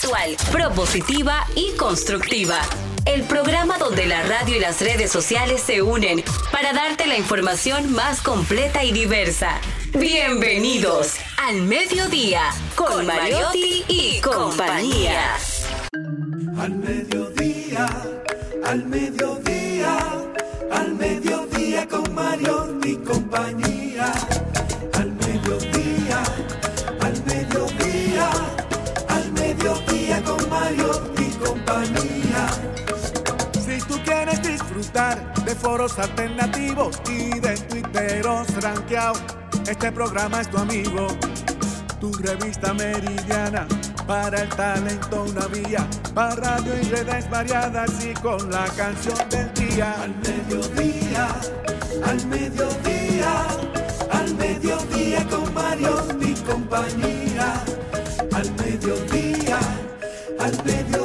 actual, 0.00 0.36
propositiva 0.50 1.46
y 1.54 1.76
constructiva. 1.76 2.58
El 3.04 3.22
programa 3.24 3.76
donde 3.78 4.06
la 4.06 4.22
radio 4.22 4.56
y 4.56 4.58
las 4.58 4.80
redes 4.80 5.10
sociales 5.10 5.60
se 5.60 5.82
unen 5.82 6.22
para 6.50 6.72
darte 6.72 7.06
la 7.06 7.18
información 7.18 7.92
más 7.92 8.22
completa 8.22 8.82
y 8.82 8.92
diversa. 8.92 9.60
Bienvenidos 9.92 11.16
al 11.36 11.62
mediodía 11.62 12.42
con 12.76 13.06
Mariotti 13.06 13.84
y 13.88 14.20
compañía. 14.20 15.36
Al 16.58 16.70
mediodía, 16.76 17.86
al 18.64 18.84
mediodía, 18.86 19.98
al 20.70 20.94
mediodía 20.94 21.88
con 21.88 22.14
Mariotti 22.14 22.90
y 22.90 22.96
compañía. 22.96 23.79
De 34.92 35.54
foros 35.54 35.96
alternativos 36.00 37.00
y 37.08 37.38
de 37.38 37.56
tuiteros 37.56 38.48
rankeados, 38.60 39.22
este 39.68 39.92
programa 39.92 40.40
es 40.40 40.50
tu 40.50 40.58
amigo. 40.58 41.06
Tu 42.00 42.12
revista 42.14 42.74
meridiana 42.74 43.68
para 44.06 44.42
el 44.42 44.48
talento 44.48 45.24
una 45.28 45.46
vía, 45.46 45.86
para 46.12 46.34
radio 46.34 46.72
y 46.76 46.82
redes 46.86 47.30
variadas 47.30 48.04
y 48.04 48.14
con 48.14 48.50
la 48.50 48.64
canción 48.76 49.16
del 49.28 49.52
día. 49.54 49.94
Al 50.02 50.14
mediodía, 50.16 51.28
al 52.04 52.26
mediodía, 52.26 53.46
al 54.10 54.34
mediodía 54.34 55.26
con 55.28 55.54
Mario 55.54 55.94
y 56.20 56.34
compañía. 56.34 57.62
Al 58.32 58.50
mediodía, 58.54 59.58
al 60.40 60.64
mediodía, 60.64 60.99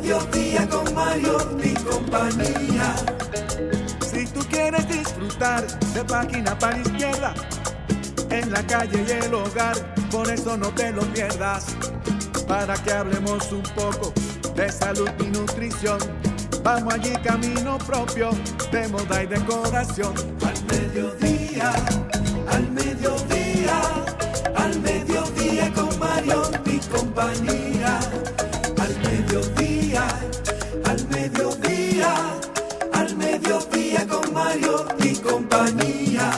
mediodía 0.00 0.68
con 0.68 0.94
Mario 0.94 1.38
y 1.62 1.72
compañía. 1.74 2.94
Si 4.06 4.26
tú 4.26 4.40
quieres 4.50 4.86
disfrutar 4.88 5.66
de 5.94 6.04
página 6.04 6.58
para 6.58 6.78
izquierda, 6.78 7.32
en 8.30 8.50
la 8.52 8.62
calle 8.66 9.04
y 9.08 9.10
el 9.24 9.32
hogar, 9.32 9.74
por 10.10 10.30
eso 10.30 10.56
no 10.56 10.68
te 10.68 10.92
lo 10.92 11.02
pierdas. 11.14 11.74
Para 12.46 12.74
que 12.74 12.92
hablemos 12.92 13.50
un 13.52 13.62
poco 13.74 14.12
de 14.54 14.70
salud 14.70 15.08
y 15.18 15.24
nutrición. 15.24 15.98
Vamos 16.62 16.92
allí 16.92 17.12
camino 17.24 17.78
propio 17.78 18.30
de 18.70 18.88
moda 18.88 19.22
y 19.22 19.26
decoración. 19.26 20.14
Al 20.44 20.64
mediodía, 20.64 21.72
al 22.50 22.70
mediodía, 22.70 23.80
al 24.56 24.78
mediodía 24.80 25.72
con 25.72 25.98
Mario 25.98 26.42
y 26.66 26.78
compañía. 26.88 27.98
Al 29.96 31.08
mediodía, 31.08 32.14
al 32.92 33.16
mediodía, 33.16 34.06
con 34.06 34.30
y 35.02 35.14
compañía. 35.16 36.30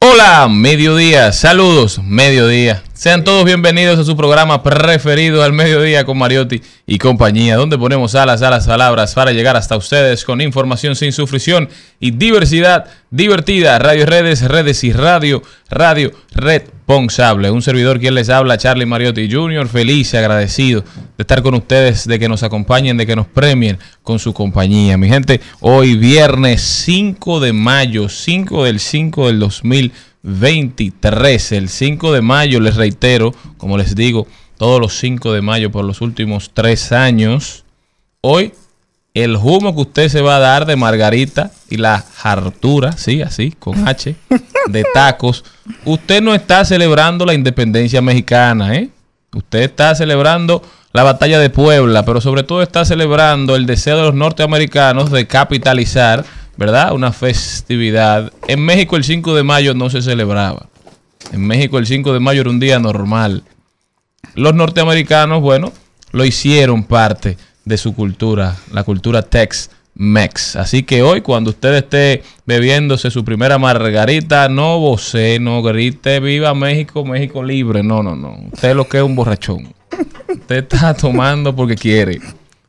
Hola, 0.00 0.48
mediodía, 0.50 1.30
saludos, 1.30 2.00
mediodía. 2.02 2.82
Sean 2.92 3.22
todos 3.22 3.44
bienvenidos 3.44 4.00
a 4.00 4.04
su 4.04 4.16
programa 4.16 4.64
preferido 4.64 5.44
al 5.44 5.52
mediodía 5.52 6.04
con 6.04 6.18
Mariotti 6.18 6.60
y 6.88 6.98
compañía, 6.98 7.54
donde 7.54 7.78
ponemos 7.78 8.16
alas 8.16 8.42
a 8.42 8.50
las 8.50 8.66
palabras 8.66 9.14
para 9.14 9.30
llegar 9.30 9.56
hasta 9.56 9.76
ustedes 9.76 10.24
con 10.24 10.40
información 10.40 10.96
sin 10.96 11.12
sufrición 11.12 11.68
y 12.00 12.10
diversidad 12.10 12.86
divertida. 13.10 13.78
Radio 13.78 14.06
Redes, 14.06 14.42
Redes 14.42 14.82
y 14.82 14.92
Radio, 14.92 15.40
Radio 15.68 16.10
Responsable. 16.90 17.52
Un 17.52 17.62
servidor 17.62 18.00
quien 18.00 18.16
les 18.16 18.30
habla, 18.30 18.58
Charlie 18.58 18.84
Mariotti 18.84 19.30
Jr., 19.30 19.68
feliz 19.68 20.12
y 20.12 20.16
agradecido 20.16 20.82
de 20.82 21.22
estar 21.22 21.40
con 21.40 21.54
ustedes, 21.54 22.04
de 22.04 22.18
que 22.18 22.28
nos 22.28 22.42
acompañen, 22.42 22.96
de 22.96 23.06
que 23.06 23.14
nos 23.14 23.28
premien 23.28 23.78
con 24.02 24.18
su 24.18 24.34
compañía. 24.34 24.98
Mi 24.98 25.08
gente, 25.08 25.40
hoy 25.60 25.94
viernes 25.94 26.62
5 26.62 27.38
de 27.38 27.52
mayo, 27.52 28.08
5 28.08 28.64
del 28.64 28.80
5 28.80 29.28
del 29.28 29.38
2023, 29.38 31.52
el 31.52 31.68
5 31.68 32.12
de 32.12 32.22
mayo, 32.22 32.58
les 32.58 32.74
reitero, 32.74 33.32
como 33.56 33.78
les 33.78 33.94
digo, 33.94 34.26
todos 34.58 34.80
los 34.80 34.98
5 34.98 35.32
de 35.32 35.42
mayo 35.42 35.70
por 35.70 35.84
los 35.84 36.00
últimos 36.00 36.50
tres 36.52 36.90
años. 36.90 37.64
Hoy, 38.20 38.52
el 39.14 39.36
humo 39.36 39.74
que 39.74 39.80
usted 39.82 40.08
se 40.08 40.20
va 40.20 40.36
a 40.36 40.40
dar 40.40 40.66
de 40.66 40.76
margarita 40.76 41.50
y 41.68 41.76
la 41.76 42.04
hartura, 42.22 42.92
sí, 42.92 43.22
así, 43.22 43.52
con 43.58 43.88
H, 43.88 44.14
de 44.66 44.84
tacos, 44.94 45.44
usted 45.84 46.22
no 46.22 46.34
está 46.34 46.64
celebrando 46.64 47.26
la 47.26 47.34
independencia 47.34 48.00
mexicana, 48.00 48.74
¿eh? 48.76 48.90
Usted 49.32 49.60
está 49.60 49.94
celebrando 49.94 50.62
la 50.92 51.04
batalla 51.04 51.38
de 51.38 51.50
Puebla, 51.50 52.04
pero 52.04 52.20
sobre 52.20 52.42
todo 52.42 52.62
está 52.62 52.84
celebrando 52.84 53.54
el 53.54 53.66
deseo 53.66 53.96
de 53.96 54.02
los 54.02 54.14
norteamericanos 54.14 55.10
de 55.10 55.26
capitalizar, 55.26 56.24
¿verdad? 56.56 56.92
Una 56.92 57.12
festividad. 57.12 58.32
En 58.48 58.64
México 58.64 58.96
el 58.96 59.04
5 59.04 59.34
de 59.34 59.42
mayo 59.44 59.74
no 59.74 59.88
se 59.88 60.02
celebraba. 60.02 60.66
En 61.32 61.46
México 61.46 61.78
el 61.78 61.86
5 61.86 62.12
de 62.12 62.20
mayo 62.20 62.40
era 62.40 62.50
un 62.50 62.58
día 62.58 62.80
normal. 62.80 63.44
Los 64.34 64.54
norteamericanos, 64.54 65.40
bueno, 65.40 65.72
lo 66.10 66.24
hicieron 66.24 66.82
parte 66.82 67.36
de 67.70 67.78
su 67.78 67.94
cultura, 67.94 68.56
la 68.72 68.82
cultura 68.82 69.22
Tex-Mex. 69.22 70.56
Así 70.56 70.82
que 70.82 71.02
hoy, 71.02 71.22
cuando 71.22 71.50
usted 71.50 71.72
esté 71.74 72.22
bebiéndose 72.44 73.10
su 73.10 73.24
primera 73.24 73.58
margarita, 73.58 74.48
no 74.48 74.78
voce, 74.80 75.38
no 75.40 75.62
grite, 75.62 76.20
viva 76.20 76.52
México, 76.52 77.04
México 77.04 77.42
libre. 77.42 77.82
No, 77.82 78.02
no, 78.02 78.16
no. 78.16 78.36
Usted 78.52 78.74
lo 78.74 78.88
que 78.88 78.98
es 78.98 79.02
un 79.04 79.14
borrachón. 79.14 79.72
Usted 80.28 80.56
está 80.56 80.92
tomando 81.00 81.54
porque 81.54 81.76
quiere. 81.76 82.20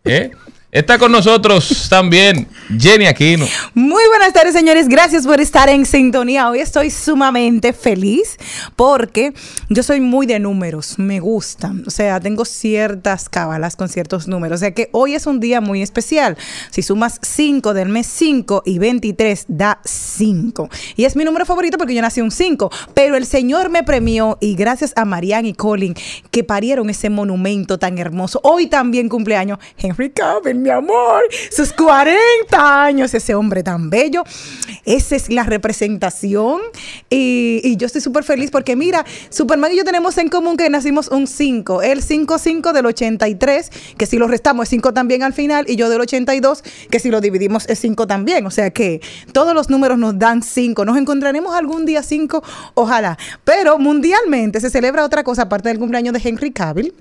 ¿Eh? 0.05 0.31
Está 0.71 0.97
con 0.97 1.11
nosotros 1.11 1.87
también 1.89 2.47
Jenny 2.79 3.05
Aquino. 3.05 3.45
Muy 3.73 4.03
buenas 4.07 4.31
tardes, 4.31 4.53
señores. 4.53 4.87
Gracias 4.87 5.27
por 5.27 5.41
estar 5.41 5.67
en 5.67 5.85
sintonía. 5.85 6.49
Hoy 6.49 6.59
estoy 6.59 6.89
sumamente 6.91 7.73
feliz 7.73 8.37
porque 8.77 9.33
yo 9.67 9.83
soy 9.83 9.99
muy 9.99 10.27
de 10.27 10.39
números. 10.39 10.97
Me 10.97 11.19
gustan. 11.19 11.83
O 11.85 11.89
sea, 11.89 12.21
tengo 12.21 12.45
ciertas 12.45 13.27
cábalas 13.27 13.75
con 13.75 13.89
ciertos 13.89 14.29
números. 14.29 14.55
O 14.55 14.59
sea 14.61 14.73
que 14.73 14.87
hoy 14.93 15.13
es 15.13 15.27
un 15.27 15.41
día 15.41 15.59
muy 15.59 15.81
especial. 15.81 16.37
Si 16.69 16.83
sumas 16.83 17.19
5 17.21 17.73
del 17.73 17.89
mes 17.89 18.07
5 18.07 18.63
y 18.65 18.79
23 18.79 19.47
da 19.49 19.81
5. 19.83 20.69
Y 20.95 21.03
es 21.03 21.17
mi 21.17 21.25
número 21.25 21.45
favorito 21.45 21.77
porque 21.77 21.95
yo 21.95 22.01
nací 22.01 22.21
un 22.21 22.31
5. 22.31 22.71
Pero 22.93 23.17
el 23.17 23.25
Señor 23.25 23.69
me 23.69 23.83
premió 23.83 24.37
y 24.39 24.55
gracias 24.55 24.93
a 24.95 25.03
Marianne 25.03 25.49
y 25.49 25.53
Colin 25.53 25.95
que 26.31 26.45
parieron 26.45 26.89
ese 26.89 27.09
monumento 27.09 27.77
tan 27.77 27.97
hermoso. 27.97 28.39
Hoy 28.43 28.67
también 28.67 29.09
cumpleaños 29.09 29.59
Henry 29.77 30.11
Cavill 30.11 30.60
mi 30.61 30.69
amor, 30.69 31.23
sus 31.49 31.73
40 31.73 32.83
años, 32.83 33.13
ese 33.13 33.35
hombre 33.35 33.63
tan 33.63 33.89
bello. 33.89 34.23
Esa 34.85 35.15
es 35.15 35.29
la 35.29 35.43
representación. 35.43 36.61
Y, 37.09 37.75
yo 37.77 37.87
estoy 37.87 38.01
súper 38.01 38.23
feliz 38.23 38.51
porque, 38.51 38.75
mira, 38.75 39.05
Superman 39.29 39.71
y 39.71 39.77
yo 39.77 39.83
tenemos 39.83 40.17
en 40.17 40.29
común 40.29 40.57
que 40.57 40.69
nacimos 40.69 41.07
un 41.09 41.27
5. 41.27 41.81
El 41.81 42.03
5-5 42.03 42.73
del 42.73 42.85
83, 42.85 43.71
que 43.97 44.05
si 44.05 44.17
lo 44.17 44.27
restamos 44.27 44.63
es 44.63 44.69
5 44.69 44.93
también 44.93 45.23
al 45.23 45.33
final, 45.33 45.65
y 45.67 45.75
yo 45.75 45.89
del 45.89 46.01
82, 46.01 46.63
que 46.89 46.99
si 46.99 47.09
lo 47.09 47.21
dividimos 47.21 47.67
es 47.69 47.79
5 47.79 48.07
también. 48.07 48.45
O 48.45 48.51
sea 48.51 48.69
que 48.71 49.01
todos 49.33 49.53
los 49.53 49.69
números 49.69 49.97
nos 49.97 50.17
dan 50.17 50.43
5. 50.43 50.85
Nos 50.85 50.97
encontraremos 50.97 51.55
algún 51.55 51.85
día 51.85 52.03
5, 52.03 52.43
ojalá. 52.75 53.17
Pero 53.43 53.77
mundialmente 53.79 54.59
se 54.59 54.69
celebra 54.69 55.05
otra 55.05 55.23
cosa 55.23 55.43
aparte 55.43 55.69
del 55.69 55.79
cumpleaños 55.79 56.13
de 56.13 56.21
Henry 56.23 56.51
Cavill. 56.51 56.93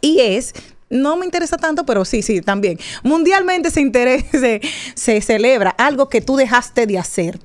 Y 0.00 0.20
es 0.20 0.52
no 0.92 1.16
me 1.16 1.24
interesa 1.24 1.56
tanto, 1.56 1.84
pero 1.84 2.04
sí, 2.04 2.22
sí, 2.22 2.40
también. 2.40 2.78
Mundialmente 3.02 3.70
se, 3.70 3.80
interese, 3.80 4.60
se 4.94 5.20
celebra 5.20 5.70
algo 5.70 6.08
que 6.08 6.20
tú 6.20 6.36
dejaste 6.36 6.86
de 6.86 6.98
hacer, 6.98 7.40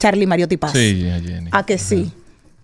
Charlie 0.00 0.26
Mariotti 0.26 0.56
Paz. 0.56 0.72
Sí, 0.72 1.06
Jenny. 1.24 1.50
¿A 1.52 1.64
que 1.64 1.78
sí? 1.78 2.10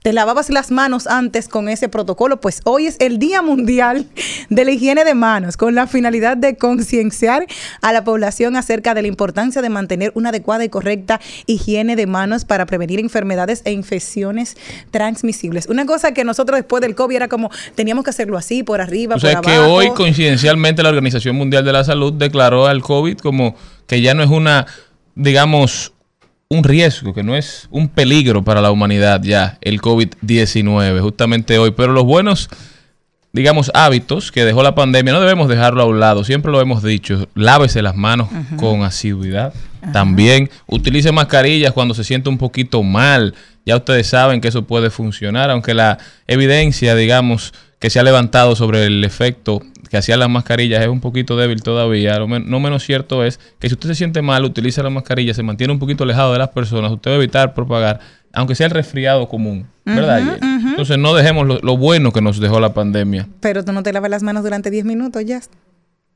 Te 0.02 0.12
lavabas 0.12 0.50
las 0.50 0.72
manos 0.72 1.06
antes 1.06 1.46
con 1.46 1.68
ese 1.68 1.88
protocolo, 1.88 2.40
pues 2.40 2.60
hoy 2.64 2.86
es 2.86 2.96
el 2.98 3.20
Día 3.20 3.40
Mundial 3.40 4.06
de 4.50 4.64
la 4.64 4.72
Higiene 4.72 5.04
de 5.04 5.14
Manos, 5.14 5.56
con 5.56 5.76
la 5.76 5.86
finalidad 5.86 6.36
de 6.36 6.56
concienciar 6.56 7.46
a 7.82 7.92
la 7.92 8.02
población 8.02 8.56
acerca 8.56 8.94
de 8.94 9.02
la 9.02 9.08
importancia 9.08 9.62
de 9.62 9.68
mantener 9.68 10.10
una 10.16 10.30
adecuada 10.30 10.64
y 10.64 10.68
correcta 10.68 11.20
higiene 11.46 11.94
de 11.94 12.08
manos 12.08 12.44
para 12.44 12.66
prevenir 12.66 12.98
enfermedades 12.98 13.62
e 13.64 13.70
infecciones 13.70 14.56
transmisibles. 14.90 15.68
Una 15.68 15.86
cosa 15.86 16.12
que 16.12 16.24
nosotros 16.24 16.58
después 16.58 16.80
del 16.80 16.96
COVID 16.96 17.14
era 17.14 17.28
como, 17.28 17.52
teníamos 17.76 18.02
que 18.02 18.10
hacerlo 18.10 18.36
así, 18.36 18.64
por 18.64 18.80
arriba, 18.80 19.14
O 19.14 19.20
sea 19.20 19.34
por 19.34 19.44
que 19.44 19.52
abajo. 19.52 19.72
hoy 19.72 19.90
coincidencialmente 19.90 20.82
la 20.82 20.88
Organización 20.88 21.36
Mundial 21.36 21.64
de 21.64 21.72
la 21.74 21.84
Salud 21.84 22.12
declaró 22.12 22.66
al 22.66 22.82
COVID 22.82 23.18
como 23.18 23.54
que 23.86 24.00
ya 24.02 24.14
no 24.14 24.24
es 24.24 24.30
una, 24.30 24.66
digamos, 25.14 25.91
un 26.52 26.64
riesgo, 26.64 27.14
que 27.14 27.22
no 27.22 27.34
es 27.34 27.66
un 27.70 27.88
peligro 27.88 28.44
para 28.44 28.60
la 28.60 28.70
humanidad 28.70 29.22
ya 29.22 29.56
el 29.62 29.80
COVID-19, 29.80 31.00
justamente 31.00 31.58
hoy. 31.58 31.70
Pero 31.70 31.92
los 31.92 32.04
buenos, 32.04 32.50
digamos, 33.32 33.70
hábitos 33.72 34.30
que 34.30 34.44
dejó 34.44 34.62
la 34.62 34.74
pandemia 34.74 35.14
no 35.14 35.20
debemos 35.20 35.48
dejarlo 35.48 35.82
a 35.82 35.86
un 35.86 35.98
lado. 35.98 36.24
Siempre 36.24 36.52
lo 36.52 36.60
hemos 36.60 36.82
dicho, 36.82 37.26
lávese 37.34 37.80
las 37.80 37.96
manos 37.96 38.28
con 38.58 38.82
asiduidad. 38.82 39.54
También 39.94 40.50
utilice 40.66 41.10
mascarillas 41.10 41.72
cuando 41.72 41.94
se 41.94 42.04
siente 42.04 42.28
un 42.28 42.36
poquito 42.36 42.82
mal. 42.82 43.34
Ya 43.64 43.76
ustedes 43.76 44.06
saben 44.08 44.42
que 44.42 44.48
eso 44.48 44.64
puede 44.64 44.90
funcionar, 44.90 45.50
aunque 45.50 45.72
la 45.72 45.98
evidencia, 46.26 46.94
digamos, 46.94 47.54
que 47.78 47.88
se 47.88 47.98
ha 47.98 48.02
levantado 48.02 48.56
sobre 48.56 48.84
el 48.84 49.02
efecto 49.04 49.62
que 49.92 49.98
hacían 49.98 50.18
las 50.20 50.30
mascarillas 50.30 50.80
es 50.82 50.88
un 50.88 51.00
poquito 51.02 51.36
débil 51.36 51.62
todavía. 51.62 52.18
Lo 52.18 52.26
men- 52.26 52.48
no 52.48 52.58
menos 52.60 52.82
cierto 52.82 53.22
es 53.24 53.38
que 53.58 53.68
si 53.68 53.74
usted 53.74 53.90
se 53.90 53.94
siente 53.94 54.22
mal, 54.22 54.42
utiliza 54.42 54.82
la 54.82 54.88
mascarilla, 54.88 55.34
se 55.34 55.42
mantiene 55.42 55.70
un 55.72 55.78
poquito 55.78 56.04
alejado 56.04 56.32
de 56.32 56.38
las 56.38 56.48
personas, 56.48 56.90
usted 56.90 57.10
va 57.10 57.14
a 57.16 57.18
evitar 57.18 57.52
propagar, 57.52 58.00
aunque 58.32 58.54
sea 58.54 58.66
el 58.68 58.72
resfriado 58.72 59.28
común, 59.28 59.66
¿verdad? 59.84 60.18
Jenny? 60.40 60.70
Entonces 60.70 60.96
no 60.96 61.12
dejemos 61.14 61.46
lo, 61.46 61.58
lo 61.58 61.76
bueno 61.76 62.10
que 62.10 62.22
nos 62.22 62.40
dejó 62.40 62.58
la 62.58 62.72
pandemia, 62.72 63.28
Pero 63.40 63.64
tú 63.66 63.72
no 63.72 63.82
te 63.82 63.92
lavas 63.92 64.08
las 64.10 64.22
manos 64.22 64.42
durante 64.42 64.70
10 64.70 64.86
minutos 64.86 65.22
ya. 65.26 65.40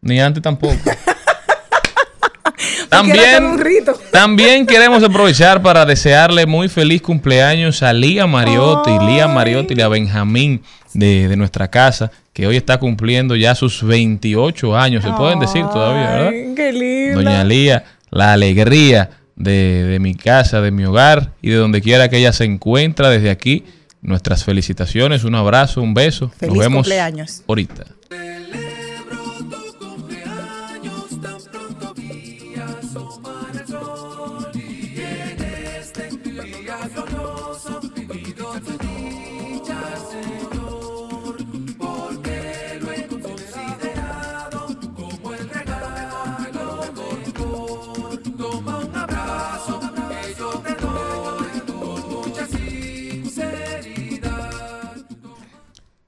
ni 0.01 0.21
antes 0.21 0.43
tampoco. 0.43 0.75
Porque 0.83 0.95
era 0.95 2.15
todo 2.17 2.33
un 2.35 2.43
también, 2.89 3.59
rito. 3.59 3.99
también 4.11 4.67
queremos 4.67 5.03
aprovechar 5.03 5.63
para 5.63 5.85
desearle 5.85 6.47
muy 6.47 6.69
feliz 6.69 7.03
cumpleaños 7.03 7.83
a 7.83 7.93
Lía 7.93 8.27
Mariotti, 8.27 8.91
Lía 9.07 9.29
Mariotti 9.29 9.75
y 9.77 9.81
a 9.81 9.89
Benjamín 9.89 10.63
de, 10.95 11.29
de 11.29 11.37
nuestra 11.37 11.69
casa, 11.69 12.11
que 12.33 12.47
hoy 12.47 12.57
está 12.57 12.79
cumpliendo 12.79 13.37
ya 13.37 13.55
sus 13.55 13.83
28 13.83 14.77
años, 14.77 15.05
se 15.05 15.11
pueden 15.13 15.39
decir 15.41 15.63
todavía, 15.67 16.11
¿verdad? 16.11 16.31
Qué 16.55 16.73
lindo. 16.73 17.23
Doña 17.23 17.45
Lía, 17.45 17.85
la 18.11 18.33
alegría 18.33 19.11
de, 19.37 19.85
de 19.85 19.99
mi 19.99 20.15
casa, 20.15 20.61
de 20.61 20.71
mi 20.71 20.85
hogar 20.85 21.33
y 21.43 21.51
de 21.51 21.57
donde 21.57 21.83
quiera 21.83 22.09
que 22.09 22.19
ella 22.19 22.33
se 22.33 22.45
encuentra 22.45 23.11
desde 23.11 23.31
aquí. 23.31 23.65
Nuestras 24.03 24.45
felicitaciones, 24.45 25.25
un 25.25 25.35
abrazo, 25.35 25.83
un 25.83 25.93
beso. 25.93 26.31
Feliz 26.39 26.55
Nos 26.55 26.65
vemos 26.65 26.77
cumpleaños. 26.87 27.43
ahorita. 27.49 27.85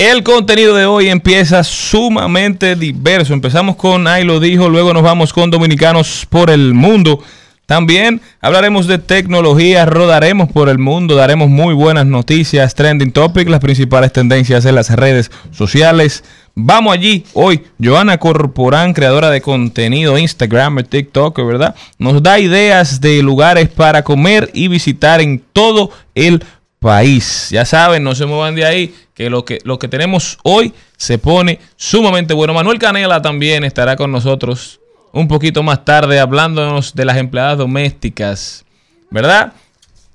El 0.00 0.22
contenido 0.22 0.76
de 0.76 0.86
hoy 0.86 1.08
empieza 1.08 1.64
sumamente 1.64 2.76
diverso. 2.76 3.34
Empezamos 3.34 3.74
con 3.74 4.06
Ahí 4.06 4.22
lo 4.22 4.38
dijo, 4.38 4.68
luego 4.68 4.94
nos 4.94 5.02
vamos 5.02 5.32
con 5.32 5.50
Dominicanos 5.50 6.24
por 6.30 6.50
el 6.50 6.72
Mundo. 6.72 7.18
También 7.66 8.20
hablaremos 8.40 8.86
de 8.86 8.98
tecnología, 8.98 9.86
rodaremos 9.86 10.52
por 10.52 10.68
el 10.68 10.78
mundo, 10.78 11.16
daremos 11.16 11.50
muy 11.50 11.74
buenas 11.74 12.06
noticias, 12.06 12.76
trending 12.76 13.10
topic, 13.10 13.48
las 13.48 13.58
principales 13.58 14.12
tendencias 14.12 14.64
en 14.66 14.76
las 14.76 14.88
redes 14.88 15.32
sociales. 15.50 16.22
Vamos 16.54 16.94
allí 16.94 17.24
hoy. 17.34 17.64
Joana 17.82 18.18
Corporán, 18.18 18.94
creadora 18.94 19.30
de 19.30 19.40
contenido, 19.40 20.16
Instagram, 20.16 20.84
TikTok, 20.84 21.44
¿verdad? 21.44 21.74
Nos 21.98 22.22
da 22.22 22.38
ideas 22.38 23.00
de 23.00 23.20
lugares 23.20 23.68
para 23.68 24.04
comer 24.04 24.48
y 24.54 24.68
visitar 24.68 25.20
en 25.20 25.42
todo 25.52 25.90
el 26.14 26.44
país. 26.78 27.48
Ya 27.50 27.64
saben, 27.64 28.04
no 28.04 28.14
se 28.14 28.26
muevan 28.26 28.54
de 28.54 28.64
ahí, 28.64 28.94
que 29.14 29.30
lo 29.30 29.44
que, 29.44 29.58
lo 29.64 29.78
que 29.78 29.88
tenemos 29.88 30.38
hoy 30.42 30.72
se 30.96 31.18
pone 31.18 31.58
sumamente 31.76 32.34
bueno. 32.34 32.54
Manuel 32.54 32.78
Canela 32.78 33.20
también 33.20 33.64
estará 33.64 33.96
con 33.96 34.12
nosotros 34.12 34.80
un 35.12 35.28
poquito 35.28 35.62
más 35.62 35.84
tarde 35.84 36.20
hablándonos 36.20 36.94
de 36.94 37.04
las 37.04 37.16
empleadas 37.16 37.58
domésticas, 37.58 38.64
¿verdad? 39.10 39.52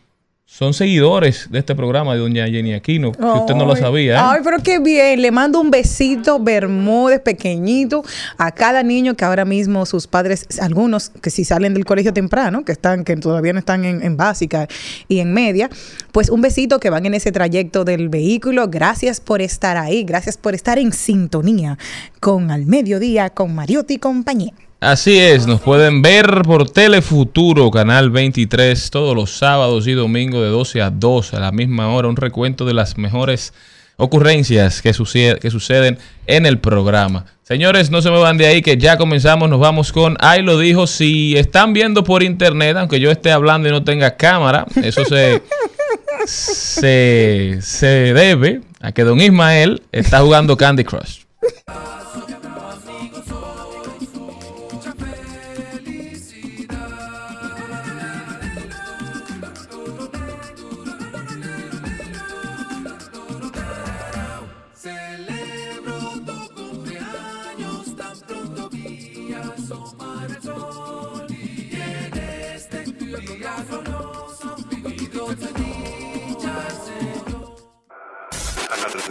son 0.45 0.73
seguidores 0.73 1.47
de 1.49 1.59
este 1.59 1.73
programa 1.73 2.13
de 2.13 2.19
doña 2.19 2.45
Jenny 2.45 2.73
Aquino, 2.73 3.13
si 3.13 3.39
usted 3.39 3.55
no 3.55 3.65
lo 3.65 3.75
sabía. 3.77 4.15
¿eh? 4.15 4.19
Ay, 4.21 4.41
pero 4.43 4.57
qué 4.61 4.79
bien. 4.79 5.21
Le 5.21 5.31
mando 5.31 5.59
un 5.61 5.71
besito 5.71 6.39
Bermúdez 6.39 7.21
pequeñito 7.21 8.03
a 8.37 8.51
cada 8.51 8.83
niño 8.83 9.15
que 9.15 9.23
ahora 9.25 9.45
mismo 9.45 9.85
sus 9.85 10.05
padres, 10.07 10.45
algunos 10.61 11.09
que 11.09 11.29
si 11.29 11.45
salen 11.45 11.73
del 11.73 11.85
colegio 11.85 12.13
temprano, 12.13 12.65
que 12.65 12.73
están, 12.73 13.03
que 13.05 13.15
todavía 13.15 13.53
no 13.53 13.59
están 13.59 13.85
en, 13.85 14.03
en 14.03 14.17
básica 14.17 14.67
y 15.07 15.19
en 15.19 15.33
media, 15.33 15.69
pues 16.11 16.29
un 16.29 16.41
besito 16.41 16.79
que 16.81 16.89
van 16.89 17.05
en 17.05 17.13
ese 17.13 17.31
trayecto 17.31 17.85
del 17.85 18.09
vehículo. 18.09 18.67
Gracias 18.67 19.21
por 19.21 19.41
estar 19.41 19.77
ahí, 19.77 20.03
gracias 20.03 20.37
por 20.37 20.53
estar 20.53 20.77
en 20.77 20.91
sintonía 20.91 21.77
con 22.19 22.51
Al 22.51 22.65
Mediodía, 22.65 23.29
con 23.29 23.55
Mariotti 23.55 23.95
y 23.95 23.99
compañía. 23.99 24.53
Así 24.83 25.17
es, 25.17 25.47
nos 25.47 25.61
pueden 25.61 26.01
ver 26.01 26.41
por 26.43 26.69
Telefuturo, 26.69 27.71
Canal 27.71 28.09
23, 28.09 28.89
todos 28.91 29.15
los 29.15 29.31
sábados 29.31 29.87
y 29.87 29.93
domingos 29.93 30.41
de 30.41 30.49
12 30.49 30.81
a 30.81 30.89
2 30.89 31.33
a 31.35 31.39
la 31.39 31.53
misma 31.53 31.87
hora. 31.93 32.09
Un 32.09 32.17
recuento 32.17 32.65
de 32.65 32.73
las 32.73 32.97
mejores 32.97 33.53
ocurrencias 33.95 34.81
que, 34.81 34.93
sucede- 34.93 35.39
que 35.39 35.49
suceden 35.51 35.97
en 36.27 36.45
el 36.45 36.59
programa. 36.59 37.25
Señores, 37.43 37.91
no 37.91 38.01
se 38.01 38.11
me 38.11 38.19
van 38.19 38.37
de 38.37 38.45
ahí 38.47 38.61
que 38.61 38.77
ya 38.77 38.97
comenzamos, 38.97 39.49
nos 39.49 39.59
vamos 39.61 39.93
con 39.93 40.17
Ahí 40.19 40.41
lo 40.41 40.57
dijo. 40.59 40.85
Si 40.85 41.37
están 41.37 41.71
viendo 41.71 42.03
por 42.03 42.21
internet, 42.21 42.75
aunque 42.75 42.99
yo 42.99 43.09
esté 43.09 43.31
hablando 43.31 43.69
y 43.69 43.71
no 43.71 43.85
tenga 43.85 44.17
cámara, 44.17 44.65
eso 44.83 45.05
se, 45.05 45.41
se, 46.25 47.59
se 47.61 47.87
debe 48.13 48.59
a 48.81 48.91
que 48.91 49.03
don 49.05 49.21
Ismael 49.21 49.81
está 49.93 50.19
jugando 50.19 50.57
Candy 50.57 50.83
Crush. 50.83 51.19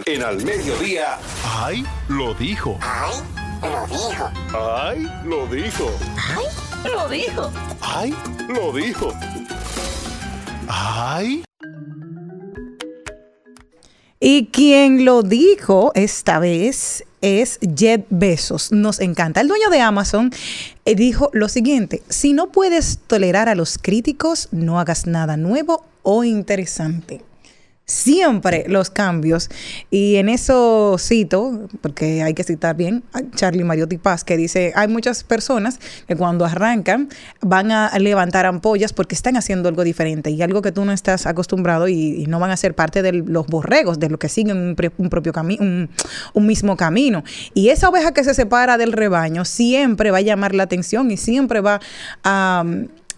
En 0.05 0.21
Al 0.21 0.43
Mediodía, 0.43 1.17
¡Ay! 1.45 1.85
Lo 2.09 2.33
dijo. 2.33 2.77
Ay, 2.81 3.15
lo 3.63 3.87
dijo. 3.87 4.29
¡Ay! 4.53 5.07
Lo 5.23 5.47
dijo. 5.47 5.91
Ay, 6.17 6.91
lo 6.91 7.07
dijo. 7.07 7.51
¡Ay! 7.79 8.15
Lo 8.49 8.73
dijo. 8.73 9.13
¡Ay! 10.67 11.43
Y 14.19 14.47
quien 14.47 15.05
lo 15.05 15.23
dijo 15.23 15.93
esta 15.95 16.39
vez 16.39 17.05
es 17.21 17.59
Jeff 17.73 18.01
Bezos. 18.09 18.73
Nos 18.73 18.99
encanta. 18.99 19.39
El 19.39 19.47
dueño 19.47 19.69
de 19.69 19.79
Amazon 19.79 20.31
eh, 20.83 20.95
dijo 20.95 21.29
lo 21.31 21.47
siguiente, 21.47 22.03
si 22.09 22.33
no 22.33 22.51
puedes 22.51 22.99
tolerar 23.07 23.47
a 23.47 23.55
los 23.55 23.77
críticos, 23.77 24.49
no 24.51 24.81
hagas 24.81 25.07
nada 25.07 25.37
nuevo 25.37 25.85
o 26.01 26.25
interesante. 26.25 27.21
Siempre 27.85 28.63
los 28.69 28.89
cambios. 28.89 29.49
Y 29.91 30.15
en 30.15 30.29
eso 30.29 30.95
cito, 30.97 31.67
porque 31.81 32.23
hay 32.23 32.33
que 32.33 32.45
citar 32.45 32.77
bien, 32.77 33.03
a 33.11 33.19
Charlie 33.35 33.65
Mariotti 33.65 33.97
Paz, 33.97 34.23
que 34.23 34.37
dice, 34.37 34.71
hay 34.75 34.87
muchas 34.87 35.25
personas 35.25 35.79
que 36.07 36.15
cuando 36.15 36.45
arrancan 36.45 37.09
van 37.41 37.71
a 37.71 37.97
levantar 37.99 38.45
ampollas 38.45 38.93
porque 38.93 39.15
están 39.15 39.35
haciendo 39.35 39.67
algo 39.67 39.83
diferente 39.83 40.29
y 40.29 40.41
algo 40.41 40.61
que 40.61 40.71
tú 40.71 40.85
no 40.85 40.93
estás 40.93 41.25
acostumbrado 41.25 41.89
y, 41.89 42.25
no 42.27 42.39
van 42.39 42.51
a 42.51 42.57
ser 42.57 42.73
parte 42.73 43.01
de 43.01 43.11
los 43.11 43.47
borregos, 43.47 43.99
de 43.99 44.09
lo 44.09 44.17
que 44.17 44.29
siguen 44.29 44.57
un, 44.57 45.09
propio 45.09 45.33
camino, 45.33 45.61
un, 45.61 45.89
un 46.33 46.45
mismo 46.45 46.77
camino. 46.77 47.23
Y 47.53 47.67
esa 47.67 47.89
oveja 47.89 48.13
que 48.13 48.23
se 48.23 48.33
separa 48.33 48.77
del 48.77 48.93
rebaño 48.93 49.43
siempre 49.43 50.09
va 50.09 50.19
a 50.19 50.21
llamar 50.21 50.55
la 50.55 50.63
atención 50.63 51.11
y 51.11 51.17
siempre 51.17 51.59
va 51.59 51.81
a 52.23 52.63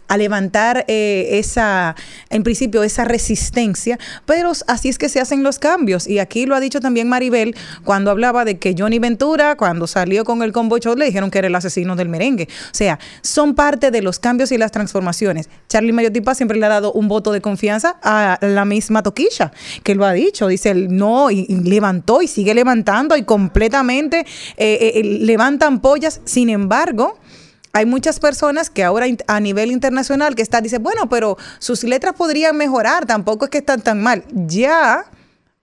a 0.08 0.18
levantar 0.18 0.86
eh, 0.88 1.30
esa, 1.34 1.96
en 2.30 2.44
principio, 2.44 2.84
esa 2.84 3.06
resistencia, 3.06 3.98
pero 4.26 4.52
así 4.68 4.90
es 4.90 4.98
que 4.98 5.10
se 5.10 5.20
hacen 5.20 5.44
los 5.44 5.60
cambios. 5.60 6.08
Y 6.08 6.20
aquí 6.20 6.46
lo 6.46 6.56
ha 6.56 6.60
dicho 6.60 6.80
también 6.80 7.08
Maribel 7.08 7.56
cuando 7.84 8.12
hablaba 8.12 8.46
de 8.46 8.58
que 8.58 8.76
Johnny 8.78 9.00
Ventura, 9.00 9.56
cuando 9.58 9.88
salió 9.88 10.24
con 10.24 10.44
el 10.44 10.52
combo 10.52 10.78
show, 10.78 10.96
le 10.96 11.06
dijeron 11.06 11.32
que 11.32 11.40
era 11.40 11.48
el 11.48 11.56
asesino 11.56 11.96
del 11.96 12.10
merengue. 12.10 12.48
O 12.50 12.74
sea, 12.74 13.00
son 13.22 13.56
parte 13.56 13.92
de 13.92 14.02
los 14.02 14.20
cambios 14.20 14.52
y 14.52 14.58
las 14.58 14.72
transformaciones. 14.72 15.50
Charlie 15.68 15.92
Mayotipa 15.92 16.36
siempre 16.36 16.58
le 16.58 16.66
ha 16.66 16.70
dado 16.70 16.92
un 16.94 17.08
voto 17.08 17.32
de 17.32 17.42
confianza 17.42 17.98
a 18.04 18.38
la 18.42 18.66
misma 18.66 19.04
Toquilla, 19.04 19.52
que 19.84 19.96
lo 19.96 20.06
ha 20.06 20.14
dicho. 20.14 20.48
Dice, 20.48 20.74
no, 20.74 21.32
y, 21.32 21.46
levantó 21.48 22.22
y 22.22 22.28
sigue 22.28 22.54
levantando 22.54 23.16
y 23.16 23.24
completamente 23.24 24.26
eh, 24.58 24.92
eh, 24.96 25.02
levantan 25.04 25.80
pollas. 25.80 26.22
Sin 26.26 26.50
embargo, 26.50 27.18
hay 27.75 27.86
muchas 27.86 28.22
personas 28.22 28.70
que 28.70 28.86
ahora 28.86 29.05
a 29.27 29.39
nivel 29.41 29.70
internacional 29.70 30.34
que 30.34 30.41
están, 30.41 30.63
dicen, 30.63 30.82
bueno, 30.82 31.10
pero 31.10 31.38
sus 31.60 31.84
letras 31.84 32.13
podrían 32.17 32.55
mejorar, 32.55 33.05
tampoco 33.05 33.44
es 33.44 33.51
que 33.51 33.58
están 33.58 33.82
tan 33.82 34.01
mal. 34.01 34.24
Ya 34.32 35.03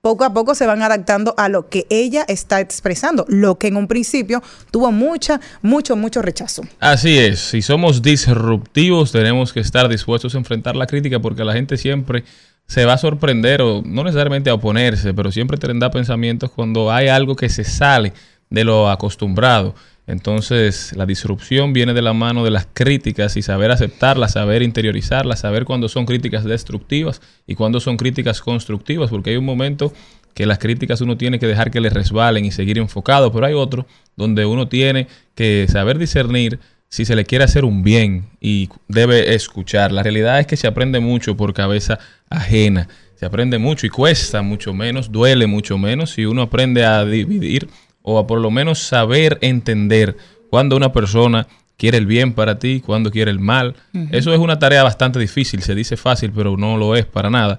poco 0.03 0.25
a 0.25 0.35
poco 0.35 0.55
se 0.55 0.67
van 0.67 0.83
adaptando 0.83 1.35
a 1.39 1.49
lo 1.49 1.71
que 1.71 1.87
ella 1.89 2.27
está 2.29 2.61
expresando, 2.61 3.25
lo 3.29 3.57
que 3.57 3.69
en 3.69 3.79
un 3.79 3.89
principio 3.89 4.43
tuvo 4.71 4.93
mucha, 4.93 5.41
mucho, 5.63 5.97
mucho 5.97 6.21
rechazo. 6.21 6.65
Así 6.81 7.19
es, 7.19 7.41
si 7.41 7.63
somos 7.63 8.03
disruptivos 8.03 9.11
tenemos 9.11 9.55
que 9.55 9.61
estar 9.61 9.89
dispuestos 9.89 10.35
a 10.35 10.39
enfrentar 10.39 10.77
la 10.77 10.87
crítica 10.87 11.19
porque 11.19 11.45
la 11.45 11.55
gente 11.55 11.79
siempre 11.79 12.25
se 12.67 12.85
va 12.85 12.93
a 12.93 12.99
sorprender 12.99 13.63
o 13.63 13.81
no 13.87 14.05
necesariamente 14.05 14.51
a 14.51 14.55
oponerse, 14.55 15.15
pero 15.15 15.33
siempre 15.33 15.57
tendrá 15.57 15.91
pensamientos 15.91 16.51
cuando 16.51 16.93
hay 16.93 17.09
algo 17.09 17.37
que 17.37 17.49
se 17.49 17.65
sale 17.65 18.13
de 18.51 18.65
lo 18.65 18.91
acostumbrado. 18.91 19.75
Entonces 20.07 20.95
la 20.97 21.07
disrupción 21.07 21.73
viene 21.73 21.95
de 21.95 22.03
la 22.03 22.13
mano 22.13 22.45
de 22.45 22.51
las 22.51 22.67
críticas 22.73 23.37
y 23.37 23.43
saber 23.43 23.71
aceptarlas, 23.71 24.33
saber 24.33 24.63
interiorizarlas, 24.63 25.41
saber 25.41 25.65
cuándo 25.65 25.89
son 25.89 26.07
críticas 26.07 26.45
destructivas 26.45 27.21
y 27.47 27.55
cuándo 27.55 27.79
son 27.79 27.97
críticas 27.97 28.41
constructivas, 28.41 29.11
porque 29.11 29.31
hay 29.31 29.37
un 29.37 29.45
momento 29.45 29.93
que 30.35 30.47
las 30.47 30.59
críticas 30.59 31.01
uno 31.01 31.17
tiene 31.17 31.39
que 31.39 31.47
dejar 31.47 31.71
que 31.71 31.81
le 31.81 31.91
resbalen 31.91 32.45
y 32.45 32.51
seguir 32.51 32.79
enfocado, 32.79 33.31
pero 33.33 33.47
hay 33.47 33.55
otro 33.55 33.87
donde 34.17 34.45
uno 34.45 34.69
tiene 34.69 35.07
que 35.35 35.67
saber 35.69 35.99
discernir 35.99 36.59
si 36.89 37.05
se 37.05 37.17
le 37.17 37.25
quiere 37.25 37.45
hacer 37.45 37.65
un 37.65 37.83
bien 37.83 38.27
y 38.41 38.69
debe 38.89 39.35
escuchar. 39.35 39.93
La 39.93 40.03
realidad 40.03 40.41
es 40.41 40.47
que 40.47 40.57
se 40.57 40.67
aprende 40.67 41.01
mucho 41.01 41.37
por 41.37 41.55
cabeza 41.55 41.99
ajena. 42.29 42.89
Se 43.15 43.25
aprende 43.25 43.59
mucho 43.59 43.87
y 43.87 43.89
cuesta 43.89 44.43
mucho 44.43 44.75
menos, 44.75 45.13
duele 45.13 45.47
mucho 45.47 45.79
menos 45.79 46.11
si 46.11 46.27
uno 46.27 46.43
aprende 46.43 46.85
a 46.85 47.05
dividir 47.05 47.69
o 48.03 48.19
a 48.19 48.27
por 48.27 48.41
lo 48.41 48.51
menos 48.51 48.79
saber 48.81 49.39
entender 49.41 50.17
cuando 50.51 50.77
una 50.77 50.93
persona 50.93 51.47
quiere 51.77 51.99
el 51.99 52.07
bien 52.07 52.33
para 52.33 52.59
ti, 52.59 52.81
cuando 52.81 53.11
quiere 53.11 53.31
el 53.31 53.41
mal. 53.41 53.75
Eso 54.11 54.33
es 54.33 54.39
una 54.39 54.59
tarea 54.59 54.83
bastante 54.83 55.19
difícil, 55.19 55.63
se 55.63 55.75
dice 55.75 55.97
fácil, 55.97 56.31
pero 56.33 56.57
no 56.57 56.77
lo 56.77 56.95
es 56.95 57.07
para 57.07 57.31
nada. 57.31 57.59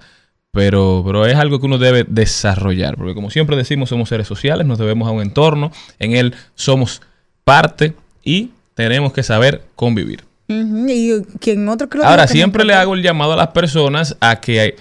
Pero, 0.52 1.02
pero 1.06 1.26
es 1.26 1.36
algo 1.36 1.60
que 1.60 1.66
uno 1.66 1.80
debe 1.80 2.06
desarrollar, 2.08 2.96
porque 2.96 3.16
como 3.16 3.32
siempre 3.32 3.58
decimos, 3.58 3.90
somos 3.90 4.10
seres 4.10 4.28
sociales, 4.28 4.68
nos 4.68 4.78
debemos 4.78 5.08
a 5.08 5.12
un 5.12 5.22
entorno, 5.22 5.72
en 5.98 6.16
él 6.16 6.36
somos 6.54 7.02
parte 7.44 7.96
y 8.24 8.52
tenemos 8.76 9.14
que 9.14 9.24
saber 9.24 9.64
convivir. 9.76 10.24
Y 10.48 11.22
quien 11.40 11.68
otro 11.68 11.90
Ahora, 12.04 12.28
que 12.28 12.34
siempre 12.34 12.66
le 12.66 12.76
hago 12.76 12.94
el 12.94 13.02
llamado 13.02 13.34
a 13.34 13.36
las 13.36 13.48
personas 13.48 14.16
a 14.20 14.40
que 14.40 14.76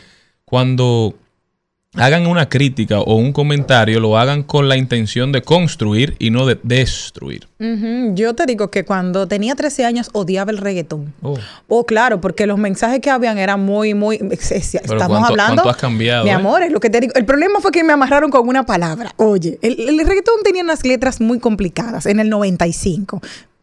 cuando 0.45 1.15
hagan 1.95 2.27
una 2.27 2.49
crítica 2.49 3.01
o 3.01 3.17
un 3.17 3.33
comentario, 3.33 4.01
lo 4.01 4.17
hagan 4.17 4.43
con 4.43 4.69
la 4.69 4.77
intención 4.77 5.31
de 5.31 5.43
construir 5.43 6.17
y 6.19 6.31
no 6.31 6.47
de 6.47 6.59
destruir. 6.63 7.47
Yo 8.15 8.35
te 8.35 8.47
digo 8.47 8.71
que 8.71 8.85
cuando 8.85 9.29
tenía 9.29 9.55
13 9.55 9.85
años 9.85 10.09
odiaba 10.13 10.51
el 10.51 10.59
reggaetón. 10.59 11.13
Oh. 11.23 11.39
Oh, 11.69 11.85
claro, 11.87 12.21
porque 12.21 12.47
los 12.47 12.59
mensajes 12.59 13.01
que 13.01 13.11
habían 13.11 13.39
eran 13.39 13.61
muy, 13.61 13.95
muy. 13.95 14.17
es- 14.31 14.51
Estamos 14.75 15.07
cuánto- 15.07 15.27
hablando. 15.29 15.55
cuánto 15.63 15.71
has 15.71 15.77
cambiado, 15.77 16.25
Mi 16.25 16.31
eh? 16.31 16.35
amor, 16.35 16.63
es 16.63 16.73
lo 16.73 16.81
que 16.81 16.91
te 16.91 17.01
digo. 17.01 17.13
El 17.15 17.25
problema 17.25 17.61
fue 17.61 17.71
que 17.71 17.85
me 17.85 17.93
amarraron 17.93 18.31
con 18.31 18.49
una 18.49 18.65
palabra. 18.65 19.13
Oye, 19.17 19.59
el, 19.63 19.79
el 19.79 19.99
reggaetón 20.07 20.37
tenía 20.43 20.63
unas 20.63 20.85
letras 20.85 21.21
muy 21.21 21.39
complicadas 21.41 22.07
en 22.07 22.21
el 22.21 22.29
95. 22.31 23.21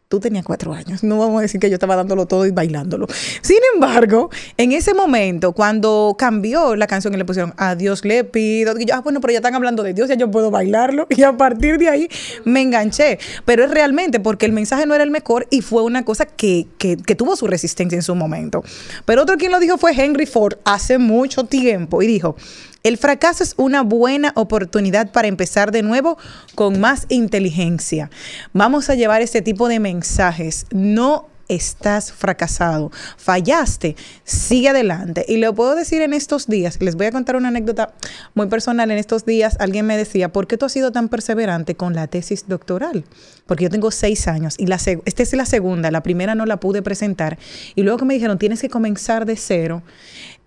Tú 0.09 0.19
tenías 0.19 0.43
cuatro 0.43 0.73
años. 0.73 1.03
No 1.03 1.19
vamos 1.19 1.37
a 1.37 1.41
decir 1.43 1.59
que 1.61 1.69
yo 1.69 1.75
estaba 1.75 1.95
dándolo 1.95 2.25
todo 2.25 2.47
y 2.47 2.49
bailándolo. 2.49 3.05
Sin 3.43 3.59
embargo, 3.75 4.31
en 4.57 4.71
ese 4.71 4.95
momento, 4.95 5.51
cuando 5.53 6.15
cambió 6.17 6.75
la 6.75 6.87
canción 6.87 7.13
y 7.13 7.17
le 7.17 7.25
pusieron 7.25 7.53
a 7.57 7.75
Dios 7.75 8.03
le 8.03 8.23
pido, 8.23 8.73
yo, 8.79 8.95
ah, 8.95 9.01
bueno, 9.01 9.21
pero 9.21 9.33
ya 9.33 9.37
están 9.37 9.53
hablando 9.53 9.83
de 9.83 9.93
Dios, 9.93 10.09
ya 10.09 10.15
yo 10.15 10.31
puedo 10.31 10.49
bailarlo. 10.49 11.05
Y 11.11 11.21
a 11.21 11.37
partir 11.37 11.77
de 11.77 11.89
ahí 11.89 12.09
me 12.43 12.61
enganché. 12.61 13.19
Pero 13.45 13.63
es 13.63 13.69
realmente 13.69 14.19
porque 14.19 14.47
el 14.47 14.51
mensaje 14.51 14.87
no 14.87 14.95
era 14.95 15.03
el 15.03 15.11
mejor 15.11 15.45
y 15.51 15.61
fue 15.61 15.83
una 15.83 16.03
cosa 16.03 16.25
que- 16.25 16.65
que 16.79 16.95
tuvo 17.15 17.35
su 17.35 17.45
resistencia 17.45 17.95
en 17.95 18.01
su 18.01 18.15
momento. 18.15 18.63
Pero 19.05 19.21
otro 19.21 19.37
quien 19.37 19.51
lo 19.51 19.59
dijo 19.59 19.77
fue 19.77 19.91
Henry 19.91 20.25
Ford 20.25 20.55
hace 20.65 20.97
mucho 20.97 21.43
tiempo 21.43 22.01
y 22.01 22.07
dijo, 22.07 22.35
el 22.83 22.97
fracaso 22.97 23.43
es 23.43 23.53
una 23.57 23.81
buena 23.81 24.31
oportunidad 24.35 25.11
para 25.11 25.27
empezar 25.27 25.71
de 25.71 25.83
nuevo 25.83 26.17
con 26.55 26.79
más 26.79 27.05
inteligencia. 27.09 28.09
Vamos 28.53 28.89
a 28.89 28.95
llevar 28.95 29.21
este 29.21 29.41
tipo 29.41 29.67
de 29.67 29.79
mensajes. 29.79 30.65
No 30.71 31.27
estás 31.49 32.11
fracasado, 32.11 32.91
fallaste, 33.17 33.95
sigue 34.23 34.69
adelante. 34.69 35.25
Y 35.27 35.37
lo 35.37 35.53
puedo 35.55 35.75
decir 35.75 36.01
en 36.03 36.13
estos 36.13 36.47
días, 36.47 36.79
les 36.79 36.95
voy 36.95 37.07
a 37.07 37.11
contar 37.11 37.35
una 37.35 37.47
anécdota 37.47 37.95
muy 38.35 38.47
personal. 38.47 38.91
En 38.91 38.99
estos 38.99 39.25
días 39.25 39.57
alguien 39.59 39.85
me 39.85 39.97
decía, 39.97 40.31
¿por 40.31 40.47
qué 40.47 40.57
tú 40.57 40.65
has 40.65 40.71
sido 40.71 40.91
tan 40.91 41.09
perseverante 41.09 41.75
con 41.75 41.95
la 41.95 42.07
tesis 42.07 42.47
doctoral? 42.47 43.03
Porque 43.47 43.63
yo 43.63 43.69
tengo 43.71 43.89
seis 43.89 44.27
años 44.27 44.55
y 44.57 44.67
la 44.67 44.75
esta 44.75 45.23
es 45.23 45.33
la 45.33 45.45
segunda, 45.45 45.91
la 45.91 46.03
primera 46.03 46.35
no 46.35 46.45
la 46.45 46.59
pude 46.59 46.81
presentar. 46.83 47.39
Y 47.75 47.81
luego 47.81 47.97
que 47.97 48.05
me 48.05 48.13
dijeron, 48.13 48.37
tienes 48.37 48.61
que 48.61 48.69
comenzar 48.69 49.25
de 49.25 49.35
cero. 49.35 49.81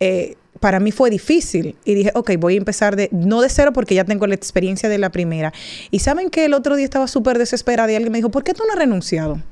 eh, 0.01 0.37
para 0.63 0.79
mí 0.79 0.93
fue 0.93 1.11
difícil 1.11 1.75
y 1.85 1.95
dije, 1.95 2.13
ok, 2.15 2.31
voy 2.39 2.55
a 2.55 2.59
empezar 2.59 2.95
de, 2.95 3.09
no 3.11 3.41
de 3.41 3.49
cero 3.49 3.73
porque 3.73 3.97
ya 3.97 4.05
tengo 4.05 4.29
la 4.29 4.37
experiencia 4.37 4.89
de 4.89 4.97
la 4.97 5.11
primera. 5.11 5.53
Y 5.91 5.99
saben 5.99 6.31
que 6.31 6.45
el 6.45 6.55
otro 6.55 6.77
día 6.77 6.85
estaba 6.85 7.09
súper 7.09 7.37
desesperada 7.37 7.91
y 7.91 7.97
alguien 7.97 8.13
me 8.13 8.19
dijo, 8.19 8.31
¿por 8.31 8.45
qué 8.45 8.55
tú 8.55 8.63
no 8.65 8.73
has 8.73 8.79
renunciado? 8.79 9.43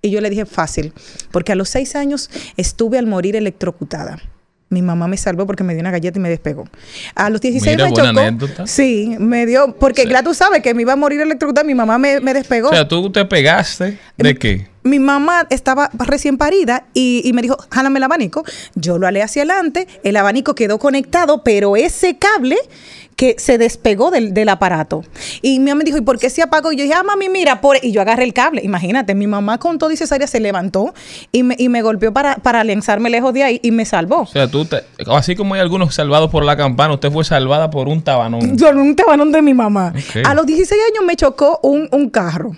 Y 0.00 0.10
yo 0.10 0.20
le 0.20 0.30
dije, 0.30 0.46
fácil, 0.46 0.92
porque 1.32 1.50
a 1.50 1.56
los 1.56 1.68
seis 1.68 1.96
años 1.96 2.30
estuve 2.56 2.98
al 2.98 3.08
morir 3.08 3.34
electrocutada. 3.34 4.20
Mi 4.68 4.80
mamá 4.80 5.08
me 5.08 5.16
salvó 5.16 5.44
porque 5.44 5.64
me 5.64 5.74
dio 5.74 5.80
una 5.80 5.90
galleta 5.90 6.20
y 6.20 6.22
me 6.22 6.28
despegó. 6.28 6.68
A 7.16 7.30
los 7.30 7.40
16 7.40 7.74
Mira, 7.74 7.86
me 7.86 7.90
buena 7.90 8.10
chocó. 8.10 8.20
anécdota. 8.20 8.66
Sí, 8.68 9.16
me 9.18 9.46
dio, 9.46 9.74
porque 9.74 10.04
claro, 10.04 10.28
tú 10.28 10.34
sabes 10.34 10.62
que 10.62 10.72
me 10.72 10.82
iba 10.82 10.92
a 10.92 10.96
morir 10.96 11.20
electrocutada, 11.20 11.66
mi 11.66 11.74
mamá 11.74 11.98
me, 11.98 12.20
me 12.20 12.32
despegó. 12.32 12.68
O 12.68 12.72
sea, 12.72 12.86
tú 12.86 13.10
te 13.10 13.24
pegaste 13.24 13.98
de 14.16 14.34
qué? 14.36 14.68
Mi 14.84 14.98
mamá 14.98 15.46
estaba 15.50 15.90
recién 15.94 16.36
parida 16.38 16.84
y, 16.94 17.22
y 17.24 17.32
me 17.32 17.42
dijo, 17.42 17.56
jálame 17.70 17.98
el 17.98 18.02
abanico. 18.04 18.44
Yo 18.74 18.98
lo 18.98 19.06
alé 19.06 19.22
hacia 19.22 19.42
adelante, 19.42 19.88
el 20.02 20.16
abanico 20.16 20.54
quedó 20.54 20.78
conectado, 20.78 21.42
pero 21.42 21.76
ese 21.76 22.18
cable 22.18 22.56
que 23.16 23.36
se 23.38 23.58
despegó 23.58 24.10
del, 24.10 24.34
del 24.34 24.48
aparato. 24.48 25.02
Y 25.40 25.58
mi 25.58 25.66
mamá 25.70 25.78
me 25.78 25.84
dijo, 25.84 25.98
¿y 25.98 26.00
por 26.02 26.18
qué 26.18 26.30
se 26.30 26.42
apagó? 26.42 26.72
Y 26.72 26.76
yo 26.76 26.82
dije, 26.82 26.94
ah, 26.94 27.02
mami, 27.02 27.28
mira, 27.28 27.60
por... 27.60 27.78
y 27.82 27.92
yo 27.92 28.00
agarré 28.00 28.24
el 28.24 28.34
cable. 28.34 28.60
Imagínate, 28.64 29.14
mi 29.14 29.26
mamá 29.26 29.58
con 29.58 29.78
todo 29.78 29.90
y 29.90 29.96
cesárea 29.96 30.26
se 30.26 30.40
levantó 30.40 30.94
y 31.32 31.42
me, 31.42 31.56
y 31.58 31.68
me 31.68 31.82
golpeó 31.82 32.12
para, 32.12 32.36
para 32.36 32.64
lanzarme 32.64 33.10
lejos 33.10 33.32
de 33.32 33.44
ahí 33.44 33.60
y 33.62 33.70
me 33.70 33.84
salvó. 33.84 34.22
O 34.22 34.26
sea, 34.26 34.48
tú 34.48 34.64
te, 34.64 34.82
así 35.06 35.34
como 35.36 35.54
hay 35.54 35.60
algunos 35.60 35.94
salvados 35.94 36.30
por 36.30 36.44
la 36.44 36.56
campana, 36.56 36.94
usted 36.94 37.10
fue 37.10 37.24
salvada 37.24 37.70
por 37.70 37.88
un 37.88 38.02
tabanón. 38.02 38.56
Con 38.58 38.78
un 38.78 38.96
tabanón 38.96 39.32
de 39.32 39.42
mi 39.42 39.54
mamá. 39.54 39.92
A 40.24 40.34
los 40.34 40.46
16 40.46 40.80
años 40.92 41.04
me 41.06 41.16
chocó 41.16 41.60
un, 41.62 41.88
un 41.92 42.10
carro. 42.10 42.54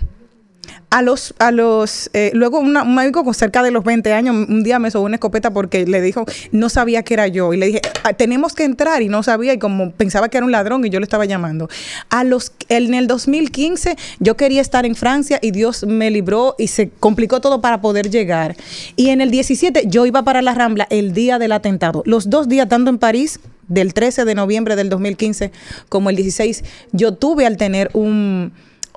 A 0.89 1.01
los, 1.01 1.33
a 1.39 1.51
los, 1.51 2.09
eh, 2.13 2.31
luego 2.33 2.59
una- 2.59 2.83
un 2.83 2.95
médico 2.95 3.25
con 3.25 3.33
cerca 3.33 3.61
de 3.61 3.71
los 3.71 3.83
20 3.83 4.13
años, 4.13 4.33
un 4.47 4.63
día 4.63 4.79
me 4.79 4.89
sobó 4.89 5.03
una 5.03 5.15
escopeta 5.15 5.51
porque 5.51 5.85
le 5.85 5.99
dijo, 6.01 6.23
no 6.53 6.69
sabía 6.69 7.03
que 7.03 7.13
era 7.13 7.27
yo. 7.27 7.53
Y 7.53 7.57
le 7.57 7.65
dije, 7.67 7.81
"Ah, 8.03 8.13
tenemos 8.13 8.53
que 8.53 8.63
entrar 8.63 9.01
y 9.01 9.09
no 9.09 9.21
sabía 9.21 9.51
y 9.53 9.59
como 9.59 9.91
pensaba 9.91 10.29
que 10.29 10.37
era 10.37 10.45
un 10.45 10.51
ladrón 10.53 10.85
y 10.85 10.89
yo 10.89 11.01
le 11.01 11.03
estaba 11.03 11.25
llamando. 11.25 11.67
A 12.09 12.23
los, 12.23 12.53
en 12.69 12.93
el 12.93 13.07
2015 13.07 13.97
yo 14.19 14.37
quería 14.37 14.61
estar 14.61 14.85
en 14.85 14.95
Francia 14.95 15.39
y 15.41 15.51
Dios 15.51 15.83
me 15.85 16.09
libró 16.09 16.55
y 16.57 16.67
se 16.67 16.89
complicó 16.89 17.41
todo 17.41 17.59
para 17.59 17.81
poder 17.81 18.09
llegar. 18.09 18.55
Y 18.95 19.09
en 19.09 19.19
el 19.19 19.29
17 19.29 19.83
yo 19.87 20.05
iba 20.05 20.23
para 20.23 20.41
la 20.41 20.53
Rambla 20.53 20.87
el 20.89 21.11
día 21.13 21.37
del 21.37 21.51
atentado. 21.51 22.01
Los 22.05 22.29
dos 22.29 22.47
días 22.47 22.69
tanto 22.69 22.89
en 22.89 22.97
París 22.97 23.41
del 23.67 23.93
13 23.93 24.23
de 24.23 24.35
noviembre 24.35 24.77
del 24.77 24.87
2015 24.89 25.51
como 25.89 26.09
el 26.09 26.15
16, 26.15 26.63
yo 26.93 27.13
tuve 27.13 27.45
al 27.45 27.57
tener 27.57 27.89
un 27.91 28.53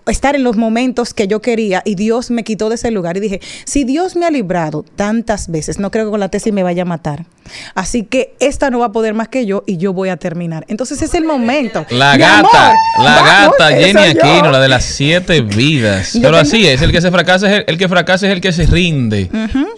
estar 0.07 0.35
en 0.37 0.43
los 0.45 0.57
momentos 0.57 1.15
que 1.15 1.29
yo 1.29 1.41
quería 1.41 1.83
y 1.85 1.95
Dios 1.95 2.31
me 2.31 2.45
quitó 2.45 2.69
de 2.69 2.75
ese 2.77 2.91
lugar 2.91 3.17
y 3.17 3.21
dije, 3.21 3.41
si 3.65 3.85
Dios 3.85 4.17
me 4.17 4.27
ha 4.27 4.31
librado 4.31 4.85
tantas 4.97 5.49
veces, 5.51 5.79
no 5.79 5.91
creo 5.91 6.07
que 6.07 6.11
con 6.11 6.21
la 6.21 6.29
tesis 6.29 6.53
me 6.53 6.63
vaya 6.63 6.83
a 6.83 6.87
matar. 6.87 7.27
Así 7.75 8.05
que 8.05 8.35
esta 8.39 8.71
no 8.71 8.79
va 8.79 8.87
a 8.87 8.93
poder 8.93 9.13
más 9.15 9.29
que 9.29 9.45
yo 9.45 9.65
y 9.67 9.77
yo 9.77 9.93
voy 9.93 10.09
a 10.09 10.17
terminar. 10.17 10.65
Entonces 10.69 11.03
es 11.03 11.15
el 11.15 11.25
momento. 11.25 11.85
La 11.91 12.13
Mi 12.13 12.19
gata, 12.21 12.67
amor, 12.71 12.77
la 13.05 13.23
gata 13.23 13.69
Jenny 13.71 14.15
yo. 14.15 14.21
Aquino, 14.25 14.51
la 14.53 14.61
de 14.61 14.69
las 14.69 14.85
siete 14.85 15.41
vidas. 15.41 16.13
Yo 16.15 16.21
Pero 16.23 16.37
tengo- 16.37 16.43
así 16.43 16.67
es, 16.67 16.81
el 16.83 16.93
que 16.93 17.01
se 17.01 17.11
fracasa 17.11 17.49
es 17.51 17.59
el, 17.59 17.65
el 17.67 17.79
que 17.79 17.89
fracasa 17.89 18.27
es 18.29 18.33
el 18.33 18.41
que 18.41 18.53
se 18.53 18.67
rinde. 18.67 19.29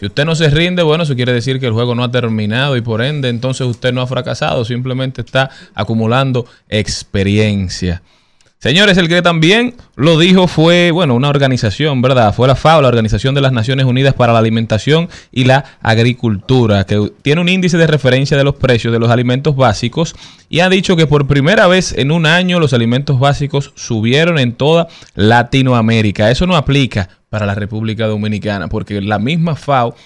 Si 0.00 0.06
usted 0.06 0.24
no 0.26 0.34
se 0.34 0.50
rinde, 0.50 0.82
bueno, 0.82 1.04
eso 1.04 1.14
quiere 1.16 1.32
decir 1.32 1.58
que 1.60 1.66
el 1.66 1.72
juego 1.72 1.94
no 1.94 2.04
ha 2.04 2.10
terminado 2.10 2.76
y 2.76 2.82
por 2.82 3.00
ende 3.02 3.28
entonces 3.30 3.66
usted 3.66 3.92
no 3.92 4.02
ha 4.02 4.06
fracasado, 4.06 4.64
simplemente 4.64 5.22
está 5.22 5.48
acumulando 5.74 6.44
experiencia. 6.68 8.02
Señores, 8.62 8.96
el 8.96 9.08
que 9.08 9.22
también 9.22 9.74
lo 9.96 10.16
dijo 10.20 10.46
fue, 10.46 10.92
bueno, 10.92 11.16
una 11.16 11.28
organización, 11.28 12.00
¿verdad? 12.00 12.32
Fue 12.32 12.46
la 12.46 12.54
FAO, 12.54 12.80
la 12.80 12.86
Organización 12.86 13.34
de 13.34 13.40
las 13.40 13.50
Naciones 13.50 13.86
Unidas 13.86 14.14
para 14.14 14.32
la 14.32 14.38
Alimentación 14.38 15.08
y 15.32 15.46
la 15.46 15.64
Agricultura, 15.82 16.86
que 16.86 17.10
tiene 17.22 17.40
un 17.40 17.48
índice 17.48 17.76
de 17.76 17.88
referencia 17.88 18.36
de 18.36 18.44
los 18.44 18.54
precios 18.54 18.92
de 18.92 19.00
los 19.00 19.10
alimentos 19.10 19.56
básicos 19.56 20.14
y 20.48 20.60
ha 20.60 20.68
dicho 20.68 20.94
que 20.94 21.08
por 21.08 21.26
primera 21.26 21.66
vez 21.66 21.92
en 21.98 22.12
un 22.12 22.24
año 22.24 22.60
los 22.60 22.72
alimentos 22.72 23.18
básicos 23.18 23.72
subieron 23.74 24.38
en 24.38 24.52
toda 24.52 24.86
Latinoamérica. 25.16 26.30
Eso 26.30 26.46
no 26.46 26.54
aplica 26.54 27.08
para 27.30 27.46
la 27.46 27.56
República 27.56 28.06
Dominicana, 28.06 28.68
porque 28.68 29.00
la 29.00 29.18
misma 29.18 29.56
FAO 29.56 29.96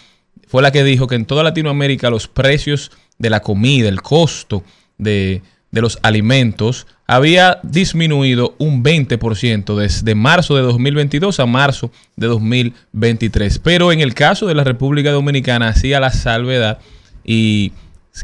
fue 0.48 0.62
la 0.62 0.70
que 0.70 0.82
dijo 0.82 1.06
que 1.06 1.16
en 1.16 1.26
toda 1.26 1.42
Latinoamérica 1.42 2.08
los 2.08 2.26
precios 2.26 2.90
de 3.18 3.28
la 3.28 3.40
comida, 3.40 3.90
el 3.90 4.00
costo 4.00 4.64
de, 4.96 5.42
de 5.76 5.82
los 5.82 5.98
alimentos, 6.02 6.86
había 7.06 7.60
disminuido 7.62 8.56
un 8.58 8.82
20% 8.82 9.76
desde 9.76 10.14
marzo 10.14 10.56
de 10.56 10.62
2022 10.62 11.38
a 11.38 11.46
marzo 11.46 11.92
de 12.16 12.26
2023. 12.26 13.60
Pero 13.60 13.92
en 13.92 14.00
el 14.00 14.14
caso 14.14 14.46
de 14.46 14.54
la 14.54 14.64
República 14.64 15.12
Dominicana 15.12 15.68
hacía 15.68 16.00
la 16.00 16.10
salvedad 16.10 16.78
y 17.24 17.72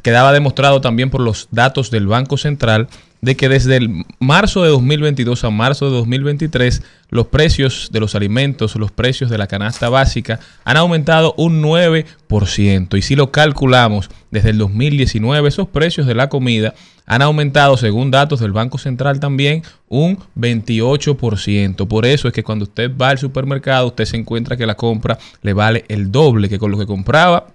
quedaba 0.03 0.33
demostrado 0.33 0.81
también 0.81 1.11
por 1.11 1.21
los 1.21 1.49
datos 1.51 1.91
del 1.91 2.07
Banco 2.07 2.39
Central 2.39 2.89
de 3.21 3.37
que 3.37 3.49
desde 3.49 3.77
el 3.77 4.05
marzo 4.19 4.65
de 4.65 4.71
2022 4.71 5.45
a 5.45 5.51
marzo 5.51 5.91
de 5.91 5.97
2023 5.99 6.83
los 7.13 7.27
precios 7.27 7.91
de 7.93 8.01
los 8.01 8.15
alimentos, 8.15 8.75
los 8.75 8.91
precios 8.91 9.29
de 9.29 9.37
la 9.37 9.47
canasta 9.47 9.91
básica 9.91 10.41
han 10.65 10.79
aumentado 10.79 11.35
un 11.37 11.63
9%. 11.63 12.97
Y 12.97 13.03
si 13.03 13.15
lo 13.17 13.31
calculamos 13.31 14.09
desde 14.31 14.49
el 14.49 14.57
2019, 14.57 15.47
esos 15.47 15.69
precios 15.69 16.07
de 16.07 16.15
la 16.15 16.31
comida 16.31 16.73
han 17.05 17.21
aumentado, 17.21 17.77
según 17.77 18.11
datos 18.11 18.41
del 18.41 18.53
Banco 18.53 18.79
Central 18.79 19.21
también, 19.21 19.63
un 19.89 20.19
28%. 20.39 21.87
Por 21.87 22.07
eso 22.07 22.29
es 22.29 22.35
que 22.35 22.43
cuando 22.43 22.63
usted 22.65 22.91
va 22.97 23.11
al 23.11 23.19
supermercado, 23.19 23.89
usted 23.89 24.07
se 24.07 24.17
encuentra 24.17 24.57
que 24.57 24.67
la 24.67 24.77
compra 24.77 25.19
le 25.43 25.53
vale 25.53 25.85
el 25.89 26.11
doble 26.11 26.49
que 26.49 26.59
con 26.59 26.71
lo 26.71 26.79
que 26.79 26.87
compraba 26.87 27.49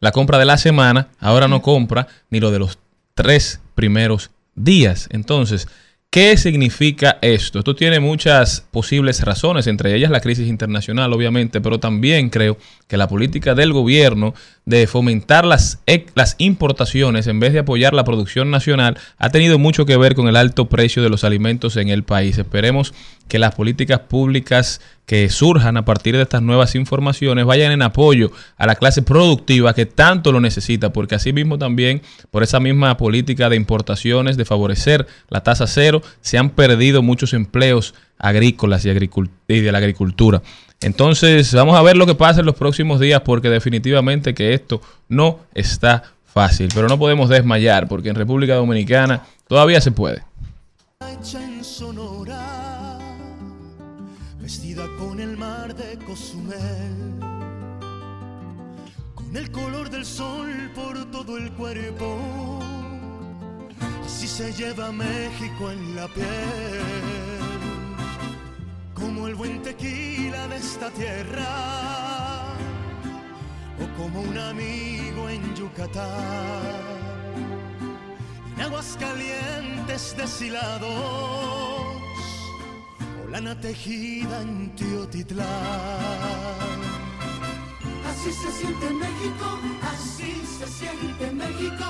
la 0.00 0.12
compra 0.12 0.36
de 0.36 0.44
la 0.44 0.58
semana, 0.58 1.08
ahora 1.18 1.48
no 1.48 1.62
compra 1.62 2.08
ni 2.28 2.38
lo 2.38 2.50
de 2.50 2.58
los 2.58 2.78
tres 3.14 3.62
primeros 3.74 4.32
días. 4.54 5.08
Entonces, 5.10 5.66
¿qué 6.14 6.36
significa 6.36 7.18
esto? 7.22 7.58
Esto 7.58 7.74
tiene 7.74 7.98
muchas 7.98 8.60
posibles 8.70 9.20
razones, 9.22 9.66
entre 9.66 9.96
ellas 9.96 10.12
la 10.12 10.20
crisis 10.20 10.46
internacional, 10.46 11.12
obviamente, 11.12 11.60
pero 11.60 11.80
también 11.80 12.30
creo 12.30 12.56
que 12.86 12.96
la 12.96 13.08
política 13.08 13.56
del 13.56 13.72
gobierno 13.72 14.32
de 14.66 14.86
fomentar 14.86 15.44
las, 15.44 15.80
las 16.14 16.36
importaciones 16.38 17.26
en 17.26 17.38
vez 17.38 17.52
de 17.52 17.58
apoyar 17.60 17.92
la 17.92 18.04
producción 18.04 18.50
nacional 18.50 18.96
ha 19.18 19.28
tenido 19.28 19.58
mucho 19.58 19.84
que 19.84 19.96
ver 19.98 20.14
con 20.14 20.26
el 20.26 20.36
alto 20.36 20.68
precio 20.70 21.02
de 21.02 21.10
los 21.10 21.22
alimentos 21.24 21.76
en 21.76 21.90
el 21.90 22.02
país. 22.02 22.38
Esperemos 22.38 22.94
que 23.28 23.38
las 23.38 23.54
políticas 23.54 24.00
públicas 24.00 24.80
que 25.06 25.28
surjan 25.28 25.76
a 25.76 25.84
partir 25.84 26.16
de 26.16 26.22
estas 26.22 26.40
nuevas 26.40 26.74
informaciones 26.74 27.44
vayan 27.44 27.72
en 27.72 27.82
apoyo 27.82 28.32
a 28.56 28.66
la 28.66 28.74
clase 28.76 29.02
productiva 29.02 29.74
que 29.74 29.84
tanto 29.84 30.32
lo 30.32 30.40
necesita, 30.40 30.92
porque 30.92 31.14
asimismo 31.14 31.58
también 31.58 32.00
por 32.30 32.42
esa 32.42 32.58
misma 32.58 32.96
política 32.96 33.50
de 33.50 33.56
importaciones, 33.56 34.38
de 34.38 34.46
favorecer 34.46 35.06
la 35.28 35.42
tasa 35.42 35.66
cero, 35.66 36.00
se 36.22 36.38
han 36.38 36.50
perdido 36.50 37.02
muchos 37.02 37.34
empleos 37.34 37.94
agrícolas 38.18 38.86
y 38.86 39.60
de 39.60 39.72
la 39.72 39.78
agricultura. 39.78 40.42
Entonces 40.84 41.54
vamos 41.54 41.76
a 41.76 41.82
ver 41.82 41.96
lo 41.96 42.04
que 42.04 42.14
pasa 42.14 42.40
en 42.40 42.46
los 42.46 42.56
próximos 42.56 43.00
días, 43.00 43.22
porque 43.22 43.48
definitivamente 43.48 44.34
que 44.34 44.52
esto 44.52 44.82
no 45.08 45.38
está 45.54 46.02
fácil, 46.26 46.68
pero 46.74 46.88
no 46.88 46.98
podemos 46.98 47.30
desmayar, 47.30 47.88
porque 47.88 48.10
en 48.10 48.16
República 48.16 48.56
Dominicana 48.56 49.22
todavía 49.48 49.80
se 49.80 49.92
puede. 49.92 50.22
Sonora, 51.62 52.98
vestida 54.42 54.84
con 54.98 55.20
el 55.20 55.38
mar 55.38 55.74
de 55.74 55.96
Cozumel, 56.04 57.18
con 59.14 59.34
el 59.34 59.50
color 59.50 59.88
del 59.88 60.04
sol 60.04 60.70
por 60.74 61.10
todo 61.10 61.38
el 61.38 61.50
cuerpo, 61.52 62.60
así 64.04 64.28
se 64.28 64.52
lleva 64.52 64.92
México 64.92 65.70
en 65.70 65.96
la 65.96 66.06
piel, 66.08 67.53
como 69.04 69.28
el 69.28 69.34
buen 69.34 69.60
tequila 69.62 70.48
de 70.48 70.56
esta 70.56 70.88
tierra, 70.90 72.54
o 73.82 73.84
como 73.98 74.22
un 74.22 74.38
amigo 74.38 75.28
en 75.28 75.54
Yucatán 75.54 76.94
en 78.56 78.62
aguas 78.62 78.96
calientes 78.98 80.16
deshilados 80.16 80.88
o 83.20 83.28
lana 83.30 83.60
tejida 83.60 84.40
en 84.40 84.74
Teotitlán. 84.74 85.46
Así 88.10 88.30
se 88.32 88.50
siente 88.58 88.86
México, 89.04 89.48
así 89.92 90.32
se 90.58 90.66
siente 90.78 91.24
México. 91.42 91.84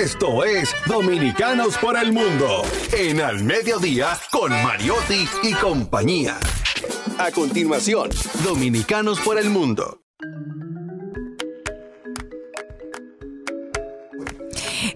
Esto 0.00 0.44
es 0.44 0.74
Dominicanos 0.86 1.78
por 1.78 1.96
el 1.96 2.12
Mundo. 2.12 2.62
En 2.92 3.20
Al 3.20 3.44
Mediodía 3.44 4.18
con 4.32 4.50
Mariotti 4.50 5.24
y 5.44 5.52
compañía. 5.54 6.36
A 7.16 7.30
continuación, 7.30 8.10
Dominicanos 8.42 9.20
por 9.20 9.38
el 9.38 9.50
Mundo. 9.50 10.00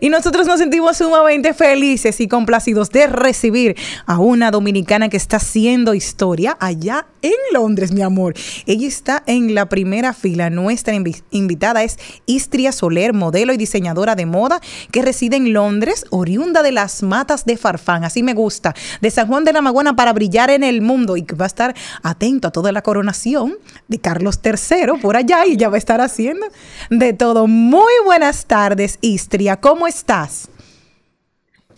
Y 0.00 0.10
nosotros 0.10 0.46
nos 0.46 0.58
sentimos 0.60 0.96
sumamente 0.96 1.54
felices 1.54 2.20
y 2.20 2.28
complacidos 2.28 2.90
de 2.90 3.06
recibir 3.08 3.76
a 4.06 4.18
una 4.18 4.50
dominicana 4.50 5.08
que 5.08 5.16
está 5.16 5.38
haciendo 5.38 5.94
historia 5.94 6.56
allá 6.60 7.06
en 7.22 7.32
Londres, 7.52 7.90
mi 7.90 8.02
amor. 8.02 8.34
Ella 8.66 8.86
está 8.86 9.22
en 9.26 9.54
la 9.54 9.68
primera 9.68 10.12
fila. 10.12 10.50
Nuestra 10.50 10.94
invi- 10.94 11.22
invitada 11.30 11.82
es 11.82 11.98
Istria 12.26 12.70
Soler, 12.70 13.12
modelo 13.12 13.52
y 13.52 13.56
diseñadora 13.56 14.14
de 14.14 14.24
moda 14.24 14.60
que 14.92 15.02
reside 15.02 15.36
en 15.36 15.52
Londres, 15.52 16.04
oriunda 16.10 16.62
de 16.62 16.70
las 16.70 17.02
matas 17.02 17.44
de 17.44 17.56
Farfán. 17.56 18.04
Así 18.04 18.22
me 18.22 18.34
gusta. 18.34 18.74
De 19.00 19.10
San 19.10 19.26
Juan 19.26 19.44
de 19.44 19.52
la 19.52 19.62
Maguana 19.62 19.96
para 19.96 20.12
brillar 20.12 20.50
en 20.50 20.62
el 20.62 20.80
mundo 20.80 21.16
y 21.16 21.22
que 21.22 21.34
va 21.34 21.46
a 21.46 21.48
estar 21.48 21.74
atento 22.04 22.46
a 22.48 22.52
toda 22.52 22.70
la 22.70 22.82
coronación 22.82 23.56
de 23.88 23.98
Carlos 23.98 24.38
III 24.44 25.00
por 25.02 25.16
allá 25.16 25.44
y 25.44 25.56
ya 25.56 25.68
va 25.68 25.74
a 25.74 25.78
estar 25.78 26.00
haciendo 26.00 26.46
de 26.90 27.12
todo. 27.14 27.48
Muy 27.48 27.92
buenas 28.04 28.46
tardes, 28.46 28.98
Istria. 29.00 29.56
¿Cómo 29.56 29.87
estás? 29.88 30.50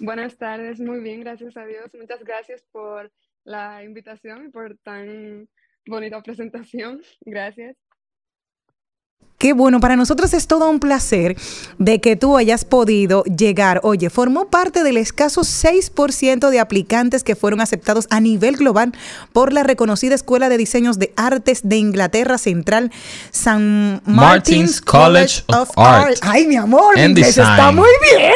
Buenas 0.00 0.36
tardes, 0.36 0.80
muy 0.80 1.00
bien, 1.00 1.20
gracias 1.20 1.56
a 1.56 1.64
Dios. 1.64 1.94
Muchas 1.94 2.24
gracias 2.24 2.62
por 2.72 3.10
la 3.44 3.84
invitación 3.84 4.46
y 4.46 4.48
por 4.48 4.76
tan 4.78 5.48
bonita 5.86 6.20
presentación. 6.22 7.00
Gracias. 7.20 7.76
Qué 9.40 9.54
bueno, 9.54 9.80
para 9.80 9.96
nosotros 9.96 10.34
es 10.34 10.46
todo 10.46 10.68
un 10.68 10.80
placer 10.80 11.34
de 11.78 11.98
que 12.02 12.14
tú 12.14 12.36
hayas 12.36 12.66
podido 12.66 13.24
llegar. 13.24 13.80
Oye, 13.84 14.10
formó 14.10 14.50
parte 14.50 14.82
del 14.82 14.98
escaso 14.98 15.40
6% 15.40 16.50
de 16.50 16.60
aplicantes 16.60 17.24
que 17.24 17.34
fueron 17.34 17.62
aceptados 17.62 18.06
a 18.10 18.20
nivel 18.20 18.56
global 18.58 18.92
por 19.32 19.54
la 19.54 19.62
reconocida 19.62 20.14
Escuela 20.14 20.50
de 20.50 20.58
Diseños 20.58 20.98
de 20.98 21.14
Artes 21.16 21.60
de 21.64 21.78
Inglaterra 21.78 22.36
Central, 22.36 22.92
San 23.30 24.02
Martin's 24.04 24.82
College 24.82 25.42
of, 25.46 25.70
Art. 25.74 26.18
Ay, 26.20 26.46
mi 26.46 26.56
amor, 26.56 26.98
And 26.98 27.16
inglés 27.16 27.28
está 27.28 27.54
Design. 27.56 27.76
muy 27.76 27.90
bien. 28.02 28.32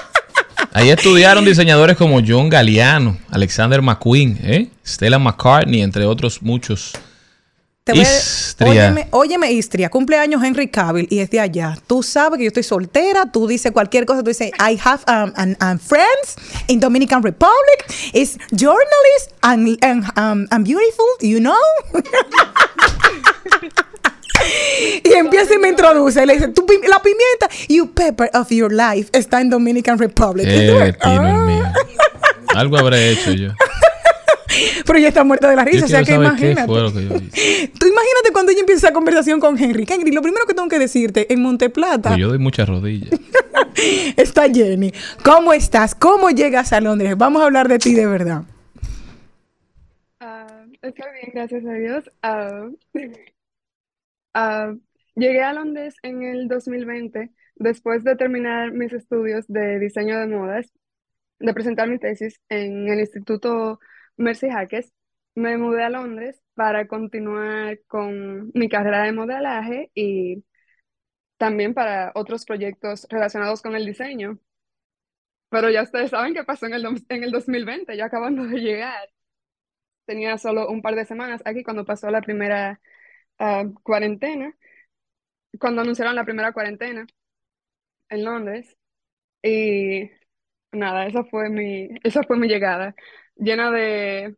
Ahí 0.72 0.88
estudiaron 0.88 1.44
diseñadores 1.44 1.98
como 1.98 2.22
John 2.26 2.48
Galliano, 2.48 3.18
Alexander 3.30 3.82
McQueen, 3.82 4.38
¿eh? 4.42 4.70
Stella 4.82 5.18
McCartney, 5.18 5.82
entre 5.82 6.06
otros 6.06 6.40
muchos. 6.40 6.94
Te 7.84 7.92
voy 7.94 8.02
a- 8.02 8.04
Istria. 8.04 8.70
Óyeme, 8.70 9.08
óyeme, 9.10 9.50
Istria, 9.52 9.88
cumpleaños 9.90 10.42
Henry 10.44 10.68
Cavill 10.68 11.08
y 11.10 11.18
es 11.18 11.30
de 11.30 11.40
allá. 11.40 11.76
Tú 11.88 12.02
sabes 12.04 12.38
que 12.38 12.44
yo 12.44 12.48
estoy 12.48 12.62
soltera, 12.62 13.26
tú 13.32 13.48
dices 13.48 13.72
cualquier 13.72 14.06
cosa, 14.06 14.22
tú 14.22 14.28
dices, 14.30 14.50
I 14.60 14.78
have 14.84 15.02
um, 15.08 15.32
an, 15.36 15.80
friends 15.80 16.36
in 16.68 16.78
Dominican 16.78 17.24
Republic, 17.24 17.84
is 18.12 18.38
journalist 18.52 19.32
and, 19.42 19.76
and, 19.82 20.04
um, 20.16 20.46
and 20.52 20.64
beautiful, 20.64 21.06
you 21.20 21.40
know? 21.40 21.56
y 25.04 25.12
empieza 25.14 25.54
y 25.54 25.58
me 25.58 25.68
introduce, 25.70 26.24
le 26.24 26.34
dice, 26.34 26.48
"Tu 26.48 26.64
pi- 26.66 26.80
la 26.88 27.00
pimienta, 27.02 27.48
you 27.68 27.92
pepper 27.92 28.30
of 28.34 28.48
your 28.50 28.72
life 28.72 29.08
está 29.12 29.40
en 29.40 29.50
Dominican 29.50 29.98
Republic. 29.98 30.46
Y 30.46 30.50
tú, 30.68 30.78
Eh, 30.80 30.96
"Ah". 31.02 31.44
mío. 31.46 31.64
Algo 32.54 32.76
habré 32.78 33.10
hecho 33.10 33.32
yo. 33.32 33.50
Pero 34.86 34.98
ya 34.98 35.08
está 35.08 35.24
muerta 35.24 35.50
de 35.50 35.56
la 35.56 35.64
Yo 35.64 35.70
risa, 35.70 35.84
o 35.84 35.88
sea 35.88 36.02
que 36.04 36.14
imagínate. 36.14 36.66
fue 36.66 36.80
lo 36.80 36.92
que 36.92 37.04
yo 37.06 37.16
hice. 37.16 37.68
Tú 37.78 37.86
imagínate 37.86 38.32
cuando 38.32 38.52
ella 38.52 38.60
empieza 38.60 38.86
esa 38.86 38.94
conversación 38.94 39.40
con 39.40 39.58
Henry. 39.58 39.86
Henry, 39.88 40.12
lo 40.12 40.22
primero 40.22 40.46
que 40.46 40.54
tengo 40.54 40.68
que 40.68 40.78
decirte, 40.78 41.32
en 41.32 41.42
Monteplata 41.42 42.10
Pues 42.10 42.20
yo 42.20 42.28
doy 42.28 42.38
muchas 42.38 42.68
rodillas. 42.68 43.10
está 44.16 44.48
Jenny. 44.52 44.92
¿Cómo 45.24 45.52
estás? 45.52 45.94
¿Cómo 45.94 46.30
llegas 46.30 46.72
a 46.72 46.80
Londres? 46.80 47.16
Vamos 47.16 47.42
a 47.42 47.46
hablar 47.46 47.68
de 47.68 47.78
ti 47.78 47.94
de 47.94 48.06
verdad. 48.06 48.44
Ah, 50.20 50.64
estoy 50.82 51.10
bien, 51.12 51.32
gracias 51.34 51.64
a 51.64 51.72
Dios. 51.72 52.10
Ah, 52.22 52.68
ah, 54.34 54.74
llegué 55.14 55.42
a 55.42 55.52
Londres 55.52 55.94
en 56.02 56.22
el 56.22 56.48
2020 56.48 57.30
después 57.56 58.04
de 58.04 58.16
terminar 58.16 58.72
mis 58.72 58.92
estudios 58.92 59.46
de 59.48 59.78
diseño 59.78 60.18
de 60.18 60.26
modas, 60.26 60.72
de 61.38 61.54
presentar 61.54 61.88
mi 61.88 61.98
tesis 61.98 62.40
en 62.48 62.88
el 62.88 63.00
Instituto 63.00 63.80
Mercy 64.16 64.48
Hackes. 64.50 64.92
Me 65.34 65.56
mudé 65.56 65.84
a 65.84 65.90
Londres 65.90 66.42
para 66.54 66.86
continuar 66.88 67.80
con 67.86 68.50
mi 68.54 68.68
carrera 68.68 69.04
de 69.04 69.12
modelaje 69.12 69.90
y 69.94 70.44
también 71.38 71.74
para 71.74 72.12
otros 72.14 72.44
proyectos 72.46 73.06
relacionados 73.10 73.62
con 73.62 73.74
el 73.76 73.86
diseño. 73.86 74.38
Pero 75.50 75.70
ya 75.70 75.82
ustedes 75.82 76.10
saben 76.10 76.34
qué 76.34 76.44
pasó 76.44 76.66
en 76.66 76.74
el, 76.74 76.84
en 77.08 77.24
el 77.24 77.30
2020, 77.30 77.96
yo 77.96 78.04
acabando 78.04 78.44
de 78.46 78.58
llegar. 78.60 79.08
Tenía 80.06 80.38
solo 80.38 80.68
un 80.68 80.82
par 80.82 80.94
de 80.96 81.04
semanas 81.04 81.42
aquí 81.44 81.62
cuando 81.62 81.84
pasó 81.84 82.10
la 82.10 82.20
primera 82.22 82.80
ah, 83.38 83.64
cuarentena, 83.84 84.56
cuando 85.58 85.82
anunciaron 85.82 86.14
la 86.14 86.24
primera 86.24 86.52
cuarentena 86.52 87.06
en 88.08 88.24
Londres. 88.24 88.76
Y 89.42 90.10
nada, 90.72 91.06
esa 91.06 91.24
fue 91.24 91.50
mi, 91.50 91.90
esa 92.04 92.22
fue 92.24 92.38
mi 92.38 92.48
llegada, 92.48 92.94
llena 93.42 93.70
de 93.70 94.36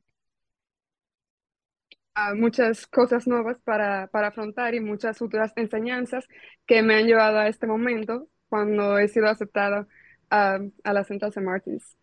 ah, 2.14 2.34
muchas 2.34 2.86
cosas 2.86 3.26
nuevas 3.26 3.58
para, 3.64 4.08
para 4.08 4.28
afrontar 4.28 4.74
y 4.74 4.80
muchas 4.80 5.18
futuras 5.18 5.52
enseñanzas 5.56 6.26
que 6.66 6.82
me 6.82 6.96
han 6.96 7.06
llevado 7.06 7.38
a 7.38 7.48
este 7.48 7.66
momento 7.66 8.28
cuando 8.48 8.98
he 8.98 9.08
sido 9.08 9.28
aceptada 9.28 9.86
ah, 10.30 10.58
a 10.84 10.92
la 10.92 11.04
Central 11.04 11.30
St. 11.30 11.40
Martins. 11.40 11.96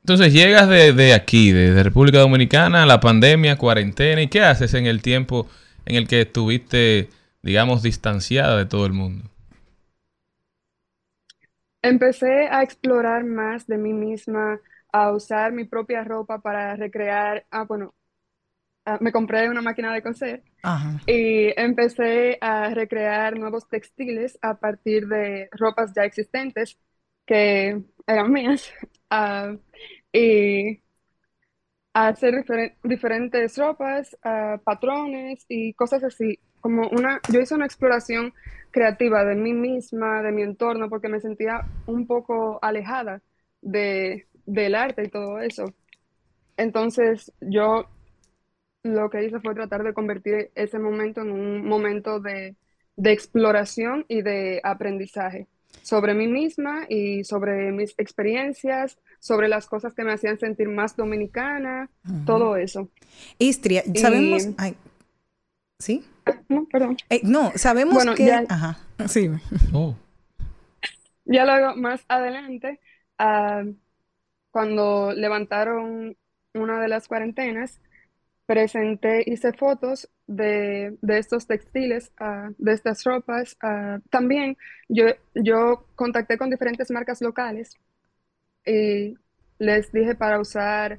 Entonces 0.00 0.32
llegas 0.34 0.68
de, 0.68 0.92
de 0.92 1.14
aquí, 1.14 1.50
de, 1.50 1.72
de 1.72 1.82
República 1.82 2.18
Dominicana, 2.18 2.84
la 2.84 3.00
pandemia, 3.00 3.56
cuarentena, 3.56 4.20
¿y 4.20 4.28
qué 4.28 4.42
haces 4.42 4.74
en 4.74 4.86
el 4.86 5.00
tiempo 5.00 5.48
en 5.86 5.96
el 5.96 6.06
que 6.06 6.20
estuviste, 6.22 7.08
digamos, 7.42 7.82
distanciada 7.82 8.58
de 8.58 8.66
todo 8.66 8.84
el 8.86 8.92
mundo? 8.92 9.30
Empecé 11.82 12.48
a 12.48 12.62
explorar 12.62 13.24
más 13.24 13.66
de 13.66 13.78
mí 13.78 13.92
misma, 13.92 14.58
a 14.94 15.12
usar 15.12 15.52
mi 15.52 15.64
propia 15.66 16.04
ropa 16.04 16.40
para 16.40 16.76
recrear. 16.76 17.46
Ah, 17.50 17.64
bueno, 17.64 17.94
ah, 18.86 18.98
me 19.00 19.12
compré 19.12 19.48
una 19.50 19.62
máquina 19.62 19.92
de 19.94 20.02
coser 20.02 20.44
Ajá. 20.62 21.00
y 21.06 21.52
empecé 21.60 22.38
a 22.40 22.70
recrear 22.74 23.38
nuevos 23.38 23.68
textiles 23.68 24.38
a 24.42 24.58
partir 24.60 25.08
de 25.08 25.48
ropas 25.52 25.92
ya 25.96 26.04
existentes 26.04 26.78
que 27.26 27.82
eran 28.06 28.32
mías. 28.32 28.72
Ah, 29.10 29.56
y 30.12 30.82
a 31.92 32.08
hacer 32.08 32.34
diferen- 32.34 32.76
diferentes 32.82 33.56
ropas, 33.58 34.16
ah, 34.22 34.60
patrones 34.64 35.44
y 35.48 35.74
cosas 35.74 36.02
así. 36.04 36.38
Como 36.60 36.88
una, 36.88 37.20
yo 37.28 37.40
hice 37.40 37.54
una 37.54 37.66
exploración 37.66 38.32
creativa 38.70 39.24
de 39.24 39.34
mí 39.36 39.52
misma, 39.52 40.22
de 40.22 40.32
mi 40.32 40.42
entorno, 40.42 40.88
porque 40.88 41.08
me 41.08 41.20
sentía 41.20 41.68
un 41.86 42.06
poco 42.06 42.58
alejada 42.62 43.22
de, 43.60 44.28
del 44.46 44.74
arte 44.74 45.04
y 45.04 45.08
todo 45.08 45.38
eso. 45.40 45.72
Entonces, 46.56 47.32
yo 47.40 47.86
lo 48.82 49.10
que 49.10 49.24
hice 49.24 49.40
fue 49.40 49.54
tratar 49.54 49.82
de 49.82 49.94
convertir 49.94 50.50
ese 50.54 50.78
momento 50.78 51.22
en 51.22 51.32
un 51.32 51.64
momento 51.66 52.20
de, 52.20 52.54
de 52.96 53.12
exploración 53.12 54.04
y 54.08 54.22
de 54.22 54.60
aprendizaje 54.62 55.46
sobre 55.82 56.14
mí 56.14 56.28
misma 56.28 56.86
y 56.88 57.24
sobre 57.24 57.72
mis 57.72 57.94
experiencias, 57.98 58.98
sobre 59.18 59.48
las 59.48 59.66
cosas 59.66 59.92
que 59.94 60.04
me 60.04 60.12
hacían 60.12 60.38
sentir 60.38 60.68
más 60.68 60.96
dominicana, 60.96 61.90
todo 62.26 62.56
eso. 62.56 62.88
Istria, 63.38 63.82
sabemos... 63.94 64.46
Y- 64.46 64.54
ay, 64.58 64.76
¿Sí? 65.80 66.04
No, 66.48 66.66
perdón. 66.70 66.96
Eh, 67.10 67.20
no, 67.24 67.52
sabemos 67.56 67.96
Bueno, 67.96 68.14
que... 68.14 68.26
ya- 68.26 68.44
Ajá. 68.48 68.78
Sí. 69.08 69.28
Oh, 69.72 69.96
Ya 71.24 71.44
luego, 71.44 71.74
más 71.76 72.04
adelante, 72.08 72.80
ah, 73.18 73.64
cuando 74.54 75.12
levantaron 75.14 76.16
una 76.54 76.80
de 76.80 76.88
las 76.88 77.08
cuarentenas, 77.08 77.82
presenté, 78.46 79.24
hice 79.26 79.52
fotos 79.54 80.10
de, 80.26 80.96
de 81.02 81.18
estos 81.18 81.46
textiles, 81.48 82.12
ah, 82.20 82.50
de 82.58 82.72
estas 82.74 83.04
ropas. 83.04 83.56
ah, 83.62 84.00
también 84.10 84.56
yo, 84.88 85.06
yo 85.34 85.86
contacté 85.96 86.38
con 86.38 86.50
diferentes 86.50 86.90
marcas 86.92 87.22
locales 87.22 87.76
y 88.66 89.16
les 89.58 89.92
dije 89.92 90.14
para 90.14 90.40
usar 90.40 90.98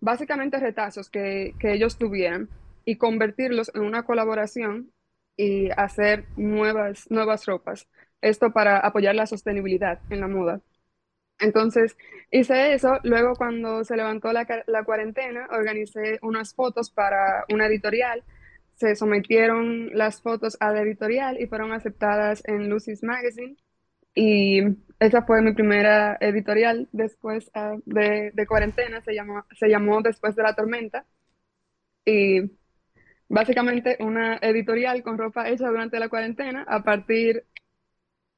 básicamente 0.00 0.58
retazos 0.60 1.10
que, 1.10 1.54
que 1.60 1.72
ellos 1.74 1.98
tuvieran 1.98 2.48
y 2.84 2.96
convertirlos 2.98 3.72
en 3.74 3.82
una 3.82 4.04
colaboración 4.04 4.92
y 5.36 5.70
hacer 5.72 6.26
nuevas, 6.36 7.10
nuevas 7.10 7.46
ropas. 7.46 7.88
Esto 8.22 8.52
para 8.52 8.78
apoyar 8.78 9.14
la 9.16 9.26
sostenibilidad 9.26 10.00
en 10.10 10.20
la 10.20 10.28
moda. 10.28 10.60
Entonces 11.40 11.96
hice 12.30 12.74
eso, 12.74 12.98
luego 13.02 13.34
cuando 13.34 13.84
se 13.84 13.96
levantó 13.96 14.32
la, 14.32 14.46
cuarentena, 14.84 15.48
organicé 15.50 16.18
unas 16.22 16.54
fotos 16.54 16.90
para 16.90 17.44
una 17.52 17.66
editorial, 17.66 18.22
se 18.74 18.94
sometieron 18.96 19.90
las 19.96 20.22
fotos 20.22 20.56
a 20.60 20.70
la 20.70 20.82
editorial 20.82 21.40
y 21.40 21.46
fueron 21.46 21.72
aceptadas 21.72 22.42
en 22.46 22.68
Lucy's 22.68 23.02
Magazine 23.02 23.56
y 24.14 24.60
esa 24.98 25.22
fue 25.22 25.42
mi 25.42 25.52
primera 25.54 26.16
editorial 26.20 26.88
después 26.92 27.50
ah, 27.54 27.76
de, 27.86 28.32
de 28.34 28.46
cuarentena, 28.46 29.00
se 29.02 29.14
llamó, 29.14 29.44
se 29.58 29.68
llamó 29.68 30.02
Después 30.02 30.36
de 30.36 30.42
la 30.42 30.54
Tormenta 30.54 31.06
y 32.04 32.50
básicamente 33.28 33.96
una 34.00 34.36
editorial 34.42 35.02
con 35.02 35.18
ropa 35.18 35.48
hecha 35.48 35.68
durante 35.68 35.98
la 35.98 36.08
cuarentena 36.08 36.64
a 36.68 36.82
partir 36.82 37.44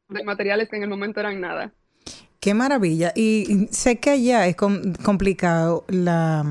de 0.08 0.24
materiales 0.24 0.68
que 0.68 0.76
en 0.76 0.84
el 0.84 0.88
momento 0.90 1.20
eran 1.20 1.40
nada. 1.40 1.72
Qué 2.42 2.55
maravilla. 2.55 3.12
Y 3.14 3.68
sé 3.70 4.00
que 4.00 4.11
allá 4.11 4.48
es 4.48 4.57
com- 4.57 4.94
complicado 5.05 5.85
la, 5.87 6.44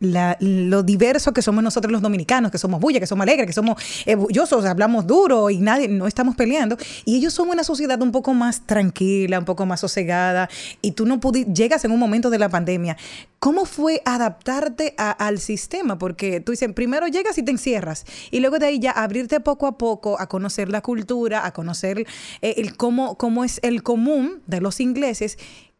la- 0.00 0.36
lo 0.40 0.82
diverso 0.82 1.32
que 1.32 1.42
somos 1.42 1.64
nosotros 1.64 1.90
los 1.92 2.02
dominicanos, 2.02 2.50
que 2.50 2.58
somos 2.58 2.80
bulla, 2.80 3.00
que 3.00 3.06
somos 3.06 3.22
alegres, 3.22 3.46
que 3.46 3.52
somos 3.52 3.80
orgullosos, 4.06 4.64
hablamos 4.64 5.06
duro 5.06 5.50
y 5.50 5.58
nadie, 5.58 5.88
no 5.88 6.06
estamos 6.06 6.36
peleando. 6.36 6.76
Y 7.04 7.16
ellos 7.16 7.32
son 7.32 7.48
una 7.48 7.64
sociedad 7.64 8.00
un 8.02 8.12
poco 8.12 8.34
más 8.34 8.66
tranquila, 8.66 9.38
un 9.38 9.44
poco 9.44 9.64
más 9.66 9.80
sosegada. 9.80 10.48
Y 10.82 10.92
tú 10.92 11.06
no 11.06 11.20
pudi 11.20 11.44
llegas 11.46 11.84
en 11.84 11.92
un 11.92 11.98
momento 11.98 12.30
de 12.30 12.38
la 12.38 12.48
pandemia. 12.48 12.96
¿Cómo 13.38 13.64
fue 13.64 14.02
adaptarte 14.04 14.94
a- 14.98 15.10
al 15.12 15.38
sistema? 15.38 15.98
Porque 15.98 16.40
tú 16.40 16.52
dices, 16.52 16.72
primero 16.72 17.06
llegas 17.06 17.38
y 17.38 17.42
te 17.42 17.50
encierras. 17.52 18.04
Y 18.30 18.40
luego 18.40 18.58
de 18.58 18.66
ahí 18.66 18.78
ya 18.78 18.90
abrirte 18.90 19.40
poco 19.40 19.66
a 19.66 19.78
poco 19.78 20.20
a 20.20 20.28
conocer 20.28 20.68
la 20.68 20.80
cultura, 20.82 21.46
a 21.46 21.52
conocer 21.52 22.06
eh, 22.42 22.54
el 22.58 22.76
cómo, 22.76 23.16
cómo 23.16 23.44
es 23.44 23.60
el 23.62 23.82
común 23.82 24.40
de 24.46 24.60
los 24.60 24.80
ingleses. 24.80 25.38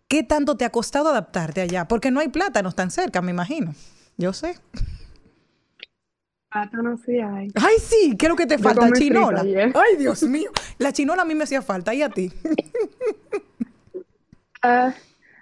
¿Qué 0.08 0.22
tanto 0.22 0.56
te 0.56 0.64
ha 0.64 0.70
costado 0.70 1.08
adaptarte 1.08 1.60
allá? 1.60 1.88
Porque 1.88 2.10
no 2.10 2.20
hay 2.20 2.28
plátanos 2.28 2.74
tan 2.76 2.90
cerca, 2.90 3.20
me 3.22 3.32
imagino. 3.32 3.74
Yo 4.16 4.32
sé. 4.32 4.54
Plátanos 6.50 7.02
sí 7.02 7.18
hay. 7.18 7.48
Ay, 7.54 7.76
sí, 7.78 8.16
¿qué 8.18 8.26
es 8.26 8.30
lo 8.30 8.36
que 8.36 8.46
te 8.46 8.58
falta? 8.58 8.90
Chinola. 8.92 9.42
Ay, 9.42 9.96
Dios 9.98 10.22
mío. 10.22 10.50
La 10.78 10.92
chinola 10.92 11.22
a 11.22 11.24
mí 11.24 11.34
me 11.34 11.44
hacía 11.44 11.60
falta. 11.60 11.94
¿Y 11.94 12.02
a 12.02 12.08
ti? 12.08 12.32
Ah, 14.62 14.94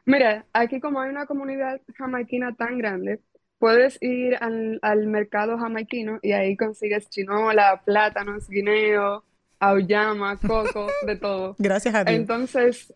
mira, 0.04 0.44
aquí 0.52 0.80
como 0.80 1.00
hay 1.00 1.08
una 1.08 1.24
comunidad 1.24 1.80
jamaiquina 1.96 2.54
tan 2.54 2.76
grande, 2.76 3.20
puedes 3.58 3.96
ir 4.02 4.36
al, 4.38 4.78
al 4.82 5.06
mercado 5.06 5.56
jamaiquino 5.56 6.18
y 6.20 6.32
ahí 6.32 6.58
consigues 6.58 7.08
chinola, 7.08 7.80
plátanos, 7.86 8.46
guineo, 8.50 9.24
auyama, 9.60 10.36
coco, 10.36 10.88
de 11.06 11.16
todo. 11.16 11.56
Gracias 11.58 11.94
a 11.94 12.04
Dios. 12.04 12.16
Entonces, 12.16 12.92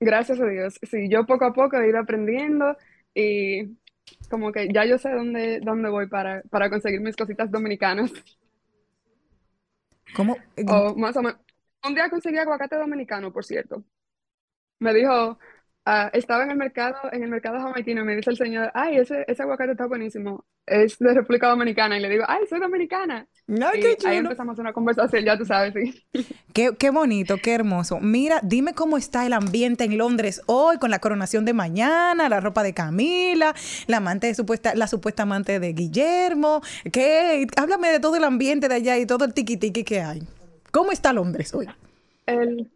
gracias 0.00 0.40
a 0.40 0.46
Dios. 0.46 0.80
Sí, 0.82 1.08
yo 1.08 1.26
poco 1.26 1.44
a 1.44 1.52
poco 1.52 1.76
he 1.76 1.88
ido 1.90 2.00
aprendiendo 2.00 2.76
y 3.14 3.76
como 4.28 4.52
que 4.52 4.68
ya 4.72 4.84
yo 4.84 4.98
sé 4.98 5.10
dónde, 5.10 5.60
dónde 5.60 5.88
voy 5.88 6.08
para, 6.08 6.42
para 6.50 6.70
conseguir 6.70 7.00
mis 7.00 7.16
cositas 7.16 7.50
dominicanas. 7.50 8.12
¿Cómo? 10.14 10.36
O 10.66 10.94
más 10.94 11.16
o 11.16 11.22
menos. 11.22 11.40
Un 11.86 11.94
día 11.94 12.10
conseguí 12.10 12.38
aguacate 12.38 12.76
dominicano, 12.76 13.32
por 13.32 13.44
cierto. 13.44 13.84
Me 14.80 14.94
dijo 14.94 15.38
ah, 15.88 16.10
estaba 16.12 16.44
en 16.44 16.50
el 16.50 16.56
mercado, 16.56 16.96
en 17.12 17.22
el 17.22 17.30
mercado 17.30 17.58
jamaicano 17.60 18.02
y 18.02 18.04
me 18.04 18.16
dice 18.16 18.30
el 18.30 18.36
señor, 18.36 18.70
ay, 18.74 18.96
ese, 18.98 19.24
ese 19.26 19.42
aguacate 19.42 19.72
está 19.72 19.86
buenísimo. 19.86 20.44
Es 20.66 20.98
de 20.98 21.14
República 21.14 21.48
Dominicana. 21.48 21.96
Y 21.98 22.00
le 22.00 22.08
digo, 22.10 22.24
ay, 22.28 22.44
soy 22.48 22.60
dominicana. 22.60 23.26
Ay, 23.48 23.80
Y 23.80 23.80
qué 23.80 23.96
ahí 24.04 24.18
chulo. 24.18 24.18
empezamos 24.18 24.58
una 24.58 24.72
conversación, 24.72 25.24
ya 25.24 25.38
tú 25.38 25.44
sabes, 25.46 25.74
sí. 25.74 26.04
Qué, 26.52 26.76
qué 26.78 26.90
bonito, 26.90 27.36
qué 27.42 27.54
hermoso. 27.54 28.00
Mira, 28.00 28.40
dime 28.42 28.74
cómo 28.74 28.98
está 28.98 29.26
el 29.26 29.32
ambiente 29.32 29.84
en 29.84 29.96
Londres 29.98 30.42
hoy 30.46 30.78
con 30.78 30.90
la 30.90 30.98
coronación 30.98 31.44
de 31.44 31.52
mañana, 31.54 32.28
la 32.28 32.40
ropa 32.40 32.62
de 32.62 32.74
Camila, 32.74 33.54
la 33.86 33.98
amante 33.98 34.26
de 34.28 34.34
supuesta, 34.34 34.74
la 34.74 34.88
supuesta 34.88 35.22
amante 35.24 35.60
de 35.60 35.72
Guillermo. 35.72 36.62
¿Qué? 36.92 37.46
Háblame 37.56 37.88
de 37.90 38.00
todo 38.00 38.16
el 38.16 38.24
ambiente 38.24 38.68
de 38.68 38.74
allá 38.76 38.98
y 38.98 39.06
todo 39.06 39.24
el 39.24 39.34
tiqui 39.34 39.56
tiqui 39.56 39.84
que 39.84 40.00
hay. 40.02 40.22
¿Cómo 40.72 40.92
está 40.92 41.12
Londres 41.12 41.54
hoy? 41.54 41.70
El... 42.26 42.70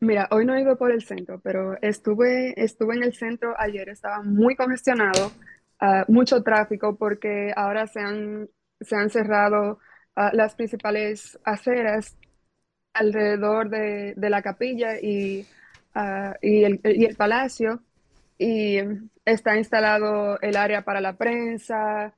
Mira, 0.00 0.28
hoy 0.30 0.46
no 0.46 0.54
he 0.54 0.62
ido 0.62 0.76
por 0.78 0.90
el 0.92 1.02
centro, 1.02 1.40
pero 1.40 1.76
estuve, 1.82 2.54
estuve 2.62 2.96
en 2.96 3.02
el 3.04 3.14
centro 3.14 3.54
ayer, 3.58 3.88
estaba 3.90 4.22
muy 4.22 4.56
congestionado, 4.56 5.30
ah, 5.80 6.04
mucho 6.08 6.42
tráfico 6.42 6.96
porque 6.96 7.52
ahora 7.54 7.86
se 7.86 8.00
han, 8.00 8.48
se 8.80 8.96
han 8.96 9.10
cerrado 9.10 9.78
ah, 10.16 10.30
las 10.32 10.54
principales 10.54 11.38
aceras 11.44 12.16
alrededor 12.94 13.70
de, 13.70 14.14
de 14.16 14.30
la 14.30 14.42
capilla 14.42 15.00
y, 15.00 15.46
ah, 15.94 16.36
y 16.42 16.64
el, 16.64 16.80
y 16.84 17.04
el 17.06 17.16
palacio 17.16 17.82
y 18.38 18.78
está 19.24 19.56
instalado 19.58 20.40
el 20.40 20.56
área 20.56 20.82
para 20.84 21.00
la 21.00 21.16
prensa 21.16 22.14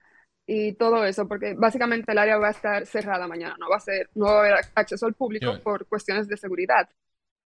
y 0.47 0.75
todo 0.75 1.05
eso, 1.05 1.29
porque 1.29 1.55
básicamente 1.57 2.13
el 2.13 2.19
área 2.19 2.39
va 2.39 2.49
a 2.49 2.51
estar 2.53 2.87
cerrada 2.87 3.29
mañana, 3.29 3.57
no 3.61 3.69
va 3.71 3.77
a 3.77 3.81
ser, 3.81 4.11
no 4.15 4.27
va 4.27 4.37
a 4.39 4.41
haber 4.41 4.55
acceso 4.75 5.07
al 5.07 5.15
público 5.15 5.59
por 5.63 5.87
cuestiones 5.89 6.29
de 6.29 6.37
seguridad. 6.37 6.89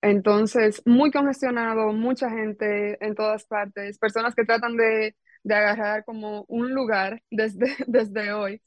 Entonces, 0.01 0.81
muy 0.85 1.11
congestionado, 1.11 1.91
mucha 1.93 2.29
gente 2.29 3.03
en 3.05 3.15
todas 3.15 3.45
partes, 3.45 3.97
personas 3.97 4.35
que 4.35 4.45
tratan 4.45 4.77
de, 4.77 5.15
de 5.43 5.55
agarrar 5.55 6.05
como 6.05 6.45
un 6.47 6.73
lugar 6.73 7.21
desde, 7.31 7.67
desde 7.87 8.33
hoy 8.33 8.61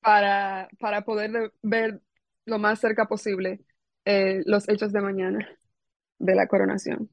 para, 0.00 0.68
para 0.80 1.02
poder 1.04 1.32
de- 1.32 1.52
ver 1.62 2.00
lo 2.46 2.58
más 2.58 2.80
cerca 2.80 3.06
posible 3.06 3.60
eh, 4.06 4.42
los 4.46 4.68
hechos 4.68 4.92
de 4.92 5.00
mañana 5.02 5.48
de 6.18 6.34
la 6.36 6.48
coronación. 6.48 7.10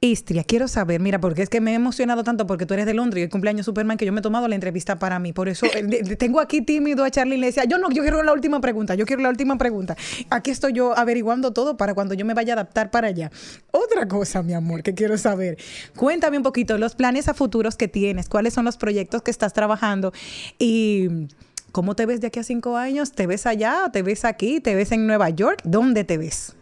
Istria, 0.00 0.44
quiero 0.44 0.68
saber, 0.68 1.00
mira, 1.00 1.20
porque 1.20 1.42
es 1.42 1.48
que 1.48 1.60
me 1.60 1.72
he 1.72 1.74
emocionado 1.74 2.22
tanto 2.22 2.46
porque 2.46 2.66
tú 2.66 2.74
eres 2.74 2.84
de 2.84 2.92
Londres 2.92 3.20
y 3.20 3.24
el 3.24 3.30
cumpleaños 3.30 3.64
Superman 3.64 3.96
que 3.96 4.04
yo 4.04 4.12
me 4.12 4.20
he 4.20 4.22
tomado 4.22 4.46
la 4.46 4.54
entrevista 4.54 4.98
para 4.98 5.18
mí. 5.18 5.32
Por 5.32 5.48
eso 5.48 5.66
eh, 5.74 6.16
tengo 6.16 6.40
aquí 6.40 6.60
tímido 6.60 7.02
a 7.02 7.10
Charlie 7.10 7.36
y 7.36 7.40
le 7.40 7.46
decía, 7.46 7.64
yo 7.64 7.78
no, 7.78 7.90
yo 7.90 8.02
quiero 8.02 8.22
la 8.22 8.32
última 8.32 8.60
pregunta, 8.60 8.94
yo 8.94 9.06
quiero 9.06 9.22
la 9.22 9.30
última 9.30 9.56
pregunta. 9.56 9.96
Aquí 10.28 10.50
estoy 10.50 10.74
yo 10.74 10.96
averiguando 10.96 11.52
todo 11.52 11.78
para 11.78 11.94
cuando 11.94 12.14
yo 12.14 12.26
me 12.26 12.34
vaya 12.34 12.52
a 12.52 12.56
adaptar 12.56 12.90
para 12.90 13.08
allá. 13.08 13.30
Otra 13.70 14.06
cosa, 14.06 14.42
mi 14.42 14.52
amor, 14.52 14.82
que 14.82 14.94
quiero 14.94 15.16
saber. 15.16 15.56
Cuéntame 15.96 16.36
un 16.36 16.42
poquito 16.42 16.76
los 16.76 16.94
planes 16.94 17.28
a 17.28 17.34
futuros 17.34 17.76
que 17.76 17.88
tienes, 17.88 18.28
cuáles 18.28 18.52
son 18.52 18.66
los 18.66 18.76
proyectos 18.76 19.22
que 19.22 19.30
estás 19.30 19.54
trabajando 19.54 20.12
y 20.58 21.28
cómo 21.72 21.96
te 21.96 22.04
ves 22.04 22.20
de 22.20 22.26
aquí 22.26 22.40
a 22.40 22.44
cinco 22.44 22.76
años. 22.76 23.12
¿Te 23.12 23.26
ves 23.26 23.46
allá? 23.46 23.90
¿Te 23.92 24.02
ves 24.02 24.26
aquí? 24.26 24.60
¿Te 24.60 24.74
ves 24.74 24.92
en 24.92 25.06
Nueva 25.06 25.30
York? 25.30 25.60
¿Dónde 25.64 26.04
te 26.04 26.18
ves? 26.18 26.54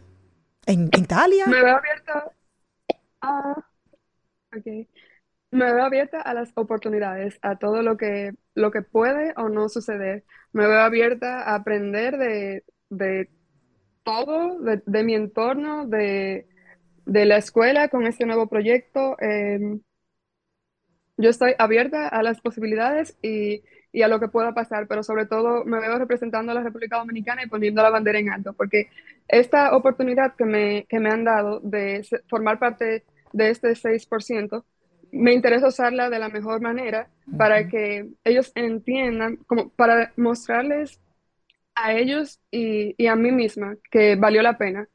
¿En 0.67 0.89
Italia? 0.97 1.47
Me 1.47 1.63
veo 1.63 1.77
abierta 1.77 2.31
a, 3.25 3.55
ok. 4.57 4.89
Me 5.51 5.73
veo 5.73 5.85
abierta 5.85 6.21
a 6.21 6.35
las 6.35 6.53
oportunidades, 6.57 7.39
a 7.43 7.59
todo 7.59 7.83
lo 7.83 7.97
que, 7.97 8.33
lo 8.55 8.71
que 8.73 8.83
puede 8.83 9.35
o 9.37 9.49
no 9.49 9.69
suceder. 9.69 10.25
Me 10.53 10.67
veo 10.67 10.81
abierta 10.81 11.43
a 11.45 11.57
aprender 11.57 12.19
de, 12.19 12.65
de 12.91 13.31
todo, 14.05 14.61
de, 14.61 15.05
mi 15.05 15.15
entorno, 15.15 15.87
de, 15.87 16.49
de 17.07 17.27
la 17.27 17.39
escuela 17.39 17.89
con 17.89 18.07
este 18.07 18.27
nuevo 18.27 18.49
proyecto. 18.49 19.17
Em, 19.21 19.81
yo 21.17 21.31
estoy 21.31 21.55
abierta 21.59 22.09
a 22.09 22.23
las 22.23 22.41
posibilidades 22.41 23.17
y, 23.23 23.63
y 23.93 24.03
a 24.03 24.09
lo 24.09 24.19
que 24.21 24.29
pueda 24.29 24.53
pasar, 24.55 24.89
pero 24.89 25.03
sobre 25.05 25.27
todo 25.27 25.65
me 25.65 25.79
veo 25.81 25.99
representando 25.99 26.51
a 26.53 26.55
la 26.57 26.63
República 26.63 26.99
Dominicana 26.99 27.45
y 27.45 27.49
poniendo 27.49 27.83
la 27.83 27.91
bandera 27.91 28.19
en 28.19 28.31
alto, 28.31 28.53
porque 28.55 28.89
esta 29.29 29.77
oportunidad 29.77 30.35
que 30.37 30.45
me, 30.45 30.87
que 30.89 30.99
me 30.99 31.11
han 31.11 31.25
dado 31.25 31.61
de 31.61 32.05
formar 32.29 32.59
parte 32.59 33.05
de 33.35 33.51
este 33.51 33.75
6%, 33.75 34.65
me 35.13 35.33
interesa 35.33 35.69
usarla 35.69 36.09
de 36.09 36.19
la 36.19 36.29
mejor 36.29 36.61
manera 36.61 37.09
para 37.37 37.69
que 37.69 38.09
ellos 38.25 38.53
entiendan, 38.55 39.37
como 39.47 39.69
para 39.71 40.13
mostrarles 40.17 41.01
a 41.75 41.93
ellos 41.93 42.41
y, 42.51 42.95
y 42.97 43.07
a 43.07 43.17
mí 43.17 43.33
misma 43.33 43.77
que 43.91 44.17
valió 44.17 44.43
la 44.43 44.57
pena 44.57 44.89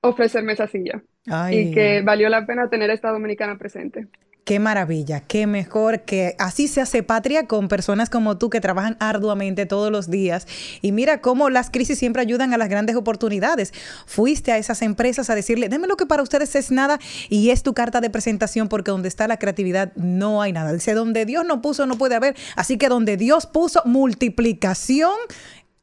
ofrecerme 0.00 0.52
esa 0.52 0.66
silla 0.66 1.02
Ay. 1.26 1.58
y 1.58 1.70
que 1.72 2.02
valió 2.02 2.28
la 2.28 2.46
pena 2.46 2.68
tener 2.68 2.90
a 2.90 2.94
esta 2.94 3.10
dominicana 3.10 3.58
presente. 3.58 4.08
Qué 4.46 4.60
maravilla, 4.60 5.22
qué 5.22 5.48
mejor 5.48 6.02
que 6.02 6.36
así 6.38 6.68
se 6.68 6.80
hace 6.80 7.02
patria 7.02 7.48
con 7.48 7.66
personas 7.66 8.08
como 8.08 8.38
tú 8.38 8.48
que 8.48 8.60
trabajan 8.60 8.96
arduamente 9.00 9.66
todos 9.66 9.90
los 9.90 10.08
días. 10.08 10.46
Y 10.82 10.92
mira 10.92 11.20
cómo 11.20 11.50
las 11.50 11.68
crisis 11.68 11.98
siempre 11.98 12.22
ayudan 12.22 12.54
a 12.54 12.56
las 12.56 12.68
grandes 12.68 12.94
oportunidades. 12.94 13.74
Fuiste 14.06 14.52
a 14.52 14.58
esas 14.58 14.82
empresas 14.82 15.30
a 15.30 15.34
decirle, 15.34 15.68
denme 15.68 15.88
lo 15.88 15.96
que 15.96 16.06
para 16.06 16.22
ustedes 16.22 16.54
es 16.54 16.70
nada 16.70 17.00
y 17.28 17.50
es 17.50 17.64
tu 17.64 17.74
carta 17.74 18.00
de 18.00 18.08
presentación 18.08 18.68
porque 18.68 18.92
donde 18.92 19.08
está 19.08 19.26
la 19.26 19.40
creatividad 19.40 19.92
no 19.96 20.40
hay 20.40 20.52
nada. 20.52 20.72
Dice, 20.72 20.94
donde 20.94 21.24
Dios 21.24 21.44
no 21.44 21.60
puso 21.60 21.84
no 21.86 21.98
puede 21.98 22.14
haber. 22.14 22.36
Así 22.54 22.78
que 22.78 22.88
donde 22.88 23.16
Dios 23.16 23.46
puso 23.46 23.82
multiplicación, 23.84 25.16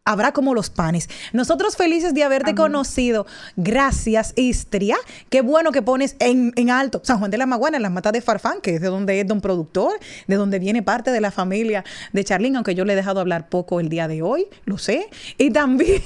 habrá 0.06 0.32
como 0.32 0.54
los 0.54 0.70
panes. 0.70 1.10
Nosotros 1.32 1.78
felices 1.78 2.14
de 2.14 2.24
haberte 2.24 2.56
conocido. 2.56 3.26
Gracias, 3.56 4.34
Istria. 4.36 4.98
Qué 5.30 5.42
bueno 5.42 5.72
que 5.72 5.82
pones 5.82 6.16
en, 6.20 6.52
en 6.56 6.70
alto 6.70 7.02
San 7.04 7.20
Juan 7.20 7.32
de 7.32 7.38
la 7.38 7.46
Maguana, 7.46 7.78
en 7.78 7.84
las 7.84 7.92
matas 7.92 8.14
de 8.14 8.22
Farfán, 8.22 8.62
que 8.62 8.76
es 8.76 8.82
de 8.82 8.88
donde 8.88 9.20
es 9.20 9.28
don 9.28 9.42
productor, 9.42 9.94
de 10.28 10.36
donde 10.36 10.60
viene 10.60 10.84
parte 10.84 11.12
de 11.12 11.22
la 11.22 11.32
familia 11.32 11.84
de 12.12 12.24
Charlín, 12.24 12.56
aunque 12.56 12.76
yo 12.76 12.86
le 12.86 12.94
he 12.94 12.96
dejado 12.96 13.20
hablar 13.20 13.50
poco 13.50 13.80
el 13.80 13.90
día 13.90 14.08
de 14.08 14.22
hoy, 14.22 14.48
lo 14.66 14.78
sé. 14.78 15.08
Y 15.38 15.52
también, 15.52 16.02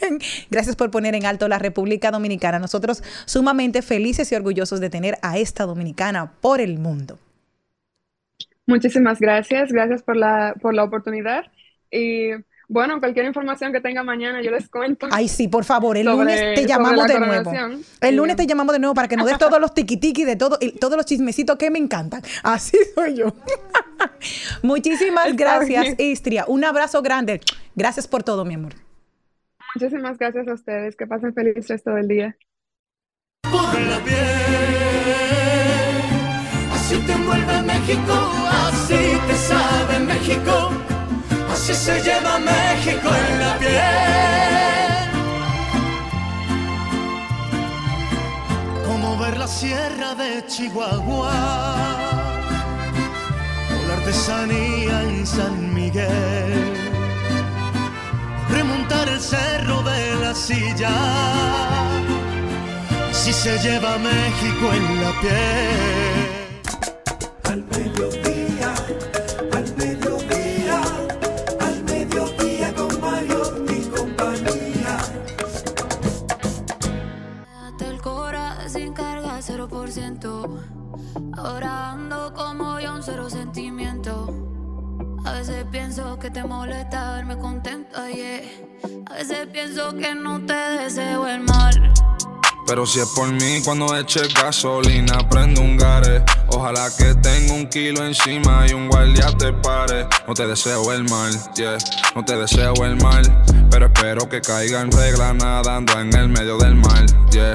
gracias 0.50 0.76
por 0.76 0.90
poner 0.90 1.14
en 1.14 1.26
alto 1.26 1.48
la 1.48 1.58
República 1.58 2.10
Dominicana. 2.10 2.58
Nosotros 2.58 3.02
sumamente 3.26 3.82
felices 3.82 4.30
y 4.32 4.34
orgullosos 4.34 4.80
de 4.80 4.90
tener 4.90 5.18
a 5.22 5.38
esta 5.38 5.64
dominicana 5.64 6.32
por 6.40 6.60
el 6.60 6.78
mundo. 6.78 7.18
Muchísimas 8.66 9.20
gracias, 9.20 9.70
gracias 9.70 10.02
por 10.02 10.16
la, 10.16 10.54
por 10.60 10.72
la 10.72 10.84
oportunidad 10.84 11.44
y 11.90 12.30
bueno, 12.74 12.98
cualquier 12.98 13.24
información 13.24 13.72
que 13.72 13.80
tenga 13.80 14.02
mañana 14.02 14.42
yo 14.42 14.50
les 14.50 14.68
cuento. 14.68 15.06
Ay, 15.12 15.28
sí, 15.28 15.46
por 15.46 15.64
favor, 15.64 15.96
el 15.96 16.06
Sobre- 16.06 16.16
lunes 16.24 16.54
te 16.56 16.66
llamamos 16.66 16.96
la 16.96 17.14
de 17.14 17.20
nuevo. 17.20 17.52
El 18.00 18.16
lunes 18.16 18.34
te 18.34 18.46
llamamos 18.48 18.72
de 18.72 18.80
nuevo 18.80 18.94
para 18.94 19.06
que 19.06 19.16
nos 19.16 19.26
des 19.26 19.38
todos 19.38 19.60
los 19.60 19.72
tiquitiqui 19.72 20.24
de 20.24 20.34
todo, 20.34 20.58
y 20.60 20.72
todos 20.72 20.96
los 20.96 21.06
chismecitos 21.06 21.56
que 21.56 21.70
me 21.70 21.78
encantan. 21.78 22.20
Así 22.42 22.76
soy 22.96 23.14
yo. 23.14 23.32
Muchísimas 24.62 25.28
Está 25.28 25.36
gracias, 25.44 25.96
bien. 25.96 26.10
Istria. 26.10 26.44
Un 26.48 26.64
abrazo 26.64 27.00
grande. 27.00 27.40
Gracias 27.76 28.08
por 28.08 28.24
todo, 28.24 28.44
mi 28.44 28.54
amor. 28.54 28.72
Muchísimas 29.76 30.18
gracias 30.18 30.48
a 30.48 30.54
ustedes, 30.54 30.96
que 30.96 31.06
pasen 31.06 31.32
feliz 31.32 31.68
resto 31.68 31.90
del 31.94 32.08
día. 32.08 32.36
por 33.42 33.80
la 33.80 33.98
piel. 34.00 34.16
Así 36.72 36.96
te 37.06 37.12
envuelve 37.12 37.62
México, 37.62 38.23
se 41.84 42.00
lleva 42.00 42.38
México 42.38 43.08
en 43.28 43.40
la 43.40 43.58
piel. 43.58 43.72
Como 48.86 49.18
ver 49.18 49.36
la 49.36 49.46
sierra 49.46 50.14
de 50.14 50.46
Chihuahua 50.46 51.34
o 53.74 53.88
la 53.88 53.94
artesanía 53.98 55.02
en 55.02 55.26
San 55.26 55.74
Miguel 55.74 56.54
remontar 58.48 59.06
el 59.10 59.20
cerro 59.20 59.82
de 59.82 60.14
la 60.22 60.34
silla 60.34 60.96
si 63.12 63.32
se 63.32 63.58
lleva 63.58 63.98
México 63.98 64.72
en 64.72 65.02
la 65.02 65.12
piel. 65.20 66.33
0%. 80.20 80.60
Ahora 81.36 81.92
ando 81.92 82.32
como 82.34 82.80
yo 82.80 82.94
un 82.94 83.02
cero 83.02 83.28
sentimiento. 83.28 84.32
A 85.24 85.32
veces 85.32 85.64
pienso 85.70 86.18
que 86.18 86.30
te 86.30 86.44
molesta 86.44 87.12
verme 87.12 87.38
contenta, 87.38 88.08
yeah. 88.10 88.42
A 89.10 89.14
veces 89.14 89.46
pienso 89.52 89.96
que 89.96 90.14
no 90.14 90.44
te 90.44 90.54
deseo 90.54 91.26
el 91.26 91.40
mal. 91.40 91.92
Pero 92.66 92.86
si 92.86 93.00
es 93.00 93.08
por 93.08 93.30
mí, 93.30 93.60
cuando 93.64 93.94
eche 93.96 94.20
gasolina, 94.34 95.28
prendo 95.28 95.60
un 95.60 95.76
gare. 95.76 96.24
Ojalá 96.48 96.88
que 96.96 97.14
tenga 97.16 97.52
un 97.52 97.66
kilo 97.68 98.04
encima 98.04 98.66
y 98.66 98.72
un 98.72 98.88
guardia 98.88 99.26
te 99.36 99.52
pare. 99.52 100.06
No 100.26 100.34
te 100.34 100.46
deseo 100.46 100.92
el 100.92 101.04
mal, 101.04 101.32
yeah, 101.54 101.76
no 102.14 102.24
te 102.24 102.36
deseo 102.36 102.74
el 102.84 102.96
mal. 103.02 103.22
Pero 103.70 103.86
espero 103.86 104.28
que 104.28 104.40
caiga 104.40 104.80
en 104.80 104.90
regla 104.90 105.34
nadando 105.34 105.98
en 105.98 106.14
el 106.16 106.28
medio 106.28 106.56
del 106.56 106.74
mar, 106.74 107.04
yeah. 107.32 107.54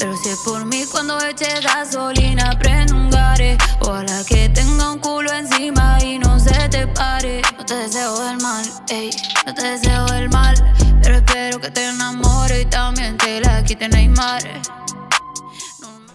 Pero 0.00 0.16
si 0.16 0.30
es 0.30 0.38
por 0.38 0.64
mí 0.64 0.84
cuando 0.90 1.18
eche 1.18 1.60
gasolina, 1.62 2.58
prendo 2.58 2.96
un 2.96 3.10
gare. 3.10 3.58
Ojalá 3.80 4.22
que 4.26 4.48
tenga 4.48 4.92
un 4.92 4.98
culo 4.98 5.30
encima 5.30 5.98
y 6.02 6.18
no 6.18 6.40
se 6.40 6.54
te 6.70 6.86
pare. 6.86 7.42
No 7.58 7.66
te 7.66 7.74
deseo 7.74 8.30
el 8.30 8.40
mal, 8.40 8.64
ey, 8.88 9.10
no 9.46 9.52
te 9.52 9.62
deseo 9.62 10.06
el 10.14 10.30
mal. 10.30 10.54
Pero 11.02 11.16
espero 11.16 11.60
que 11.60 11.70
te 11.70 11.84
enamore 11.86 12.62
y 12.62 12.64
también 12.64 13.18
te 13.18 13.42
la 13.42 13.62
quite 13.62 13.90
Neymar. 13.90 14.42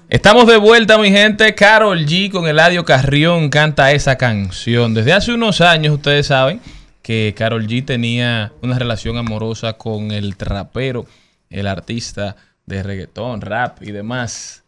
Estamos 0.10 0.48
de 0.48 0.58
vuelta, 0.58 0.98
mi 0.98 1.12
gente. 1.12 1.54
Carol 1.54 2.08
G 2.08 2.32
con 2.32 2.48
Eladio 2.48 2.86
Carrión 2.86 3.52
canta 3.52 3.92
esa 3.92 4.18
canción. 4.18 4.96
Desde 4.96 5.14
hace 5.14 5.32
unos 5.32 5.62
años, 5.62 5.94
ustedes 5.94 6.26
saben 6.26 6.60
que 7.04 7.36
Carol 7.38 7.68
G 7.68 7.86
tenía 7.86 8.52
una 8.64 8.80
relación 8.80 9.18
amorosa 9.18 9.74
con 9.74 10.10
el 10.10 10.38
trapero, 10.38 11.06
el 11.52 11.68
artista 11.68 12.36
de 12.66 12.84
reggaetón, 12.84 13.42
rap 13.42 13.82
y 13.82 13.92
demás, 13.92 14.64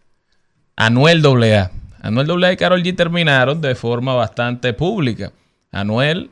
Anuel 0.76 1.26
AA. 1.26 1.72
Anuel 2.02 2.44
AA 2.44 2.54
y 2.54 2.58
Carol 2.58 2.84
G 2.84 2.96
terminaron 2.96 3.62
de 3.62 3.76
forma 3.76 4.14
bastante 4.14 4.74
pública. 4.74 5.32
Anuel 5.72 6.30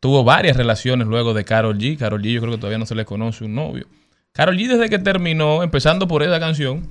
tuvo 0.00 0.24
varias 0.24 0.56
relaciones 0.56 1.06
luego 1.06 1.32
de 1.32 1.44
Carol 1.44 1.78
G. 1.78 1.96
Carol 1.96 2.20
G 2.20 2.32
yo 2.32 2.40
creo 2.40 2.52
que 2.54 2.58
todavía 2.58 2.78
no 2.78 2.86
se 2.86 2.96
le 2.96 3.04
conoce 3.04 3.44
un 3.44 3.54
novio. 3.54 3.86
Carol 4.32 4.56
G 4.56 4.66
desde 4.66 4.90
que 4.90 4.98
terminó, 4.98 5.62
empezando 5.62 6.08
por 6.08 6.24
esa 6.24 6.40
canción, 6.40 6.88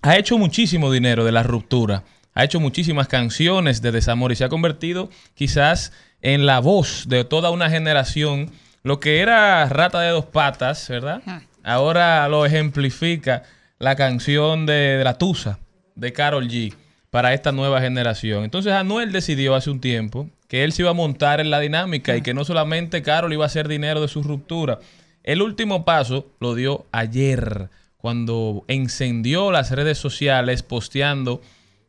ha 0.00 0.16
hecho 0.16 0.38
muchísimo 0.38 0.90
dinero 0.90 1.24
de 1.24 1.32
la 1.32 1.42
ruptura. 1.42 2.04
Ha 2.32 2.44
hecho 2.44 2.60
muchísimas 2.60 3.08
canciones 3.08 3.82
de 3.82 3.92
desamor 3.92 4.32
y 4.32 4.36
se 4.36 4.44
ha 4.44 4.48
convertido 4.48 5.10
quizás 5.34 5.92
en 6.22 6.46
la 6.46 6.60
voz 6.60 7.04
de 7.08 7.24
toda 7.24 7.50
una 7.50 7.68
generación. 7.68 8.50
Lo 8.82 9.00
que 9.00 9.20
era 9.20 9.66
Rata 9.68 10.00
de 10.00 10.10
dos 10.10 10.26
patas, 10.26 10.88
¿verdad? 10.88 11.22
Ahora 11.66 12.28
lo 12.28 12.46
ejemplifica 12.46 13.42
la 13.80 13.96
canción 13.96 14.66
de, 14.66 14.98
de 14.98 15.04
La 15.04 15.18
Tusa 15.18 15.58
de 15.96 16.12
Carol 16.12 16.46
G 16.46 16.72
para 17.10 17.34
esta 17.34 17.50
nueva 17.50 17.80
generación. 17.80 18.44
Entonces 18.44 18.72
Anuel 18.72 19.10
decidió 19.10 19.56
hace 19.56 19.70
un 19.70 19.80
tiempo 19.80 20.30
que 20.46 20.62
él 20.62 20.72
se 20.72 20.82
iba 20.82 20.90
a 20.90 20.94
montar 20.94 21.40
en 21.40 21.50
la 21.50 21.58
dinámica 21.58 22.16
y 22.16 22.22
que 22.22 22.34
no 22.34 22.44
solamente 22.44 23.02
Carol 23.02 23.32
iba 23.32 23.44
a 23.44 23.46
hacer 23.46 23.66
dinero 23.66 24.00
de 24.00 24.06
su 24.06 24.22
ruptura. 24.22 24.78
El 25.24 25.42
último 25.42 25.84
paso 25.84 26.30
lo 26.38 26.54
dio 26.54 26.86
ayer 26.92 27.68
cuando 27.96 28.64
encendió 28.68 29.50
las 29.50 29.72
redes 29.72 29.98
sociales 29.98 30.62
posteando 30.62 31.42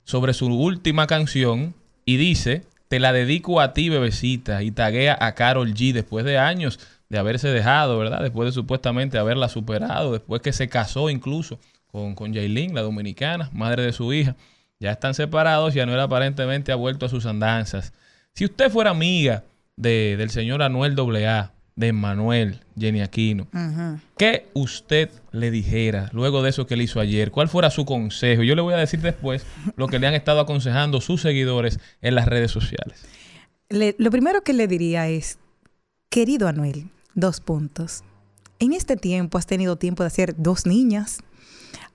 sobre 0.05 0.33
su 0.33 0.47
última 0.47 1.05
canción 1.05 1.75
y 2.03 2.17
dice, 2.17 2.63
te 2.87 2.99
la 2.99 3.13
dedico 3.13 3.61
a 3.61 3.73
ti, 3.73 3.89
bebecita, 3.89 4.63
y 4.63 4.71
taguea 4.71 5.15
a 5.21 5.35
Carol 5.35 5.75
G 5.75 5.93
después 5.93 6.25
de 6.25 6.39
años 6.39 6.79
de 7.09 7.17
haberse 7.17 7.47
dejado, 7.49 7.97
¿verdad? 7.97 8.21
Después 8.21 8.47
de 8.47 8.51
supuestamente 8.53 9.17
haberla 9.17 9.49
superado, 9.49 10.11
después 10.13 10.41
que 10.41 10.51
se 10.53 10.67
casó 10.67 11.09
incluso 11.09 11.59
con, 11.87 12.15
con 12.15 12.33
Jailin, 12.33 12.75
la 12.75 12.81
dominicana, 12.81 13.49
madre 13.53 13.83
de 13.83 13.93
su 13.93 14.11
hija. 14.13 14.35
Ya 14.79 14.91
están 14.91 15.13
separados 15.13 15.75
y 15.75 15.79
Anuel 15.79 15.99
aparentemente 15.99 16.71
ha 16.71 16.75
vuelto 16.75 17.05
a 17.05 17.09
sus 17.09 17.25
andanzas. 17.25 17.93
Si 18.33 18.45
usted 18.45 18.69
fuera 18.69 18.91
amiga 18.91 19.43
de, 19.75 20.15
del 20.17 20.29
señor 20.29 20.61
Anuel 20.61 20.95
AA, 21.25 21.53
de 21.75 21.93
Manuel 21.93 22.59
Jenny 22.77 23.01
Aquino, 23.01 23.47
¿qué 24.17 24.47
usted 24.53 25.09
le 25.31 25.51
dijera 25.51 26.09
luego 26.11 26.41
de 26.41 26.49
eso 26.49 26.65
que 26.65 26.73
él 26.73 26.81
hizo 26.81 26.99
ayer? 26.99 27.29
¿Cuál 27.31 27.49
fuera 27.49 27.69
su 27.69 27.85
consejo? 27.85 28.41
Yo 28.43 28.55
le 28.55 28.61
voy 28.63 28.73
a 28.73 28.77
decir 28.77 28.99
después 28.99 29.45
lo 29.75 29.87
que 29.87 29.99
le 29.99 30.07
han 30.07 30.15
estado 30.15 30.39
aconsejando 30.39 31.01
sus 31.01 31.21
seguidores 31.21 31.79
en 32.01 32.15
las 32.15 32.27
redes 32.27 32.49
sociales. 32.51 33.05
Le- 33.69 33.95
lo 33.99 34.09
primero 34.09 34.41
que 34.41 34.53
le 34.53 34.67
diría 34.67 35.07
es, 35.07 35.37
querido 36.09 36.47
Anuel, 36.47 36.85
dos 37.17 37.41
puntos. 37.41 38.03
En 38.59 38.71
este 38.71 38.95
tiempo 38.95 39.37
has 39.37 39.45
tenido 39.45 39.75
tiempo 39.75 40.03
de 40.03 40.07
hacer 40.07 40.35
dos 40.37 40.65
niñas. 40.65 41.19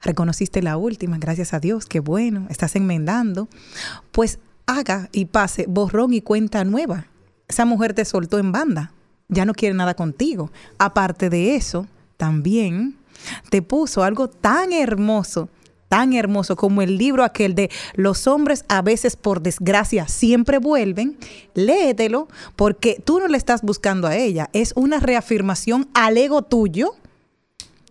Reconociste 0.03 0.63
la 0.63 0.77
última, 0.77 1.17
gracias 1.19 1.55
a 1.55 1.61
Dios, 1.61 1.87
qué 1.87 2.01
bueno, 2.01 2.47
estás 2.51 2.77
enmendando. 2.77 3.49
Pues 4.11 4.41
haga 4.67 5.09
y 5.13 5.27
pase 5.27 5.67
borrón 5.69 6.13
y 6.13 6.21
cuenta 6.21 6.65
nueva. 6.65 7.07
Esa 7.49 7.65
mujer 7.65 7.95
te 7.95 8.05
soltó 8.05 8.39
en 8.39 8.53
banda, 8.53 8.93
ya 9.29 9.45
no 9.45 9.55
quiere 9.55 9.75
nada 9.75 9.95
contigo. 9.95 10.51
Aparte 10.79 11.31
de 11.31 11.55
eso, 11.55 11.87
también 12.17 12.97
te 13.49 13.63
puso 13.63 14.03
algo 14.03 14.29
tan 14.29 14.73
hermoso, 14.73 15.49
tan 15.92 16.14
hermoso 16.14 16.57
como 16.57 16.81
el 16.81 16.96
libro 16.96 17.22
aquel 17.22 17.55
de 17.55 17.70
Los 17.96 18.26
hombres 18.26 18.64
a 18.70 18.81
veces 18.81 19.14
por 19.14 19.42
desgracia 19.42 20.09
siempre 20.09 20.57
vuelven. 20.57 21.18
Léetelo 21.52 22.28
porque 22.57 22.96
tú 23.05 23.20
no 23.20 23.28
le 23.28 23.37
estás 23.37 23.61
buscando 23.61 24.09
a 24.09 24.16
ella, 24.16 24.48
es 24.55 24.72
una 24.74 25.00
reafirmación 25.00 25.90
al 25.92 26.16
ego 26.16 26.40
tuyo 26.40 26.94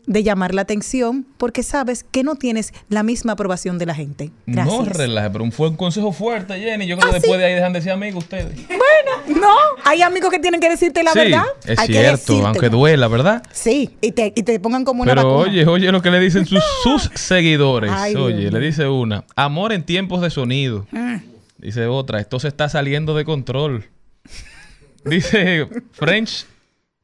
de 0.07 0.23
llamar 0.23 0.53
la 0.55 0.63
atención 0.63 1.25
porque 1.37 1.63
sabes 1.63 2.03
que 2.09 2.23
no 2.23 2.35
tienes 2.35 2.73
la 2.89 3.03
misma 3.03 3.33
aprobación 3.33 3.77
de 3.77 3.85
la 3.85 3.93
gente. 3.95 4.31
Gracias. 4.47 4.75
No 4.77 4.85
relaje, 4.85 5.29
pero 5.29 5.51
fue 5.51 5.69
un 5.69 5.75
consejo 5.75 6.11
fuerte, 6.11 6.59
Jenny. 6.59 6.87
Yo 6.87 6.97
creo 6.97 7.09
que 7.11 7.15
¿Ah, 7.17 7.19
después 7.19 7.33
sí? 7.33 7.37
de 7.39 7.45
ahí 7.45 7.53
dejan 7.53 7.73
de 7.73 7.81
ser 7.81 7.91
amigos 7.93 8.23
ustedes. 8.23 8.55
Bueno, 8.67 9.39
no, 9.41 9.55
hay 9.83 10.01
amigos 10.01 10.29
que 10.31 10.39
tienen 10.39 10.59
que 10.59 10.69
decirte 10.69 11.03
la 11.03 11.11
sí, 11.13 11.19
verdad. 11.19 11.43
es 11.65 11.79
Hay 11.79 11.87
cierto, 11.87 12.45
aunque 12.47 12.69
duela, 12.69 13.07
¿verdad? 13.07 13.43
Sí, 13.51 13.91
y 14.01 14.11
te, 14.11 14.33
y 14.35 14.43
te 14.43 14.59
pongan 14.59 14.83
como 14.85 15.03
una 15.03 15.11
Pero 15.11 15.27
vacuna. 15.27 15.49
oye, 15.51 15.65
oye 15.67 15.91
lo 15.91 16.01
que 16.01 16.11
le 16.11 16.19
dicen 16.19 16.45
sus, 16.45 16.63
sus 16.83 17.09
seguidores. 17.15 17.91
Ay, 17.93 18.15
oye, 18.15 18.49
le 18.51 18.59
dice 18.59 18.87
una, 18.87 19.23
amor 19.35 19.71
en 19.73 19.83
tiempos 19.83 20.21
de 20.21 20.29
sonido. 20.29 20.87
Mm. 20.91 21.17
Dice 21.59 21.85
otra, 21.85 22.19
esto 22.19 22.39
se 22.39 22.47
está 22.47 22.69
saliendo 22.69 23.13
de 23.15 23.23
control. 23.25 23.85
Dice 25.05 25.67
French 25.91 26.45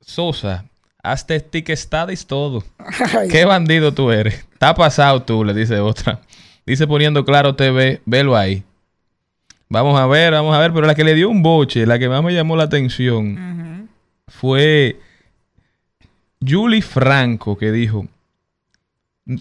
Sosa, 0.01 0.65
hazte 1.03 1.39
stick 1.39 1.75
studies 1.75 2.25
todo. 2.25 2.63
Qué 3.31 3.45
bandido 3.45 3.93
tú 3.93 4.11
eres. 4.11 4.45
Está 4.53 4.73
pasado 4.75 5.21
tú, 5.23 5.43
le 5.43 5.53
dice 5.53 5.79
otra. 5.79 6.21
Dice 6.65 6.87
poniendo 6.87 7.23
claro 7.23 7.55
TV, 7.55 8.01
velo 8.05 8.35
ahí. 8.35 8.63
Vamos 9.69 9.99
a 9.99 10.07
ver, 10.07 10.33
vamos 10.33 10.55
a 10.55 10.59
ver, 10.59 10.71
pero 10.73 10.87
la 10.87 10.95
que 10.95 11.03
le 11.03 11.13
dio 11.13 11.29
un 11.29 11.43
boche, 11.43 11.85
la 11.85 11.99
que 11.99 12.07
más 12.07 12.23
me 12.23 12.33
llamó 12.33 12.55
la 12.55 12.63
atención 12.63 13.89
fue 14.27 14.99
Julie 16.45 16.81
Franco 16.81 17.57
que 17.57 17.71
dijo, 17.71 18.07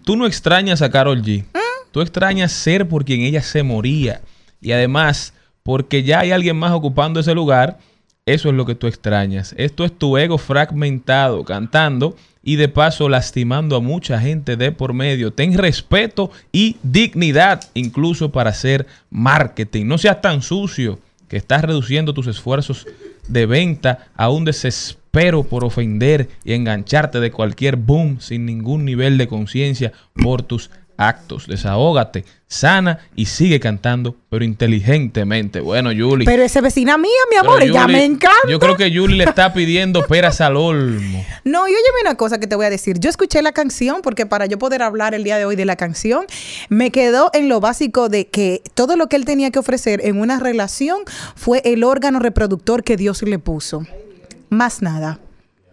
tú 0.05 0.17
no 0.17 0.27
extrañas 0.27 0.83
a 0.83 0.91
Carol 0.91 1.23
G, 1.23 1.45
tú 1.93 2.01
extrañas 2.01 2.53
ser 2.53 2.89
por 2.89 3.05
quien 3.05 3.21
ella 3.21 3.43
se 3.43 3.63
moría 3.63 4.21
y 4.61 4.73
además 4.73 5.33
porque 5.63 6.03
ya 6.03 6.21
hay 6.21 6.33
alguien 6.33 6.57
más 6.57 6.73
ocupando 6.73 7.21
ese 7.21 7.35
lugar, 7.35 7.79
eso 8.27 8.49
es 8.49 8.55
lo 8.57 8.67
que 8.67 8.75
tú 8.75 8.89
extrañas. 8.89 9.55
Esto 9.57 9.85
es 9.85 9.97
tu 9.97 10.19
ego 10.19 10.37
fragmentado 10.37 11.45
cantando 11.45 12.17
y 12.43 12.57
de 12.57 12.69
paso 12.69 13.09
lastimando 13.09 13.77
a 13.77 13.81
mucha 13.81 14.21
gente 14.21 14.57
de 14.57 14.73
por 14.73 14.93
medio. 14.93 15.33
Ten 15.33 15.57
respeto 15.57 16.33
y 16.51 16.77
dignidad 16.83 17.63
incluso 17.75 18.33
para 18.33 18.51
hacer 18.51 18.87
marketing. 19.11 19.87
No 19.87 19.97
seas 19.97 20.21
tan 20.21 20.43
sucio 20.43 20.99
que 21.29 21.37
estás 21.37 21.63
reduciendo 21.63 22.15
tus 22.15 22.27
esfuerzos 22.27 22.87
de 23.29 23.47
venta 23.47 24.09
a 24.17 24.29
un 24.29 24.45
desespero 24.45 25.45
por 25.45 25.65
ofender 25.65 26.29
y 26.45 26.53
engancharte 26.53 27.21
de 27.21 27.31
cualquier 27.31 27.77
boom 27.77 28.21
sin 28.21 28.45
ningún 28.45 28.85
nivel 28.85 29.19
de 29.19 29.29
conciencia 29.29 29.93
por 30.15 30.43
tus 30.43 30.71
actos. 30.97 31.47
Desahógate, 31.47 32.25
sana 32.47 33.01
y 33.15 33.27
sigue 33.27 33.61
cantando, 33.61 34.17
pero 34.31 34.45
inteligentemente. 34.45 35.61
Bueno, 35.61 35.91
Julie. 35.97 36.25
Pero 36.25 36.43
esa 36.43 36.61
vecina 36.61 36.97
mía, 36.99 37.11
mi 37.31 37.37
amor, 37.37 37.63
ella 37.63 37.83
Julie, 37.83 37.97
me 37.97 38.05
encanta. 38.05 38.49
Yo 38.49 38.59
creo 38.59 38.77
que 38.77 38.95
Julie 38.95 39.17
le 39.17 39.25
está 39.25 39.53
pidiendo 39.53 40.07
peras 40.07 40.41
al 40.41 40.57
olmo. 40.57 41.25
No, 41.45 41.69
y 41.69 41.71
óyeme 41.71 42.01
una 42.03 42.17
cosa 42.17 42.39
que 42.39 42.47
te 42.47 42.57
voy 42.57 42.67
a 42.67 42.71
decir. 42.71 42.99
Yo 42.99 43.11
escuché 43.11 43.43
la 43.43 43.53
canción 43.53 44.03
porque 44.03 44.27
para 44.27 44.47
yo 44.47 44.59
poder 44.59 44.83
hablar 44.83 45.15
el 45.15 45.25
día 45.25 45.39
de 45.39 45.45
hoy 45.45 45.57
de 45.57 45.65
la 45.65 45.77
canción, 45.77 46.27
me 46.69 46.91
quedó 46.91 47.31
en 47.33 47.49
lo 47.49 47.61
básico 47.61 48.09
de 48.09 48.29
que 48.29 48.63
todo 48.75 48.97
lo 48.97 49.09
que 49.09 49.17
él 49.17 49.25
tenía 49.25 49.51
que 49.51 49.59
ofrecer 49.59 50.01
en 50.05 50.21
una 50.21 50.39
relación 50.39 51.03
fue 51.35 51.63
el 51.65 51.85
órgano 51.85 52.19
reproductor 52.19 52.83
que 52.83 52.97
Dios 52.97 53.23
le 53.23 53.39
puso. 53.39 53.87
Más 54.49 54.83
nada. 54.83 55.21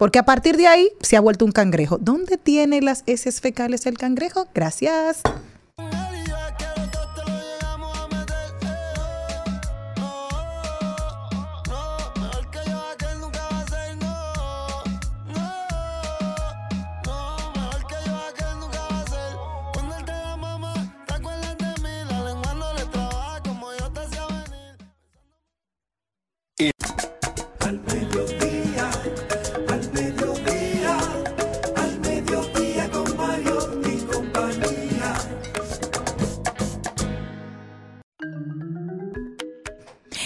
Porque 0.04 0.20
a 0.20 0.24
partir 0.24 0.58
de 0.58 0.68
ahí 0.68 0.90
se 1.00 1.16
ha 1.16 1.22
vuelto 1.22 1.46
un 1.46 1.54
cangrejo. 1.54 1.98
¿Dónde 1.98 2.38
tiene 2.38 2.82
las 2.82 3.04
heces 3.06 3.40
fecales 3.40 3.86
el 3.86 3.98
cangrejo? 3.98 4.50
Gracias. 4.54 5.22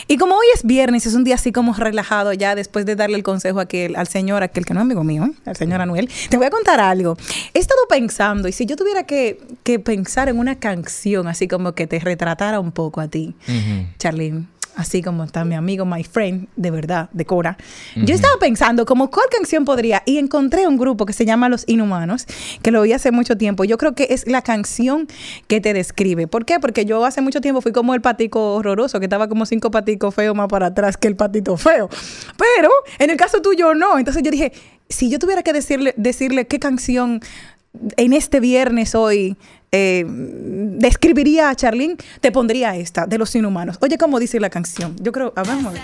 Y 0.09 0.17
como 0.17 0.35
hoy 0.35 0.45
es 0.53 0.63
viernes, 0.63 1.05
es 1.05 1.15
un 1.15 1.25
día 1.25 1.35
así 1.35 1.51
como 1.51 1.73
relajado 1.73 2.31
ya 2.31 2.55
después 2.55 2.85
de 2.85 2.95
darle 2.95 3.17
el 3.17 3.23
consejo 3.23 3.59
a 3.59 3.63
aquel, 3.63 3.97
al 3.97 4.07
señor, 4.07 4.41
aquel 4.41 4.65
que 4.65 4.73
no 4.73 4.79
es 4.79 4.85
amigo 4.85 5.03
mío, 5.03 5.25
¿eh? 5.25 5.33
al 5.45 5.57
señor 5.57 5.81
Anuel, 5.81 6.09
te 6.29 6.37
voy 6.37 6.45
a 6.45 6.49
contar 6.49 6.79
algo. 6.79 7.17
He 7.53 7.59
estado 7.59 7.81
pensando 7.89 8.47
y 8.47 8.53
si 8.53 8.65
yo 8.65 8.77
tuviera 8.77 9.03
que, 9.03 9.41
que 9.63 9.79
pensar 9.79 10.29
en 10.29 10.39
una 10.39 10.55
canción 10.55 11.27
así 11.27 11.49
como 11.49 11.73
que 11.73 11.87
te 11.87 11.99
retratara 11.99 12.61
un 12.61 12.71
poco 12.71 13.01
a 13.01 13.09
ti, 13.09 13.35
Charlene, 13.99 14.45
así 14.77 15.01
como 15.01 15.23
está 15.23 15.43
mi 15.43 15.55
amigo, 15.55 15.85
my 15.85 16.03
friend, 16.03 16.47
de 16.55 16.71
verdad, 16.71 17.09
de 17.11 17.25
Cora. 17.25 17.57
Yo 17.95 18.13
estaba 18.13 18.35
pensando 18.39 18.85
como 18.85 19.09
cuál 19.09 19.25
canción 19.31 19.65
podría 19.65 20.03
y 20.05 20.19
encontré 20.19 20.67
un 20.67 20.77
grupo 20.77 21.05
que 21.05 21.13
se 21.13 21.25
llama 21.25 21.49
Los 21.49 21.63
Inhumanos, 21.67 22.27
que 22.61 22.71
lo 22.71 22.81
oí 22.81 22.93
hace 22.93 23.11
mucho 23.11 23.37
tiempo. 23.37 23.63
Yo 23.63 23.77
creo 23.77 23.95
que 23.95 24.07
es 24.11 24.27
la 24.27 24.43
canción 24.43 25.07
que 25.47 25.59
te 25.59 25.73
describe. 25.73 26.27
¿Por 26.27 26.45
qué? 26.45 26.59
Porque 26.59 26.85
yo 26.85 27.03
hace 27.05 27.21
mucho 27.21 27.41
tiempo 27.41 27.59
fui 27.61 27.71
como 27.71 27.95
el 27.95 28.01
patico 28.01 28.53
horroroso, 28.53 28.99
que 28.99 29.07
estaba 29.07 29.27
como 29.27 29.47
cinco 29.47 29.71
paticos 29.71 30.13
feos 30.13 30.35
más 30.35 30.47
para 30.47 30.67
atrás 30.67 30.95
que 30.95 31.07
el 31.07 31.15
patito 31.15 31.57
feo. 31.57 31.89
Pero 32.37 32.69
en 32.99 33.09
el 33.09 33.17
caso 33.17 33.41
tuyo 33.41 33.73
no. 33.73 33.97
Entonces 33.97 34.21
yo 34.21 34.29
dije, 34.29 34.53
si 34.89 35.09
yo 35.09 35.17
tuviera 35.17 35.41
que 35.41 35.53
decirle, 35.53 35.95
decirle 35.97 36.45
qué 36.45 36.59
canción 36.59 37.21
en 37.97 38.13
este 38.13 38.39
viernes 38.39 38.95
hoy 38.95 39.37
eh, 39.71 40.05
describiría 40.07 41.49
a 41.49 41.55
Charlene, 41.55 41.97
te 42.21 42.31
pondría 42.31 42.75
esta, 42.75 43.05
de 43.05 43.17
los 43.17 43.35
inhumanos. 43.35 43.77
Oye, 43.81 43.97
¿cómo 43.97 44.19
dice 44.19 44.39
la 44.39 44.49
canción? 44.49 44.95
Yo 45.01 45.11
creo, 45.11 45.33
vamos 45.35 45.65
a 45.65 45.71
ver. 45.71 45.81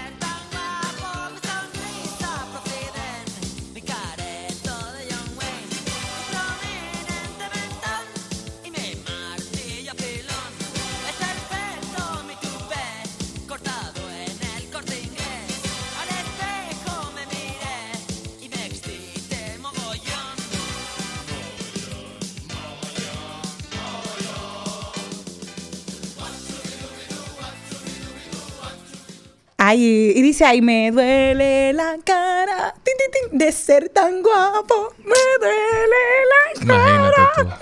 Ay, 29.65 30.11
y 30.15 30.21
dice, 30.21 30.43
ay, 30.43 30.61
me 30.61 30.91
duele 30.91 31.71
la 31.71 31.95
cara 32.03 32.73
tin, 32.83 32.93
tin, 32.97 33.29
tin, 33.29 33.37
de 33.39 33.51
ser 33.53 33.87
tan 33.89 34.21
guapo. 34.21 34.93
Me 34.99 35.13
duele 35.39 36.03
la 36.31 36.65
cara. 36.67 36.83
Imagínate 36.83 37.21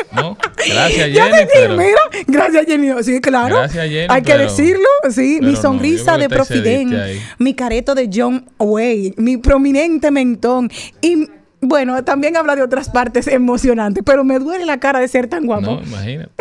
tú, 0.09 0.15
¿no? 0.15 0.37
Gracias, 0.57 1.11
Ya 1.13 1.25
Jenny, 1.25 1.37
te 1.37 1.47
pero... 1.53 1.77
mira, 1.77 1.99
gracias 2.27 2.65
Jenny. 2.65 3.03
Sí, 3.03 3.21
claro. 3.21 3.55
Gracias, 3.57 3.83
Jenny, 3.87 4.07
Hay 4.09 4.21
que 4.23 4.31
pero- 4.31 4.43
decirlo, 4.43 4.87
sí. 5.11 5.37
pero 5.39 5.51
Mi 5.51 5.55
sonrisa 5.55 6.17
de 6.17 6.27
Profiden, 6.29 7.19
mi 7.37 7.53
careto 7.53 7.93
de 7.93 8.09
John 8.11 8.49
Way, 8.57 9.13
mi 9.17 9.37
prominente 9.37 10.09
mentón. 10.09 10.71
Y 11.01 11.27
bueno, 11.61 12.03
también 12.03 12.35
habla 12.37 12.55
de 12.55 12.63
otras 12.63 12.89
partes 12.89 13.27
emocionantes, 13.27 14.03
pero 14.05 14.23
me 14.23 14.39
duele 14.39 14.65
la 14.65 14.79
cara 14.79 14.99
de 14.99 15.07
ser 15.07 15.27
tan 15.27 15.45
guapo. 15.45 15.61
No, 15.61 15.81
imagínate. 15.83 16.31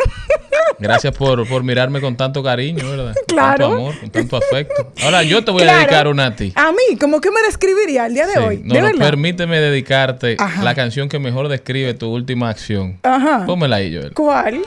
Gracias 0.79 1.15
por, 1.15 1.47
por 1.47 1.63
mirarme 1.63 2.01
con 2.01 2.15
tanto 2.17 2.41
cariño, 2.41 2.89
¿verdad? 2.89 3.13
Con 3.13 3.23
Claro. 3.27 3.67
tanto 3.67 3.75
amor, 3.77 3.99
con 3.99 4.09
tanto 4.09 4.37
afecto. 4.37 4.91
Ahora 5.03 5.21
yo 5.23 5.43
te 5.43 5.51
voy 5.51 5.61
a 5.63 5.75
dedicar 5.77 6.07
una 6.07 6.25
a 6.27 6.35
ti. 6.35 6.51
A 6.55 6.71
mí, 6.71 6.97
como 6.99 7.21
que 7.21 7.29
me 7.29 7.41
describiría 7.43 8.07
el 8.07 8.15
día 8.15 8.25
de 8.25 8.33
Sí. 8.33 8.39
hoy. 8.39 8.61
No, 8.63 8.73
de 8.73 8.81
no, 8.81 8.87
verdad. 8.87 9.05
permíteme 9.05 9.59
dedicarte 9.59 10.35
Ajá. 10.39 10.63
la 10.63 10.73
canción 10.73 11.07
que 11.07 11.19
mejor 11.19 11.49
describe 11.49 11.93
tu 11.93 12.11
última 12.11 12.49
acción. 12.49 12.99
Ajá. 13.03 13.45
Pónmela 13.45 13.75
ahí, 13.77 13.95
Joel. 13.95 14.13
¿Cuál? 14.13 14.61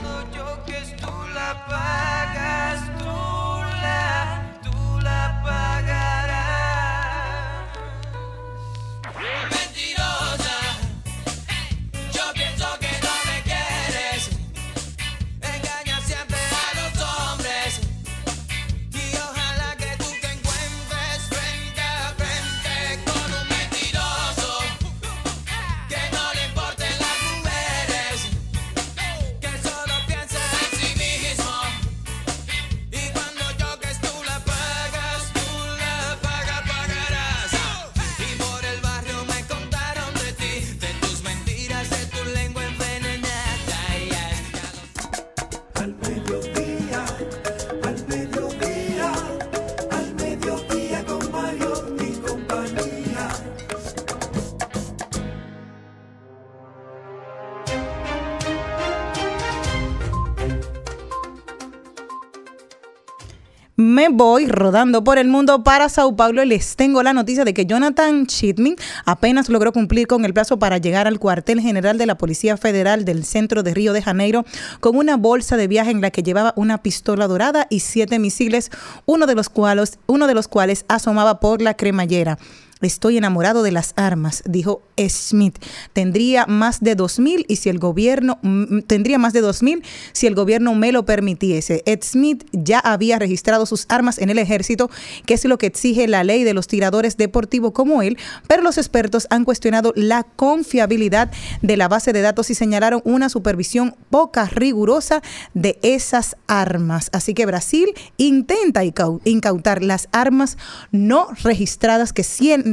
Me 63.95 64.09
voy 64.09 64.47
rodando 64.47 65.05
por 65.05 65.17
el 65.17 65.29
mundo 65.29 65.63
para 65.63 65.87
Sao 65.87 66.17
Paulo 66.17 66.43
les 66.43 66.75
tengo 66.75 67.01
la 67.01 67.13
noticia 67.13 67.45
de 67.45 67.53
que 67.53 67.65
Jonathan 67.65 68.25
Chitmin 68.25 68.75
apenas 69.05 69.47
logró 69.47 69.71
cumplir 69.71 70.05
con 70.05 70.25
el 70.25 70.33
plazo 70.33 70.59
para 70.59 70.79
llegar 70.79 71.07
al 71.07 71.17
cuartel 71.17 71.61
general 71.61 71.97
de 71.97 72.05
la 72.05 72.17
Policía 72.17 72.57
Federal 72.57 73.05
del 73.05 73.23
centro 73.23 73.63
de 73.63 73.73
Río 73.73 73.93
de 73.93 74.01
Janeiro 74.01 74.43
con 74.81 74.97
una 74.97 75.15
bolsa 75.15 75.55
de 75.55 75.69
viaje 75.69 75.91
en 75.91 76.01
la 76.01 76.11
que 76.11 76.23
llevaba 76.23 76.51
una 76.57 76.79
pistola 76.79 77.25
dorada 77.29 77.67
y 77.69 77.79
siete 77.79 78.19
misiles, 78.19 78.69
uno 79.05 79.27
de 79.27 79.35
los 79.35 79.47
cuales, 79.47 79.97
uno 80.07 80.27
de 80.27 80.33
los 80.33 80.49
cuales 80.49 80.83
asomaba 80.89 81.39
por 81.39 81.61
la 81.61 81.75
cremallera. 81.75 82.37
Estoy 82.85 83.17
enamorado 83.17 83.63
de 83.63 83.71
las 83.71 83.93
armas, 83.95 84.43
dijo 84.47 84.81
Smith. 85.09 85.57
Tendría 85.93 86.45
más 86.45 86.79
de 86.81 86.95
2000 86.95 87.45
y 87.47 87.57
si 87.57 87.69
el 87.69 87.79
gobierno 87.79 88.39
mm, 88.41 88.79
tendría 88.81 89.17
más 89.17 89.33
de 89.33 89.41
2000 89.41 89.83
si 90.13 90.27
el 90.27 90.35
gobierno 90.35 90.73
me 90.75 90.91
lo 90.91 91.05
permitiese. 91.05 91.83
Ed 91.85 91.99
Smith 92.03 92.45
ya 92.51 92.79
había 92.79 93.19
registrado 93.19 93.65
sus 93.65 93.85
armas 93.89 94.17
en 94.19 94.29
el 94.29 94.37
ejército, 94.39 94.89
que 95.25 95.33
es 95.33 95.45
lo 95.45 95.57
que 95.57 95.65
exige 95.65 96.07
la 96.07 96.23
ley 96.23 96.43
de 96.43 96.53
los 96.53 96.67
tiradores 96.67 97.17
deportivos 97.17 97.71
como 97.73 98.01
él, 98.01 98.17
pero 98.47 98.61
los 98.61 98.77
expertos 98.77 99.27
han 99.29 99.43
cuestionado 99.45 99.91
la 99.95 100.23
confiabilidad 100.23 101.31
de 101.61 101.77
la 101.77 101.87
base 101.87 102.13
de 102.13 102.21
datos 102.21 102.49
y 102.49 102.55
señalaron 102.55 103.01
una 103.03 103.29
supervisión 103.29 103.95
poca 104.09 104.45
rigurosa 104.45 105.21
de 105.53 105.77
esas 105.81 106.37
armas. 106.47 107.09
Así 107.11 107.33
que 107.33 107.45
Brasil 107.45 107.87
intenta 108.17 108.83
incau- 108.83 109.21
incautar 109.25 109.83
las 109.83 110.07
armas 110.11 110.57
no 110.91 111.27
registradas 111.43 112.13
que 112.13 112.23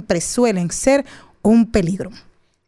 siempre 0.03 0.21
suelen 0.21 0.71
ser 0.73 1.05
un 1.43 1.71
peligro. 1.71 2.11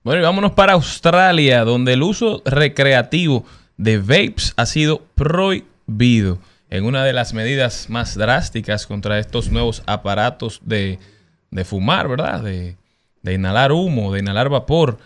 Bueno, 0.04 0.20
y 0.20 0.24
vámonos 0.24 0.52
para 0.52 0.74
Australia, 0.74 1.64
donde 1.64 1.94
el 1.94 2.02
uso 2.02 2.42
recreativo 2.44 3.44
de 3.76 3.98
vapes 3.98 4.54
ha 4.56 4.66
sido 4.66 5.02
prohibido 5.16 6.38
en 6.70 6.84
una 6.84 7.04
de 7.04 7.12
las 7.12 7.34
medidas 7.34 7.90
más 7.90 8.14
drásticas 8.16 8.86
contra 8.86 9.18
estos 9.18 9.50
nuevos 9.50 9.82
aparatos 9.86 10.60
de, 10.64 11.00
de 11.50 11.64
fumar, 11.64 12.06
¿verdad? 12.06 12.40
De, 12.42 12.76
de 13.22 13.34
inhalar 13.34 13.72
humo, 13.72 14.12
de 14.12 14.20
inhalar 14.20 14.48
vapor, 14.48 14.98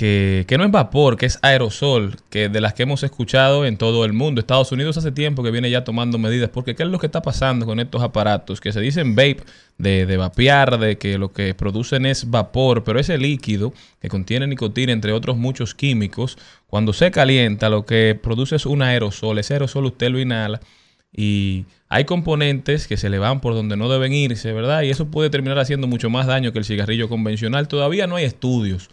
que, 0.00 0.46
que 0.48 0.56
no 0.56 0.64
es 0.64 0.70
vapor, 0.70 1.18
que 1.18 1.26
es 1.26 1.38
aerosol, 1.42 2.16
que 2.30 2.48
de 2.48 2.62
las 2.62 2.72
que 2.72 2.84
hemos 2.84 3.02
escuchado 3.02 3.66
en 3.66 3.76
todo 3.76 4.06
el 4.06 4.14
mundo. 4.14 4.40
Estados 4.40 4.72
Unidos 4.72 4.96
hace 4.96 5.12
tiempo 5.12 5.42
que 5.42 5.50
viene 5.50 5.70
ya 5.70 5.84
tomando 5.84 6.16
medidas, 6.16 6.48
porque 6.48 6.74
¿qué 6.74 6.84
es 6.84 6.88
lo 6.88 6.98
que 6.98 7.04
está 7.04 7.20
pasando 7.20 7.66
con 7.66 7.80
estos 7.80 8.00
aparatos? 8.00 8.62
Que 8.62 8.72
se 8.72 8.80
dicen 8.80 9.14
vape, 9.14 9.42
de, 9.76 10.06
de 10.06 10.16
vapear, 10.16 10.78
de 10.78 10.96
que 10.96 11.18
lo 11.18 11.34
que 11.34 11.52
producen 11.52 12.06
es 12.06 12.30
vapor, 12.30 12.82
pero 12.82 12.98
ese 12.98 13.18
líquido 13.18 13.74
que 14.00 14.08
contiene 14.08 14.46
nicotina, 14.46 14.90
entre 14.90 15.12
otros 15.12 15.36
muchos 15.36 15.74
químicos, 15.74 16.38
cuando 16.66 16.94
se 16.94 17.10
calienta 17.10 17.68
lo 17.68 17.84
que 17.84 18.18
produce 18.22 18.56
es 18.56 18.64
un 18.64 18.80
aerosol. 18.80 19.38
Ese 19.38 19.52
aerosol 19.52 19.84
usted 19.84 20.08
lo 20.08 20.18
inhala 20.18 20.62
y 21.14 21.66
hay 21.90 22.06
componentes 22.06 22.86
que 22.86 22.96
se 22.96 23.10
le 23.10 23.18
van 23.18 23.42
por 23.42 23.52
donde 23.52 23.76
no 23.76 23.90
deben 23.90 24.14
irse, 24.14 24.54
¿verdad? 24.54 24.80
Y 24.80 24.88
eso 24.88 25.10
puede 25.10 25.28
terminar 25.28 25.58
haciendo 25.58 25.86
mucho 25.86 26.08
más 26.08 26.26
daño 26.26 26.54
que 26.54 26.58
el 26.58 26.64
cigarrillo 26.64 27.10
convencional. 27.10 27.68
Todavía 27.68 28.06
no 28.06 28.16
hay 28.16 28.24
estudios, 28.24 28.88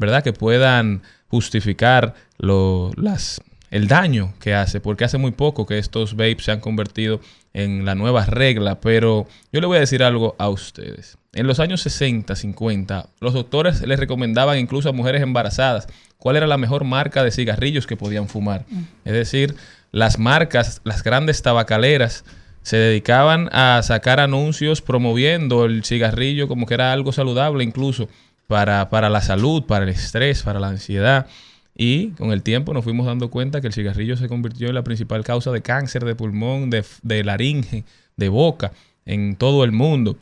¿verdad? 0.00 0.24
Que 0.24 0.32
puedan 0.32 1.02
justificar 1.28 2.14
lo, 2.38 2.90
las, 2.96 3.40
el 3.70 3.86
daño 3.86 4.34
que 4.40 4.54
hace, 4.54 4.80
porque 4.80 5.04
hace 5.04 5.18
muy 5.18 5.30
poco 5.30 5.66
que 5.66 5.78
estos 5.78 6.16
vapes 6.16 6.44
se 6.44 6.52
han 6.52 6.60
convertido 6.60 7.20
en 7.52 7.84
la 7.84 7.94
nueva 7.94 8.24
regla, 8.24 8.80
pero 8.80 9.28
yo 9.52 9.60
le 9.60 9.66
voy 9.66 9.76
a 9.76 9.80
decir 9.80 10.02
algo 10.02 10.34
a 10.38 10.48
ustedes. 10.48 11.18
En 11.32 11.46
los 11.46 11.60
años 11.60 11.82
60, 11.82 12.34
50, 12.34 13.10
los 13.20 13.34
doctores 13.34 13.86
les 13.86 14.00
recomendaban 14.00 14.58
incluso 14.58 14.88
a 14.88 14.92
mujeres 14.92 15.22
embarazadas 15.22 15.86
cuál 16.16 16.36
era 16.36 16.46
la 16.46 16.56
mejor 16.56 16.84
marca 16.84 17.22
de 17.22 17.30
cigarrillos 17.30 17.86
que 17.86 17.96
podían 17.96 18.28
fumar. 18.28 18.64
Es 19.04 19.12
decir, 19.12 19.54
las 19.92 20.18
marcas, 20.18 20.80
las 20.84 21.04
grandes 21.04 21.42
tabacaleras 21.42 22.24
se 22.62 22.76
dedicaban 22.76 23.48
a 23.52 23.80
sacar 23.82 24.18
anuncios 24.20 24.82
promoviendo 24.82 25.64
el 25.64 25.84
cigarrillo 25.84 26.48
como 26.48 26.66
que 26.66 26.74
era 26.74 26.92
algo 26.92 27.12
saludable 27.12 27.64
incluso 27.64 28.08
para, 28.50 28.90
para 28.90 29.08
la 29.08 29.20
salud, 29.20 29.62
para 29.62 29.84
el 29.84 29.90
estrés, 29.90 30.42
para 30.42 30.58
la 30.58 30.66
ansiedad. 30.66 31.28
Y 31.76 32.08
con 32.10 32.32
el 32.32 32.42
tiempo 32.42 32.74
nos 32.74 32.82
fuimos 32.82 33.06
dando 33.06 33.30
cuenta 33.30 33.60
que 33.60 33.68
el 33.68 33.72
cigarrillo 33.72 34.16
se 34.16 34.26
convirtió 34.26 34.66
en 34.66 34.74
la 34.74 34.82
principal 34.82 35.22
causa 35.22 35.52
de 35.52 35.62
cáncer 35.62 36.04
de 36.04 36.16
pulmón, 36.16 36.68
de, 36.68 37.24
laringe, 37.24 37.84
de 38.16 38.28
boca 38.28 38.72
en 39.06 39.36
todo 39.36 39.62
el 39.62 39.70
mundo. 39.70 40.16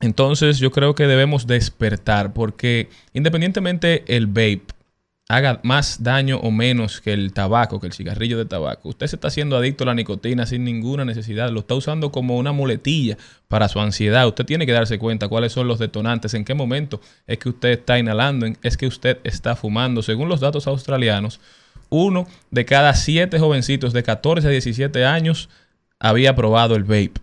Entonces 0.00 0.58
yo 0.58 0.72
creo 0.72 0.96
que 0.96 1.06
debemos 1.06 1.46
despertar 1.46 2.32
porque 2.32 2.88
independientemente 3.12 4.02
el 4.08 4.26
vape 4.26 4.66
haga 5.32 5.60
más 5.62 6.02
daño 6.02 6.36
o 6.36 6.50
menos 6.50 7.00
que 7.00 7.14
el 7.14 7.32
tabaco, 7.32 7.80
que 7.80 7.86
el 7.86 7.94
cigarrillo 7.94 8.36
de 8.36 8.44
tabaco, 8.44 8.90
usted 8.90 9.06
se 9.06 9.16
está 9.16 9.28
haciendo 9.28 9.56
adicto 9.56 9.84
a 9.84 9.86
la 9.86 9.94
nicotina 9.94 10.44
sin 10.44 10.62
ninguna 10.62 11.06
necesidad, 11.06 11.48
lo 11.48 11.60
está 11.60 11.74
usando 11.74 12.12
como 12.12 12.36
una 12.36 12.52
muletilla 12.52 13.16
para 13.48 13.70
su 13.70 13.80
ansiedad. 13.80 14.28
Usted 14.28 14.44
tiene 14.44 14.66
que 14.66 14.72
darse 14.72 14.98
cuenta 14.98 15.28
cuáles 15.28 15.52
son 15.52 15.68
los 15.68 15.78
detonantes, 15.78 16.34
en 16.34 16.44
qué 16.44 16.52
momento 16.52 17.00
es 17.26 17.38
que 17.38 17.48
usted 17.48 17.70
está 17.70 17.98
inhalando, 17.98 18.46
es 18.62 18.76
que 18.76 18.86
usted 18.86 19.20
está 19.24 19.56
fumando. 19.56 20.02
Según 20.02 20.28
los 20.28 20.40
datos 20.40 20.66
australianos, 20.66 21.40
uno 21.88 22.26
de 22.50 22.66
cada 22.66 22.92
siete 22.92 23.38
jovencitos 23.38 23.94
de 23.94 24.02
14 24.02 24.48
a 24.48 24.50
17 24.50 25.06
años 25.06 25.48
había 25.98 26.36
probado 26.36 26.76
el 26.76 26.84
vape 26.84 27.22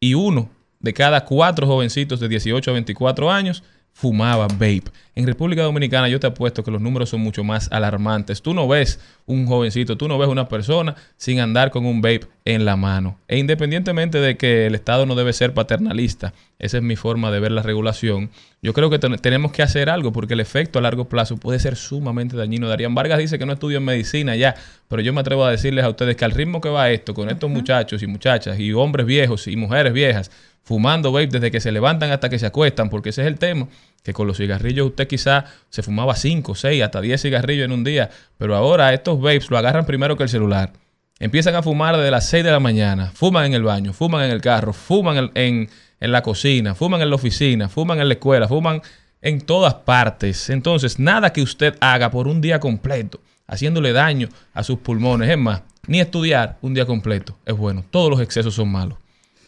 y 0.00 0.14
uno 0.14 0.50
de 0.80 0.92
cada 0.92 1.24
cuatro 1.24 1.68
jovencitos 1.68 2.18
de 2.18 2.28
18 2.28 2.72
a 2.72 2.74
24 2.74 3.30
años 3.30 3.62
fumaba 3.96 4.46
vape. 4.46 4.82
En 5.14 5.26
República 5.26 5.62
Dominicana 5.62 6.10
yo 6.10 6.20
te 6.20 6.26
apuesto 6.26 6.62
que 6.62 6.70
los 6.70 6.82
números 6.82 7.08
son 7.08 7.22
mucho 7.22 7.42
más 7.44 7.72
alarmantes. 7.72 8.42
Tú 8.42 8.52
no 8.52 8.68
ves 8.68 9.00
un 9.24 9.46
jovencito, 9.46 9.96
tú 9.96 10.06
no 10.06 10.18
ves 10.18 10.28
una 10.28 10.48
persona 10.48 10.94
sin 11.16 11.40
andar 11.40 11.70
con 11.70 11.86
un 11.86 12.02
vape 12.02 12.26
en 12.44 12.66
la 12.66 12.76
mano. 12.76 13.18
E 13.26 13.38
independientemente 13.38 14.20
de 14.20 14.36
que 14.36 14.66
el 14.66 14.74
Estado 14.74 15.06
no 15.06 15.14
debe 15.14 15.32
ser 15.32 15.54
paternalista, 15.54 16.34
esa 16.58 16.76
es 16.76 16.82
mi 16.82 16.94
forma 16.94 17.30
de 17.30 17.40
ver 17.40 17.52
la 17.52 17.62
regulación, 17.62 18.28
yo 18.60 18.74
creo 18.74 18.90
que 18.90 18.98
ten- 18.98 19.16
tenemos 19.16 19.50
que 19.50 19.62
hacer 19.62 19.88
algo 19.88 20.12
porque 20.12 20.34
el 20.34 20.40
efecto 20.40 20.78
a 20.78 20.82
largo 20.82 21.08
plazo 21.08 21.38
puede 21.38 21.58
ser 21.58 21.76
sumamente 21.76 22.36
dañino. 22.36 22.68
Darían 22.68 22.94
Vargas 22.94 23.18
dice 23.18 23.38
que 23.38 23.46
no 23.46 23.54
estudia 23.54 23.78
en 23.78 23.84
medicina 23.86 24.36
ya, 24.36 24.54
pero 24.88 25.00
yo 25.00 25.14
me 25.14 25.22
atrevo 25.22 25.46
a 25.46 25.50
decirles 25.50 25.86
a 25.86 25.88
ustedes 25.88 26.16
que 26.16 26.26
al 26.26 26.32
ritmo 26.32 26.60
que 26.60 26.68
va 26.68 26.90
esto, 26.90 27.14
con 27.14 27.30
estos 27.30 27.48
muchachos 27.48 28.02
y 28.02 28.06
muchachas 28.06 28.60
y 28.60 28.74
hombres 28.74 29.06
viejos 29.06 29.48
y 29.48 29.56
mujeres 29.56 29.94
viejas, 29.94 30.30
fumando 30.66 31.12
vape 31.12 31.28
desde 31.28 31.50
que 31.52 31.60
se 31.60 31.70
levantan 31.70 32.10
hasta 32.10 32.28
que 32.28 32.38
se 32.40 32.44
acuestan, 32.46 32.90
porque 32.90 33.10
ese 33.10 33.22
es 33.22 33.28
el 33.28 33.38
tema, 33.38 33.68
que 34.02 34.12
con 34.12 34.26
los 34.26 34.36
cigarrillos 34.36 34.88
usted 34.88 35.06
quizá 35.06 35.44
se 35.70 35.82
fumaba 35.84 36.16
5, 36.16 36.54
6, 36.56 36.82
hasta 36.82 37.00
10 37.00 37.22
cigarrillos 37.22 37.64
en 37.64 37.72
un 37.72 37.84
día, 37.84 38.10
pero 38.36 38.56
ahora 38.56 38.92
estos 38.92 39.20
vapes 39.20 39.48
lo 39.48 39.56
agarran 39.58 39.86
primero 39.86 40.16
que 40.16 40.24
el 40.24 40.28
celular. 40.28 40.72
Empiezan 41.20 41.54
a 41.54 41.62
fumar 41.62 41.96
desde 41.96 42.10
las 42.10 42.28
6 42.28 42.44
de 42.44 42.50
la 42.50 42.58
mañana, 42.60 43.12
fuman 43.14 43.46
en 43.46 43.54
el 43.54 43.62
baño, 43.62 43.92
fuman 43.92 44.24
en 44.24 44.32
el 44.32 44.40
carro, 44.40 44.72
fuman 44.72 45.16
en, 45.16 45.30
en- 45.34 45.70
en 46.00 46.12
la 46.12 46.22
cocina, 46.22 46.74
fuman 46.74 47.00
en 47.00 47.08
la 47.08 47.14
oficina, 47.16 47.68
fuman 47.70 48.00
en 48.00 48.08
la 48.08 48.14
escuela, 48.14 48.46
fuman 48.48 48.82
en 49.22 49.40
todas 49.40 49.72
partes. 49.74 50.50
Entonces, 50.50 50.98
nada 50.98 51.32
que 51.32 51.40
usted 51.42 51.74
haga 51.80 52.10
por 52.10 52.28
un 52.28 52.40
día 52.42 52.60
completo, 52.60 53.20
haciéndole 53.46 53.92
daño 53.92 54.28
a 54.52 54.62
sus 54.62 54.78
pulmones, 54.80 55.30
es 55.30 55.38
más, 55.38 55.62
ni 55.86 56.00
estudiar 56.00 56.58
un 56.60 56.74
día 56.74 56.84
completo 56.84 57.38
es 57.46 57.56
bueno. 57.56 57.82
Todos 57.90 58.10
los 58.10 58.20
excesos 58.20 58.52
son 58.54 58.68
malos. 58.70 58.98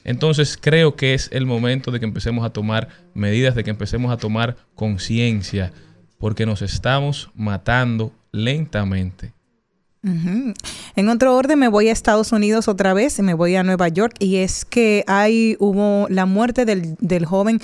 Entonces 0.04 0.58
creo 0.60 0.96
que 0.96 1.14
es 1.14 1.28
el 1.32 1.46
momento 1.46 1.90
de 1.90 2.00
que 2.00 2.06
empecemos 2.06 2.44
a 2.44 2.50
tomar 2.50 2.88
medidas, 3.14 3.54
de 3.54 3.64
que 3.64 3.70
empecemos 3.70 4.12
a 4.12 4.16
tomar 4.16 4.56
conciencia, 4.74 5.72
porque 6.18 6.46
nos 6.46 6.62
estamos 6.62 7.30
matando 7.34 8.12
lentamente. 8.32 9.37
Ujú. 10.04 10.54
En 10.94 11.08
otro 11.08 11.34
orden 11.34 11.58
me 11.58 11.66
voy 11.66 11.88
a 11.88 11.92
Estados 11.92 12.30
Unidos 12.30 12.68
otra 12.68 12.94
vez, 12.94 13.18
me 13.18 13.34
voy 13.34 13.56
a 13.56 13.64
Nueva 13.64 13.88
York 13.88 14.14
y 14.20 14.36
es 14.36 14.64
que 14.64 15.02
hay 15.08 15.56
hubo 15.58 16.06
la 16.08 16.24
muerte 16.24 16.64
del, 16.64 16.94
del 17.00 17.26
joven 17.26 17.60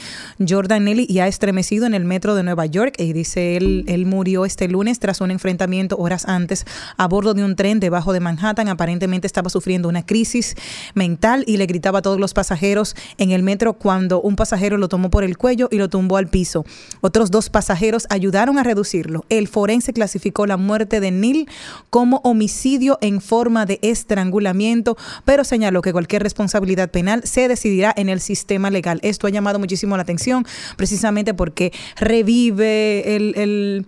Jordan 0.47 0.85
Nelly 0.85 1.07
y 1.09 1.21
ha 1.21 1.29
estremecido 1.29 1.87
en 1.87 1.95
el 1.95 2.05
metro 2.05 2.35
de 2.35 2.43
Nueva 2.43 2.67
York 2.67 2.97
y 2.99 3.13
dice 3.13 3.57
él, 3.57 3.85
él 3.87 4.05
murió 4.05 4.45
este 4.45 4.67
lunes 4.67 4.99
tras 4.99 5.21
un 5.21 5.31
enfrentamiento 5.31 5.97
horas 5.97 6.27
antes 6.27 6.65
a 6.97 7.07
bordo 7.07 7.35
de 7.35 7.45
un 7.45 7.55
tren 7.55 7.79
debajo 7.79 8.13
de 8.13 8.19
Manhattan, 8.19 8.67
aparentemente 8.67 9.29
estaba 9.29 9.49
sufriendo 9.49 9.89
una 9.89 10.05
crisis 10.05 10.57
mental 10.95 11.45
y 11.47 11.57
le 11.57 11.67
gritaba 11.67 12.01
a 12.01 12.03
todos 12.03 12.19
los 12.19 12.35
pasajeros 12.35 12.97
en 13.17 13.31
el 13.31 13.45
metro 13.45 13.75
cuando 13.75 14.21
un 14.21 14.35
pasajero 14.35 14.77
lo 14.77 14.89
tomó 14.89 15.09
por 15.09 15.23
el 15.23 15.39
cuello 15.39 15.69
y 15.71 15.77
lo 15.77 15.89
tumbó 15.89 16.17
al 16.17 16.27
piso. 16.27 16.65
Otros 17.01 17.31
dos 17.31 17.49
pasajeros 17.49 18.09
ayudaron 18.11 18.59
a 18.59 18.65
reducirlo. 18.65 19.25
El 19.29 19.47
forense 19.47 19.93
clasificó 19.93 20.47
la 20.47 20.57
muerte 20.57 20.99
de 20.99 21.13
Neil 21.13 21.49
como 21.91 22.24
homicidio 22.25 22.99
en 23.01 23.21
forma 23.21 23.67
de 23.67 23.79
estrangulamiento, 23.83 24.97
pero 25.25 25.45
señaló 25.45 25.83
que 25.83 25.93
cualquier 25.93 26.23
responsabilidad 26.23 26.91
penal 26.91 27.23
se 27.25 27.47
decidirá 27.47 27.93
en 27.97 28.09
el 28.09 28.21
sistema 28.21 28.71
legal. 28.71 28.99
Esto 29.03 29.27
ha 29.27 29.31
llamado 29.31 29.59
muchísimo 29.59 29.97
la 29.97 30.03
atención 30.03 30.45
precisamente 30.77 31.35
porque 31.35 31.73
revive 31.97 33.15
el... 33.15 33.35
el 33.37 33.87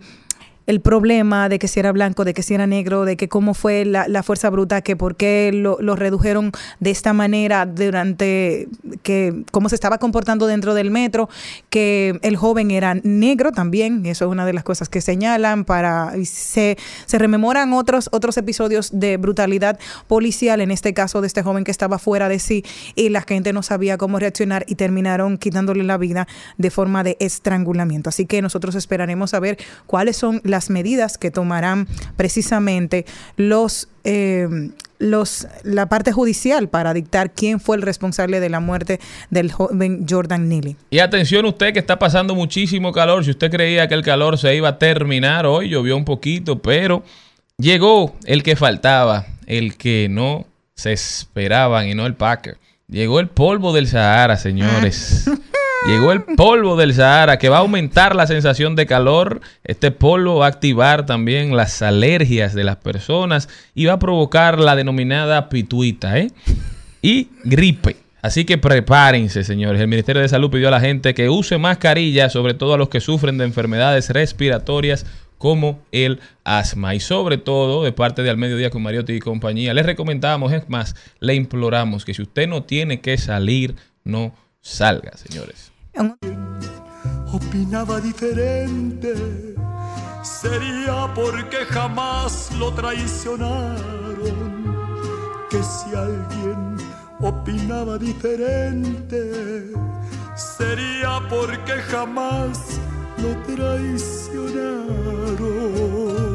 el 0.66 0.80
problema 0.80 1.48
de 1.48 1.58
que 1.58 1.68
si 1.68 1.80
era 1.80 1.92
blanco, 1.92 2.24
de 2.24 2.34
que 2.34 2.42
si 2.42 2.54
era 2.54 2.66
negro, 2.66 3.04
de 3.04 3.16
que 3.16 3.28
cómo 3.28 3.54
fue 3.54 3.84
la, 3.84 4.08
la 4.08 4.22
fuerza 4.22 4.50
bruta, 4.50 4.82
que 4.82 4.96
por 4.96 5.16
qué 5.16 5.50
lo, 5.52 5.78
lo 5.80 5.96
redujeron 5.96 6.52
de 6.80 6.90
esta 6.90 7.12
manera 7.12 7.66
durante 7.66 8.68
que 9.02 9.44
cómo 9.52 9.68
se 9.68 9.74
estaba 9.74 9.98
comportando 9.98 10.46
dentro 10.46 10.74
del 10.74 10.90
metro, 10.90 11.28
que 11.70 12.18
el 12.22 12.36
joven 12.36 12.70
era 12.70 12.94
negro 13.02 13.52
también, 13.52 14.04
eso 14.06 14.24
es 14.24 14.30
una 14.30 14.44
de 14.44 14.52
las 14.52 14.64
cosas 14.64 14.88
que 14.88 15.00
señalan 15.00 15.64
para 15.64 16.12
se, 16.24 16.76
se 17.06 17.18
rememoran 17.18 17.72
otros 17.72 18.08
otros 18.12 18.36
episodios 18.36 18.90
de 18.92 19.16
brutalidad 19.16 19.78
policial, 20.08 20.60
en 20.60 20.70
este 20.70 20.94
caso 20.94 21.20
de 21.20 21.26
este 21.26 21.42
joven 21.42 21.64
que 21.64 21.70
estaba 21.70 21.98
fuera 21.98 22.28
de 22.28 22.38
sí 22.38 22.64
y 22.94 23.10
la 23.10 23.22
gente 23.22 23.52
no 23.52 23.62
sabía 23.62 23.98
cómo 23.98 24.18
reaccionar 24.18 24.64
y 24.68 24.74
terminaron 24.74 25.38
quitándole 25.38 25.84
la 25.84 25.96
vida 25.96 26.26
de 26.58 26.70
forma 26.70 27.04
de 27.04 27.16
estrangulamiento. 27.20 28.08
Así 28.08 28.26
que 28.26 28.42
nosotros 28.42 28.74
esperaremos 28.74 29.34
a 29.34 29.40
ver 29.40 29.58
cuáles 29.86 30.16
son 30.16 30.40
las 30.44 30.55
medidas 30.70 31.18
que 31.18 31.30
tomarán 31.30 31.86
precisamente 32.16 33.06
los 33.36 33.88
eh, 34.04 34.48
los 34.98 35.46
la 35.62 35.88
parte 35.88 36.12
judicial 36.12 36.68
para 36.68 36.94
dictar 36.94 37.32
quién 37.32 37.60
fue 37.60 37.76
el 37.76 37.82
responsable 37.82 38.40
de 38.40 38.48
la 38.48 38.60
muerte 38.60 39.00
del 39.30 39.52
joven 39.52 40.06
Jordan 40.08 40.48
Neely. 40.48 40.76
Y 40.90 41.00
atención 41.00 41.44
usted 41.44 41.72
que 41.72 41.78
está 41.78 41.98
pasando 41.98 42.34
muchísimo 42.34 42.92
calor. 42.92 43.24
Si 43.24 43.30
usted 43.30 43.50
creía 43.50 43.88
que 43.88 43.94
el 43.94 44.02
calor 44.02 44.38
se 44.38 44.54
iba 44.54 44.68
a 44.68 44.78
terminar 44.78 45.46
hoy, 45.46 45.68
llovió 45.68 45.96
un 45.96 46.04
poquito, 46.04 46.60
pero 46.60 47.02
llegó 47.58 48.16
el 48.24 48.42
que 48.42 48.56
faltaba, 48.56 49.26
el 49.46 49.76
que 49.76 50.08
no 50.10 50.46
se 50.74 50.92
esperaban 50.92 51.88
y 51.88 51.94
no 51.94 52.06
el 52.06 52.14
Packer. 52.14 52.58
Llegó 52.88 53.18
el 53.18 53.28
polvo 53.28 53.72
del 53.72 53.88
Sahara, 53.88 54.36
señores. 54.36 55.28
Llegó 55.86 56.10
el 56.10 56.24
polvo 56.24 56.74
del 56.74 56.94
Sahara 56.94 57.38
que 57.38 57.48
va 57.48 57.58
a 57.58 57.60
aumentar 57.60 58.16
la 58.16 58.26
sensación 58.26 58.74
de 58.74 58.86
calor. 58.86 59.40
Este 59.62 59.92
polvo 59.92 60.36
va 60.38 60.46
a 60.46 60.48
activar 60.48 61.06
también 61.06 61.56
las 61.56 61.80
alergias 61.80 62.54
de 62.54 62.64
las 62.64 62.76
personas 62.76 63.48
y 63.72 63.86
va 63.86 63.92
a 63.92 63.98
provocar 64.00 64.58
la 64.58 64.74
denominada 64.74 65.48
pituita 65.48 66.18
¿eh? 66.18 66.32
y 67.02 67.28
gripe. 67.44 67.98
Así 68.20 68.44
que 68.44 68.58
prepárense, 68.58 69.44
señores. 69.44 69.80
El 69.80 69.86
Ministerio 69.86 70.20
de 70.20 70.28
Salud 70.28 70.50
pidió 70.50 70.66
a 70.66 70.72
la 70.72 70.80
gente 70.80 71.14
que 71.14 71.28
use 71.28 71.56
mascarilla, 71.56 72.30
sobre 72.30 72.54
todo 72.54 72.74
a 72.74 72.78
los 72.78 72.88
que 72.88 73.00
sufren 73.00 73.38
de 73.38 73.44
enfermedades 73.44 74.10
respiratorias 74.10 75.06
como 75.38 75.80
el 75.92 76.18
asma. 76.42 76.96
Y 76.96 77.00
sobre 77.00 77.38
todo, 77.38 77.84
de 77.84 77.92
parte 77.92 78.24
de 78.24 78.30
Al 78.30 78.38
Mediodía 78.38 78.70
con 78.70 78.82
Mariotti 78.82 79.12
y 79.12 79.20
compañía, 79.20 79.72
les 79.72 79.86
recomendamos, 79.86 80.52
es 80.52 80.68
más, 80.68 80.96
le 81.20 81.36
imploramos 81.36 82.04
que 82.04 82.12
si 82.12 82.22
usted 82.22 82.48
no 82.48 82.64
tiene 82.64 83.00
que 83.00 83.16
salir, 83.18 83.76
no 84.02 84.34
salga, 84.60 85.16
señores. 85.16 85.75
Opinaba 87.32 88.00
diferente, 88.00 89.14
sería 90.22 91.12
porque 91.14 91.64
jamás 91.68 92.50
lo 92.58 92.72
traicionaron. 92.72 93.76
Que 95.50 95.62
si 95.62 95.94
alguien 95.94 96.76
opinaba 97.20 97.98
diferente, 97.98 99.70
sería 100.34 101.20
porque 101.30 101.74
jamás 101.90 102.80
lo 103.18 103.36
traicionaron. 103.54 106.25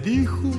Dijo, 0.00 0.50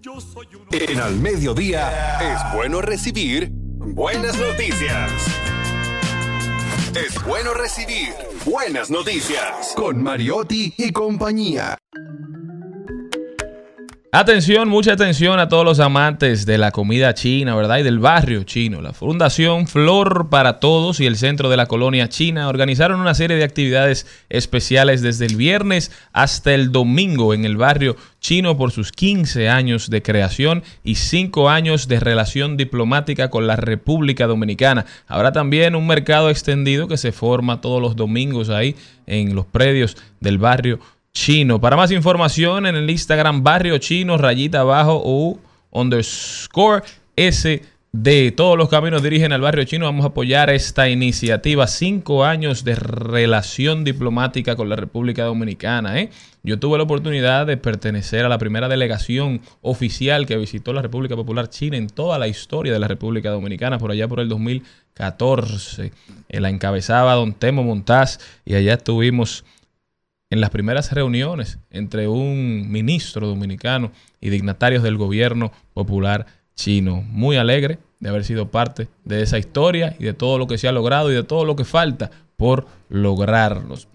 yo 0.00 0.20
soy 0.20 0.46
En 0.72 1.00
Al 1.00 1.16
Mediodía 1.16 2.18
es 2.20 2.54
bueno 2.54 2.82
recibir 2.82 3.48
buenas 3.50 4.38
noticias. 4.38 5.10
Es 6.94 7.24
bueno 7.24 7.54
recibir 7.54 8.12
buenas 8.44 8.90
noticias 8.90 9.72
con 9.74 10.02
Mariotti 10.02 10.74
y 10.76 10.92
compañía. 10.92 11.78
Atención, 14.10 14.70
mucha 14.70 14.94
atención 14.94 15.38
a 15.38 15.50
todos 15.50 15.66
los 15.66 15.80
amantes 15.80 16.46
de 16.46 16.56
la 16.56 16.70
comida 16.70 17.12
china, 17.12 17.54
¿verdad? 17.54 17.76
Y 17.76 17.82
del 17.82 17.98
barrio 17.98 18.42
chino. 18.44 18.80
La 18.80 18.94
Fundación 18.94 19.66
Flor 19.66 20.30
para 20.30 20.60
Todos 20.60 20.98
y 21.00 21.04
el 21.04 21.18
Centro 21.18 21.50
de 21.50 21.58
la 21.58 21.66
Colonia 21.66 22.08
China 22.08 22.48
organizaron 22.48 23.02
una 23.02 23.12
serie 23.12 23.36
de 23.36 23.44
actividades 23.44 24.06
especiales 24.30 25.02
desde 25.02 25.26
el 25.26 25.36
viernes 25.36 25.92
hasta 26.14 26.54
el 26.54 26.72
domingo 26.72 27.34
en 27.34 27.44
el 27.44 27.58
barrio 27.58 27.96
chino 28.18 28.56
por 28.56 28.70
sus 28.70 28.92
15 28.92 29.50
años 29.50 29.90
de 29.90 30.00
creación 30.00 30.62
y 30.82 30.94
5 30.94 31.50
años 31.50 31.86
de 31.86 32.00
relación 32.00 32.56
diplomática 32.56 33.28
con 33.28 33.46
la 33.46 33.56
República 33.56 34.26
Dominicana. 34.26 34.86
Habrá 35.06 35.32
también 35.32 35.76
un 35.76 35.86
mercado 35.86 36.30
extendido 36.30 36.88
que 36.88 36.96
se 36.96 37.12
forma 37.12 37.60
todos 37.60 37.82
los 37.82 37.94
domingos 37.94 38.48
ahí 38.48 38.74
en 39.06 39.34
los 39.34 39.44
predios 39.44 39.98
del 40.20 40.38
barrio 40.38 40.76
chino. 40.76 40.97
Para 41.60 41.76
más 41.76 41.90
información 41.90 42.64
en 42.64 42.74
el 42.74 42.88
Instagram 42.88 43.42
barrio 43.42 43.76
chino 43.76 44.16
rayita 44.16 44.60
abajo 44.60 45.02
o 45.04 45.38
underscore 45.70 46.82
S 47.16 47.62
de 47.92 48.32
todos 48.32 48.56
los 48.56 48.70
caminos 48.70 49.02
dirigen 49.02 49.32
al 49.32 49.42
barrio 49.42 49.64
chino. 49.64 49.84
Vamos 49.84 50.04
a 50.04 50.08
apoyar 50.08 50.48
esta 50.48 50.88
iniciativa. 50.88 51.66
Cinco 51.66 52.24
años 52.24 52.64
de 52.64 52.76
relación 52.76 53.84
diplomática 53.84 54.56
con 54.56 54.70
la 54.70 54.76
República 54.76 55.24
Dominicana. 55.24 56.00
¿eh? 56.00 56.08
Yo 56.42 56.58
tuve 56.58 56.78
la 56.78 56.84
oportunidad 56.84 57.46
de 57.46 57.58
pertenecer 57.58 58.24
a 58.24 58.30
la 58.30 58.38
primera 58.38 58.68
delegación 58.68 59.42
oficial 59.60 60.24
que 60.24 60.38
visitó 60.38 60.72
la 60.72 60.80
República 60.80 61.14
Popular 61.14 61.50
China 61.50 61.76
en 61.76 61.88
toda 61.88 62.18
la 62.18 62.28
historia 62.28 62.72
de 62.72 62.78
la 62.78 62.88
República 62.88 63.30
Dominicana, 63.30 63.78
por 63.78 63.90
allá 63.90 64.08
por 64.08 64.20
el 64.20 64.30
2014. 64.30 65.92
Eh, 66.30 66.40
la 66.40 66.48
encabezaba 66.48 67.14
don 67.14 67.34
Temo 67.34 67.64
Montaz 67.64 68.18
y 68.46 68.54
allá 68.54 68.74
estuvimos 68.74 69.44
en 70.30 70.40
las 70.40 70.50
primeras 70.50 70.92
reuniones 70.92 71.58
entre 71.70 72.08
un 72.08 72.70
ministro 72.70 73.26
dominicano 73.26 73.92
y 74.20 74.30
dignatarios 74.30 74.82
del 74.82 74.96
gobierno 74.96 75.52
popular 75.74 76.26
chino. 76.54 77.02
Muy 77.02 77.36
alegre 77.36 77.78
de 78.00 78.08
haber 78.10 78.24
sido 78.24 78.50
parte 78.50 78.88
de 79.04 79.22
esa 79.22 79.38
historia 79.38 79.96
y 79.98 80.04
de 80.04 80.14
todo 80.14 80.38
lo 80.38 80.46
que 80.46 80.58
se 80.58 80.68
ha 80.68 80.72
logrado 80.72 81.10
y 81.10 81.14
de 81.14 81.24
todo 81.24 81.44
lo 81.44 81.56
que 81.56 81.64
falta 81.64 82.10
por 82.36 82.66
lograrlos. 82.88 83.88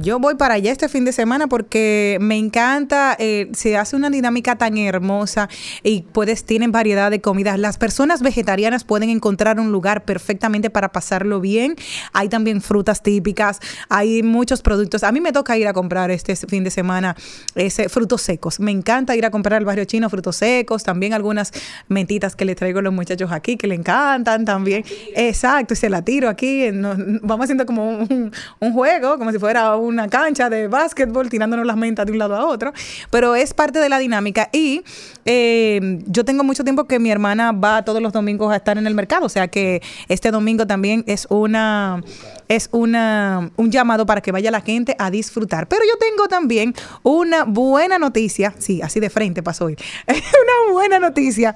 Yo 0.00 0.20
voy 0.20 0.36
para 0.36 0.54
allá 0.54 0.70
este 0.70 0.88
fin 0.88 1.04
de 1.04 1.10
semana 1.10 1.48
porque 1.48 2.18
me 2.20 2.36
encanta, 2.36 3.16
eh, 3.18 3.50
se 3.52 3.76
hace 3.76 3.96
una 3.96 4.10
dinámica 4.10 4.54
tan 4.54 4.78
hermosa 4.78 5.48
y 5.82 6.02
puedes, 6.02 6.44
tienen 6.44 6.70
variedad 6.70 7.10
de 7.10 7.20
comidas. 7.20 7.58
Las 7.58 7.78
personas 7.78 8.22
vegetarianas 8.22 8.84
pueden 8.84 9.10
encontrar 9.10 9.58
un 9.58 9.72
lugar 9.72 10.04
perfectamente 10.04 10.70
para 10.70 10.92
pasarlo 10.92 11.40
bien. 11.40 11.74
Hay 12.12 12.28
también 12.28 12.62
frutas 12.62 13.02
típicas, 13.02 13.58
hay 13.88 14.22
muchos 14.22 14.62
productos. 14.62 15.02
A 15.02 15.10
mí 15.10 15.20
me 15.20 15.32
toca 15.32 15.58
ir 15.58 15.66
a 15.66 15.72
comprar 15.72 16.12
este 16.12 16.36
fin 16.36 16.62
de 16.62 16.70
semana 16.70 17.16
ese, 17.56 17.88
frutos 17.88 18.22
secos. 18.22 18.60
Me 18.60 18.70
encanta 18.70 19.16
ir 19.16 19.26
a 19.26 19.32
comprar 19.32 19.58
al 19.58 19.64
barrio 19.64 19.84
chino 19.84 20.08
frutos 20.08 20.36
secos, 20.36 20.84
también 20.84 21.12
algunas 21.12 21.52
mentitas 21.88 22.36
que 22.36 22.44
le 22.44 22.54
traigo 22.54 22.78
a 22.78 22.82
los 22.82 22.92
muchachos 22.92 23.32
aquí 23.32 23.56
que 23.56 23.66
le 23.66 23.74
encantan 23.74 24.44
también. 24.44 24.84
Exacto, 25.16 25.74
y 25.74 25.76
se 25.76 25.90
la 25.90 26.02
tiro 26.02 26.28
aquí. 26.28 26.70
vamos 26.70 27.44
haciendo 27.44 27.66
como 27.66 27.98
un 27.98 28.72
juego, 28.72 29.18
como 29.18 29.32
si 29.32 29.40
fuera 29.40 29.74
un 29.74 29.87
una 29.88 30.08
cancha 30.08 30.48
de 30.48 30.68
básquetbol 30.68 31.28
tirándonos 31.28 31.66
las 31.66 31.76
mentas 31.76 32.06
de 32.06 32.12
un 32.12 32.18
lado 32.18 32.36
a 32.36 32.46
otro, 32.46 32.72
pero 33.10 33.34
es 33.34 33.54
parte 33.54 33.78
de 33.78 33.88
la 33.88 33.98
dinámica 33.98 34.48
y 34.52 34.82
eh, 35.24 36.00
yo 36.06 36.24
tengo 36.24 36.44
mucho 36.44 36.64
tiempo 36.64 36.84
que 36.84 36.98
mi 36.98 37.10
hermana 37.10 37.52
va 37.52 37.84
todos 37.84 38.00
los 38.00 38.12
domingos 38.12 38.52
a 38.52 38.56
estar 38.56 38.78
en 38.78 38.86
el 38.86 38.94
mercado, 38.94 39.26
o 39.26 39.28
sea 39.28 39.48
que 39.48 39.82
este 40.08 40.30
domingo 40.30 40.66
también 40.66 41.04
es 41.06 41.26
una 41.30 42.02
es 42.48 42.68
una, 42.72 43.50
un 43.56 43.70
llamado 43.70 44.06
para 44.06 44.22
que 44.22 44.32
vaya 44.32 44.50
la 44.50 44.62
gente 44.62 44.96
a 44.98 45.10
disfrutar. 45.10 45.68
Pero 45.68 45.82
yo 45.86 45.98
tengo 45.98 46.28
también 46.28 46.74
una 47.02 47.44
buena 47.44 47.98
noticia, 47.98 48.54
sí, 48.58 48.80
así 48.82 49.00
de 49.00 49.10
frente 49.10 49.42
pasó 49.42 49.66
hoy, 49.66 49.76
una 50.08 50.72
buena 50.72 50.98
noticia 50.98 51.54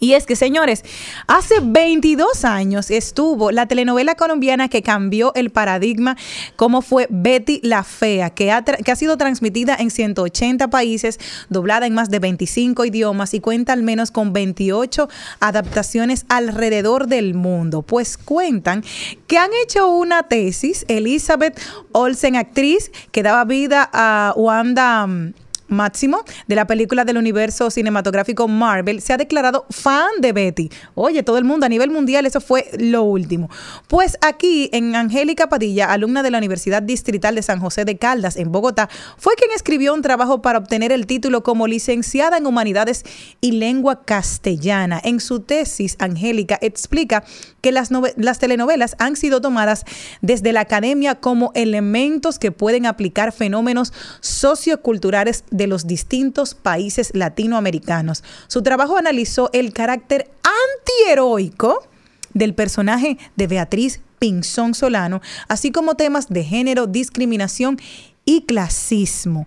y 0.00 0.14
es 0.14 0.26
que, 0.26 0.36
señores, 0.36 0.84
hace 1.26 1.54
22 1.62 2.44
años 2.44 2.90
estuvo 2.90 3.50
la 3.50 3.66
telenovela 3.66 4.14
colombiana 4.16 4.68
que 4.68 4.82
cambió 4.82 5.32
el 5.34 5.50
paradigma, 5.50 6.16
como 6.56 6.82
fue 6.82 7.06
Betty 7.10 7.60
la 7.62 7.84
Fea, 7.84 8.30
que 8.30 8.50
ha, 8.50 8.62
que 8.62 8.90
ha 8.90 8.96
sido 8.96 9.16
transmitida 9.16 9.76
en 9.78 9.90
180 9.90 10.68
países, 10.68 11.18
doblada 11.48 11.86
en 11.86 11.94
más 11.94 12.10
de 12.10 12.18
25 12.18 12.84
idiomas 12.84 13.34
y 13.34 13.40
cuenta 13.40 13.72
al 13.72 13.82
menos 13.82 14.10
con 14.10 14.32
28 14.32 15.08
adaptaciones 15.40 16.26
alrededor 16.28 17.06
del 17.06 17.34
mundo. 17.34 17.82
Pues 17.82 18.18
cuentan 18.18 18.84
que 19.26 19.38
han 19.38 19.50
hecho 19.62 19.88
una 19.90 20.24
tesis, 20.24 20.84
Elizabeth 20.88 21.58
Olsen, 21.92 22.36
actriz, 22.36 22.90
que 23.12 23.22
daba 23.22 23.44
vida 23.44 23.88
a 23.92 24.34
Wanda 24.36 25.06
mm, 25.06 25.34
Máximo 25.68 26.24
de 26.46 26.54
la 26.54 26.66
película 26.66 27.04
del 27.04 27.16
universo 27.16 27.70
cinematográfico 27.70 28.48
Marvel 28.48 29.00
se 29.00 29.12
ha 29.12 29.16
declarado 29.16 29.66
fan 29.70 30.08
de 30.20 30.32
Betty. 30.32 30.70
Oye, 30.94 31.22
todo 31.22 31.38
el 31.38 31.44
mundo 31.44 31.66
a 31.66 31.68
nivel 31.68 31.90
mundial, 31.90 32.26
eso 32.26 32.40
fue 32.40 32.70
lo 32.78 33.02
último. 33.02 33.48
Pues 33.88 34.18
aquí 34.20 34.68
en 34.72 34.94
Angélica 34.94 35.48
Padilla, 35.48 35.92
alumna 35.92 36.22
de 36.22 36.30
la 36.30 36.38
Universidad 36.38 36.82
Distrital 36.82 37.34
de 37.34 37.42
San 37.42 37.60
José 37.60 37.84
de 37.84 37.96
Caldas 37.96 38.36
en 38.36 38.52
Bogotá, 38.52 38.88
fue 39.16 39.34
quien 39.36 39.50
escribió 39.54 39.94
un 39.94 40.02
trabajo 40.02 40.42
para 40.42 40.58
obtener 40.58 40.92
el 40.92 41.06
título 41.06 41.42
como 41.42 41.66
licenciada 41.66 42.36
en 42.36 42.46
Humanidades 42.46 43.04
y 43.40 43.52
Lengua 43.52 44.04
Castellana. 44.04 45.00
En 45.02 45.20
su 45.20 45.40
tesis, 45.40 45.96
Angélica 45.98 46.58
explica 46.60 47.24
que 47.60 47.72
las, 47.72 47.90
las 48.16 48.38
telenovelas 48.38 48.96
han 48.98 49.16
sido 49.16 49.40
tomadas 49.40 49.84
desde 50.20 50.52
la 50.52 50.60
academia 50.60 51.14
como 51.14 51.52
elementos 51.54 52.38
que 52.38 52.52
pueden 52.52 52.86
aplicar 52.86 53.32
fenómenos 53.32 53.92
socioculturales 54.20 55.44
de 55.54 55.68
los 55.68 55.86
distintos 55.86 56.54
países 56.54 57.12
latinoamericanos. 57.14 58.24
Su 58.48 58.62
trabajo 58.62 58.96
analizó 58.96 59.50
el 59.52 59.72
carácter 59.72 60.30
antiheroico 60.42 61.86
del 62.34 62.54
personaje 62.54 63.16
de 63.36 63.46
Beatriz 63.46 64.00
Pinzón 64.18 64.74
Solano, 64.74 65.22
así 65.48 65.70
como 65.70 65.94
temas 65.94 66.28
de 66.28 66.42
género, 66.42 66.86
discriminación 66.86 67.78
y 68.24 68.42
clasismo. 68.42 69.46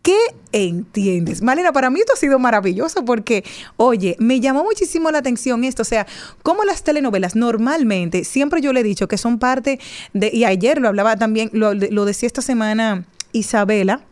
¿Qué 0.00 0.16
entiendes? 0.52 1.42
Malena, 1.42 1.72
para 1.72 1.90
mí 1.90 2.00
esto 2.00 2.12
ha 2.12 2.16
sido 2.16 2.38
maravilloso 2.38 3.04
porque, 3.04 3.44
oye, 3.76 4.16
me 4.20 4.38
llamó 4.40 4.62
muchísimo 4.62 5.10
la 5.10 5.18
atención 5.18 5.64
esto, 5.64 5.82
o 5.82 5.84
sea, 5.84 6.06
como 6.44 6.64
las 6.64 6.84
telenovelas 6.84 7.34
normalmente, 7.34 8.24
siempre 8.24 8.60
yo 8.60 8.72
le 8.72 8.80
he 8.80 8.84
dicho 8.84 9.08
que 9.08 9.18
son 9.18 9.38
parte 9.40 9.80
de, 10.14 10.30
y 10.32 10.44
ayer 10.44 10.80
lo 10.80 10.88
hablaba 10.88 11.16
también, 11.16 11.50
lo, 11.52 11.74
lo 11.74 12.04
decía 12.04 12.28
esta 12.28 12.40
semana 12.40 13.04
Isabela, 13.32 14.02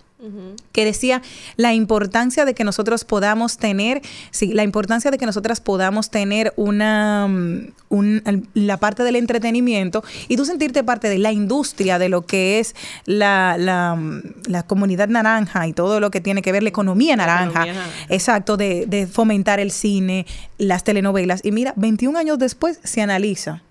que 0.72 0.84
decía 0.84 1.22
la 1.56 1.74
importancia 1.74 2.44
de 2.44 2.54
que 2.54 2.64
nosotros 2.64 3.04
podamos 3.04 3.58
tener, 3.58 4.02
sí, 4.30 4.52
la 4.52 4.62
importancia 4.62 5.10
de 5.10 5.18
que 5.18 5.26
nosotras 5.26 5.60
podamos 5.60 6.10
tener 6.10 6.52
una, 6.56 7.28
mm, 7.28 8.32
la 8.54 8.76
parte 8.78 9.02
del 9.02 9.16
entretenimiento 9.16 10.02
y 10.28 10.36
tú 10.36 10.44
sentirte 10.44 10.82
parte 10.82 11.08
de 11.08 11.18
la 11.18 11.32
industria 11.32 11.98
de 11.98 12.08
lo 12.08 12.26
que 12.26 12.58
es 12.58 12.74
la, 13.04 13.56
la, 13.58 13.94
mm, 13.94 14.22
la 14.46 14.62
comunidad 14.64 15.08
naranja 15.08 15.66
y 15.66 15.72
todo 15.72 16.00
lo 16.00 16.10
que 16.10 16.20
tiene 16.20 16.42
que 16.42 16.52
ver 16.52 16.62
la 16.62 16.68
economía 16.70 17.16
naranja, 17.16 17.66
exacto, 18.08 18.56
de, 18.56 18.86
de 18.86 19.06
fomentar 19.06 19.60
el 19.60 19.70
cine, 19.70 20.26
las 20.58 20.84
telenovelas. 20.84 21.40
Y 21.44 21.52
mira, 21.52 21.72
21 21.76 22.18
años 22.18 22.38
después 22.38 22.80
se 22.82 23.02
analiza 23.02 23.62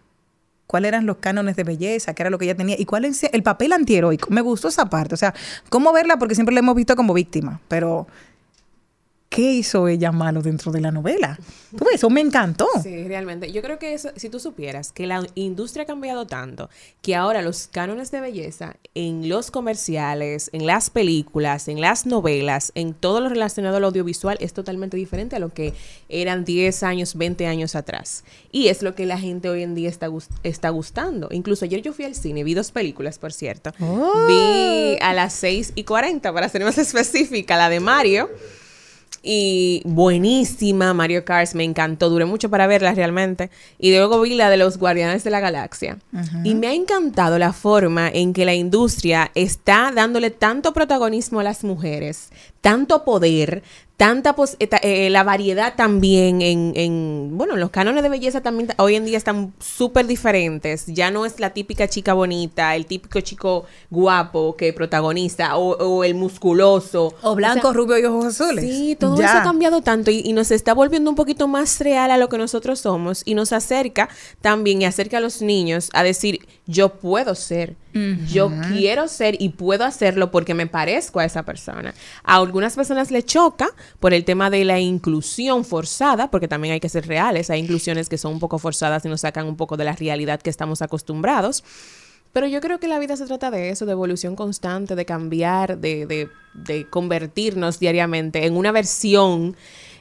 cuáles 0.68 0.90
eran 0.90 1.06
los 1.06 1.18
cánones 1.18 1.56
de 1.56 1.64
belleza, 1.64 2.14
qué 2.14 2.24
era 2.24 2.30
lo 2.30 2.38
que 2.38 2.46
ella 2.46 2.56
tenía 2.56 2.76
y 2.80 2.86
cuál 2.86 3.06
es 3.06 3.24
el 3.24 3.44
papel 3.44 3.74
antiheroico. 3.74 4.30
Me 4.32 4.42
gustó 4.42 4.68
esa 4.68 4.90
parte, 4.90 5.14
o 5.16 5.18
sea, 5.18 5.34
cómo 5.70 5.94
verla 5.94 6.18
porque 6.18 6.36
siempre 6.36 6.54
la 6.54 6.60
hemos 6.60 6.76
visto 6.76 6.96
como 6.96 7.14
víctima, 7.14 7.60
pero 7.68 8.08
qué 9.34 9.52
hizo 9.52 9.88
ella 9.88 10.12
malo 10.12 10.44
dentro 10.44 10.72
de 10.72 10.80
la 10.80 10.92
novela. 10.92 11.40
eso 11.92 12.10
me 12.12 12.22
encantó. 12.22 12.68
Sí, 12.84 13.08
realmente. 13.08 13.52
Yo 13.52 13.64
creo 13.64 13.80
que 13.80 13.96
eso, 13.96 14.10
si 14.16 14.30
tú 14.30 14.40
supieras 14.40 14.92
que 14.92 15.08
la 15.08 15.26
industria 15.34 15.84
ha 15.84 15.86
cambiado 15.88 16.28
tanto, 16.28 16.70
que 17.02 17.16
ahora 17.16 17.42
los 17.42 17.66
cánones 17.66 18.12
de 18.12 18.22
belleza 18.22 18.76
en 18.94 19.28
los 19.30 19.50
comerciales, 19.50 20.52
en 20.54 20.68
las 20.68 20.92
películas, 20.92 21.68
en 21.68 21.82
las 21.82 22.06
novelas, 22.06 22.72
en 22.76 22.94
todo 22.94 23.22
lo 23.22 23.30
relacionado 23.30 23.78
al 23.78 23.86
audiovisual 23.86 24.38
es 24.40 24.54
totalmente 24.54 24.98
diferente 24.98 25.36
a 25.36 25.40
lo 25.40 25.50
que 25.50 25.74
eran 26.10 26.46
10 26.46 26.84
años, 26.84 27.16
20 27.16 27.48
años 27.48 27.76
atrás. 27.76 28.26
Y 28.52 28.68
es 28.68 28.84
lo 28.84 28.94
que 28.94 29.08
la 29.08 29.18
gente 29.18 29.50
hoy 29.50 29.64
en 29.64 29.74
día 29.74 29.90
está, 29.90 30.10
está 30.44 30.70
gustando. 30.70 31.30
Incluso 31.32 31.66
ayer 31.66 31.82
yo 31.82 31.92
fui 31.92 32.06
al 32.06 32.14
cine, 32.14 32.44
vi 32.44 32.54
dos 32.54 32.72
películas, 32.72 33.18
por 33.18 33.34
cierto. 33.34 33.72
Oh. 33.80 34.28
Vi 34.28 35.00
a 35.02 35.12
las 35.16 35.34
6 35.34 35.72
y 35.74 35.86
40, 35.86 36.32
para 36.32 36.48
ser 36.50 36.64
más 36.64 36.78
específica, 36.78 37.58
la 37.58 37.70
de 37.70 37.80
Mario 37.80 38.30
y 39.26 39.82
buenísima, 39.86 40.94
Mario 40.94 41.24
Kart, 41.24 41.54
me 41.54 41.64
encantó, 41.64 42.10
duré 42.10 42.26
mucho 42.26 42.50
para 42.50 42.68
verla 42.68 42.94
realmente. 42.94 43.50
Y 43.80 43.96
luego 43.96 44.20
vi 44.20 44.36
la 44.36 44.50
de 44.50 44.58
los 44.58 44.78
Guardianes 44.78 45.24
de 45.24 45.30
la 45.30 45.40
Galaxia. 45.40 45.98
Y 46.44 46.56
me 46.56 46.68
ha 46.68 46.74
encantado 46.74 47.40
la 47.40 47.54
forma 47.54 48.10
en 48.10 48.34
que 48.34 48.44
la 48.44 48.54
industria 48.54 49.32
está 49.34 49.94
dándole 49.96 50.30
tanto 50.30 50.74
protagonismo 50.74 51.40
a 51.40 51.44
las 51.44 51.64
mujeres, 51.64 52.32
tanto 52.60 53.06
poder, 53.06 53.64
tanta 54.06 54.36
pos- 54.36 54.58
eh, 54.60 54.68
eh, 54.82 55.10
la 55.10 55.24
variedad 55.24 55.76
también 55.76 56.42
en, 56.42 56.74
en, 56.76 57.30
bueno, 57.38 57.56
los 57.56 57.70
cánones 57.70 58.04
de 58.04 58.10
belleza 58.10 58.42
también 58.42 58.68
ta- 58.68 58.76
hoy 58.84 58.96
en 58.96 59.06
día 59.06 59.18
están 59.18 59.54
súper 59.60 60.08
diferentes. 60.08 60.86
Ya 60.88 61.10
no 61.12 61.26
es 61.26 61.40
la 61.40 61.52
típica 61.52 61.88
chica 61.88 62.14
bonita, 62.14 62.76
el 62.76 62.86
típico 62.86 63.22
chico 63.22 63.66
guapo 63.90 64.56
que 64.58 64.74
protagoniza, 64.74 65.56
o, 65.58 65.78
o 65.78 66.04
el 66.04 66.16
musculoso. 66.16 67.14
O 67.22 67.36
blanco, 67.36 67.70
sea, 67.70 67.72
rubio 67.74 67.98
y 67.98 68.06
ojos 68.06 68.26
azules. 68.26 68.66
Sí, 68.66 68.98
todo 69.00 69.18
Ya. 69.18 69.26
eso 69.28 69.38
ha 69.38 69.44
cambiado 69.44 69.82
tanto 69.82 70.12
y, 70.12 70.20
y 70.26 70.34
nos 70.34 70.52
está 70.52 70.74
volviendo 70.74 71.10
un 71.10 71.16
poquito 71.16 71.48
más 71.48 71.80
real 71.80 72.12
a 72.12 72.18
lo 72.18 72.30
que 72.30 72.38
nosotros 72.38 72.80
somos 72.80 73.22
y 73.26 73.36
nos 73.36 73.54
acerca 73.54 74.10
también 74.42 74.82
y 74.82 74.86
acerca 74.86 75.18
a 75.18 75.22
los 75.22 75.42
niños 75.42 75.90
a 75.94 76.04
decir, 76.04 76.46
yo 76.68 76.90
puedo 76.90 77.36
ser, 77.36 77.76
yo 78.28 78.52
quiero 78.70 79.08
ser 79.08 79.36
y 79.40 79.50
puedo 79.50 79.84
hacerlo 79.86 80.32
porque 80.32 80.54
me 80.54 80.68
parezco 80.68 81.20
a 81.20 81.26
esa 81.26 81.44
persona. 81.44 81.94
A 82.24 82.36
algunas 82.38 82.76
personas 82.76 83.12
le 83.12 83.24
choca 83.24 83.70
por 84.00 84.14
el 84.14 84.26
tema 84.26 84.50
de 84.50 84.66
la 84.66 84.80
inclusión 84.80 85.64
forzada, 85.64 86.32
porque 86.32 86.48
también 86.48 86.74
hay 86.74 86.80
que 86.80 86.90
ser 86.90 87.08
reales, 87.08 87.50
hay 87.50 87.60
inclusiones 87.62 88.10
que 88.10 88.18
son 88.18 88.34
un 88.34 88.40
poco 88.40 88.58
forzadas 88.60 89.06
y 89.06 89.10
nos 89.10 89.22
sacan 89.22 89.46
un 89.48 89.56
poco 89.58 89.78
de 89.78 89.86
la 89.86 89.94
realidad 89.94 90.42
que 90.42 90.50
estamos 90.50 90.82
acostumbrados. 90.82 91.64
Pero 92.32 92.48
yo 92.48 92.62
creo 92.62 92.80
que 92.80 92.88
la 92.88 92.98
vida 92.98 93.16
se 93.16 93.28
trata 93.28 93.52
de 93.52 93.70
eso, 93.70 93.86
de 93.86 93.92
evolución 93.92 94.36
constante, 94.36 94.96
de 94.96 95.06
cambiar, 95.06 95.78
de, 95.78 96.08
de- 96.08 96.30
de 96.56 96.88
convertirnos 96.90 97.80
diariamente 97.80 98.46
en 98.46 98.56
una 98.58 98.72
versión 98.72 99.56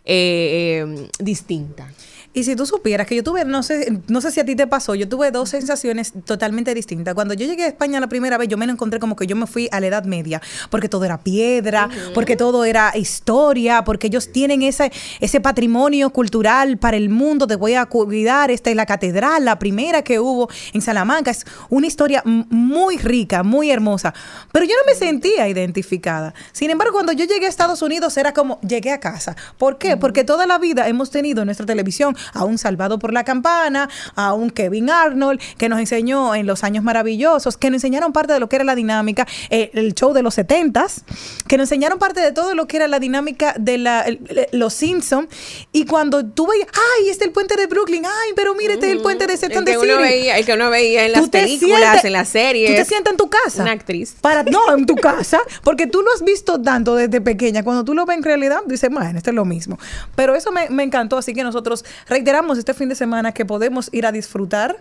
eh, 0.05 0.85
eh, 0.87 1.09
distinta. 1.19 1.91
Y 2.35 2.45
si 2.45 2.57
tú 2.57 2.65
supieras 2.65 3.07
que 3.07 3.15
yo 3.15 3.23
tuve, 3.23 3.45
no 3.45 3.63
sé, 3.63 4.01
no 4.09 4.23
sé 4.23 4.31
si 4.31 4.41
a 4.41 4.45
ti 4.45 4.57
te 4.57 4.67
pasó, 4.67 4.95
yo 4.95 5.07
tuve 5.07 5.31
dos 5.31 5.51
sensaciones 5.51 6.15
totalmente 6.25 6.75
distintas. 6.75 7.15
Cuando 7.15 7.35
yo 7.35 7.47
llegué 7.47 7.65
a 7.65 7.67
España 7.67 8.01
la 8.01 8.09
primera 8.09 8.39
vez, 8.39 8.49
yo 8.49 8.57
me 8.57 8.67
lo 8.67 8.73
encontré 8.73 8.99
como 9.01 9.17
que 9.17 9.27
yo 9.27 9.37
me 9.37 9.47
fui 9.47 9.69
a 9.71 9.81
la 9.81 9.89
Edad 9.89 10.05
Media, 10.05 10.41
porque 10.71 10.89
todo 10.89 11.05
era 11.05 11.19
piedra, 11.19 11.91
porque 12.15 12.37
todo 12.37 12.65
era 12.65 12.97
historia, 12.97 13.85
porque 13.85 14.07
ellos 14.07 14.33
tienen 14.33 14.63
ese, 14.63 14.91
ese 15.21 15.41
patrimonio 15.41 16.11
cultural 16.11 16.79
para 16.79 16.97
el 16.97 17.11
mundo. 17.11 17.47
Te 17.47 17.57
voy 17.57 17.75
a 17.75 17.85
cuidar, 17.85 18.51
esta 18.51 18.71
es 18.71 18.77
la 18.77 18.87
catedral, 18.87 19.45
la 19.45 19.59
primera 19.59 20.03
que 20.03 20.19
hubo 20.19 20.49
en 20.73 20.81
Salamanca. 20.81 21.31
Es 21.31 21.45
una 21.69 21.87
historia 21.87 22.23
muy 22.25 22.97
rica, 22.97 23.43
muy 23.43 23.71
hermosa. 23.71 24.15
Pero 24.53 24.65
yo 24.65 24.73
no 24.75 24.91
me 24.91 24.95
sentía 24.95 25.49
identificada. 25.49 26.33
Sin 26.53 26.71
embargo, 26.71 26.95
cuando 26.95 27.13
yo 27.13 27.27
llegué 27.27 27.45
a 27.45 27.51
Estados 27.51 27.83
Unidos, 27.83 28.17
era 28.17 28.33
como, 28.33 28.59
llegué 28.63 28.91
a 28.91 29.01
casa. 29.01 29.37
¿Por 29.59 29.77
qué? 29.77 29.99
Porque 29.99 30.25
toda 30.25 30.47
la 30.47 30.57
vida 30.57 30.89
hemos 30.89 31.11
tenido 31.11 31.43
en 31.43 31.47
nuestra 31.47 31.67
televisión 31.67 32.17
a 32.33 32.45
un 32.45 32.59
Salvado 32.59 32.99
por 32.99 33.13
la 33.13 33.25
Campana, 33.25 33.89
a 34.15 34.33
un 34.35 34.51
Kevin 34.51 34.91
Arnold, 34.91 35.41
que 35.59 35.69
nos 35.69 35.79
enseñó 35.81 36.35
en 36.35 36.47
los 36.47 36.65
años 36.65 36.85
maravillosos, 36.85 37.57
que 37.57 37.71
nos 37.71 37.77
enseñaron 37.77 38.13
parte 38.13 38.33
de 38.33 38.41
lo 38.41 38.49
que 38.49 38.57
era 38.57 38.65
la 38.65 38.75
dinámica, 38.75 39.27
eh, 39.51 39.71
el 39.75 39.95
show 39.95 40.13
de 40.13 40.23
los 40.23 40.35
setentas, 40.35 41.05
que 41.49 41.57
nos 41.57 41.65
enseñaron 41.71 41.99
parte 41.99 42.21
de 42.21 42.33
todo 42.33 42.55
lo 42.55 42.67
que 42.67 42.77
era 42.77 42.89
la 42.89 42.99
dinámica 43.01 43.55
de 43.59 43.79
la, 43.79 44.03
el- 44.03 44.21
el- 44.29 44.59
los 44.59 44.75
Simpsons. 44.75 45.29
Y 45.73 45.87
cuando 45.87 46.25
tú 46.25 46.47
veías, 46.47 46.69
ay, 46.73 47.09
este 47.09 47.25
es 47.25 47.29
el 47.29 47.33
puente 47.33 47.57
de 47.57 47.67
Brooklyn, 47.67 48.05
ay, 48.07 48.33
pero 48.37 48.55
mire, 48.55 48.75
este 48.75 48.87
es 48.87 48.93
el 48.93 49.01
puente 49.03 49.27
de 49.27 49.33
El 49.35 49.39
Second 49.39 49.67
que, 49.67 49.79
uno 49.79 49.97
veía, 50.03 50.39
el 50.39 50.45
que 50.47 50.53
uno 50.55 50.71
veía 50.71 51.07
en 51.07 51.13
las 51.13 51.23
películas, 51.43 51.81
sientes- 51.81 52.05
en 52.05 52.13
las 52.13 52.29
series. 52.29 52.71
Tú 52.71 52.77
te 52.77 52.85
sientas 52.85 53.11
en 53.13 53.17
tu 53.17 53.29
casa. 53.31 53.63
Una 53.63 53.73
actriz. 53.73 54.15
Para, 54.21 54.43
no, 54.45 54.75
en 54.77 54.87
tu 54.87 54.95
casa, 54.97 55.39
porque 55.63 55.87
tú 55.87 56.03
lo 56.03 56.13
has 56.15 56.23
visto 56.23 56.61
tanto 56.61 56.95
desde 56.95 57.21
pequeña. 57.21 57.63
Cuando 57.65 57.85
tú 57.85 57.95
lo 57.95 58.05
ves 58.07 58.17
en 58.17 58.23
realidad, 58.23 58.61
dices, 58.67 58.91
bueno, 58.91 59.17
esto 59.19 59.31
es 59.31 59.37
lo 59.37 59.45
mismo. 59.45 59.79
Pero 60.15 60.35
eso 60.35 60.53
me, 60.53 60.69
me 60.71 60.83
encantó, 60.83 61.17
así 61.19 61.33
que 61.35 61.43
nosotros 61.43 61.85
reiteramos 62.13 62.59
este 62.59 62.75
fin 62.75 62.89
de 62.89 62.95
semana 62.95 63.33
que 63.33 63.45
podemos 63.45 63.89
ir 63.93 64.07
a 64.07 64.13
disfrutar 64.13 64.77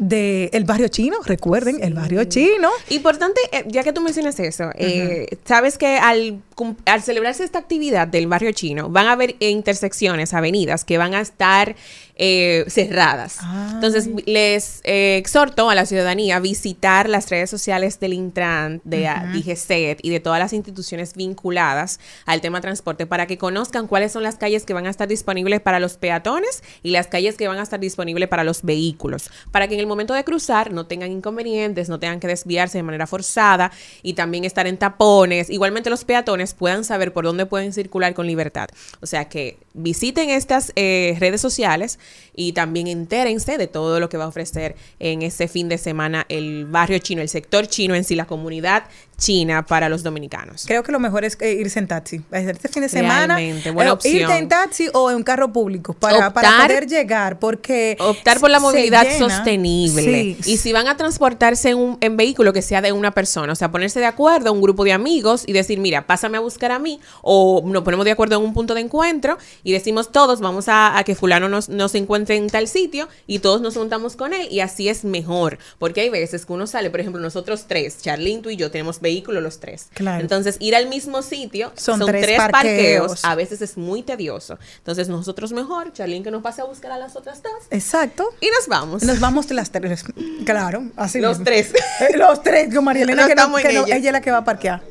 del 0.00 0.64
barrio 0.64 0.88
chino. 0.88 1.18
Recuerden, 1.24 1.82
el 1.82 1.92
barrio 1.92 2.24
chino. 2.24 2.70
Importante, 2.88 3.38
eh, 3.52 3.64
ya 3.68 3.82
que 3.82 3.92
tú 3.92 4.00
mencionas 4.00 4.40
eso, 4.40 4.70
eh, 4.74 5.36
sabes 5.44 5.76
que 5.76 5.98
al, 5.98 6.40
al 6.86 7.02
celebrarse 7.02 7.44
esta 7.44 7.58
actividad 7.58 8.08
del 8.08 8.26
barrio 8.26 8.52
chino, 8.52 8.88
van 8.88 9.08
a 9.08 9.12
haber 9.12 9.36
intersecciones, 9.40 10.32
avenidas 10.32 10.84
que 10.84 10.96
van 10.96 11.14
a 11.14 11.20
estar 11.20 11.76
eh, 12.22 12.66
cerradas. 12.68 13.38
Entonces, 13.72 14.10
les 14.26 14.82
eh, 14.84 15.16
exhorto 15.16 15.70
a 15.70 15.74
la 15.74 15.86
ciudadanía 15.86 16.36
a 16.36 16.40
visitar 16.40 17.08
las 17.08 17.30
redes 17.30 17.48
sociales 17.48 17.98
del 17.98 18.12
Intran, 18.12 18.82
de 18.84 19.08
Ujú. 19.08 19.38
DGCET 19.38 20.00
y 20.02 20.10
de 20.10 20.20
todas 20.20 20.38
las 20.38 20.52
instituciones 20.52 21.14
vinculadas 21.14 21.98
al 22.26 22.42
tema 22.42 22.60
transporte 22.60 23.06
para 23.06 23.26
que 23.26 23.38
conozcan 23.38 23.86
cuáles 23.86 24.12
son 24.12 24.22
las 24.22 24.36
calles 24.36 24.66
que 24.66 24.74
van 24.74 24.86
a 24.86 24.90
estar 24.90 25.08
disponibles 25.08 25.62
para 25.62 25.80
los 25.80 25.96
peatones 25.96 26.62
y 26.82 26.90
las 26.90 27.06
calles 27.06 27.38
que 27.38 27.48
van 27.48 27.56
a 27.56 27.62
estar 27.62 27.80
disponibles 27.80 28.28
para 28.28 28.44
los 28.44 28.64
vehículos, 28.64 29.30
para 29.50 29.66
que 29.66 29.72
en 29.72 29.80
el 29.80 29.86
momento 29.86 30.12
de 30.12 30.22
cruzar 30.22 30.72
no 30.72 30.84
tengan 30.84 31.10
inconvenientes, 31.10 31.88
no 31.88 31.98
tengan 31.98 32.20
que 32.20 32.26
desviarse 32.26 32.76
de 32.76 32.82
manera 32.82 33.06
forzada 33.06 33.72
y 34.02 34.12
también 34.12 34.44
estar 34.44 34.66
en 34.66 34.76
tapones. 34.76 35.48
Igualmente 35.48 35.88
los 35.88 36.04
peatones 36.04 36.52
puedan 36.52 36.84
saber 36.84 37.14
por 37.14 37.24
dónde 37.24 37.46
pueden 37.46 37.72
circular 37.72 38.12
con 38.12 38.26
libertad. 38.26 38.68
O 39.00 39.06
sea 39.06 39.30
que 39.30 39.56
visiten 39.72 40.28
estas 40.28 40.72
eh, 40.76 41.16
redes 41.18 41.40
sociales 41.40 41.98
y 42.34 42.52
también 42.52 42.86
entérense 42.86 43.58
de 43.58 43.66
todo 43.66 44.00
lo 44.00 44.08
que 44.08 44.16
va 44.16 44.24
a 44.24 44.28
ofrecer 44.28 44.76
en 44.98 45.22
ese 45.22 45.48
fin 45.48 45.68
de 45.68 45.78
semana 45.78 46.26
el 46.28 46.66
barrio 46.66 46.98
chino, 46.98 47.22
el 47.22 47.28
sector 47.28 47.66
chino 47.66 47.94
en 47.94 48.04
sí, 48.04 48.14
la 48.14 48.26
comunidad 48.26 48.84
china 49.20 49.64
para 49.64 49.88
los 49.88 50.02
dominicanos. 50.02 50.64
Creo 50.66 50.82
que 50.82 50.90
lo 50.90 50.98
mejor 50.98 51.24
es 51.24 51.36
eh, 51.40 51.52
irse 51.52 51.78
en 51.78 51.86
taxi. 51.86 52.20
Este 52.32 52.68
fin 52.68 52.82
de 52.82 52.88
semana. 52.88 53.36
Realmente, 53.36 53.70
buena 53.70 53.90
eh, 53.90 53.92
opción. 53.92 54.16
Irte 54.16 54.36
en 54.38 54.48
taxi 54.48 54.88
o 54.92 55.10
en 55.12 55.22
carro 55.22 55.52
público 55.52 55.92
para, 55.92 56.32
poder 56.32 56.88
llegar, 56.88 57.38
porque. 57.38 57.96
Optar 58.00 58.40
por 58.40 58.50
la 58.50 58.58
movilidad 58.58 59.06
sostenible. 59.16 60.02
Sí. 60.02 60.38
Y 60.46 60.56
si 60.56 60.72
van 60.72 60.88
a 60.88 60.96
transportarse 60.96 61.70
en 61.70 61.78
un 61.78 61.98
en 62.00 62.16
vehículo 62.16 62.52
que 62.52 62.62
sea 62.62 62.80
de 62.80 62.92
una 62.92 63.12
persona, 63.12 63.52
o 63.52 63.56
sea, 63.56 63.70
ponerse 63.70 64.00
de 64.00 64.06
acuerdo, 64.06 64.52
un 64.52 64.62
grupo 64.62 64.84
de 64.84 64.92
amigos 64.92 65.44
y 65.46 65.52
decir, 65.52 65.78
mira, 65.78 66.06
pásame 66.06 66.38
a 66.38 66.40
buscar 66.40 66.72
a 66.72 66.78
mí, 66.78 67.00
o 67.22 67.62
nos 67.64 67.82
ponemos 67.82 68.04
de 68.04 68.12
acuerdo 68.12 68.36
en 68.36 68.42
un 68.42 68.54
punto 68.54 68.74
de 68.74 68.80
encuentro 68.80 69.38
y 69.62 69.72
decimos 69.72 70.10
todos, 70.10 70.40
vamos 70.40 70.68
a, 70.68 70.96
a 70.96 71.04
que 71.04 71.14
fulano 71.14 71.48
nos, 71.48 71.68
nos 71.68 71.94
encuentre 71.94 72.36
en 72.36 72.48
tal 72.48 72.66
sitio 72.68 73.08
y 73.26 73.40
todos 73.40 73.60
nos 73.60 73.76
juntamos 73.76 74.16
con 74.16 74.32
él 74.32 74.48
y 74.50 74.60
así 74.60 74.88
es 74.88 75.04
mejor. 75.04 75.58
Porque 75.78 76.00
hay 76.00 76.08
veces 76.08 76.46
que 76.46 76.52
uno 76.52 76.66
sale, 76.66 76.90
por 76.90 77.00
ejemplo, 77.00 77.20
nosotros 77.20 77.66
tres, 77.68 77.98
Charlene, 78.00 78.42
tú 78.42 78.50
y 78.50 78.56
yo, 78.56 78.70
tenemos 78.70 79.00
vehículo 79.10 79.40
los 79.40 79.58
tres. 79.60 79.88
Claro. 79.94 80.20
Entonces, 80.20 80.56
ir 80.60 80.74
al 80.76 80.88
mismo 80.88 81.22
sitio 81.22 81.72
Son 81.76 81.98
son, 81.98 82.06
tres 82.08 82.22
tres, 82.22 82.36
parqueos. 82.38 83.06
parqueos. 83.08 83.24
A 83.24 83.34
veces 83.34 83.60
es 83.62 83.76
muy 83.76 84.02
tedioso. 84.02 84.58
Entonces, 84.78 85.08
nosotros 85.08 85.52
mejor, 85.52 85.92
Charlene 85.92 86.22
que 86.24 86.30
nos 86.30 86.42
pase 86.42 86.60
a 86.60 86.64
buscar 86.64 86.92
a 86.92 86.98
las 86.98 87.16
otras 87.16 87.42
dos. 87.42 87.52
Exacto. 87.70 88.24
Y 88.40 88.48
nos 88.50 88.68
vamos. 88.68 89.02
Nos 89.02 89.18
vamos 89.20 89.48
de 89.48 89.54
las 89.54 89.70
tres. 89.70 90.04
Claro, 90.44 90.84
así 90.96 91.20
Los 91.20 91.38
mismo. 91.40 91.44
tres. 91.44 91.72
Eh, 92.00 92.16
Los 92.16 92.42
tres, 92.42 92.72
con 92.74 92.84
María 92.84 93.02
Elena, 93.02 93.22
No 93.22 93.28
que, 93.28 93.34
no- 93.34 93.54
que 93.56 93.72
no- 93.72 93.84
ella. 93.86 93.96
ella 93.96 94.08
es 94.08 94.12
la 94.12 94.20
que 94.20 94.30
va 94.30 94.38
a 94.38 94.44
parquear. 94.44 94.82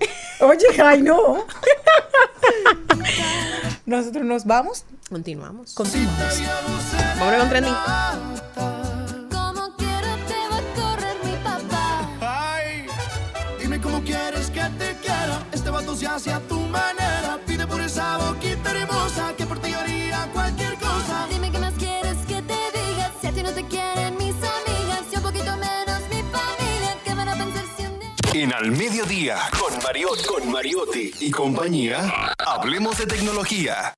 Oye, 0.41 0.65
ay, 0.83 1.01
no. 1.01 1.45
Nosotros 3.85 4.23
nos 4.25 4.45
vamos. 4.45 4.83
Continuamos. 5.09 5.73
Continuamos. 5.73 6.41
Vámonos 7.17 7.39
con 7.39 7.49
trending. 7.49 7.75
Se 15.99 16.07
hace 16.07 16.31
a 16.31 16.39
tu 16.39 16.57
manera. 16.57 17.37
Pide 17.45 17.67
por 17.67 17.81
esa 17.81 18.17
boquita 18.17 18.71
hermosa 18.71 19.35
que 19.35 19.45
por 19.45 19.59
ti 19.59 19.73
haría 19.73 20.29
cualquier 20.31 20.75
cosa. 20.75 21.27
Dime 21.29 21.51
qué 21.51 21.59
más 21.59 21.73
quieres 21.73 22.15
que 22.25 22.41
te 22.41 22.57
diga. 22.73 23.11
Si 23.19 23.27
a 23.27 23.33
ti 23.33 23.43
no 23.43 23.51
te 23.51 23.67
quieren 23.67 24.15
mis 24.15 24.33
amigas, 24.33 25.01
y 25.11 25.15
un 25.17 25.21
poquito 25.21 25.57
menos 25.57 26.01
mi 26.09 26.21
familia, 26.31 26.97
¿qué 27.03 27.13
van 27.13 27.27
a 27.27 27.35
pensar 27.35 27.65
si 27.75 27.83
un 27.85 27.99
día? 27.99 28.13
En 28.33 28.53
Al 28.53 28.71
Mediodía, 28.71 29.39
con 29.59 29.77
Mariotti, 29.83 30.23
con 30.23 30.49
Mariotti 30.49 31.11
y 31.19 31.31
compañía, 31.31 32.33
hablemos 32.37 32.97
de 32.97 33.05
tecnología. 33.05 33.93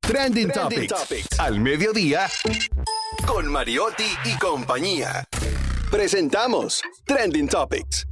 Trending, 0.00 0.50
Topics. 0.50 1.38
Al 1.38 1.60
Mediodía, 1.60 2.28
con 3.24 3.46
Mariotti 3.46 4.18
y 4.24 4.36
compañía. 4.36 5.22
Presentamos 5.92 6.82
Trending 7.06 7.46
Topics. 7.46 8.04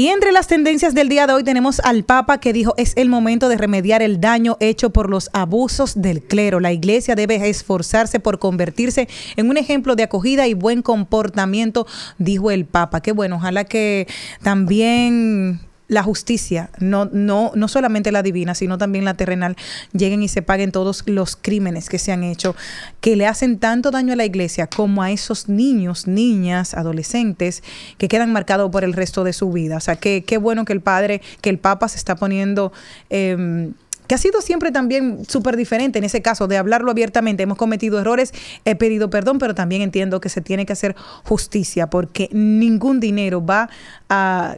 Y 0.00 0.08
entre 0.08 0.32
las 0.32 0.46
tendencias 0.46 0.94
del 0.94 1.10
día 1.10 1.26
de 1.26 1.34
hoy 1.34 1.44
tenemos 1.44 1.78
al 1.80 2.04
Papa 2.04 2.40
que 2.40 2.54
dijo 2.54 2.72
es 2.78 2.94
el 2.96 3.10
momento 3.10 3.50
de 3.50 3.58
remediar 3.58 4.00
el 4.00 4.18
daño 4.18 4.56
hecho 4.58 4.88
por 4.88 5.10
los 5.10 5.28
abusos 5.34 6.00
del 6.00 6.22
clero. 6.22 6.58
La 6.58 6.72
iglesia 6.72 7.14
debe 7.14 7.50
esforzarse 7.50 8.18
por 8.18 8.38
convertirse 8.38 9.08
en 9.36 9.50
un 9.50 9.58
ejemplo 9.58 9.96
de 9.96 10.04
acogida 10.04 10.46
y 10.46 10.54
buen 10.54 10.80
comportamiento, 10.80 11.86
dijo 12.16 12.50
el 12.50 12.64
Papa. 12.64 13.02
Qué 13.02 13.12
bueno, 13.12 13.36
ojalá 13.36 13.64
que 13.64 14.08
también 14.42 15.60
la 15.90 16.04
justicia, 16.04 16.70
no, 16.78 17.06
no, 17.12 17.50
no 17.56 17.66
solamente 17.66 18.12
la 18.12 18.22
divina, 18.22 18.54
sino 18.54 18.78
también 18.78 19.04
la 19.04 19.14
terrenal, 19.14 19.56
lleguen 19.92 20.22
y 20.22 20.28
se 20.28 20.40
paguen 20.40 20.70
todos 20.70 21.02
los 21.06 21.34
crímenes 21.34 21.88
que 21.88 21.98
se 21.98 22.12
han 22.12 22.22
hecho, 22.22 22.54
que 23.00 23.16
le 23.16 23.26
hacen 23.26 23.58
tanto 23.58 23.90
daño 23.90 24.12
a 24.12 24.16
la 24.16 24.24
iglesia 24.24 24.68
como 24.68 25.02
a 25.02 25.10
esos 25.10 25.48
niños, 25.48 26.06
niñas, 26.06 26.74
adolescentes, 26.74 27.64
que 27.98 28.06
quedan 28.06 28.32
marcados 28.32 28.70
por 28.70 28.84
el 28.84 28.92
resto 28.92 29.24
de 29.24 29.32
su 29.32 29.50
vida. 29.50 29.78
O 29.78 29.80
sea, 29.80 29.96
que 29.96 30.22
qué 30.22 30.38
bueno 30.38 30.64
que 30.64 30.72
el 30.72 30.80
padre, 30.80 31.22
que 31.40 31.50
el 31.50 31.58
Papa 31.58 31.88
se 31.88 31.96
está 31.96 32.14
poniendo... 32.14 32.72
eh, 33.10 33.72
que 34.06 34.16
ha 34.16 34.18
sido 34.18 34.40
siempre 34.40 34.72
también 34.72 35.24
súper 35.28 35.56
diferente 35.56 36.00
en 36.00 36.04
ese 36.04 36.20
caso 36.20 36.48
de 36.48 36.56
hablarlo 36.56 36.90
abiertamente. 36.90 37.44
Hemos 37.44 37.56
cometido 37.56 38.00
errores, 38.00 38.34
he 38.64 38.74
pedido 38.74 39.08
perdón, 39.08 39.38
pero 39.38 39.54
también 39.54 39.82
entiendo 39.82 40.20
que 40.20 40.28
se 40.28 40.40
tiene 40.40 40.66
que 40.66 40.72
hacer 40.72 40.96
justicia 41.22 41.88
porque 41.90 42.28
ningún 42.32 42.98
dinero 42.98 43.46
va 43.46 43.70
a, 44.08 44.56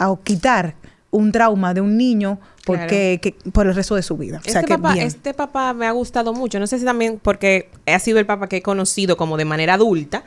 a 0.00 0.14
quitar 0.24 0.74
un 1.12 1.32
trauma 1.32 1.74
de 1.74 1.80
un 1.80 1.96
niño 1.96 2.38
porque 2.64 3.18
que- 3.20 3.32
por 3.50 3.66
el 3.66 3.74
resto 3.74 3.96
de 3.96 4.02
su 4.02 4.16
vida. 4.16 4.38
O 4.38 4.48
sea 4.48 4.60
Este 4.60 4.66
que 4.74 4.78
papá, 4.78 4.94
bien. 4.94 5.06
este 5.06 5.34
papá 5.34 5.72
me 5.74 5.86
ha 5.86 5.90
gustado 5.92 6.32
mucho. 6.32 6.58
No 6.60 6.66
sé 6.66 6.78
si 6.78 6.84
también 6.84 7.18
porque 7.22 7.68
ha 7.86 7.98
sido 7.98 8.18
el 8.18 8.26
papá 8.26 8.48
que 8.48 8.58
he 8.58 8.62
conocido 8.62 9.16
como 9.16 9.36
de 9.36 9.44
manera 9.44 9.74
adulta. 9.74 10.24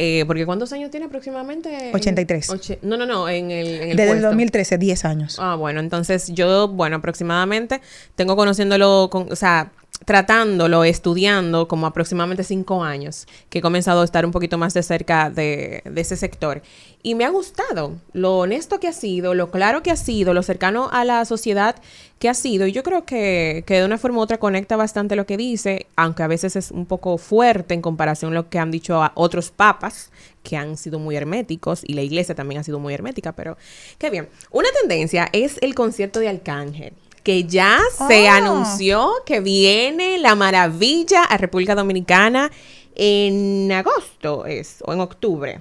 Eh, 0.00 0.24
porque 0.26 0.46
¿cuántos 0.46 0.72
años 0.72 0.90
tiene 0.90 1.06
aproximadamente? 1.06 1.90
83. 1.92 2.50
Oche- 2.50 2.78
no, 2.82 2.96
no, 2.96 3.04
no, 3.04 3.28
en 3.28 3.50
el, 3.50 3.66
en 3.66 3.90
el 3.90 3.96
Desde 3.96 4.02
el 4.04 4.08
puesto. 4.18 4.26
2013, 4.28 4.78
10 4.78 5.04
años. 5.04 5.36
Ah, 5.40 5.56
bueno, 5.56 5.80
entonces 5.80 6.28
yo, 6.32 6.68
bueno, 6.68 6.96
aproximadamente 6.96 7.80
tengo 8.14 8.36
conociéndolo, 8.36 9.08
con, 9.10 9.32
o 9.32 9.36
sea, 9.36 9.72
tratándolo, 10.04 10.84
estudiando 10.84 11.68
como 11.68 11.86
aproximadamente 11.86 12.44
cinco 12.44 12.82
años, 12.82 13.26
que 13.50 13.58
he 13.58 13.62
comenzado 13.62 14.02
a 14.02 14.04
estar 14.04 14.24
un 14.24 14.32
poquito 14.32 14.58
más 14.58 14.74
de 14.74 14.82
cerca 14.82 15.30
de, 15.30 15.82
ese 15.96 16.16
sector. 16.16 16.62
Y 17.02 17.14
me 17.14 17.24
ha 17.24 17.28
gustado 17.28 17.96
lo 18.12 18.38
honesto 18.38 18.80
que 18.80 18.88
ha 18.88 18.92
sido, 18.92 19.34
lo 19.34 19.50
claro 19.50 19.82
que 19.82 19.90
ha 19.90 19.96
sido, 19.96 20.34
lo 20.34 20.42
cercano 20.42 20.88
a 20.92 21.04
la 21.04 21.24
sociedad 21.24 21.76
que 22.18 22.28
ha 22.28 22.34
sido. 22.34 22.66
Y 22.66 22.72
yo 22.72 22.82
creo 22.82 23.04
que, 23.04 23.64
que 23.66 23.74
de 23.74 23.84
una 23.84 23.98
forma 23.98 24.18
u 24.18 24.22
otra 24.22 24.38
conecta 24.38 24.76
bastante 24.76 25.14
lo 25.14 25.26
que 25.26 25.36
dice, 25.36 25.86
aunque 25.96 26.22
a 26.22 26.26
veces 26.26 26.56
es 26.56 26.70
un 26.70 26.86
poco 26.86 27.18
fuerte 27.18 27.74
en 27.74 27.82
comparación 27.82 28.32
a 28.32 28.36
lo 28.36 28.48
que 28.48 28.58
han 28.58 28.70
dicho 28.70 29.00
otros 29.14 29.50
papas 29.50 30.10
que 30.42 30.56
han 30.56 30.76
sido 30.76 30.98
muy 30.98 31.16
herméticos 31.16 31.82
y 31.84 31.94
la 31.94 32.02
iglesia 32.02 32.34
también 32.34 32.60
ha 32.60 32.64
sido 32.64 32.78
muy 32.78 32.94
hermética, 32.94 33.32
pero 33.32 33.56
qué 33.98 34.10
bien. 34.10 34.28
Una 34.50 34.68
tendencia 34.80 35.28
es 35.32 35.58
el 35.60 35.74
concierto 35.74 36.20
de 36.20 36.28
Arcángel 36.28 36.94
que 37.28 37.44
ya 37.44 37.78
se 38.08 38.26
Ah. 38.26 38.36
anunció 38.36 39.10
que 39.26 39.40
viene 39.40 40.16
la 40.16 40.34
maravilla 40.34 41.24
a 41.24 41.36
República 41.36 41.74
Dominicana 41.74 42.50
en 42.94 43.70
agosto 43.70 44.46
es 44.46 44.76
o 44.86 44.94
en 44.94 45.00
octubre. 45.00 45.60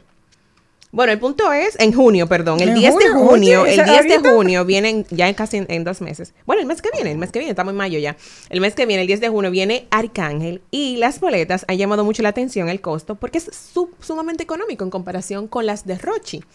Bueno, 0.94 1.12
el 1.12 1.20
punto 1.20 1.52
es, 1.52 1.78
en 1.78 1.92
junio, 1.92 2.26
perdón, 2.28 2.62
el 2.62 2.70
En 2.70 2.76
10 2.76 2.96
de 2.98 3.10
junio, 3.10 3.64
oye, 3.64 3.74
el 3.74 3.80
esa 3.82 3.92
10 4.02 4.08
de 4.24 4.30
junio 4.30 4.64
vienen 4.64 5.06
ya 5.10 5.28
en 5.28 5.36
casi 5.36 5.58
en, 5.58 5.66
en 5.70 5.84
dos 5.84 6.00
meses. 6.00 6.34
Bueno, 6.46 6.62
el 6.62 6.68
mes 6.68 6.82
que 6.82 6.90
viene, 6.94 7.12
el 7.12 7.18
mes 7.18 7.32
que 7.34 7.40
viene, 7.40 7.50
estamos 7.52 7.72
en 7.74 7.78
mayo 7.78 8.00
ya. 8.00 8.16
El 8.50 8.62
mes 8.62 8.74
que 8.74 8.86
viene, 8.86 9.02
el 9.02 9.08
10 9.08 9.20
de 9.20 9.28
junio, 9.28 9.52
viene 9.52 9.88
Arcángel 9.92 10.62
y 10.72 10.96
las 10.96 11.20
boletas 11.20 11.66
han 11.68 11.78
llamado 11.78 12.06
mucho 12.06 12.24
la 12.24 12.30
atención 12.30 12.70
el 12.70 12.80
costo 12.80 13.16
porque 13.16 13.40
es 13.40 13.50
su- 13.74 13.90
sumamente 14.00 14.44
económico 14.44 14.86
en 14.86 14.90
comparación 14.90 15.50
con 15.50 15.66
las 15.66 15.86
de 15.86 15.98
Rochi. 15.98 16.46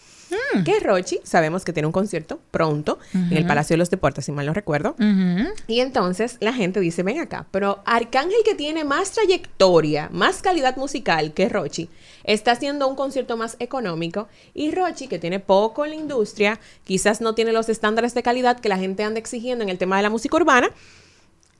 Que 0.65 0.79
Rochi, 0.79 1.19
sabemos 1.23 1.65
que 1.65 1.73
tiene 1.73 1.87
un 1.87 1.93
concierto 1.93 2.39
pronto 2.51 2.99
en 3.13 3.37
el. 3.37 3.43
Palacio 3.45 3.73
de 3.73 3.77
los 3.77 3.89
Deportes, 3.89 4.25
si 4.25 4.31
mal 4.31 4.45
no 4.45 4.53
recuerdo. 4.53 4.95
Y 5.67 5.79
entonces 5.79 6.37
la 6.39 6.53
gente 6.53 6.79
dice, 6.79 7.03
ven 7.03 7.19
acá, 7.19 7.45
pero 7.51 7.81
Arcángel 7.85 8.39
que 8.45 8.55
tiene 8.55 8.83
más 8.83 9.11
trayectoria, 9.11 10.09
más 10.11 10.41
calidad 10.41 10.77
musical 10.77 11.33
que 11.33 11.49
Rochi, 11.49 11.89
está 12.23 12.51
haciendo 12.51 12.87
un 12.87 12.95
concierto 12.95 13.37
más 13.37 13.57
económico 13.59 14.27
y 14.53 14.71
Rochi, 14.71 15.07
que 15.07 15.19
tiene 15.19 15.39
poco 15.39 15.85
en 15.85 15.91
la 15.91 15.97
industria, 15.97 16.59
quizás 16.83 17.21
no 17.21 17.35
tiene 17.35 17.51
los 17.51 17.69
estándares 17.69 18.13
de 18.13 18.23
calidad 18.23 18.59
que 18.59 18.69
la 18.69 18.77
gente 18.77 19.03
anda 19.03 19.19
exigiendo 19.19 19.63
en 19.63 19.69
el 19.69 19.77
tema 19.77 19.97
de 19.97 20.03
la 20.03 20.09
música 20.09 20.37
urbana, 20.37 20.71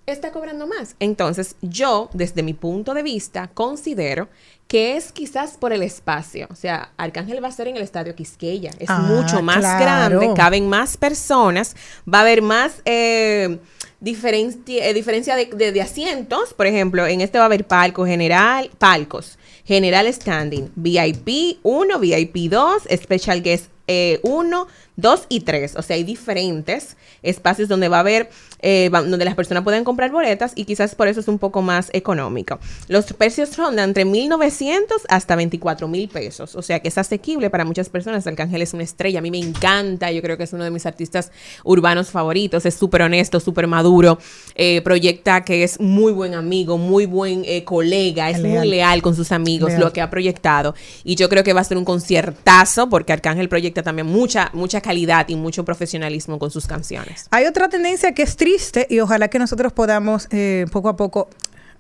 está 0.06 0.32
cobrando 0.32 0.68
más. 0.68 0.96
Entonces, 1.00 1.56
yo, 1.62 2.10
desde 2.14 2.44
mi 2.44 2.54
punto 2.54 2.94
de 2.94 3.04
vista, 3.04 3.50
considero 3.54 4.28
que 4.68 4.98
es 4.98 5.12
quizás 5.12 5.58
por 5.58 5.72
el 5.74 5.84
espacio. 5.84 6.48
O 6.50 6.56
sea, 6.56 6.92
Arcángel 6.98 7.44
va 7.44 7.48
a 7.50 7.52
ser 7.52 7.68
en 7.68 7.76
el 7.78 7.84
Estadio 7.84 8.16
Quisqueya. 8.16 8.72
Es 8.80 8.90
Ah, 8.90 9.00
mucho 9.00 9.42
más 9.42 9.60
claro. 9.60 10.20
grande, 10.20 10.34
caben 10.36 10.68
más 10.68 10.98
personas, 10.98 11.76
va 12.12 12.20
a 12.20 12.22
haber 12.22 12.42
más 12.42 12.82
eh, 12.86 13.60
diferencia, 14.00 14.88
eh, 14.90 14.94
diferencia 14.94 15.36
de, 15.36 15.46
de- 15.46 15.72
de 15.72 15.82
asientos. 15.82 16.54
Por 16.54 16.68
ejemplo, 16.68 17.06
en 17.08 17.22
este 17.22 17.38
va 17.38 17.46
a 17.46 17.48
haber 17.48 17.66
palco 17.66 18.06
general, 18.06 18.70
palcos. 18.78 19.38
General 19.66 20.12
Standing, 20.12 20.72
VIP 20.76 21.60
1, 21.64 22.00
VIP 22.00 22.50
2, 22.50 22.84
Special 22.98 23.42
Guest 23.42 23.68
eh, 23.88 24.20
1, 24.24 24.68
2 24.96 25.26
y 25.30 25.42
3. 25.42 25.76
O 25.76 25.82
sea, 25.82 25.96
hay 25.96 26.04
diferentes 26.04 26.98
espacios 27.22 27.68
donde 27.70 27.88
va 27.88 27.98
a 27.98 28.00
haber, 28.02 28.30
eh, 28.62 28.90
donde 28.92 29.26
las 29.26 29.36
personas 29.36 29.64
pueden 29.64 29.84
comprar 29.84 30.12
boletas 30.12 30.52
y 30.56 30.66
quizás 30.66 30.96
por 30.96 31.08
eso 31.08 31.20
es 31.20 31.28
un 31.28 31.40
poco 31.40 31.62
más 31.62 31.90
económico. 31.94 32.60
Los 32.88 33.06
precios 33.14 33.58
rondan 33.58 33.90
entre 33.90 34.06
1.900 34.06 34.82
hasta 35.10 35.36
24 35.36 35.88
mil 35.88 36.08
pesos. 36.10 36.56
O 36.56 36.62
sea, 36.62 36.80
que 36.80 36.88
es 36.90 36.98
asequible 36.98 37.50
para 37.50 37.66
muchas 37.66 37.90
personas. 37.90 38.28
Arcángel 38.28 38.62
es 38.62 38.74
una 38.74 38.84
estrella. 38.84 39.20
A 39.20 39.22
mí 39.22 39.32
me 39.32 39.40
encanta. 39.40 40.12
Yo 40.12 40.22
creo 40.22 40.38
que 40.38 40.44
es 40.44 40.54
uno 40.54 40.64
de 40.64 40.72
mis 40.72 40.86
artistas 40.86 41.32
urbanos 41.64 42.10
favoritos. 42.12 42.66
Es 42.66 42.76
súper 42.76 43.02
honesto, 43.04 43.40
súper 43.40 43.68
maduro. 43.68 44.18
eh, 44.56 44.82
proyecta 44.84 45.44
que 45.44 45.64
es 45.64 45.80
muy 45.80 46.12
buen 46.12 46.34
amigo, 46.36 46.78
muy 46.78 47.06
buen 47.06 47.44
eh, 47.46 47.64
colega. 47.64 48.30
Es 48.30 48.40
Leal. 48.40 48.60
muy 48.60 48.68
leal 48.70 49.02
con 49.02 49.16
sus 49.16 49.32
amigos, 49.32 49.70
Leal. 49.70 49.82
lo 49.82 49.94
que 49.94 50.02
ha 50.02 50.10
proyectado. 50.10 50.76
Y 51.04 51.16
yo 51.16 51.30
creo 51.30 51.44
que 51.44 51.54
va 51.54 51.62
a 51.62 51.64
ser 51.64 51.78
un 51.78 51.86
conciertazo 51.86 52.90
porque 52.90 53.14
Arcángel 53.14 53.50
proyecta 53.50 53.82
también 53.84 54.08
mucha, 54.08 54.50
mucha 54.54 54.82
calidad 54.84 55.28
y 55.30 55.36
mucho 55.36 55.66
profesionalismo 55.66 56.38
con 56.38 56.52
sus 56.52 56.68
canciones. 56.68 57.26
Hay 57.32 57.48
otra 57.48 57.70
tendencia 57.70 58.14
que 58.14 58.22
es 58.22 58.36
triste 58.36 58.86
y 58.88 59.00
ojalá 59.00 59.30
que 59.30 59.40
nosotros 59.40 59.74
podamos 59.74 60.28
eh, 60.30 60.68
poco 60.72 60.90
a 60.90 60.96
poco. 60.96 61.30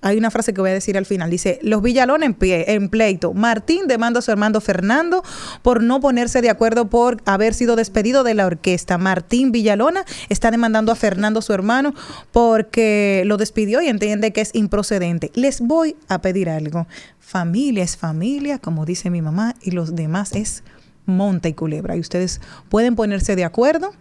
Hay 0.03 0.17
una 0.17 0.31
frase 0.31 0.53
que 0.53 0.59
voy 0.59 0.69
a 0.69 0.73
decir 0.73 0.97
al 0.97 1.05
final. 1.05 1.29
Dice, 1.29 1.59
los 1.61 1.81
Villalón 1.81 2.23
en, 2.23 2.33
pie, 2.33 2.73
en 2.73 2.89
pleito. 2.89 3.33
Martín 3.33 3.87
demanda 3.87 4.19
a 4.19 4.21
su 4.21 4.31
hermano 4.31 4.59
Fernando 4.59 5.23
por 5.61 5.81
no 5.81 6.01
ponerse 6.01 6.41
de 6.41 6.49
acuerdo 6.49 6.89
por 6.89 7.21
haber 7.25 7.53
sido 7.53 7.77
despedido 7.77 8.25
de 8.25 8.33
la 8.33 8.45
orquesta. 8.45 8.97
Martín 8.97 9.53
Villalona 9.53 10.03
está 10.27 10.51
demandando 10.51 10.91
a 10.91 10.95
Fernando, 10.95 11.41
su 11.41 11.53
hermano, 11.53 11.93
porque 12.33 13.23
lo 13.25 13.37
despidió 13.37 13.81
y 13.81 13.87
entiende 13.87 14.33
que 14.33 14.41
es 14.41 14.49
improcedente. 14.53 15.31
Les 15.35 15.61
voy 15.61 15.95
a 16.09 16.21
pedir 16.21 16.49
algo. 16.49 16.85
Familia 17.19 17.85
es 17.85 17.95
familia, 17.95 18.59
como 18.59 18.85
dice 18.85 19.09
mi 19.09 19.21
mamá, 19.21 19.55
y 19.61 19.71
los 19.71 19.95
demás 19.95 20.33
es 20.33 20.63
monta 21.05 21.49
y 21.49 21.53
culebra. 21.53 21.95
Y 21.95 21.99
ustedes 21.99 22.41
pueden 22.69 22.95
ponerse 22.95 23.35
de 23.35 23.45
acuerdo 23.45 23.93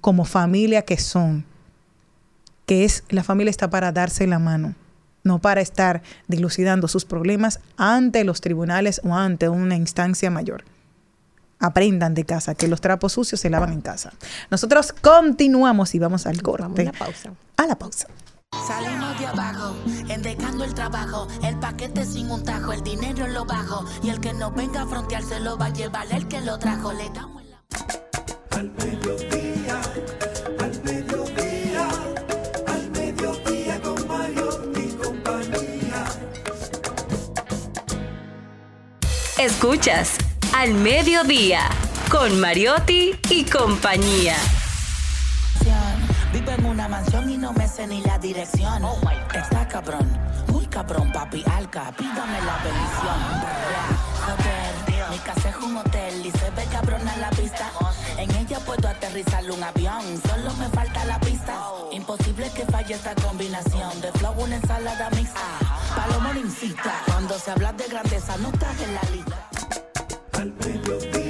como 0.00 0.24
familia 0.24 0.82
que 0.82 0.98
son, 0.98 1.44
que 2.66 2.84
es 2.84 3.04
la 3.08 3.24
familia 3.24 3.50
está 3.50 3.70
para 3.70 3.92
darse 3.92 4.26
la 4.26 4.38
mano, 4.38 4.74
no 5.24 5.40
para 5.40 5.60
estar 5.60 6.02
dilucidando 6.28 6.88
sus 6.88 7.04
problemas 7.04 7.60
ante 7.76 8.24
los 8.24 8.40
tribunales 8.40 9.00
o 9.04 9.14
ante 9.14 9.48
una 9.48 9.76
instancia 9.76 10.30
mayor. 10.30 10.64
Aprendan 11.60 12.14
de 12.14 12.24
casa 12.24 12.54
que 12.54 12.68
los 12.68 12.80
trapos 12.80 13.14
sucios 13.14 13.40
se 13.40 13.50
lavan 13.50 13.72
en 13.72 13.80
casa. 13.80 14.12
Nosotros 14.48 14.92
continuamos 14.92 15.94
y 15.94 15.98
vamos 15.98 16.26
al 16.26 16.40
corte. 16.40 16.62
Vamos 16.62 16.78
a 16.78 16.84
la 16.84 16.92
pausa. 16.92 17.32
A 17.56 17.66
la 17.66 17.76
pausa. 17.76 18.06
Salimos 18.52 19.18
de 19.18 19.26
abajo, 19.26 19.74
endecando 20.08 20.64
el 20.64 20.74
trabajo, 20.74 21.28
el 21.42 21.58
paquete 21.58 22.04
sin 22.04 22.30
un 22.30 22.42
tajo, 22.42 22.72
el 22.72 22.82
dinero 22.82 23.26
en 23.26 23.34
lo 23.34 23.44
bajo, 23.44 23.84
y 24.02 24.08
el 24.08 24.20
que 24.20 24.32
no 24.32 24.50
venga 24.50 24.82
a 24.82 24.86
frontear 24.86 25.22
se 25.22 25.40
lo 25.40 25.58
va 25.58 25.66
a 25.66 25.72
llevar 25.72 26.06
el 26.10 26.26
que 26.28 26.40
lo 26.40 26.58
trajo, 26.58 26.92
le 26.92 27.08
damos 27.10 27.42
la... 27.44 27.62
Al 28.50 28.70
mediodía, 28.72 29.80
al 30.60 30.82
mediodía, 30.82 31.88
al 32.66 32.90
mediodía 32.90 33.80
con 33.82 34.08
Mario 34.08 34.72
y 34.76 34.88
compañía. 34.92 36.04
Escuchas 39.38 40.16
Al 40.54 40.74
Mediodía 40.74 41.68
con 42.10 42.40
Mariotti 42.40 43.12
y 43.30 43.44
compañía. 43.44 44.36
Una 46.88 47.00
mansión 47.00 47.28
y 47.28 47.36
no 47.36 47.52
me 47.52 47.68
sé 47.68 47.86
ni 47.86 48.00
la 48.00 48.18
dirección. 48.18 48.82
Está 49.34 49.68
cabrón, 49.68 50.08
muy 50.50 50.66
cabrón, 50.68 51.12
papi 51.12 51.44
alca, 51.54 51.92
pídame 51.94 52.40
la 52.40 52.56
bendición. 52.64 53.18
Hotel, 54.32 55.10
mi 55.10 55.18
casa 55.18 55.50
es 55.50 55.56
un 55.56 55.76
hotel 55.76 56.24
y 56.24 56.30
se 56.30 56.50
ve 56.50 56.64
cabrona 56.72 57.14
la 57.18 57.28
vista. 57.30 57.70
En 58.16 58.34
ella 58.34 58.58
puedo 58.60 58.88
aterrizar 58.88 59.44
un 59.50 59.62
avión, 59.62 60.02
solo 60.26 60.54
me 60.54 60.66
falta 60.70 61.04
la 61.04 61.20
pista. 61.20 61.60
Imposible 61.92 62.50
que 62.52 62.64
falle 62.64 62.94
esta 62.94 63.14
combinación 63.16 64.00
de 64.00 64.10
flow, 64.12 64.32
una 64.42 64.56
ensalada 64.56 65.10
mixta. 65.10 65.40
Palomo 65.94 66.32
no 66.32 66.40
incita, 66.40 67.02
cuando 67.04 67.38
se 67.38 67.50
habla 67.50 67.74
de 67.74 67.86
grandeza 67.86 68.34
no 68.38 68.48
estás 68.48 68.80
en 68.80 68.94
la 68.94 69.02
lista. 69.12 69.48
Al 70.32 70.52
mediodía, 70.54 71.27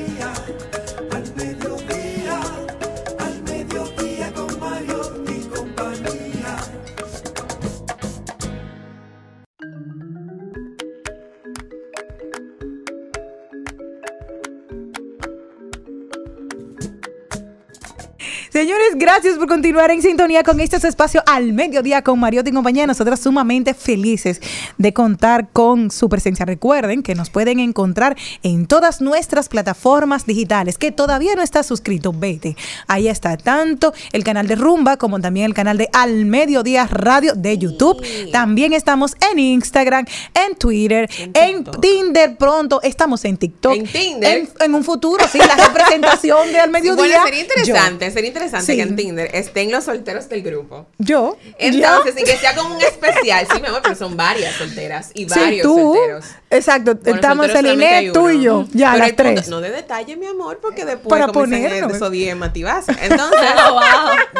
Señores, 18.59 18.97
gracias 18.97 19.37
por 19.39 19.47
continuar 19.47 19.93
en 19.93 20.03
sintonía 20.03 20.43
con 20.43 20.59
este 20.59 20.79
espacio 20.79 21.23
al 21.27 21.53
mediodía 21.53 22.03
con 22.03 22.19
Mariotti 22.19 22.51
y 22.51 22.53
compañía. 22.53 22.89
Nosotras 22.89 23.21
sumamente 23.21 23.73
felices 23.73 24.41
de 24.79 24.93
contar 24.93 25.51
con 25.53 25.93
su 25.93 26.09
presencia. 26.09 26.45
Recuerden 26.45 27.05
que 27.05 27.15
nos 27.15 27.31
pueden 27.31 27.61
encontrar 27.61 28.17
en 28.43 28.67
todas 28.67 29.01
nuestras 29.01 29.49
plataformas 29.49 30.27
digitales. 30.27 30.77
Que 30.77 30.91
todavía 30.91 31.37
no 31.37 31.43
estás 31.43 31.67
suscrito, 31.67 32.13
vete. 32.13 32.57
Ahí 32.89 33.07
está 33.07 33.37
tanto 33.37 33.95
el 34.11 34.25
canal 34.25 34.49
de 34.49 34.57
Rumba 34.57 34.97
como 34.97 35.21
también 35.21 35.47
el 35.47 35.55
canal 35.55 35.79
de 35.79 35.89
Al 35.93 36.25
Mediodía 36.25 36.89
Radio 36.89 37.35
de 37.37 37.59
YouTube. 37.59 38.05
También 38.33 38.73
estamos 38.73 39.15
en 39.31 39.39
Instagram, 39.39 40.05
en 40.35 40.57
Twitter, 40.57 41.09
en, 41.33 41.63
Tinder 41.81 42.37
pronto. 42.37 42.83
Estamos 42.83 43.25
en 43.25 43.37
TikTok. 43.37 43.77
En 43.77 43.87
Tinder. 43.87 44.37
En, 44.37 44.49
en 44.59 44.75
un 44.75 44.83
futuro, 44.83 45.25
sí, 45.31 45.39
la 45.39 45.55
representación 45.55 46.51
de 46.51 46.59
Al 46.59 46.71
Mediodía. 46.71 46.97
Bueno, 46.97 47.25
sería 47.25 47.39
Yo. 47.39 47.47
interesante, 47.47 48.11
sería 48.11 48.27
interesante 48.27 48.48
interesante 48.49 48.73
Sí. 48.73 48.77
que 48.77 48.83
en 48.83 48.97
Tinder 48.97 49.31
estén 49.35 49.71
los 49.73 49.85
solteros 49.85 50.29
del 50.29 50.43
grupo. 50.43 50.87
Yo. 50.99 51.37
Entonces, 51.59 52.15
yo. 52.15 52.21
y 52.21 52.25
que 52.25 52.37
sea 52.37 52.55
como 52.55 52.75
un 52.75 52.81
especial. 52.83 53.47
Sí, 53.53 53.61
mi 53.61 53.67
amor, 53.69 53.81
pero 53.83 53.95
son 53.95 54.17
varias 54.17 54.55
solteras 54.57 55.11
y 55.15 55.29
Sí, 55.29 55.39
varios 55.39 55.63
tú. 55.63 55.95
solteros. 55.95 56.25
Exacto. 56.51 56.95
Bueno, 56.97 57.15
Estamos 57.17 57.49
en 57.51 57.67
Inés, 57.67 58.13
tú 58.13 58.29
y 58.31 58.43
yo. 58.43 58.67
Ya, 58.73 58.93
Pero 58.93 58.99
las 59.05 59.13
punto- 59.13 59.23
tres. 59.35 59.49
no 59.49 59.61
de 59.61 59.71
detalle, 59.71 60.17
mi 60.17 60.27
amor, 60.27 60.59
porque 60.61 60.85
después 60.85 61.09
Para 61.09 61.27
comienzan 61.33 61.69
ponernos. 61.71 61.93
a 61.93 61.97
esos 61.97 62.11
10 62.11 62.37
matibazos. 62.37 62.97
Entonces, 63.01 63.41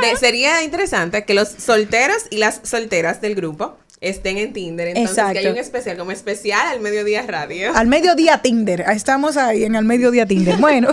de- 0.01 0.17
sería 0.17 0.63
interesante 0.63 1.25
que 1.25 1.35
los 1.35 1.49
solteros 1.49 2.25
y 2.31 2.39
las 2.39 2.61
solteras 2.65 3.21
del 3.21 3.35
grupo 3.35 3.77
estén 4.01 4.39
en 4.39 4.53
Tinder. 4.53 4.89
Entonces, 4.89 5.15
que 5.17 5.21
Exacto. 5.21 5.39
hay 5.41 5.47
un 5.49 5.59
especial, 5.59 5.97
como 5.99 6.11
especial 6.13 6.67
al 6.69 6.81
mediodía 6.81 7.23
radio. 7.27 7.73
Al 7.75 7.87
mediodía 7.89 8.39
Tinder. 8.39 8.85
Ahí 8.87 8.97
Estamos 8.97 9.37
ahí 9.37 9.65
en 9.65 9.75
el 9.75 9.85
mediodía 9.85 10.27
Tinder. 10.27 10.57
Bueno, 10.61 10.89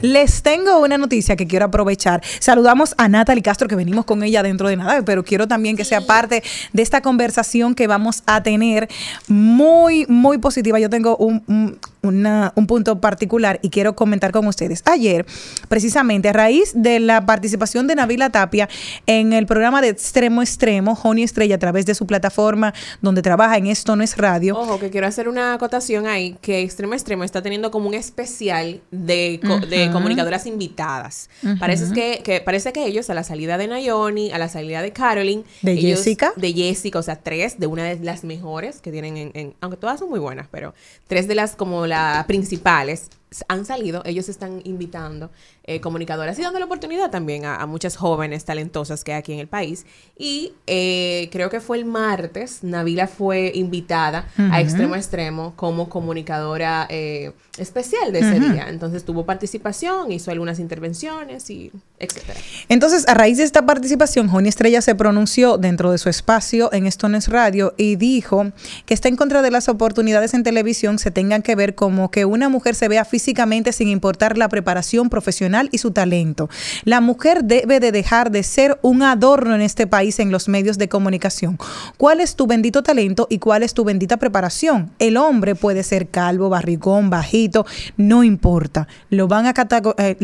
les 0.00 0.42
tengo 0.42 0.78
una 0.80 0.98
noticia 0.98 1.36
que 1.36 1.46
quiero 1.46 1.66
aprovechar. 1.66 2.22
Saludamos 2.40 2.94
a 2.98 3.08
Natalie 3.08 3.42
Castro, 3.42 3.68
que 3.68 3.76
venimos 3.76 4.04
con 4.04 4.22
ella 4.22 4.42
dentro 4.42 4.68
de 4.68 4.76
nada, 4.76 5.02
pero 5.02 5.24
quiero 5.24 5.46
también 5.48 5.76
que 5.76 5.84
sea 5.84 6.00
parte 6.00 6.42
de 6.72 6.82
esta 6.82 7.00
conversación 7.00 7.74
que 7.74 7.86
vamos 7.86 8.22
a 8.26 8.42
tener 8.42 8.88
muy, 9.28 10.06
muy 10.08 10.38
positiva. 10.38 10.78
Yo 10.78 10.90
tengo 10.90 11.16
un, 11.16 11.42
un- 11.46 11.78
una- 12.06 12.52
un 12.56 12.66
punto 12.66 13.00
particular 13.00 13.58
y 13.62 13.70
quiero 13.70 13.94
comentar 13.96 14.32
con 14.32 14.46
ustedes. 14.46 14.82
Ayer, 14.86 15.26
precisamente, 15.68 16.28
a 16.28 16.32
raíz 16.32 16.72
de 16.74 17.00
la 17.00 17.26
participación 17.26 17.86
de 17.86 17.94
Navila 17.94 18.30
Tapia 18.30 18.68
en 19.06 19.32
el 19.32 19.46
programa 19.46 19.80
de 19.82 19.88
Extremo 19.88 20.42
Extremo, 20.42 20.94
Joni 20.94 21.22
Estrella, 21.22 21.56
a 21.56 21.58
través 21.58 21.86
de 21.86 21.94
su 21.94 22.06
plataforma 22.06 22.72
donde 23.02 23.22
trabaja 23.22 23.56
en 23.56 23.66
Esto 23.66 23.96
No 23.96 24.02
es 24.02 24.16
Radio, 24.16 24.56
Ojo, 24.58 24.78
que 24.78 24.90
quiero 24.90 25.06
hacer 25.06 25.28
una 25.28 25.54
acotación 25.54 26.06
ahí, 26.06 26.36
que 26.40 26.60
Extremo 26.62 26.94
Extremo 26.94 27.24
está 27.24 27.42
teniendo 27.42 27.70
como 27.70 27.88
un 27.88 27.94
especial 27.94 28.80
de, 28.90 29.40
co- 29.46 29.58
de 29.66 29.84
Ujú. 29.84 29.92
comunicadoras 29.92 30.46
invitadas. 30.46 31.28
Ujú. 31.42 31.58
parece, 31.58 31.92
que, 31.92 32.20
que, 32.22 32.40
parece 32.40 32.72
que 32.72 32.84
ellos, 32.86 33.08
a 33.10 33.14
la 33.14 33.24
salida 33.24 33.58
de 33.58 33.66
Nayoni, 33.68 34.32
a 34.32 34.38
la 34.38 34.48
salida 34.48 34.82
de 34.82 34.92
Caroline, 34.92 35.44
De 35.62 35.72
ellos- 35.72 35.98
Jessica. 36.00 36.32
De 36.36 36.52
Jessica, 36.52 36.98
o 36.98 37.02
sea, 37.02 37.16
tres 37.16 37.58
de 37.58 37.66
una 37.66 37.84
de 37.84 37.98
las 38.04 38.24
mejores 38.24 38.80
que 38.80 38.90
tienen 38.92 39.16
en, 39.16 39.30
en- 39.34 39.54
aunque 39.60 39.76
todas 39.76 39.98
son 40.00 40.08
muy 40.10 40.18
buenas, 40.20 40.46
pero 40.50 40.74
tres 41.06 41.28
de 41.28 41.34
las 41.34 41.56
como 41.56 41.86
principales 42.26 43.10
han 43.48 43.64
salido, 43.64 44.02
ellos 44.04 44.28
están 44.28 44.60
invitando 44.64 45.30
eh, 45.64 45.80
comunicadoras 45.80 46.38
y 46.38 46.42
dando 46.42 46.58
la 46.58 46.64
oportunidad 46.66 47.10
también 47.10 47.44
a, 47.44 47.56
a 47.56 47.66
muchas 47.66 47.96
jóvenes 47.96 48.44
talentosas 48.44 49.04
que 49.04 49.12
hay 49.12 49.18
aquí 49.18 49.32
en 49.32 49.40
el 49.40 49.48
país. 49.48 49.86
Y 50.16 50.52
eh, 50.66 51.28
creo 51.32 51.50
que 51.50 51.60
fue 51.60 51.78
el 51.78 51.84
martes, 51.84 52.62
Navila 52.62 53.06
fue 53.08 53.52
invitada 53.54 54.28
Ujú. 54.38 54.48
a 54.52 54.60
Extremo 54.60 54.94
a 54.94 54.98
Extremo 54.98 55.52
como 55.56 55.88
comunicadora 55.88 56.86
eh, 56.88 57.32
especial 57.58 58.12
de 58.12 58.20
ese 58.20 58.38
Ujú. 58.40 58.52
día. 58.52 58.66
Entonces 58.68 59.04
tuvo 59.04 59.24
participación, 59.26 60.12
hizo 60.12 60.30
algunas 60.30 60.58
intervenciones 60.58 61.50
y 61.50 61.72
etcétera. 61.98 62.38
Entonces, 62.68 63.08
a 63.08 63.14
raíz 63.14 63.38
de 63.38 63.44
esta 63.44 63.64
participación, 63.64 64.28
Joni 64.28 64.48
Estrella 64.48 64.82
se 64.82 64.94
pronunció 64.94 65.56
dentro 65.56 65.90
de 65.90 65.98
su 65.98 66.08
espacio 66.08 66.72
en 66.72 66.86
Stones 66.86 67.28
Radio 67.28 67.74
y 67.76 67.96
dijo 67.96 68.52
que 68.84 68.94
está 68.94 69.08
en 69.08 69.16
contra 69.16 69.42
de 69.42 69.50
las 69.50 69.68
oportunidades 69.68 70.34
en 70.34 70.42
televisión 70.42 70.98
se 70.98 71.10
tengan 71.10 71.42
que 71.42 71.54
ver 71.54 71.74
como 71.74 72.10
que 72.10 72.24
una 72.24 72.48
mujer 72.48 72.74
se 72.74 72.88
vea 72.88 73.04
físicamente 73.04 73.25
sin 73.72 73.88
importar 73.88 74.38
la 74.38 74.48
preparación 74.48 75.10
profesional 75.10 75.68
y 75.72 75.78
su 75.78 75.90
talento. 75.90 76.48
La 76.84 77.00
mujer 77.00 77.44
debe 77.44 77.80
de 77.80 77.92
dejar 77.92 78.30
de 78.30 78.42
ser 78.42 78.78
un 78.82 79.02
adorno 79.02 79.54
en 79.54 79.62
este 79.62 79.86
país 79.86 80.18
en 80.20 80.30
los 80.30 80.48
medios 80.48 80.78
de 80.78 80.88
comunicación. 80.88 81.58
¿Cuál 81.96 82.20
es 82.20 82.36
tu 82.36 82.46
bendito 82.46 82.82
talento 82.82 83.26
y 83.28 83.38
cuál 83.38 83.62
es 83.62 83.74
tu 83.74 83.84
bendita 83.84 84.16
preparación? 84.18 84.90
El 84.98 85.16
hombre 85.16 85.54
puede 85.54 85.82
ser 85.82 86.08
calvo, 86.08 86.48
barrigón, 86.48 87.10
bajito, 87.10 87.66
no 87.96 88.22
importa. 88.22 88.86
Lo 89.10 89.28
van 89.28 89.46
a, 89.46 89.54
eh, 89.98 90.16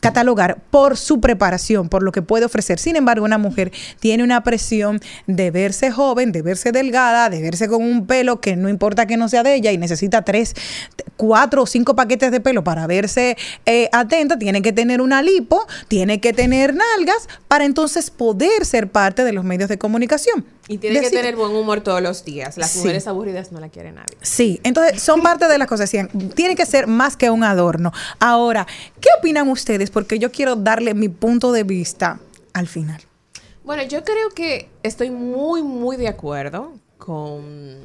catalogar 0.00 0.58
por 0.70 0.96
su 0.96 1.20
preparación, 1.20 1.88
por 1.88 2.02
lo 2.02 2.12
que 2.12 2.22
puede 2.22 2.46
ofrecer. 2.46 2.78
Sin 2.78 2.96
embargo, 2.96 3.24
una 3.24 3.38
mujer 3.38 3.72
tiene 4.00 4.24
una 4.24 4.42
presión 4.42 5.00
de 5.26 5.50
verse 5.50 5.90
joven, 5.90 6.32
de 6.32 6.42
verse 6.42 6.72
delgada, 6.72 7.30
de 7.30 7.40
verse 7.42 7.68
con 7.68 7.82
un 7.82 8.06
pelo 8.06 8.40
que 8.40 8.56
no 8.56 8.68
importa 8.68 9.06
que 9.06 9.16
no 9.16 9.28
sea 9.28 9.42
de 9.42 9.54
ella 9.54 9.72
y 9.72 9.78
necesita 9.78 10.22
tres, 10.22 10.54
cuatro 11.16 11.62
o 11.62 11.66
cinco 11.66 11.81
paquetes 11.84 12.30
de 12.30 12.40
pelo 12.40 12.64
para 12.64 12.86
verse 12.86 13.36
eh, 13.66 13.88
atenta, 13.92 14.38
tiene 14.38 14.62
que 14.62 14.72
tener 14.72 15.00
una 15.00 15.22
lipo, 15.22 15.66
tiene 15.88 16.20
que 16.20 16.32
tener 16.32 16.74
nalgas 16.74 17.28
para 17.48 17.64
entonces 17.64 18.10
poder 18.10 18.64
ser 18.64 18.90
parte 18.90 19.24
de 19.24 19.32
los 19.32 19.44
medios 19.44 19.68
de 19.68 19.78
comunicación. 19.78 20.44
Y 20.68 20.78
tiene 20.78 21.00
que 21.00 21.10
tener 21.10 21.34
buen 21.36 21.52
humor 21.52 21.80
todos 21.80 22.00
los 22.00 22.24
días. 22.24 22.56
Las 22.56 22.70
Sí. 22.70 22.78
mujeres 22.78 23.06
aburridas 23.08 23.50
no 23.52 23.60
la 23.60 23.68
quiere 23.68 23.92
nadie. 23.92 24.16
Sí, 24.22 24.60
entonces 24.62 25.02
son 25.02 25.20
parte 25.20 25.48
de 25.48 25.58
las 25.58 25.66
cosas. 25.68 25.90
Tiene 26.34 26.54
que 26.54 26.66
ser 26.66 26.86
más 26.86 27.16
que 27.16 27.30
un 27.30 27.42
adorno. 27.44 27.92
Ahora, 28.20 28.66
¿qué 29.00 29.08
opinan 29.18 29.48
ustedes? 29.48 29.90
Porque 29.90 30.18
yo 30.18 30.30
quiero 30.30 30.54
darle 30.56 30.94
mi 30.94 31.08
punto 31.08 31.52
de 31.52 31.64
vista 31.64 32.20
al 32.52 32.68
final. 32.68 33.00
Bueno, 33.64 33.82
yo 33.84 34.02
creo 34.04 34.30
que 34.30 34.68
estoy 34.82 35.10
muy, 35.10 35.62
muy 35.62 35.96
de 35.96 36.08
acuerdo 36.08 36.72
con 36.98 37.80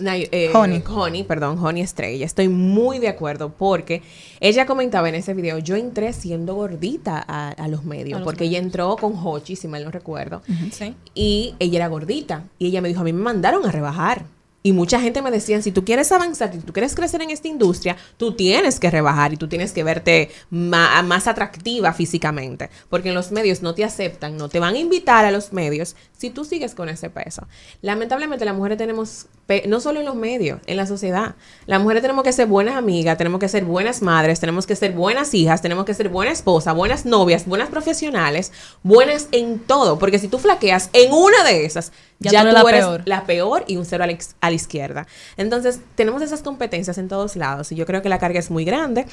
eh, 0.00 0.50
Honey. 0.54 0.82
Honey, 0.88 1.22
perdón, 1.24 1.58
Honey 1.64 1.82
Estrella. 1.82 2.26
Estoy 2.26 2.48
muy 2.48 2.98
de 2.98 3.08
acuerdo 3.08 3.50
porque 3.56 4.02
ella 4.40 4.66
comentaba 4.66 5.08
en 5.08 5.14
ese 5.14 5.34
video, 5.34 5.58
yo 5.58 5.76
entré 5.76 6.12
siendo 6.12 6.54
gordita 6.54 7.24
a, 7.26 7.50
a 7.50 7.68
los 7.68 7.84
medios, 7.84 8.16
A 8.16 8.18
los 8.20 8.24
porque 8.26 8.44
ella 8.44 8.58
entró 8.58 8.96
con 8.96 9.14
Hochi, 9.16 9.56
si 9.56 9.68
mal 9.68 9.84
no 9.84 9.90
recuerdo, 9.90 10.42
Sí. 10.72 10.94
y 11.14 11.54
ella 11.58 11.76
era 11.78 11.88
gordita. 11.88 12.44
Y 12.58 12.66
ella 12.66 12.80
me 12.80 12.88
dijo, 12.88 13.00
a 13.00 13.04
mí 13.04 13.12
me 13.12 13.22
mandaron 13.22 13.64
a 13.66 13.70
rebajar. 13.70 14.24
Y 14.66 14.72
mucha 14.72 14.98
gente 14.98 15.20
me 15.20 15.30
decía, 15.30 15.60
si 15.60 15.72
tú 15.72 15.84
quieres 15.84 16.10
avanzar, 16.10 16.50
si 16.50 16.58
tú 16.60 16.72
quieres 16.72 16.94
crecer 16.94 17.20
en 17.20 17.28
esta 17.28 17.48
industria, 17.48 17.98
tú 18.16 18.32
tienes 18.32 18.80
que 18.80 18.90
rebajar 18.90 19.34
y 19.34 19.36
tú 19.36 19.46
tienes 19.46 19.72
que 19.72 19.84
verte 19.84 20.30
más 20.48 21.26
atractiva 21.28 21.92
físicamente. 21.92 22.70
Porque 22.88 23.10
en 23.10 23.14
los 23.14 23.30
medios 23.30 23.60
no 23.60 23.74
te 23.74 23.84
aceptan, 23.84 24.38
no 24.38 24.48
te 24.48 24.60
van 24.60 24.74
a 24.74 24.78
invitar 24.78 25.26
a 25.26 25.30
los 25.30 25.52
medios 25.52 25.96
si 26.16 26.30
tú 26.30 26.46
sigues 26.46 26.74
con 26.74 26.88
ese 26.88 27.10
peso. 27.10 27.46
Lamentablemente 27.82 28.46
las 28.46 28.56
mujeres 28.56 28.78
tenemos, 28.78 29.26
no 29.66 29.80
solo 29.80 30.00
en 30.00 30.06
los 30.06 30.14
medios, 30.14 30.60
en 30.66 30.76
la 30.76 30.86
sociedad. 30.86 31.34
Las 31.66 31.80
mujeres 31.82 32.02
tenemos 32.02 32.24
que 32.24 32.32
ser 32.32 32.46
buenas 32.46 32.76
amigas, 32.76 33.18
tenemos 33.18 33.38
que 33.40 33.48
ser 33.48 33.64
buenas 33.64 34.00
madres, 34.02 34.40
tenemos 34.40 34.66
que 34.66 34.74
ser 34.76 34.92
buenas 34.92 35.34
hijas, 35.34 35.60
tenemos 35.62 35.84
que 35.84 35.94
ser 35.94 36.08
buenas 36.08 36.38
esposas, 36.38 36.74
buenas 36.74 37.04
novias, 37.04 37.46
buenas 37.46 37.68
profesionales, 37.68 38.52
buenas 38.82 39.28
en 39.32 39.58
todo. 39.58 39.98
Porque 39.98 40.18
si 40.18 40.28
tú 40.28 40.38
flaqueas 40.38 40.88
en 40.92 41.12
una 41.12 41.44
de 41.44 41.64
esas, 41.66 41.92
Ya 42.20 42.30
ya, 42.30 42.40
tú 42.42 42.48
eres 42.48 42.54
la 42.62 42.70
eres 42.70 42.80
peor. 42.84 43.02
la 43.04 43.24
peor 43.24 43.64
y 43.66 43.76
un 43.76 43.84
cero 43.84 44.04
a 44.04 44.06
la, 44.06 44.16
a 44.40 44.48
la 44.50 44.56
izquierda. 44.56 45.06
Entonces, 45.36 45.80
tenemos 45.94 46.22
esas 46.22 46.40
competencias 46.42 46.96
en 46.98 47.08
todos 47.08 47.36
lados 47.36 47.70
y 47.72 47.74
yo 47.74 47.84
creo 47.86 48.00
que 48.02 48.08
la 48.08 48.18
carga 48.18 48.38
es 48.38 48.50
muy 48.50 48.64
grande. 48.64 49.06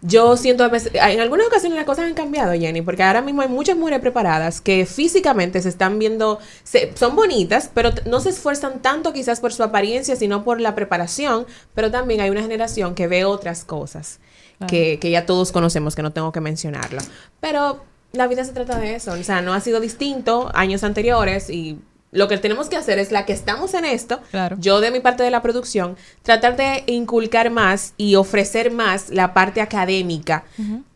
Yo 0.00 0.36
siento, 0.36 0.64
en 0.92 1.20
algunas 1.20 1.46
ocasiones 1.46 1.76
las 1.76 1.86
cosas 1.86 2.06
han 2.06 2.14
cambiado, 2.14 2.52
Jenny, 2.52 2.82
porque 2.82 3.02
ahora 3.04 3.22
mismo 3.22 3.42
hay 3.42 3.48
muchas 3.48 3.76
mujeres 3.76 4.00
preparadas 4.00 4.60
que 4.60 4.84
físicamente 4.86 5.62
se 5.62 5.68
están 5.68 5.98
viendo, 5.98 6.38
se- 6.64 6.92
son 6.96 7.14
bonitas, 7.14 7.70
pero 7.72 7.90
no 8.06 8.20
se 8.20 8.30
esfuerzan 8.30 8.80
tanto 8.82 9.12
quizás 9.12 9.40
por 9.40 9.52
su 9.52 9.62
apariencia, 9.72 10.14
sino 10.16 10.44
por 10.44 10.60
la 10.60 10.74
preparación, 10.74 11.46
pero 11.74 11.90
también 11.90 12.20
hay 12.20 12.30
una 12.30 12.42
generación 12.42 12.94
que 12.94 13.08
ve 13.08 13.24
otras 13.24 13.64
cosas 13.64 14.20
que, 14.68 14.98
que 15.00 15.10
ya 15.10 15.26
todos 15.26 15.50
conocemos, 15.50 15.96
que 15.96 16.02
no 16.02 16.12
tengo 16.12 16.30
que 16.30 16.40
mencionarlo. 16.40 17.00
Pero 17.40 17.82
la 18.12 18.28
vida 18.28 18.44
se 18.44 18.52
trata 18.52 18.78
de 18.78 18.94
eso, 18.94 19.12
o 19.12 19.22
sea, 19.24 19.42
no 19.42 19.54
ha 19.54 19.60
sido 19.60 19.80
distinto 19.80 20.50
años 20.54 20.84
anteriores 20.84 21.50
y 21.50 21.78
lo 22.12 22.28
que 22.28 22.36
tenemos 22.38 22.68
que 22.68 22.76
hacer 22.76 22.98
es 22.98 23.10
la 23.10 23.24
que 23.26 23.32
estamos 23.32 23.72
en 23.74 23.84
esto, 23.86 24.20
Claro. 24.30 24.56
yo 24.60 24.80
de 24.82 24.90
mi 24.92 25.00
parte 25.00 25.22
de 25.24 25.30
la 25.30 25.40
producción, 25.42 25.96
tratar 26.22 26.56
de 26.56 26.84
inculcar 26.86 27.50
más 27.50 27.94
y 27.96 28.14
ofrecer 28.16 28.70
más 28.70 29.08
la 29.08 29.32
parte 29.34 29.62
académica, 29.62 30.44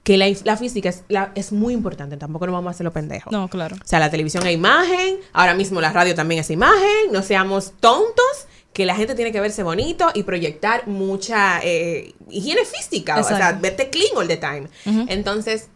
que 0.04 0.16
la, 0.18 0.26
la 0.44 0.56
física 0.56 0.90
es, 0.90 1.02
la- 1.08 1.32
es 1.34 1.50
muy 1.52 1.72
importante, 1.74 2.16
tampoco 2.18 2.46
nos 2.46 2.52
vamos 2.52 2.68
a 2.68 2.70
hacerlo 2.72 2.92
pendejo. 2.92 3.30
No, 3.32 3.48
claro. 3.48 3.74
O 3.82 3.86
sea, 3.88 3.98
la 3.98 4.10
televisión 4.10 4.46
es 4.46 4.54
imagen, 4.54 5.16
ahora 5.32 5.54
mismo 5.54 5.80
la 5.80 5.90
radio 5.92 6.14
también 6.14 6.42
es 6.42 6.50
imagen, 6.50 7.10
no 7.10 7.22
seamos 7.22 7.72
tontos, 7.80 8.45
que 8.76 8.84
la 8.84 8.94
gente 8.94 9.14
tiene 9.14 9.32
que 9.32 9.40
verse 9.40 9.62
bonito 9.62 10.10
y 10.14 10.22
proyectar 10.24 10.86
mucha 10.86 11.60
eh, 11.62 12.12
higiene 12.28 12.60
física, 12.66 13.14
o 13.14 13.24
sea, 13.24 13.52
verte 13.52 13.88
clean 13.88 14.10
all 14.14 14.28
the 14.28 14.36
time. 14.36 14.68
Entonces, 15.08 15.68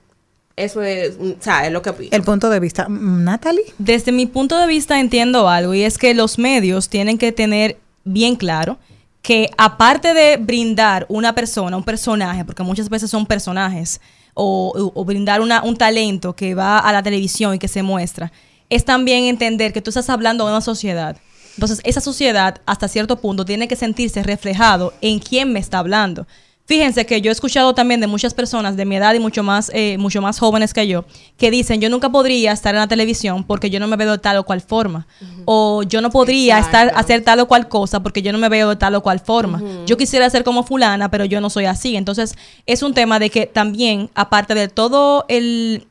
eso 0.54 0.82
es, 0.82 1.18
mm, 1.18 1.30
o 1.30 1.42
sea, 1.42 1.64
es 1.66 1.72
lo 1.72 1.80
que 1.80 1.88
opino. 1.90 2.10
El 2.12 2.22
punto 2.22 2.50
de 2.50 2.60
vista. 2.60 2.86
Mm, 2.90 3.24
Natalie. 3.24 3.64
Desde 3.78 4.12
mi 4.12 4.26
punto 4.26 4.58
de 4.58 4.66
vista 4.66 5.00
entiendo 5.00 5.48
algo 5.48 5.72
y 5.72 5.82
es 5.82 5.96
que 5.96 6.12
los 6.12 6.38
medios 6.38 6.90
tienen 6.90 7.16
que 7.16 7.32
tener 7.32 7.78
bien 8.04 8.36
claro 8.36 8.76
que 9.22 9.48
aparte 9.56 10.12
de 10.12 10.36
brindar 10.36 11.06
una 11.08 11.34
persona, 11.34 11.78
un 11.78 11.84
personaje, 11.84 12.44
porque 12.44 12.62
muchas 12.62 12.90
veces 12.90 13.10
son 13.10 13.24
personajes, 13.24 13.98
o, 14.34 14.72
o- 14.76 15.00
o 15.00 15.04
brindar 15.06 15.40
una- 15.40 15.62
un 15.62 15.76
talento 15.78 16.36
que 16.36 16.54
va 16.54 16.78
a 16.78 16.92
la 16.92 17.02
televisión 17.02 17.54
y 17.54 17.58
que 17.58 17.68
se 17.68 17.82
muestra, 17.82 18.30
es 18.68 18.84
también 18.84 19.24
entender 19.24 19.72
que 19.72 19.80
tú 19.80 19.88
estás 19.88 20.10
hablando 20.10 20.44
de 20.44 20.50
una 20.50 20.60
sociedad. 20.60 21.16
Entonces, 21.56 21.80
esa 21.84 22.00
sociedad, 22.00 22.60
hasta 22.66 22.88
cierto 22.88 23.20
punto, 23.20 23.44
tiene 23.44 23.68
que 23.68 23.76
sentirse 23.76 24.22
reflejado 24.22 24.92
en 25.00 25.18
quién 25.18 25.52
me 25.52 25.60
está 25.60 25.78
hablando. 25.78 26.26
Fíjense 26.70 27.04
que 27.04 27.20
yo 27.20 27.32
he 27.32 27.32
escuchado 27.32 27.74
también 27.74 28.00
de 28.00 28.06
muchas 28.06 28.32
personas 28.32 28.76
de 28.76 28.84
mi 28.84 28.94
edad 28.94 29.12
y 29.14 29.18
mucho 29.18 29.42
más, 29.42 29.72
eh, 29.74 29.98
mucho 29.98 30.22
más 30.22 30.38
jóvenes 30.38 30.72
que 30.72 30.86
yo, 30.86 31.04
que 31.36 31.50
dicen, 31.50 31.80
yo 31.80 31.90
nunca 31.90 32.10
podría 32.10 32.52
estar 32.52 32.72
en 32.76 32.80
la 32.80 32.86
televisión 32.86 33.42
porque 33.42 33.70
yo 33.70 33.80
no 33.80 33.88
me 33.88 33.96
veo 33.96 34.12
de 34.12 34.18
tal 34.18 34.36
o 34.36 34.44
cual 34.44 34.60
forma. 34.60 35.08
O 35.46 35.82
yo 35.82 36.00
no 36.00 36.10
podría 36.10 36.60
estar, 36.60 36.92
hacer 36.94 37.24
tal 37.24 37.40
o 37.40 37.48
cual 37.48 37.66
cosa 37.66 38.04
porque 38.04 38.22
yo 38.22 38.30
no 38.30 38.38
me 38.38 38.48
veo 38.48 38.68
de 38.68 38.76
tal 38.76 38.94
o 38.94 39.02
cual 39.02 39.18
forma. 39.18 39.60
Yo 39.84 39.96
quisiera 39.96 40.30
ser 40.30 40.44
como 40.44 40.62
fulana, 40.62 41.10
pero 41.10 41.24
yo 41.24 41.40
no 41.40 41.50
soy 41.50 41.64
así. 41.64 41.96
Entonces, 41.96 42.36
es 42.66 42.84
un 42.84 42.94
tema 42.94 43.18
de 43.18 43.30
que 43.30 43.46
también, 43.46 44.08
aparte 44.14 44.54
de 44.54 44.68
todo 44.68 45.24
el, 45.26 45.88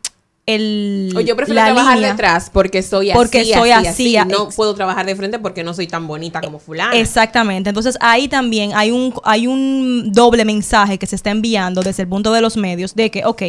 el 0.56 1.14
O 1.16 1.22
yo 1.22 1.36
prefiero 1.36 1.56
la 1.62 1.66
trabajar 1.66 1.96
línea. 1.96 2.12
detrás 2.12 2.50
porque 2.50 2.82
soy 2.82 3.12
así, 3.12 3.18
Porque 3.18 3.46
soy 3.46 3.72
así, 3.72 3.88
así, 3.88 4.18
así. 4.18 4.30
No 4.30 4.50
puedo 4.50 4.74
trabajar 4.74 5.06
de 5.06 5.16
frente 5.16 5.40
porque 5.40 5.64
no 5.64 5.74
soy 5.74 5.88
tan 5.88 6.08
bonita 6.08 6.42
como 6.42 6.60
fulana. 6.60 6.96
Exactamente. 6.96 7.70
Entonces 7.70 7.98
ahí 8.02 8.28
también 8.28 8.72
hay 8.76 8.92
un, 8.92 9.14
hay 9.24 9.48
un 9.48 10.12
doble 10.12 10.46
mensaje 10.46 10.98
que 10.98 11.06
se 11.06 11.16
está 11.16 11.30
enviando 11.32 11.82
desde 11.82 12.04
el 12.04 12.10
punto 12.10 12.34
de 12.34 12.42
los 12.42 12.58
medios 12.58 12.96
de 12.96 13.12
que, 13.12 13.26
ok, 13.26 13.44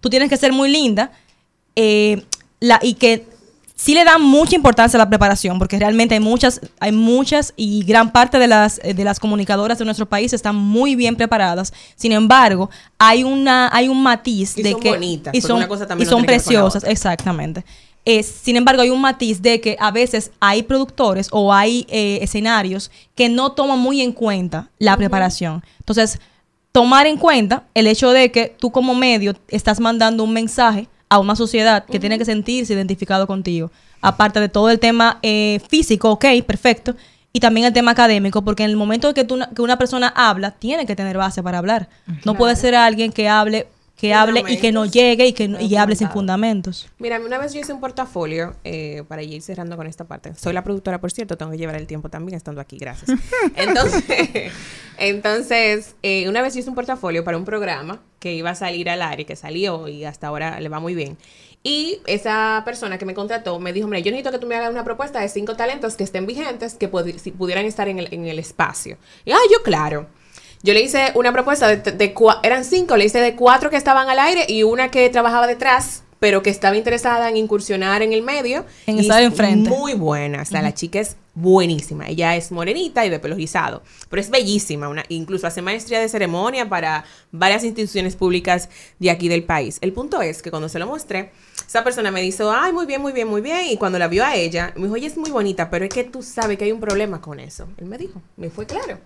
tú 0.00 0.10
tienes 0.10 0.28
que 0.28 0.36
ser 0.36 0.52
muy 0.52 0.70
linda 0.70 1.12
eh, 1.74 2.22
la, 2.60 2.78
y 2.82 2.94
que 2.94 3.26
sí 3.76 3.94
le 3.94 4.04
dan 4.04 4.22
mucha 4.22 4.56
importancia 4.56 4.96
a 4.96 5.04
la 5.04 5.08
preparación 5.08 5.58
porque 5.58 5.78
realmente 5.78 6.14
hay 6.14 6.20
muchas, 6.20 6.60
hay 6.80 6.92
muchas 6.92 7.52
y 7.56 7.84
gran 7.84 8.10
parte 8.10 8.38
de 8.38 8.48
las, 8.48 8.80
eh, 8.82 8.94
de 8.94 9.04
las 9.04 9.20
comunicadoras 9.20 9.78
de 9.78 9.84
nuestro 9.84 10.06
país 10.06 10.32
están 10.32 10.56
muy 10.56 10.96
bien 10.96 11.14
preparadas. 11.14 11.72
Sin 11.94 12.10
embargo, 12.10 12.70
hay 12.98 13.22
una, 13.22 13.68
hay 13.72 13.88
un 13.88 14.02
matiz 14.02 14.56
Y 14.56 14.62
de 14.62 14.72
son 14.72 14.80
que 14.80 14.90
bonitas, 14.90 15.34
y 15.34 15.40
son, 15.40 15.58
una 15.58 15.68
cosa 15.68 15.86
también 15.86 16.08
y 16.08 16.10
no 16.10 16.16
son 16.16 16.26
preciosas, 16.26 16.82
exactamente. 16.84 17.64
Eh, 18.06 18.22
sin 18.22 18.56
embargo, 18.56 18.82
hay 18.82 18.90
un 18.90 19.00
matiz 19.00 19.42
de 19.42 19.60
que 19.60 19.76
a 19.78 19.90
veces 19.90 20.30
hay 20.40 20.62
productores 20.62 21.28
o 21.32 21.52
hay 21.52 21.86
eh, 21.90 22.20
escenarios 22.22 22.90
que 23.14 23.28
no 23.28 23.52
toman 23.52 23.78
muy 23.78 24.00
en 24.00 24.12
cuenta 24.12 24.70
la 24.78 24.96
preparación. 24.96 25.62
Entonces, 25.80 26.20
tomar 26.70 27.06
en 27.06 27.16
cuenta 27.16 27.64
el 27.74 27.88
hecho 27.88 28.10
de 28.10 28.30
que 28.30 28.54
tú 28.58 28.70
como 28.70 28.94
medio 28.94 29.34
estás 29.48 29.80
mandando 29.80 30.22
un 30.22 30.32
mensaje 30.32 30.88
a 31.08 31.18
una 31.18 31.36
sociedad 31.36 31.84
que 31.84 32.00
tiene 32.00 32.18
que 32.18 32.24
sentirse 32.24 32.74
identificado 32.74 33.26
contigo. 33.26 33.70
Aparte 34.00 34.40
de 34.40 34.48
todo 34.48 34.70
el 34.70 34.78
tema 34.78 35.18
eh, 35.22 35.60
físico, 35.68 36.10
ok, 36.10 36.26
perfecto. 36.46 36.94
Y 37.32 37.40
también 37.40 37.66
el 37.66 37.72
tema 37.72 37.90
académico, 37.90 38.42
porque 38.42 38.64
en 38.64 38.70
el 38.70 38.76
momento 38.76 39.12
que, 39.12 39.24
tú, 39.24 39.38
que 39.54 39.62
una 39.62 39.76
persona 39.76 40.08
habla, 40.08 40.52
tiene 40.52 40.86
que 40.86 40.96
tener 40.96 41.18
base 41.18 41.42
para 41.42 41.58
hablar. 41.58 41.88
No 42.24 42.34
puede 42.34 42.56
ser 42.56 42.74
alguien 42.74 43.12
que 43.12 43.28
hable 43.28 43.66
que 43.96 44.12
hable 44.12 44.44
y 44.46 44.58
que 44.58 44.72
no 44.72 44.84
llegue 44.84 45.26
y 45.26 45.32
que 45.32 45.48
no- 45.48 45.58
y 45.60 45.74
hable 45.76 45.96
sin 45.96 46.10
fundamentos. 46.10 46.88
Mira, 46.98 47.18
una 47.18 47.38
vez 47.38 47.54
yo 47.54 47.60
hice 47.60 47.72
un 47.72 47.80
portafolio, 47.80 48.54
eh, 48.62 49.04
para 49.08 49.22
ir 49.22 49.40
cerrando 49.40 49.76
con 49.76 49.86
esta 49.86 50.04
parte. 50.04 50.34
Soy 50.34 50.52
la 50.52 50.62
productora, 50.62 51.00
por 51.00 51.10
cierto, 51.10 51.36
tengo 51.38 51.50
que 51.52 51.58
llevar 51.58 51.76
el 51.76 51.86
tiempo 51.86 52.08
también 52.10 52.36
estando 52.36 52.60
aquí, 52.60 52.76
gracias. 52.76 53.18
Entonces, 53.56 54.52
entonces 54.98 55.94
eh, 56.02 56.28
una 56.28 56.42
vez 56.42 56.54
yo 56.54 56.60
hice 56.60 56.68
un 56.68 56.74
portafolio 56.74 57.24
para 57.24 57.36
un 57.36 57.44
programa 57.44 58.02
que 58.18 58.34
iba 58.34 58.50
a 58.50 58.54
salir 58.54 58.88
al 58.90 59.02
aire, 59.02 59.24
que 59.24 59.36
salió 59.36 59.88
y 59.88 60.04
hasta 60.04 60.26
ahora 60.28 60.60
le 60.60 60.68
va 60.68 60.80
muy 60.80 60.94
bien. 60.94 61.16
Y 61.62 61.98
esa 62.06 62.62
persona 62.64 62.96
que 62.98 63.04
me 63.06 63.14
contrató 63.14 63.58
me 63.58 63.72
dijo, 63.72 63.88
mira, 63.88 63.98
yo 64.00 64.10
necesito 64.12 64.30
que 64.30 64.38
tú 64.38 64.46
me 64.46 64.54
hagas 64.54 64.70
una 64.70 64.84
propuesta 64.84 65.20
de 65.20 65.28
cinco 65.28 65.56
talentos 65.56 65.96
que 65.96 66.04
estén 66.04 66.24
vigentes, 66.26 66.74
que 66.74 66.90
pudi- 66.90 67.18
si 67.18 67.32
pudieran 67.32 67.64
estar 67.66 67.88
en 67.88 67.98
el, 67.98 68.08
en 68.12 68.26
el 68.26 68.38
espacio. 68.38 68.98
Y, 69.24 69.32
ah, 69.32 69.38
yo 69.52 69.62
claro. 69.62 70.06
Yo 70.62 70.74
le 70.74 70.80
hice 70.80 71.12
una 71.14 71.32
propuesta 71.32 71.68
de, 71.68 71.92
de 71.92 72.14
eran 72.42 72.64
cinco, 72.64 72.96
le 72.96 73.04
hice 73.04 73.20
de 73.20 73.34
cuatro 73.34 73.70
que 73.70 73.76
estaban 73.76 74.08
al 74.08 74.18
aire 74.18 74.46
y 74.48 74.62
una 74.62 74.90
que 74.90 75.08
trabajaba 75.10 75.46
detrás, 75.46 76.02
pero 76.18 76.42
que 76.42 76.50
estaba 76.50 76.76
interesada 76.76 77.28
en 77.28 77.36
incursionar 77.36 78.02
en 78.02 78.12
el 78.12 78.22
medio. 78.22 78.64
En 78.86 78.98
estar 78.98 79.20
es 79.20 79.28
enfrente. 79.28 79.70
Muy 79.70 79.94
buena, 79.94 80.42
o 80.42 80.44
sea, 80.44 80.62
la 80.62 80.74
chica 80.74 80.98
es 80.98 81.16
buenísima. 81.34 82.08
Ella 82.08 82.34
es 82.36 82.50
morenita 82.50 83.04
y 83.04 83.10
de 83.10 83.18
pelo 83.18 83.36
rizado, 83.36 83.82
pero 84.08 84.20
es 84.20 84.30
bellísima. 84.30 84.88
Una, 84.88 85.04
incluso 85.08 85.46
hace 85.46 85.62
maestría 85.62 86.00
de 86.00 86.08
ceremonia 86.08 86.68
para 86.68 87.04
varias 87.30 87.62
instituciones 87.62 88.16
públicas 88.16 88.70
de 88.98 89.10
aquí 89.10 89.28
del 89.28 89.44
país. 89.44 89.78
El 89.82 89.92
punto 89.92 90.22
es 90.22 90.42
que 90.42 90.50
cuando 90.50 90.68
se 90.68 90.78
lo 90.78 90.86
mostré, 90.86 91.30
esa 91.66 91.82
persona 91.84 92.10
me 92.10 92.20
dijo, 92.22 92.50
ay, 92.50 92.72
muy 92.72 92.86
bien, 92.86 93.00
muy 93.02 93.12
bien, 93.12 93.28
muy 93.28 93.40
bien. 93.40 93.66
Y 93.70 93.76
cuando 93.76 93.98
la 93.98 94.08
vio 94.08 94.24
a 94.24 94.34
ella, 94.36 94.72
me 94.76 94.84
dijo, 94.84 94.96
ella 94.96 95.06
es 95.08 95.16
muy 95.16 95.30
bonita, 95.30 95.68
pero 95.70 95.84
es 95.84 95.90
que 95.92 96.04
tú 96.04 96.22
sabes 96.22 96.56
que 96.58 96.64
hay 96.64 96.72
un 96.72 96.80
problema 96.80 97.20
con 97.20 97.40
eso. 97.40 97.66
Él 97.78 97.86
me 97.86 97.98
dijo, 97.98 98.22
me 98.36 98.50
fue 98.50 98.66
claro. 98.66 98.98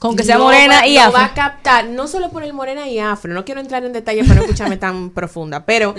Con 0.00 0.16
que 0.16 0.24
sea 0.24 0.36
No 0.38 0.44
morena 0.44 0.80
va- 0.80 0.86
y 0.86 0.94
no 0.96 1.00
afro. 1.02 1.12
va 1.12 1.24
a 1.26 1.34
captar, 1.34 1.86
no 1.88 2.08
solo 2.08 2.30
por 2.30 2.42
el 2.42 2.52
morena 2.52 2.88
y 2.88 2.98
afro, 2.98 3.32
no 3.32 3.44
quiero 3.44 3.60
entrar 3.60 3.84
en 3.84 3.92
detalles 3.92 4.26
para 4.26 4.36
no 4.40 4.42
escucharme 4.42 4.76
tan 4.78 5.10
profunda, 5.10 5.64
pero 5.64 5.94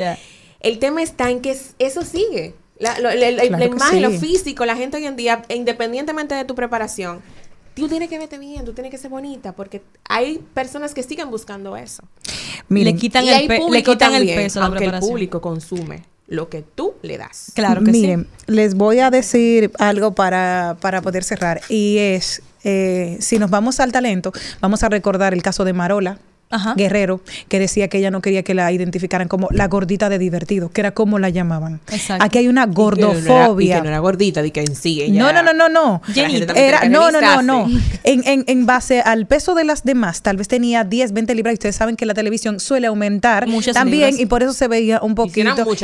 el 0.59 0.79
tema 0.79 1.01
está 1.01 1.29
en 1.29 1.41
que 1.41 1.51
es- 1.51 1.73
eso 1.79 2.03
sigue. 2.03 2.55
La, 2.79 2.97
lo- 2.99 3.13
la- 3.13 3.31
la- 3.31 3.41
Claro 3.43 3.51
la 3.51 3.57
que 3.59 3.65
imagen, 3.65 4.01
lo 4.01 4.11
físico, 4.11 4.65
la 4.65 4.75
gente 4.75 4.97
hoy 4.97 5.05
en 5.05 5.15
día, 5.15 5.41
independientemente 5.49 6.35
de 6.35 6.45
tu 6.45 6.55
preparación, 6.55 7.21
tú 7.75 7.87
tienes 7.87 8.09
que 8.09 8.17
verte 8.17 8.37
bien, 8.37 8.65
tú 8.65 8.73
tienes 8.73 8.91
que 8.91 8.97
ser 8.97 9.09
bonita, 9.09 9.53
porque 9.53 9.81
hay 10.07 10.39
personas 10.53 10.93
que 10.93 11.03
siguen 11.03 11.29
buscando 11.31 11.75
eso. 11.77 12.03
Miren, 12.67 12.95
le 12.95 12.99
quitan, 12.99 13.23
Y 13.25 13.29
el, 13.29 13.47
pe- 13.47 13.59
le 13.69 13.83
quitan 13.83 14.13
el 14.15 14.25
peso 14.27 14.59
a 14.59 14.61
la 14.63 14.67
aunque 14.67 14.85
el 14.85 14.99
público 14.99 15.41
consume 15.41 16.03
lo 16.27 16.49
que 16.49 16.61
tú 16.61 16.93
le 17.01 17.17
das. 17.17 17.51
Claro 17.55 17.83
que 17.83 17.91
Miren, 17.91 18.23
sí. 18.23 18.43
les 18.53 18.75
voy 18.75 18.99
a 18.99 19.09
decir 19.09 19.71
algo 19.79 20.13
para, 20.13 20.77
para 20.79 21.01
poder 21.01 21.23
cerrar. 21.23 21.61
Y 21.69 21.97
es, 21.97 22.43
eh, 22.63 23.17
si 23.19 23.39
nos 23.39 23.49
vamos 23.49 23.79
al 23.79 23.91
talento, 23.91 24.31
vamos 24.61 24.83
a 24.83 24.89
recordar 24.89 25.33
el 25.33 25.41
caso 25.41 25.63
de 25.65 25.73
Marola. 25.73 26.19
Guerrero, 26.75 27.21
que 27.47 27.59
decía 27.59 27.87
que 27.89 27.99
ella 27.99 28.09
no 28.11 28.21
quería 28.21 28.41
que 28.43 28.53
la 28.55 28.71
identificaran 28.71 29.27
como 29.27 29.47
la 29.51 29.67
gordita 29.67 30.09
de 30.09 30.17
divertido, 30.17 30.69
que 30.71 30.81
era 30.81 30.91
como 30.91 31.19
la 31.19 31.29
llamaban. 31.29 31.79
Exacto. 31.91 32.23
Aquí 32.25 32.39
hay 32.39 32.47
una 32.47 32.63
Y 32.63 32.73
que 32.73 32.75
no 32.75 32.91
era- 32.91 33.13
gordofobia. 33.13 33.75
Y 33.75 33.77
que 33.77 33.83
no 33.83 33.89
era 33.89 33.99
gordita, 33.99 34.41
de 34.41 34.51
que 34.51 34.61
en 34.61 34.75
sí 34.75 35.01
ella 35.01 35.21
No, 35.21 35.31
no, 35.31 35.43
no, 35.43 35.53
no, 35.53 35.69
no. 35.69 36.01
Era, 36.55 36.85
no, 36.89 37.11
no, 37.11 37.21
no, 37.21 37.41
no. 37.41 37.67
En, 38.03 38.23
en, 38.27 38.43
en 38.47 38.65
base 38.65 39.01
al 39.01 39.27
peso 39.27 39.53
de 39.53 39.63
las 39.65 39.83
demás, 39.83 40.21
tal 40.23 40.37
vez 40.37 40.47
tenía 40.47 40.83
10, 40.83 41.11
20 41.13 41.35
libras. 41.35 41.53
Y 41.53 41.55
ustedes 41.55 41.75
saben 41.75 41.95
que 41.95 42.05
la 42.07 42.13
televisión 42.15 42.59
suele 42.59 42.87
aumentar 42.87 43.45
Muchas 43.47 43.75
también 43.75 44.05
libras. 44.11 44.19
y 44.21 44.25
por 44.25 44.41
eso 44.41 44.53
se 44.53 44.67
veía 44.67 44.99
un 45.01 45.13
poquito. 45.15 45.37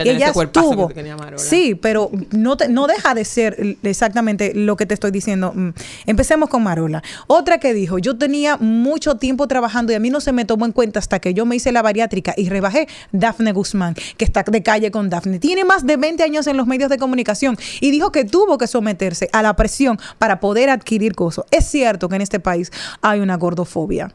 y 0.04 0.10
en 0.10 0.16
ella 0.16 0.28
estuvo. 0.30 0.88
que 0.88 1.04
Marola. 1.04 1.38
Sí, 1.38 1.76
pero 1.76 2.10
no, 2.32 2.58
te- 2.58 2.70
no 2.70 2.88
deja 2.88 3.14
de 3.14 3.26
ser 3.26 3.78
exactamente 3.84 4.54
lo 4.56 4.76
que 4.76 4.86
te 4.86 4.94
estoy 4.96 5.12
diciendo. 5.12 5.52
Mm. 5.54 5.70
Empecemos 6.08 6.50
con 6.50 6.64
Marola. 6.64 7.04
Otra 7.28 7.60
que 7.60 7.74
dijo, 7.74 8.00
yo 8.00 8.18
tenía 8.18 8.58
mucho 8.58 9.16
tiempo 9.16 9.48
trabajando 9.48 9.92
y 9.92 9.96
a 9.96 10.00
mí 10.00 10.10
no 10.10 10.20
se 10.22 10.32
me 10.32 10.46
tomó 10.56 10.66
en 10.66 10.72
cuenta 10.72 11.00
hasta 11.00 11.20
que 11.20 11.34
yo 11.34 11.46
me 11.46 11.58
hice 11.58 11.72
la 11.74 11.82
bariátrica 11.82 12.34
y 12.38 12.48
rebajé 12.48 12.88
Dafne 13.12 13.52
Guzmán, 13.52 13.94
que 14.18 14.24
está 14.24 14.42
de 14.44 14.64
calle 14.64 14.90
con 14.90 15.10
Dafne. 15.10 15.38
Tiene 15.40 15.66
más 15.66 15.86
de 15.86 15.98
20 15.98 16.24
años 16.24 16.48
en 16.48 16.56
los 16.56 16.66
medios 16.66 16.90
de 16.90 16.98
comunicación 16.98 17.58
y 17.82 17.92
dijo 17.92 18.12
que 18.14 18.24
tuvo 18.24 18.58
que 18.58 18.68
someterse 18.68 19.30
a 19.34 19.42
la 19.42 19.54
presión 19.58 20.00
para 20.18 20.40
poder 20.40 20.70
adquirir 20.70 21.14
cosas. 21.14 21.44
Es 21.52 21.66
cierto 21.66 22.08
que 22.08 22.16
en 22.16 22.22
este 22.22 22.40
país 22.40 22.72
hay 23.02 23.20
una 23.20 23.36
gordofobia. 23.36 24.14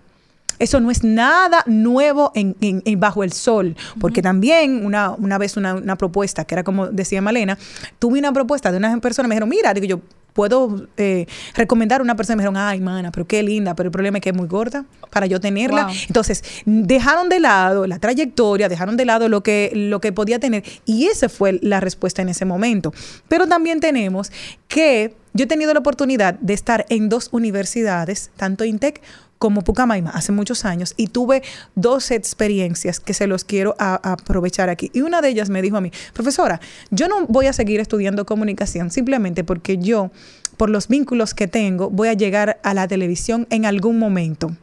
Eso 0.58 0.78
no 0.80 0.90
es 0.90 1.04
nada 1.04 1.62
nuevo 1.66 2.32
en, 2.34 2.54
en- 2.60 2.82
en 2.84 3.00
bajo 3.00 3.22
el 3.24 3.32
sol, 3.32 3.76
porque 3.98 4.20
también 4.22 4.84
una, 4.84 5.10
una 5.10 5.38
vez 5.38 5.56
una, 5.56 5.74
una 5.74 5.96
propuesta, 5.96 6.44
que 6.44 6.54
era 6.54 6.64
como 6.64 6.86
decía 6.88 7.22
Malena, 7.22 7.58
tuve 7.98 8.18
una 8.18 8.32
propuesta 8.32 8.70
de 8.70 8.76
una 8.78 8.98
persona, 9.00 9.26
me 9.28 9.34
dijeron, 9.34 9.48
mira, 9.48 9.72
digo 9.74 9.86
yo, 9.86 10.00
puedo 10.40 10.86
eh, 10.96 11.26
recomendar 11.52 12.00
a 12.00 12.02
una 12.02 12.16
persona, 12.16 12.36
me 12.36 12.42
dijeron, 12.44 12.56
ay, 12.56 12.80
mana, 12.80 13.12
pero 13.12 13.26
qué 13.26 13.42
linda, 13.42 13.74
pero 13.74 13.88
el 13.88 13.92
problema 13.92 14.16
es 14.16 14.22
que 14.22 14.30
es 14.30 14.34
muy 14.34 14.48
gorda 14.48 14.86
para 15.10 15.26
yo 15.26 15.38
tenerla. 15.38 15.84
Wow. 15.84 15.94
Entonces, 16.06 16.42
dejaron 16.64 17.28
de 17.28 17.40
lado 17.40 17.86
la 17.86 17.98
trayectoria, 17.98 18.70
dejaron 18.70 18.96
de 18.96 19.04
lado 19.04 19.28
lo 19.28 19.42
que, 19.42 19.70
lo 19.74 20.00
que 20.00 20.12
podía 20.12 20.38
tener, 20.40 20.64
y 20.86 21.08
esa 21.08 21.28
fue 21.28 21.58
la 21.60 21.80
respuesta 21.80 22.22
en 22.22 22.30
ese 22.30 22.46
momento. 22.46 22.94
Pero 23.28 23.48
también 23.48 23.80
tenemos 23.80 24.32
que 24.66 25.14
yo 25.34 25.44
he 25.44 25.46
tenido 25.46 25.74
la 25.74 25.80
oportunidad 25.80 26.38
de 26.40 26.54
estar 26.54 26.86
en 26.88 27.10
dos 27.10 27.28
universidades, 27.32 28.30
tanto 28.38 28.64
INTEC 28.64 29.02
como 29.40 29.62
Pucamaima 29.62 30.10
hace 30.10 30.32
muchos 30.32 30.66
años 30.66 30.92
y 30.98 31.06
tuve 31.06 31.42
dos 31.74 32.10
experiencias 32.10 33.00
que 33.00 33.14
se 33.14 33.26
los 33.26 33.42
quiero 33.44 33.74
aprovechar 33.78 34.68
aquí. 34.68 34.90
Y 34.92 35.00
una 35.00 35.22
de 35.22 35.30
ellas 35.30 35.48
me 35.48 35.62
dijo 35.62 35.78
a 35.78 35.80
mí, 35.80 35.90
profesora, 36.12 36.60
yo 36.90 37.08
no 37.08 37.26
voy 37.26 37.46
a 37.46 37.54
seguir 37.54 37.80
estudiando 37.80 38.26
comunicación 38.26 38.90
simplemente 38.90 39.42
porque 39.42 39.78
yo, 39.78 40.10
por 40.58 40.68
los 40.68 40.88
vínculos 40.88 41.32
que 41.32 41.48
tengo, 41.48 41.88
voy 41.88 42.08
a 42.08 42.12
llegar 42.12 42.60
a 42.62 42.74
la 42.74 42.86
televisión 42.86 43.46
en 43.48 43.64
algún 43.64 43.98
momento. 43.98 44.54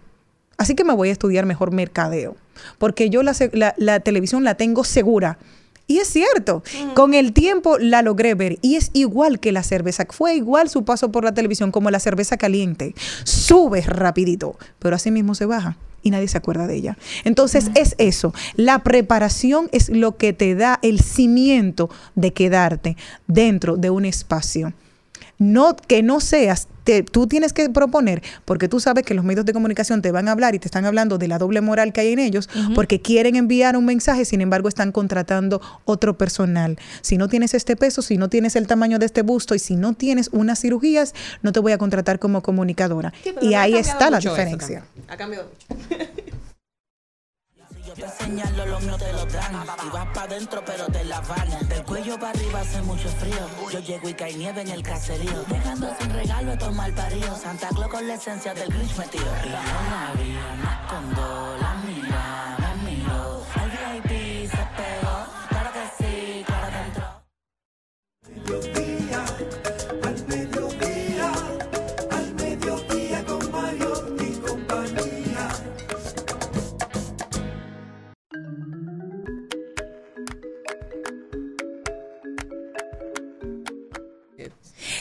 Así 0.59 0.75
que 0.75 0.84
me 0.84 0.93
voy 0.93 1.09
a 1.09 1.11
estudiar 1.11 1.47
mejor 1.47 1.71
mercadeo, 1.71 2.36
porque 2.78 3.09
yo 3.09 3.23
la- 3.23 3.73
la 3.78 3.99
televisión 4.01 4.43
la 4.43 4.55
tengo 4.55 4.84
segura. 4.84 5.39
Y 5.88 6.00
es 6.00 6.10
cierto, 6.10 6.64
con 6.96 7.14
el 7.14 7.32
tiempo 7.32 7.78
la 7.78 8.02
logré 8.02 8.36
ver 8.36 8.60
y 8.62 8.76
es 8.76 8.92
igual 8.92 9.40
que 9.40 9.54
la 9.54 9.64
cerveza, 9.64 10.06
fue 10.10 10.36
igual 10.36 10.70
su 10.70 10.84
paso 10.84 11.14
por 11.14 11.24
la 11.24 11.34
televisión 11.34 11.72
como 11.72 11.90
la 11.90 12.02
cerveza 12.02 12.36
caliente, 12.36 12.94
sube 13.24 13.82
rapidito, 13.82 14.58
pero 14.80 14.98
así 14.98 15.12
mismo 15.12 15.34
se 15.34 15.46
baja 15.46 15.78
y 16.04 16.12
nadie 16.12 16.28
se 16.28 16.38
acuerda 16.38 16.68
de 16.68 16.76
ella. 16.76 16.98
Entonces 17.24 17.72
es 17.76 17.96
eso, 18.00 18.34
la 18.56 18.80
preparación 18.80 19.70
es 19.72 19.88
lo 19.88 20.18
que 20.18 20.34
te 20.34 20.56
da 20.56 20.78
el 20.82 21.00
cimiento 21.00 21.90
de 22.16 22.34
quedarte 22.34 22.98
dentro 23.28 23.78
de 23.78 23.90
un 23.90 24.04
espacio 24.04 24.74
no 25.40 25.76
que 25.76 26.02
no 26.04 26.20
seas 26.20 26.68
te- 26.84 27.04
tú 27.04 27.28
tienes 27.28 27.54
que 27.54 27.70
proponer 27.70 28.24
porque 28.46 28.68
tú 28.68 28.80
sabes 28.80 29.04
que 29.04 29.14
los 29.14 29.24
medios 29.26 29.46
de 29.46 29.54
comunicación 29.54 30.02
te 30.02 30.12
van 30.12 30.28
a 30.28 30.32
hablar 30.32 30.56
y 30.56 30.60
te 30.60 30.68
están 30.68 30.86
hablando 30.86 31.18
de 31.18 31.28
la 31.28 31.38
doble 31.38 31.62
moral 31.62 31.94
que 31.94 32.02
hay 32.02 32.14
en 32.14 32.20
ellos 32.20 32.50
porque 32.76 33.02
quieren 33.02 33.36
enviar 33.36 33.76
un 33.78 33.86
mensaje 33.86 34.26
sin 34.26 34.42
embargo 34.42 34.68
están 34.70 34.92
contratando 34.92 35.62
otro 35.86 36.18
personal 36.18 36.80
si 37.02 37.18
no 37.18 37.28
tienes 37.28 37.54
este 37.54 37.76
peso 37.76 38.02
si 38.02 38.18
no 38.18 38.30
tienes 38.30 38.56
el 38.56 38.68
tamaño 38.68 39.00
de 39.00 39.06
este 39.06 39.22
busto 39.22 39.54
y 39.54 39.60
si 39.60 39.76
no 39.76 39.94
tienes 39.94 40.30
unas 40.32 40.59
cirugías 40.62 41.14
no 41.42 41.51
te 41.51 41.59
voy 41.59 41.74
a 41.74 41.78
contratar 41.78 42.20
como 42.20 42.42
comunicadora 42.42 43.14
Sí, 43.24 43.34
y 43.42 43.54
ahí 43.54 43.76
está 43.76 44.09
la 44.09 44.20
diferencia 44.20 44.80
Cam. 44.80 45.04
Ha 45.09 45.18
cambiado 45.18 45.47
mucho. 45.50 45.88
Yo 47.88 47.93
te 47.93 48.09
señalo, 48.09 48.66
lo 48.66 48.82
mío 48.82 48.97
te 48.97 49.14
lo 49.14 49.26
dan. 49.28 49.66
Y 49.86 49.89
vas 49.89 50.08
pa' 50.14 50.28
dentro, 50.28 50.62
pero 50.66 50.88
te 50.88 51.05
la 51.05 51.22
van. 51.22 51.47
Del 51.70 51.86
cuello 51.86 52.20
para 52.20 52.32
arriba 52.32 52.59
hace 52.59 52.82
mucho 52.82 53.08
frío. 53.08 53.47
Yo 53.72 53.80
llego 53.80 54.09
y 54.09 54.14
cae 54.14 54.34
nieve 54.34 54.62
en 54.62 54.72
el 54.72 54.84
caserío. 54.84 55.42
Dejando 55.47 55.96
sin 55.97 56.09
regalo 56.09 56.51
estos 56.51 56.76
mal 56.76 56.93
paridos. 56.93 57.39
Santa 57.39 57.70
Claus 57.70 57.89
con 57.89 58.05
la 58.05 58.16
esencia 58.16 58.54
del 58.54 58.68
Grinch 58.74 58.97
metido. 58.97 59.24
Y 59.24 59.47
yo 59.47 59.54
la 59.54 60.12
vi, 60.18 60.34
no 60.34 60.70
escondo 60.70 61.58
la 61.62 61.74
mira, 61.86 62.07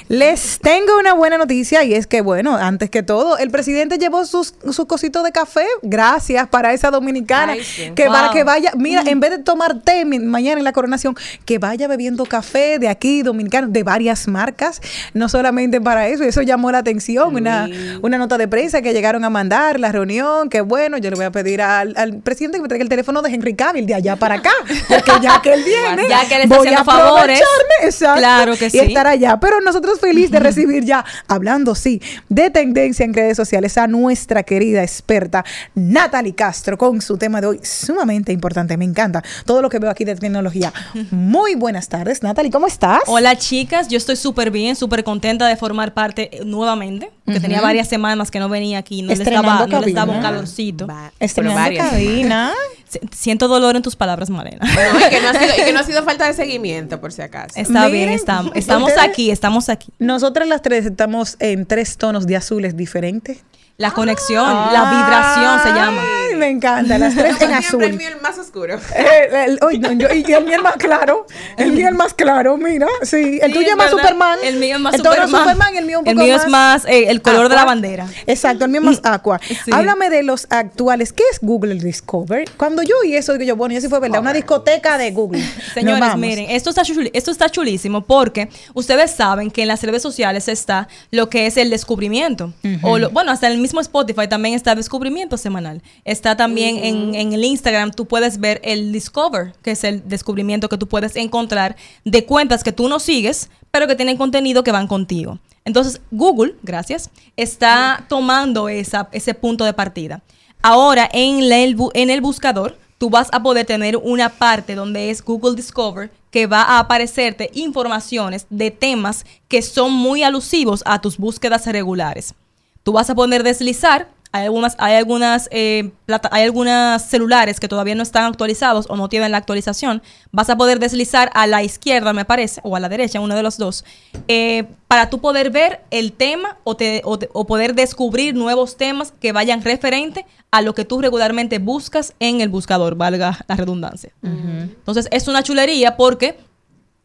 Les 0.08 0.60
tengo 0.60 0.96
una 0.98 1.14
buena 1.14 1.36
noticia 1.36 1.82
y 1.82 1.92
es 1.94 2.06
que, 2.06 2.20
bueno, 2.20 2.56
antes 2.56 2.90
que 2.90 3.02
todo, 3.02 3.38
el 3.38 3.50
presidente 3.50 3.98
llevó 3.98 4.24
sus, 4.24 4.54
sus 4.70 4.86
cositos 4.86 5.24
de 5.24 5.32
café. 5.32 5.66
Gracias 5.82 6.46
para 6.48 6.72
esa 6.72 6.90
dominicana. 6.90 7.52
Ay, 7.52 7.64
sí. 7.64 7.90
Que 7.94 8.06
para 8.06 8.26
Wow. 8.28 8.32
que 8.34 8.44
vaya, 8.44 8.72
mira, 8.76 9.02
en 9.06 9.18
vez 9.20 9.30
de 9.30 9.38
tomar 9.38 9.80
té 9.80 10.04
mañana 10.04 10.58
en 10.58 10.64
la 10.64 10.72
coronación, 10.72 11.16
que 11.44 11.58
vaya 11.58 11.88
bebiendo 11.88 12.24
café 12.24 12.78
de 12.78 12.88
aquí, 12.88 13.22
dominicano, 13.22 13.66
de 13.68 13.82
varias 13.82 14.28
marcas. 14.28 14.80
No 15.12 15.28
solamente 15.28 15.80
para 15.80 16.06
eso, 16.08 16.22
eso 16.24 16.42
llamó 16.42 16.70
la 16.70 16.78
atención. 16.78 17.34
Una, 17.34 17.68
una 18.02 18.16
nota 18.18 18.38
de 18.38 18.46
prensa 18.48 18.82
que 18.82 18.92
llegaron 18.92 19.24
a 19.24 19.30
mandar, 19.30 19.80
la 19.80 19.90
reunión, 19.92 20.48
que 20.50 20.60
bueno, 20.60 20.98
yo 20.98 21.10
le 21.10 21.16
voy 21.16 21.24
a 21.24 21.30
pedir 21.32 21.60
al, 21.62 21.94
al 21.96 22.18
presidente 22.20 22.58
que 22.58 22.62
me 22.62 22.68
traiga 22.68 22.82
el 22.84 22.88
teléfono 22.88 23.22
de 23.22 23.30
Henry 23.34 23.54
Cavill 23.56 23.86
de 23.86 23.94
allá 23.94 24.14
para 24.16 24.36
acá. 24.36 24.52
Porque 24.88 25.12
ya 25.20 25.42
que 25.42 25.52
él 25.52 25.64
viene, 25.66 26.08
Ya 26.08 26.26
que 26.28 26.36
él 26.36 26.42
está 26.42 26.56
voy 26.56 26.68
haciendo 26.68 26.80
a 26.90 26.94
favores. 26.94 27.40
exacto, 27.82 28.18
Claro 28.20 28.56
que 28.56 28.66
y 28.66 28.70
sí. 28.70 28.78
estar 28.78 29.06
allá. 29.06 29.38
Pero 29.40 29.60
nosotros 29.60 29.95
felices 29.98 30.30
de 30.30 30.40
recibir 30.40 30.84
ya, 30.84 31.04
hablando 31.28 31.74
sí, 31.74 32.00
de 32.28 32.50
tendencia 32.50 33.04
en 33.04 33.14
redes 33.14 33.36
sociales, 33.36 33.76
a 33.78 33.86
nuestra 33.86 34.42
querida 34.42 34.82
experta 34.82 35.44
Natalie 35.74 36.34
Castro 36.34 36.78
con 36.78 37.00
su 37.00 37.16
tema 37.18 37.40
de 37.40 37.46
hoy 37.48 37.60
sumamente 37.62 38.32
importante. 38.32 38.76
Me 38.76 38.84
encanta 38.84 39.22
todo 39.44 39.62
lo 39.62 39.68
que 39.68 39.78
veo 39.78 39.90
aquí 39.90 40.04
de 40.04 40.14
tecnología. 40.16 40.72
Muy 41.10 41.54
buenas 41.54 41.88
tardes, 41.88 42.22
Natalie, 42.22 42.50
¿cómo 42.50 42.66
estás? 42.66 43.00
Hola 43.06 43.36
chicas, 43.36 43.88
yo 43.88 43.96
estoy 43.98 44.16
súper 44.16 44.50
bien, 44.50 44.76
súper 44.76 45.04
contenta 45.04 45.46
de 45.46 45.56
formar 45.56 45.94
parte 45.94 46.36
eh, 46.38 46.44
nuevamente, 46.44 47.10
porque 47.24 47.40
tenía 47.40 47.60
varias 47.60 47.88
semanas 47.88 48.30
que 48.30 48.38
no 48.38 48.48
venía 48.48 48.78
aquí, 48.78 49.02
no 49.02 49.08
les 49.08 49.20
Estrenando 49.20 49.50
daba, 49.50 49.66
no 49.66 49.80
les 49.80 49.94
daba 49.94 50.12
un 50.12 50.22
calorcito. 50.22 50.86
Estrenando 51.20 51.60
varias. 51.60 51.90
cabina. 51.90 52.52
Si- 52.88 53.00
Siento 53.12 53.48
dolor 53.48 53.74
en 53.74 53.82
tus 53.82 53.96
palabras, 53.96 54.30
Malena. 54.30 54.60
Bueno, 54.72 54.90
y 55.04 55.10
que, 55.10 55.20
no 55.20 55.28
ha 55.30 55.32
sido, 55.32 55.52
y 55.58 55.64
que 55.64 55.72
no 55.72 55.80
ha 55.80 55.82
sido 55.86 56.04
falta 56.04 56.24
de 56.28 56.34
seguimiento, 56.34 57.00
por 57.00 57.12
si 57.12 57.20
acaso. 57.20 57.54
Está 57.56 57.86
Miren, 57.88 57.90
bien, 57.92 58.08
estamos, 58.54 58.92
aquí, 59.00 59.32
estamos 59.32 59.68
aquí. 59.68 59.85
Nosotras 59.98 60.48
las 60.48 60.62
tres 60.62 60.86
estamos 60.86 61.36
en 61.38 61.66
tres 61.66 61.96
tonos 61.96 62.26
de 62.26 62.36
azules 62.36 62.76
diferentes. 62.76 63.44
La 63.78 63.90
conexión, 63.90 64.46
la 64.46 64.90
vibración 64.90 65.60
se 65.62 65.68
llama. 65.78 66.02
Me 66.46 66.50
encanta, 66.50 66.98
las 66.98 67.14
tres 67.14 67.40
en 67.40 67.52
azul. 67.52 67.82
El 67.82 67.94
mío 67.96 68.08
el 68.08 68.20
más 68.20 68.38
oscuro. 68.38 68.78
Eh, 68.94 69.44
el, 69.46 69.58
uy, 69.66 69.78
no, 69.78 69.92
yo- 69.92 70.08
y 70.12 70.22
el 70.32 70.44
mío 70.44 70.56
es 70.56 70.62
más 70.62 70.76
claro. 70.76 71.26
El 71.56 71.72
mío 71.72 71.88
es 71.88 71.94
más 71.94 72.14
claro, 72.14 72.56
mira. 72.56 72.86
Sí, 73.02 73.38
el 73.42 73.52
Sí, 73.52 73.58
tuyo 73.58 73.70
es 73.70 73.76
más. 73.76 73.90
Superman. 73.90 74.38
El 74.44 74.56
mío 74.56 74.76
es 74.76 74.80
más 74.80 74.94
el 74.94 75.00
Superman. 75.02 75.76
El 75.76 75.84
mío 75.86 76.00
un 76.00 76.08
El 76.08 76.20
es 76.30 76.46
más, 76.48 76.84
eh, 76.86 77.06
el 77.08 77.22
color 77.22 77.48
de 77.48 77.54
la 77.56 77.64
bandera. 77.64 78.06
Exacto, 78.26 78.64
el 78.64 78.70
mío 78.70 78.80
es 78.80 78.86
más 78.86 79.00
aqua. 79.04 79.40
Sí. 79.64 79.70
Háblame 79.72 80.10
de 80.10 80.22
los 80.22 80.46
actuales. 80.50 81.12
¿Qué 81.12 81.22
es 81.30 81.38
Google 81.40 81.74
Discover? 81.76 82.48
Cuando 82.56 82.82
yo 82.82 82.94
oí 83.02 83.14
eso, 83.16 83.32
digo 83.32 83.44
yo, 83.44 83.56
bueno, 83.56 83.74
y 83.74 83.78
eso 83.78 83.88
fue 83.88 84.00
verdad, 84.00 84.20
una 84.20 84.32
discoteca 84.32 84.98
de 84.98 85.10
Google. 85.12 85.42
Señores, 85.74 86.16
miren, 86.16 86.46
esto 86.50 86.70
está, 86.70 86.82
chuli- 86.82 87.10
esto 87.12 87.30
está 87.30 87.48
chulísimo 87.50 88.02
porque 88.04 88.48
ustedes 88.74 89.10
saben 89.12 89.50
que 89.50 89.62
en 89.62 89.68
las 89.68 89.82
redes 89.82 90.02
sociales 90.02 90.48
está 90.48 90.88
lo 91.10 91.28
que 91.28 91.46
es 91.46 91.56
el 91.56 91.70
descubrimiento. 91.70 92.52
o 92.82 92.98
lo- 92.98 93.10
Bueno, 93.10 93.30
hasta 93.32 93.46
en 93.46 93.52
el 93.54 93.58
mismo 93.60 93.80
Spotify 93.80 94.28
también 94.28 94.54
está 94.54 94.74
descubrimiento 94.74 95.36
semanal. 95.36 95.82
Está 96.04 96.25
también 96.34 96.78
en, 96.82 97.14
en 97.14 97.32
el 97.34 97.44
Instagram, 97.44 97.90
tú 97.90 98.06
puedes 98.06 98.40
ver 98.40 98.60
el 98.64 98.90
Discover, 98.90 99.52
que 99.62 99.72
es 99.72 99.84
el 99.84 100.08
descubrimiento 100.08 100.70
que 100.70 100.78
tú 100.78 100.88
puedes 100.88 101.14
encontrar 101.14 101.76
de 102.04 102.24
cuentas 102.24 102.64
que 102.64 102.72
tú 102.72 102.88
no 102.88 102.98
sigues, 102.98 103.50
pero 103.70 103.86
que 103.86 103.94
tienen 103.94 104.16
contenido 104.16 104.64
que 104.64 104.72
van 104.72 104.86
contigo. 104.88 105.38
Entonces, 105.66 106.00
Google, 106.10 106.54
gracias, 106.62 107.10
está 107.36 108.06
tomando 108.08 108.68
esa, 108.68 109.08
ese 109.12 109.34
punto 109.34 109.64
de 109.64 109.74
partida. 109.74 110.22
Ahora, 110.62 111.08
en, 111.12 111.48
la- 111.48 111.58
el, 111.58 111.76
en 111.94 112.08
el 112.10 112.20
buscador, 112.22 112.78
tú 112.98 113.10
vas 113.10 113.28
a 113.32 113.42
poder 113.42 113.66
tener 113.66 113.96
una 113.98 114.30
parte 114.30 114.74
donde 114.74 115.10
es 115.10 115.22
Google 115.22 115.54
Discover 115.54 116.10
que 116.30 116.46
va 116.46 116.62
a 116.62 116.78
aparecerte 116.78 117.50
informaciones 117.54 118.46
de 118.50 118.70
temas 118.70 119.24
que 119.48 119.60
son 119.62 119.92
muy 119.92 120.22
alusivos 120.22 120.82
a 120.86 121.00
tus 121.00 121.18
búsquedas 121.18 121.66
regulares. 121.66 122.34
Tú 122.82 122.92
vas 122.92 123.10
a 123.10 123.14
poder 123.14 123.42
deslizar. 123.42 124.08
Hay 124.36 124.44
algunas, 124.46 124.74
hay 124.78 124.94
algunas, 124.94 125.48
eh, 125.52 125.90
plata- 126.06 126.28
hay 126.32 126.44
algunas 126.44 127.08
celulares 127.08 127.58
que 127.60 127.68
todavía 127.68 127.94
no 127.94 128.02
están 128.02 128.24
actualizados 128.24 128.86
o 128.88 128.96
no 128.96 129.08
tienen 129.08 129.32
la 129.32 129.38
actualización. 129.38 130.02
Vas 130.32 130.50
a 130.50 130.56
poder 130.56 130.78
deslizar 130.78 131.30
a 131.34 131.46
la 131.46 131.62
izquierda, 131.62 132.12
me 132.12 132.24
parece, 132.24 132.60
o 132.64 132.76
a 132.76 132.80
la 132.80 132.88
derecha, 132.88 133.20
uno 133.20 133.34
de 133.34 133.42
los 133.42 133.56
dos, 133.58 133.84
eh, 134.28 134.64
para 134.88 135.10
tú 135.10 135.20
poder 135.20 135.50
ver 135.50 135.80
el 135.90 136.12
tema 136.12 136.58
o, 136.64 136.76
te- 136.76 137.02
o 137.04 137.18
te- 137.18 137.28
o 137.32 137.46
poder 137.46 137.74
descubrir 137.74 138.34
nuevos 138.34 138.76
temas 138.76 139.12
que 139.20 139.32
vayan 139.32 139.62
referente 139.62 140.24
a 140.50 140.62
lo 140.62 140.74
que 140.74 140.84
tú 140.84 141.00
regularmente 141.00 141.58
buscas 141.58 142.14
en 142.20 142.40
el 142.40 142.48
buscador, 142.48 142.94
valga 142.94 143.44
la 143.48 143.56
redundancia. 143.56 144.12
Entonces 144.22 145.08
es 145.10 145.28
una 145.28 145.42
chulería 145.42 145.96
porque 145.96 146.38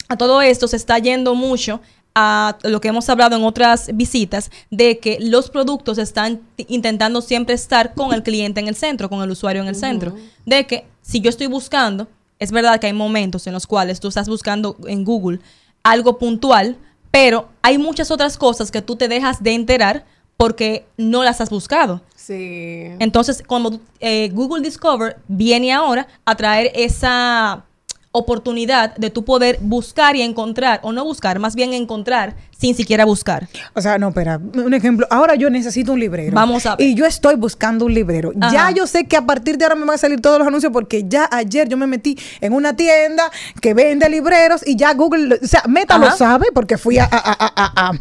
a 0.07 0.17
todo 0.17 0.41
esto 0.41 0.67
se 0.67 0.75
está 0.75 0.99
yendo 0.99 1.35
mucho 1.35 1.81
a 2.15 2.57
lo 2.63 2.81
que 2.81 2.89
hemos 2.89 3.09
hablado 3.09 3.35
en 3.35 3.43
otras 3.43 3.89
visitas, 3.93 4.51
de 4.69 4.99
que 4.99 5.17
los 5.19 5.49
productos 5.49 5.97
están 5.97 6.41
intentando 6.67 7.21
siempre 7.21 7.55
estar 7.55 7.93
con 7.93 8.13
el 8.13 8.23
cliente 8.23 8.59
en 8.59 8.67
el 8.67 8.75
centro, 8.75 9.09
con 9.09 9.21
el 9.21 9.31
usuario 9.31 9.61
en 9.61 9.67
el 9.67 9.75
centro. 9.75 10.15
De 10.45 10.67
que 10.67 10.85
si 11.01 11.21
yo 11.21 11.29
estoy 11.29 11.47
buscando, 11.47 12.07
es 12.39 12.51
verdad 12.51 12.79
que 12.79 12.87
hay 12.87 12.93
momentos 12.93 13.47
en 13.47 13.53
los 13.53 13.67
cuales 13.67 13.99
tú 13.99 14.07
estás 14.07 14.27
buscando 14.27 14.75
en 14.87 15.05
Google 15.05 15.39
algo 15.83 16.17
puntual, 16.17 16.77
pero 17.11 17.49
hay 17.61 17.77
muchas 17.77 18.11
otras 18.11 18.37
cosas 18.37 18.71
que 18.71 18.81
tú 18.81 18.95
te 18.95 19.07
dejas 19.07 19.43
de 19.43 19.53
enterar 19.53 20.05
porque 20.37 20.87
no 20.97 21.23
las 21.23 21.39
has 21.39 21.49
buscado. 21.49 22.01
Sí. 22.15 22.87
Entonces, 22.99 23.43
cuando 23.45 23.79
eh, 23.99 24.29
Google 24.33 24.63
Discover 24.63 25.17
viene 25.27 25.71
ahora 25.71 26.07
a 26.25 26.35
traer 26.35 26.71
esa 26.73 27.65
oportunidad 28.11 28.95
de 28.97 29.09
tú 29.09 29.23
poder 29.23 29.57
buscar 29.61 30.15
y 30.15 30.21
encontrar, 30.21 30.79
o 30.83 30.91
no 30.91 31.03
buscar, 31.03 31.39
más 31.39 31.55
bien 31.55 31.73
encontrar 31.73 32.35
sin 32.61 32.75
siquiera 32.75 33.03
buscar. 33.05 33.47
O 33.73 33.81
sea, 33.81 33.97
no, 33.97 34.09
espera, 34.09 34.39
un 34.53 34.73
ejemplo. 34.73 35.07
Ahora 35.09 35.35
yo 35.35 35.49
necesito 35.49 35.93
un 35.93 35.99
librero. 35.99 36.31
Vamos 36.33 36.65
a 36.67 36.75
ver. 36.75 36.87
Y 36.87 36.93
yo 36.93 37.05
estoy 37.05 37.35
buscando 37.35 37.85
un 37.85 37.93
librero. 37.93 38.31
Ajá. 38.39 38.53
Ya 38.53 38.71
yo 38.71 38.85
sé 38.87 39.05
que 39.05 39.17
a 39.17 39.25
partir 39.25 39.57
de 39.57 39.65
ahora 39.65 39.75
me 39.75 39.85
van 39.85 39.95
a 39.95 39.97
salir 39.97 40.21
todos 40.21 40.37
los 40.39 40.47
anuncios 40.47 40.71
porque 40.71 41.03
ya 41.07 41.27
ayer 41.31 41.67
yo 41.67 41.75
me 41.75 41.87
metí 41.87 42.17
en 42.39 42.53
una 42.53 42.75
tienda 42.75 43.29
que 43.59 43.73
vende 43.73 44.07
libreros 44.09 44.61
y 44.65 44.75
ya 44.75 44.93
Google, 44.93 45.39
o 45.43 45.47
sea, 45.47 45.63
Meta 45.67 45.97
lo 45.97 46.11
sabe 46.15 46.47
porque 46.53 46.77
fui 46.77 46.99
a, 46.99 47.05
a, 47.05 47.09
a, 47.11 47.73
a, 47.89 47.91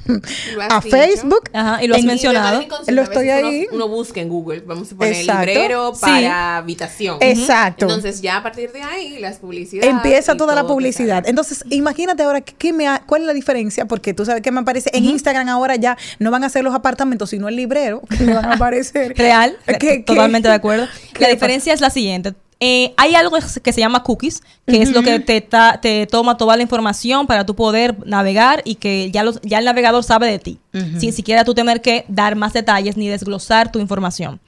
a-. 0.77 0.81
Facebook. 0.83 1.49
Ajá, 1.53 1.83
y 1.83 1.87
lo 1.87 1.95
has 1.95 2.01
En- 2.03 2.07
mencionado. 2.07 2.63
Lo 2.89 3.03
estoy 3.03 3.31
ahí. 3.31 3.67
Uno, 3.73 3.87
uno 3.87 3.89
busca 3.97 4.21
en 4.21 4.29
Google, 4.29 4.61
vamos 4.67 4.93
a 4.93 4.97
poner 4.97 5.15
Exacto. 5.15 5.47
librero 5.47 5.95
Sí. 5.95 6.01
para 6.03 6.57
habitación. 6.59 7.17
Exacto. 7.21 7.87
Entonces 7.87 8.21
ya 8.21 8.37
a 8.37 8.43
partir 8.43 8.71
de 8.73 8.83
ahí 8.83 9.19
las 9.19 9.39
publicidades. 9.39 9.91
Empieza 9.91 10.37
toda 10.37 10.55
la 10.55 10.67
publicidad. 10.67 11.25
Entonces, 11.27 11.65
imagínate 11.71 12.23
ahora 12.23 12.41
que- 12.43 12.55
qué 12.55 12.73
me 12.73 12.87
ha- 12.89 13.03
cuál 13.07 13.23
es 13.23 13.27
la 13.27 13.33
diferencia, 13.33 13.87
porque 13.87 14.13
tú 14.15 14.25
sabes 14.25 14.43
que 14.43 14.50
me 14.53 14.61
aparece 14.61 14.91
en 14.93 15.05
Instagram 15.05 15.49
ahora 15.49 15.77
ya 15.77 15.97
no 16.19 16.31
van 16.31 16.45
a 16.45 16.49
ser 16.49 16.65
los 16.65 16.75
apartamentos, 16.75 17.31
sino 17.31 17.49
el 17.49 17.57
librero 17.57 18.03
que 18.17 18.25
me 18.25 18.35
van 18.35 18.45
a 18.47 18.55
aparecer. 18.55 19.15
Real, 19.17 19.57
¿Qué- 19.67 19.79
qué- 19.79 20.03
totalmente 20.07 20.49
de 20.49 20.55
acuerdo. 20.55 20.87
La 21.19 21.29
diferencia 21.29 21.73
es 21.73 21.81
la 21.81 21.91
siguiente. 21.91 22.35
Eh, 22.63 22.93
hay 22.99 23.15
algo 23.15 23.39
que 23.63 23.73
se 23.73 23.81
llama 23.81 24.03
cookies, 24.03 24.43
que 24.67 24.83
es 24.83 24.91
lo 24.93 25.03
que 25.03 25.19
te, 25.21 25.41
ta- 25.41 25.81
te 25.81 26.07
toma 26.07 26.37
toda 26.37 26.59
la 26.59 26.63
información 26.63 27.27
para 27.27 27.47
tú 27.47 27.57
poder 27.57 27.97
navegar 28.07 28.61
y 28.67 28.75
que 28.75 29.11
ya, 29.11 29.23
los, 29.25 29.41
ya 29.43 29.61
el 29.61 29.65
navegador 29.65 30.05
sabe 30.05 30.31
de 30.31 30.39
ti, 30.39 30.59
sin 30.99 31.15
siquiera 31.15 31.43
tú 31.45 31.55
tener 31.55 31.81
que 31.81 32.05
dar 32.09 32.37
más 32.37 32.53
detalles 32.53 32.99
ni 32.99 33.09
desglosar 33.09 33.73
tu 33.73 33.79
información. 33.79 34.41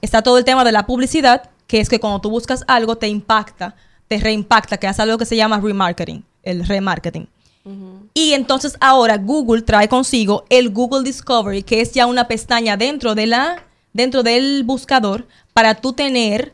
Está 0.00 0.22
todo 0.22 0.38
el 0.38 0.44
tema 0.44 0.64
de 0.64 0.72
la 0.72 0.86
publicidad, 0.86 1.50
que 1.68 1.78
es 1.78 1.88
que 1.88 2.00
cuando 2.00 2.20
tú 2.20 2.30
buscas 2.30 2.64
algo 2.66 2.96
te 2.96 3.06
impacta, 3.06 3.76
te 4.08 4.18
reimpacta, 4.18 4.76
que 4.78 4.88
hace 4.88 5.02
algo 5.02 5.16
que 5.16 5.24
se 5.24 5.36
llama 5.36 5.60
remarketing, 5.60 6.24
el 6.42 6.66
remarketing. 6.66 7.28
Y 8.14 8.32
entonces 8.32 8.76
ahora 8.80 9.18
Google 9.18 9.62
trae 9.62 9.88
consigo 9.88 10.44
el 10.48 10.70
Google 10.70 11.04
Discovery, 11.04 11.62
que 11.62 11.80
es 11.80 11.92
ya 11.92 12.06
una 12.06 12.26
pestaña 12.26 12.76
dentro 12.76 13.14
de 13.14 13.26
la 13.26 13.64
dentro 13.92 14.22
del 14.22 14.64
buscador 14.64 15.26
para 15.52 15.74
tú 15.74 15.92
tener 15.92 16.52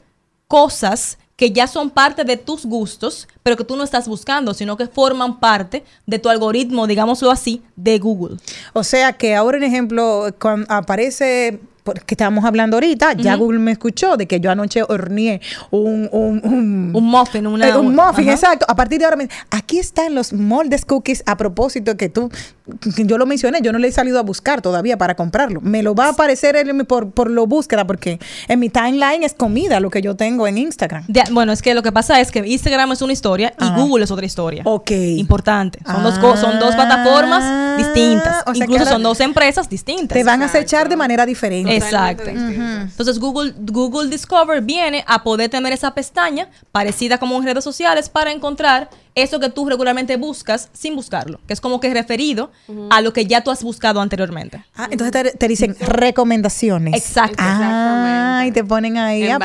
cosas 0.49 1.19
que 1.37 1.53
ya 1.53 1.69
son 1.69 1.91
parte 1.91 2.25
de 2.25 2.37
tus 2.37 2.67
gustos, 2.67 3.29
pero 3.45 3.57
que 3.57 3.63
tú 3.63 3.77
no 3.77 3.85
estás 3.85 4.09
buscando, 4.09 4.55
sino 4.55 4.77
que 4.77 4.89
forman 4.89 5.39
parte 5.39 5.85
de 6.05 6.19
tu 6.19 6.29
algoritmo, 6.29 6.89
digámoslo 6.89 7.31
así, 7.31 7.63
de 7.77 8.01
Google. 8.01 8.39
O 8.73 8.83
sea 8.83 9.13
que 9.13 9.37
ahora, 9.37 9.59
en 9.59 9.63
ejemplo, 9.63 10.35
cuando 10.41 10.67
aparece 10.69 11.61
porque 11.94 12.15
estábamos 12.15 12.44
hablando 12.44 12.77
ahorita, 12.77 13.15
ya. 13.15 13.35
Google 13.36 13.59
me 13.60 13.73
escuchó 13.73 14.16
de 14.16 14.27
que 14.27 14.40
yo 14.40 14.51
anoche 14.51 14.82
horneé 14.82 15.40
un, 15.70 16.09
un, 16.12 16.40
un, 16.44 16.90
Un 16.94 17.05
muffin, 17.05 17.47
una... 17.47 17.69
Eh, 17.69 17.77
un 17.77 17.94
muffin, 17.94 18.28
exacto. 18.28 18.66
A 18.69 18.74
partir 18.77 18.98
de 18.98 19.05
ahora, 19.05 19.16
me- 19.16 19.28
aquí 19.51 19.78
están 19.78 20.15
los 20.15 20.32
moldes 20.32 20.85
cookies 20.85 21.23
a 21.27 21.36
propósito 21.36 21.97
que 21.97 22.09
tú, 22.09 22.31
que 22.97 23.05
yo 23.06 23.16
lo 23.19 23.27
mencioné, 23.27 23.60
yo 23.62 23.73
no 23.73 23.78
le 23.78 23.89
he 23.89 23.93
salido 23.93 24.19
a 24.19 24.23
buscar 24.23 24.60
todavía 24.62 24.98
para 24.98 25.15
comprarlo. 25.15 25.60
Me 25.60 25.82
lo 25.82 25.94
va 25.94 26.06
a 26.06 26.10
aparecer 26.10 26.73
mi- 26.74 26.85
por, 26.85 27.10
por 27.10 27.31
lo 27.31 27.47
búsqueda, 27.47 27.86
porque 27.86 28.19
en 28.48 28.59
mi 28.59 28.69
timeline 28.69 29.23
es 29.23 29.35
comida 29.35 29.81
lo 29.81 29.90
que 29.90 30.02
yo 30.02 30.16
tengo 30.16 30.47
en 30.47 30.59
Instagram. 30.59 31.05
De- 31.09 31.24
bueno, 31.31 31.52
es 31.52 31.62
que 31.62 31.74
lo 31.74 31.82
que 31.82 31.93
pasa 31.93 32.20
es 32.20 32.31
que 32.31 32.40
Instagram 32.47 32.93
es 32.93 33.02
una 33.02 33.12
historia 33.12 33.55
y 33.60 33.65
Ajá. 33.65 33.77
Google 33.77 34.05
es 34.05 34.10
otra 34.10 34.27
historia. 34.27 34.62
Ok. 34.66 34.90
Importante. 34.90 35.78
Son, 35.86 36.02
dos, 36.02 36.19
co- 36.19 36.36
son 36.36 36.59
dos 36.59 36.74
plataformas 36.74 37.77
distintas. 37.78 38.36
Ah, 38.47 38.51
o 38.51 38.55
sea 38.55 38.66
que 38.66 38.73
Incluso 38.73 38.90
son 38.93 39.02
dos 39.02 39.20
empresas 39.20 39.69
distintas. 39.69 40.16
Te 40.16 40.24
van 40.24 40.43
a 40.43 40.47
acechar 40.47 40.89
de 40.89 40.97
manera 40.97 41.24
diferente. 41.27 41.74
Exacto. 41.85 42.31
Entonces 42.31 43.19
Google, 43.19 43.55
Google 43.59 44.11
Discover 44.11 44.63
viene 44.63 45.05
a 45.07 45.23
poder 45.23 45.51
tener 45.51 45.73
esa 45.73 45.95
pestaña 45.95 46.49
parecida 46.73 47.19
como 47.19 47.37
en 47.37 47.45
redes 47.45 47.65
sociales 47.65 48.09
para 48.09 48.33
encontrar 48.33 48.91
eso 49.15 49.41
que 49.41 49.49
tú 49.49 49.69
regularmente 49.69 50.17
buscas 50.17 50.69
sin 50.73 50.95
buscarlo, 50.95 51.41
que 51.47 51.53
es 51.53 51.61
como 51.61 51.81
que 51.81 51.93
referido 51.93 52.51
a 52.91 53.01
lo 53.01 53.13
que 53.13 53.27
ya 53.27 53.43
tú 53.43 53.51
has 53.51 53.63
buscado 53.63 54.01
anteriormente. 54.01 54.65
Ah, 54.75 54.89
entonces 54.91 55.13
te, 55.13 55.37
te 55.37 55.49
dicen 55.49 55.77
recomendaciones. 55.81 56.95
Exacto. 56.95 57.37
Ah, 57.39 58.45
y 58.47 58.53
te 58.53 58.65
ponen 58.65 58.97
ahí 58.97 59.25
En 59.25 59.33
a 59.33 59.39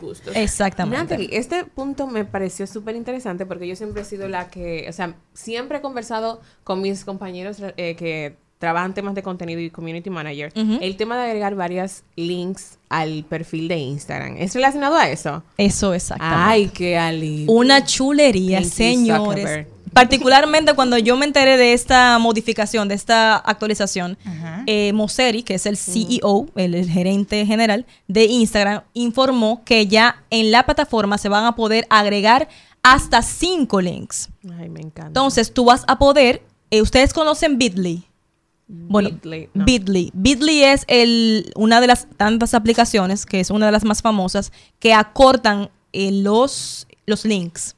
gustos. 0.00 0.34
Exactamente. 0.34 1.14
Natalie, 1.14 1.28
este 1.32 1.64
punto 1.64 2.06
me 2.06 2.24
pareció 2.24 2.66
súper 2.66 2.96
interesante 2.96 3.46
porque 3.46 3.66
yo 3.66 3.76
siempre 3.76 4.02
he 4.02 4.04
sido 4.04 4.28
la 4.28 4.48
que, 4.48 4.86
o 4.88 4.92
sea, 4.92 5.14
siempre 5.34 5.78
he 5.78 5.80
conversado 5.80 6.40
con 6.64 6.80
mis 6.80 7.04
compañeros 7.04 7.58
eh, 7.76 7.96
que 7.96 8.36
trabajan 8.60 8.92
temas 8.92 9.14
de 9.14 9.22
contenido 9.22 9.58
y 9.58 9.70
community 9.70 10.10
manager, 10.10 10.52
el 10.54 10.96
tema 10.98 11.16
de 11.16 11.24
agregar 11.24 11.54
varias 11.54 12.04
links 12.14 12.78
al 12.90 13.24
perfil 13.24 13.68
de 13.68 13.78
Instagram. 13.78 14.36
¿Es 14.36 14.54
relacionado 14.54 14.96
a 14.96 15.08
eso? 15.08 15.42
Eso 15.56 15.94
exactamente. 15.94 16.44
Ay, 16.44 16.68
qué 16.68 16.98
alivio. 16.98 17.50
Una 17.50 17.82
chulería, 17.84 18.58
Thank 18.58 18.68
you, 18.68 18.70
señores. 18.70 19.66
Particularmente 19.94 20.74
cuando 20.74 20.98
yo 20.98 21.16
me 21.16 21.24
enteré 21.24 21.56
de 21.56 21.72
esta 21.72 22.18
modificación, 22.18 22.86
de 22.86 22.94
esta 22.94 23.36
actualización, 23.36 24.18
eh, 24.66 24.92
Mosseri, 24.92 25.42
que 25.42 25.54
es 25.54 25.64
el 25.64 25.78
CEO, 25.78 26.46
el, 26.54 26.74
el 26.74 26.88
gerente 26.90 27.44
general 27.46 27.86
de 28.08 28.26
Instagram, 28.26 28.82
informó 28.92 29.64
que 29.64 29.86
ya 29.86 30.22
en 30.28 30.52
la 30.52 30.64
plataforma 30.64 31.16
se 31.16 31.30
van 31.30 31.46
a 31.46 31.56
poder 31.56 31.86
agregar 31.88 32.46
hasta 32.82 33.22
cinco 33.22 33.80
links. 33.80 34.28
Ay, 34.58 34.68
me 34.68 34.80
encanta. 34.80 35.06
Entonces 35.06 35.52
tú 35.52 35.64
vas 35.64 35.82
a 35.88 35.98
poder, 35.98 36.42
eh, 36.70 36.82
ustedes 36.82 37.14
conocen 37.14 37.56
Bitly. 37.56 38.04
Bueno, 38.72 39.10
Bitly, 39.10 39.48
no. 39.52 39.64
Bitly. 39.64 40.10
Bitly 40.14 40.62
es 40.62 40.84
el, 40.86 41.52
una 41.56 41.80
de 41.80 41.88
las 41.88 42.06
tantas 42.16 42.54
aplicaciones, 42.54 43.26
que 43.26 43.40
es 43.40 43.50
una 43.50 43.66
de 43.66 43.72
las 43.72 43.84
más 43.84 44.00
famosas, 44.00 44.52
que 44.78 44.94
acortan 44.94 45.70
eh, 45.92 46.12
los, 46.12 46.86
los 47.06 47.24
links. 47.24 47.74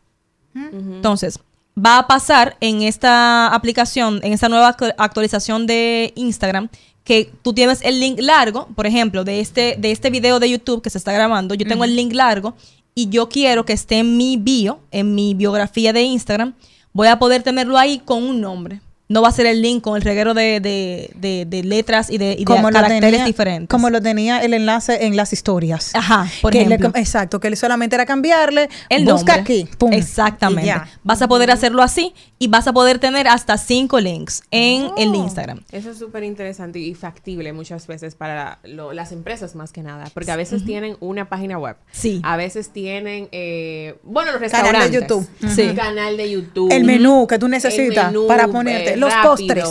Entonces, 0.55 1.39
va 1.75 1.99
a 1.99 2.07
pasar 2.07 2.59
en 2.61 2.83
esta 2.83 3.49
aplicación, 3.55 4.21
en 4.23 4.35
esta 4.35 4.51
nueva 4.51 4.77
actu- 4.77 4.95
actualización 4.99 5.67
de 5.67 6.13
Instagram, 6.15 6.69
que 7.05 7.33
tú 7.43 7.55
tienes 7.55 7.81
el 7.83 7.99
link 7.99 8.21
largo, 8.21 8.69
por 8.77 8.87
ejemplo, 8.87 9.25
de 9.25 9.41
este, 9.41 9.77
de 9.79 9.91
este 9.93 10.11
video 10.11 10.39
de 10.41 10.51
YouTube 10.51 10.83
que 10.83 10.91
se 10.91 10.99
está 10.99 11.13
grabando, 11.13 11.55
yo 11.55 11.67
tengo 11.67 11.85
el 11.85 11.97
link 11.97 12.13
largo 12.13 12.55
y 12.95 13.09
yo 13.09 13.31
quiero 13.31 13.65
que 13.65 13.73
esté 13.73 14.01
en 14.01 14.19
mi 14.19 14.37
bio, 14.37 14.81
en 14.91 15.15
mi 15.15 15.33
biografía 15.33 15.95
de 15.95 16.03
Instagram, 16.03 16.53
voy 16.93 17.09
a 17.09 17.19
poder 17.19 17.43
tenerlo 17.43 17.79
ahí 17.79 17.99
con 17.99 18.23
un 18.23 18.43
nombre. 18.43 18.83
No 19.13 19.21
va 19.21 19.29
a 19.29 19.33
ser 19.33 19.45
el 19.47 19.61
link 19.61 19.83
con 19.83 19.97
el 19.97 20.03
reguero 20.03 20.33
de, 20.33 20.61
de- 20.61 21.11
de- 21.17 21.45
de 21.47 21.63
letras 21.65 22.09
y 22.09 22.17
de, 22.19 22.35
y 22.39 22.45
Como 22.45 22.71
caracteres 22.71 23.11
tenía, 23.11 23.25
diferentes. 23.27 23.69
como 23.69 23.91
lo 23.91 24.01
tenía 24.01 24.39
el 24.43 24.55
enlace 24.55 25.05
en 25.07 25.17
las 25.17 25.33
historias. 25.35 25.91
Ajá, 25.95 26.27
por 26.41 26.51
Que 26.53 26.61
le- 26.67 26.77
ejemplo. 26.77 26.93
exacto, 26.99 27.39
que 27.39 27.51
le 27.51 27.57
solamente 27.57 27.95
era 27.95 28.07
cambiarle, 28.07 28.69
el 28.89 29.05
busca 29.05 29.37
nombre. 29.37 29.41
aquí, 29.43 29.69
pum, 29.77 29.93
Exactamente. 29.93 30.73
Vas 31.05 31.21
a 31.21 31.29
poder 31.29 31.51
hacerlo 31.51 31.83
así 31.83 32.15
y 32.39 32.49
vas 32.49 32.67
a 32.67 32.73
poder 32.73 32.99
tener 32.99 33.29
hasta 33.29 33.59
cinco 33.59 34.01
links 34.01 34.43
en 34.51 34.85
Oh. 34.85 34.95
el 34.97 35.15
Instagram. 35.15 35.61
Eso 35.73 35.91
es 35.91 35.99
súper 35.99 36.23
interesante 36.25 36.79
y 36.79 36.95
factible 36.95 37.53
muchas 37.53 37.87
veces 37.87 38.15
para 38.15 38.61
lo- 38.65 38.93
las 38.93 39.13
empresas 39.13 39.55
más 39.55 39.73
que 39.73 39.83
nada, 39.83 40.07
porque 40.15 40.31
a 40.31 40.37
veces 40.37 40.65
tienen 40.65 40.97
una 41.01 41.29
página 41.29 41.59
web. 41.59 41.77
Sí. 41.91 42.21
A 42.25 42.37
veces 42.37 42.71
tienen, 42.71 43.29
eh, 43.33 43.97
bueno, 44.05 44.33
los 44.33 44.41
Canal 44.51 44.73
de 44.73 44.73
restaurantes. 44.79 45.01
YouTube. 45.03 45.29
Sí. 45.55 45.63
Un 45.69 45.77
canal 45.77 46.17
de 46.17 46.31
YouTube. 46.31 46.73
El 46.73 46.85
menú 46.85 47.27
que 47.27 47.39
tú 47.39 47.47
El 47.47 47.53
necesitas 47.53 48.07
menú, 48.13 48.27
para 48.27 48.49
ponerte, 48.49 48.95
eh, 48.95 48.97
los 49.03 49.13
rápido, 49.13 49.31
postres. 49.55 49.69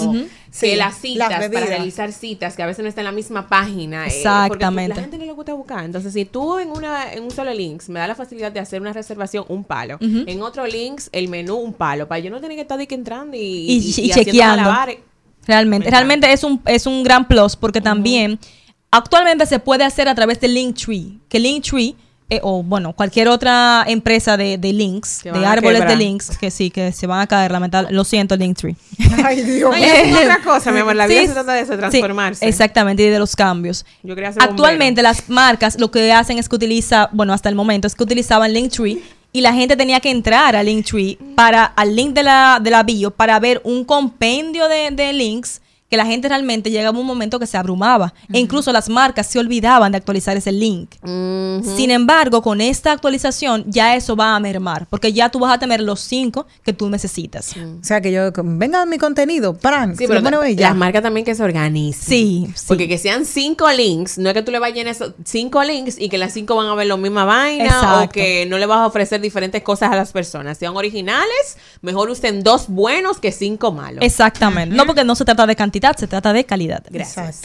Sí, 0.52 0.72
que 0.72 0.76
las 0.76 0.98
citas, 0.98 1.30
para 1.30 1.66
realizar 1.66 2.12
citas, 2.12 2.56
que 2.58 2.64
a 2.64 2.66
veces 2.66 2.84
no 2.84 2.90
está 2.90 2.99
en 3.02 3.06
la 3.06 3.12
misma 3.14 3.48
página. 3.48 4.06
eh, 4.06 4.10
porque 4.10 4.18
Exactamente. 4.18 4.95
la 4.95 5.02
gente 5.02 5.18
no 5.18 5.26
le 5.26 5.32
gusta 5.32 5.53
buscar. 5.53 5.86
Entonces, 5.86 6.12
si 6.14 6.26
tú 6.26 6.60
en 6.60 6.70
una 6.70 7.14
en 7.14 7.24
un 7.24 7.32
solo 7.32 7.53
links 7.53 7.88
me 7.90 7.99
da 7.99 8.08
la 8.08 8.16
facilidad 8.16 8.52
de 8.52 8.60
hacer 8.60 8.82
una 8.82 8.91
reservación, 8.94 9.45
un 9.48 9.64
palo. 9.64 9.98
En 10.02 10.41
otro 10.41 10.68
links, 10.68 11.10
el 11.14 11.30
menú, 11.30 11.56
un 11.56 11.74
palo. 11.74 12.08
Para 12.08 12.20
yo 12.20 12.30
no 12.30 12.41
tener 12.41 12.58
que 12.58 12.62
estar 12.64 12.78
de 12.78 12.86
que 12.88 12.95
entrando 12.95 13.38
y, 13.38 13.40
Y, 13.40 13.78
y 13.98 14.10
chequeando. 14.12 14.70
Realmente, 15.48 15.86
Me 15.86 15.91
realmente 15.91 16.32
es 16.32 16.44
un, 16.44 16.62
es 16.66 16.86
un 16.86 17.02
gran 17.03 17.28
plus 17.28 17.56
porque 17.56 17.82
también 17.82 18.38
actualmente 18.91 19.45
se 19.45 19.58
puede 19.60 19.84
hacer 19.84 20.08
a 20.08 20.16
través 20.16 20.40
de 20.40 20.48
Linktree, 20.49 21.18
que 21.30 21.40
Linktree 21.40 21.95
eh, 22.32 22.40
o 22.44 22.64
bueno, 22.64 22.94
cualquier 22.94 23.28
otra 23.28 23.84
empresa 23.86 24.38
de, 24.38 24.58
de 24.58 24.72
links, 24.72 25.20
de 25.22 25.45
árboles 25.45 25.86
de 25.86 25.98
links, 25.98 26.38
que 26.38 26.49
sí, 26.49 26.70
que 26.72 26.94
se 26.94 27.06
van 27.06 27.20
a 27.20 27.28
caer, 27.28 27.52
lamentable. 27.52 27.91
Lo 27.91 28.06
siento, 28.06 28.38
Linktree. 28.38 28.78
Ay, 29.26 29.41
Dios. 29.41 29.70
No, 29.70 29.78
y 29.78 29.84
es 29.84 30.16
otra 30.16 30.41
cosa, 30.41 30.72
mi 30.72 30.80
amor. 30.80 30.95
La 30.95 31.08
vida 31.08 31.20
Sí, 31.20 31.28
se 31.28 31.34
trata 31.34 31.52
de 31.52 31.60
eso, 31.60 31.74
sí, 31.74 31.80
transformarse. 31.80 32.48
exactamente, 32.48 33.03
y 33.03 33.10
de 33.10 33.20
los 33.20 33.36
cambios. 33.36 33.86
Yo 34.02 34.16
quería 34.16 34.32
ser 34.32 34.44
Actualmente 34.44 35.02
las 35.02 35.28
marcas 35.30 35.78
lo 35.78 35.91
que 35.91 36.14
hacen 36.14 36.38
es 36.38 36.48
que 36.48 36.56
utiliza, 36.56 37.10
bueno, 37.12 37.34
hasta 37.34 37.49
el 37.49 37.56
momento 37.56 37.86
es 37.86 37.95
que 37.95 38.03
utilizaban 38.03 38.53
Linktree 38.53 39.03
y 39.34 39.41
la 39.41 39.53
gente 39.53 39.76
tenía 39.76 39.99
que 39.99 40.10
entrar 40.10 40.56
a 40.56 40.64
Linktree 40.64 41.18
para 41.36 41.66
al 41.66 41.94
link 41.98 42.14
de 42.14 42.24
la, 42.24 42.60
de 42.64 42.70
la 42.72 42.84
bio 42.84 43.12
para 43.12 43.38
ver 43.41 43.60
un 43.66 43.84
compendio 43.84 44.70
de, 44.70 44.91
de 44.91 45.12
links 45.12 45.62
que 45.91 45.97
la 45.97 46.05
gente 46.05 46.30
realmente 46.30 46.72
llegaba 46.72 46.97
a 46.97 47.01
un 47.01 47.05
momento 47.05 47.38
que 47.38 47.45
se 47.45 47.57
abrumaba 47.57 48.13
e 48.31 48.39
incluso 48.39 48.72
las 48.72 48.88
marcas 48.88 49.27
se 49.27 49.39
olvidaban 49.39 49.91
de 49.91 49.97
actualizar 49.97 50.38
ese 50.38 50.53
link. 50.53 50.91
Sin 51.03 51.91
embargo, 51.91 52.41
con 52.41 52.61
esta 52.61 52.93
actualización 52.93 53.65
ya 53.68 53.95
eso 53.97 54.15
va 54.15 54.34
a 54.38 54.39
mermar 54.39 54.88
porque 54.89 55.11
ya 55.11 55.27
tú 55.27 55.39
vas 55.39 55.53
a 55.53 55.59
tener 55.59 55.81
los 55.81 55.99
cinco 55.99 56.47
que 56.63 56.72
tú 56.72 56.89
necesitas. 56.89 57.53
O 57.57 57.84
sea, 57.84 57.99
que 57.99 58.09
yo, 58.13 58.31
venga 58.41 58.85
mi 58.85 58.97
contenido, 58.97 59.53
pran, 59.53 59.97
Sí, 59.97 60.05
pero 60.07 60.45
ya. 60.47 60.69
las 60.69 60.77
marcas 60.77 61.03
también 61.03 61.26
que 61.26 61.35
se 61.35 61.43
organicen. 61.43 62.01
Sí, 62.01 62.47
sí. 62.55 62.65
Porque 62.69 62.88
que 62.88 62.97
sean 62.97 63.26
cinco 63.26 63.69
links, 63.69 64.18
no 64.18 64.30
es 64.30 64.34
que 64.34 64.43
tú 64.43 64.51
le 64.51 64.59
vayas 64.59 64.76
a 64.76 64.77
llenar 64.77 64.91
esos 64.95 65.13
cinco 65.26 65.61
links 65.61 65.99
y 65.99 66.07
que 66.07 66.18
las 66.18 66.31
cinco 66.31 66.55
van 66.55 66.68
a 66.68 66.76
ver 66.76 66.88
la 66.88 66.95
misma 66.95 67.26
vaina 67.26 67.65
Exacto. 67.65 68.03
o 68.05 68.09
que 68.09 68.45
no 68.45 68.57
le 68.57 68.65
vas 68.65 68.77
a 68.77 68.88
ofrecer 68.88 69.19
diferentes 69.19 69.61
cosas 69.61 69.91
a 69.91 69.97
las 69.97 70.13
personas. 70.13 70.57
Sean 70.57 70.77
originales, 70.77 71.57
mejor 71.81 72.09
usen 72.09 72.43
dos 72.43 72.69
buenos 72.69 73.19
que 73.19 73.34
cinco 73.34 73.73
malos. 73.73 73.99
Exactamente. 74.01 74.73
No 74.73 74.85
porque 74.85 75.03
no 75.03 75.15
se 75.15 75.26
trata 75.26 75.45
de 75.45 75.55
cantidad, 75.57 75.81
se 75.98 76.08
trata 76.08 76.34
de 76.34 76.44
calidad. 76.45 76.84
Gracias. 76.90 77.41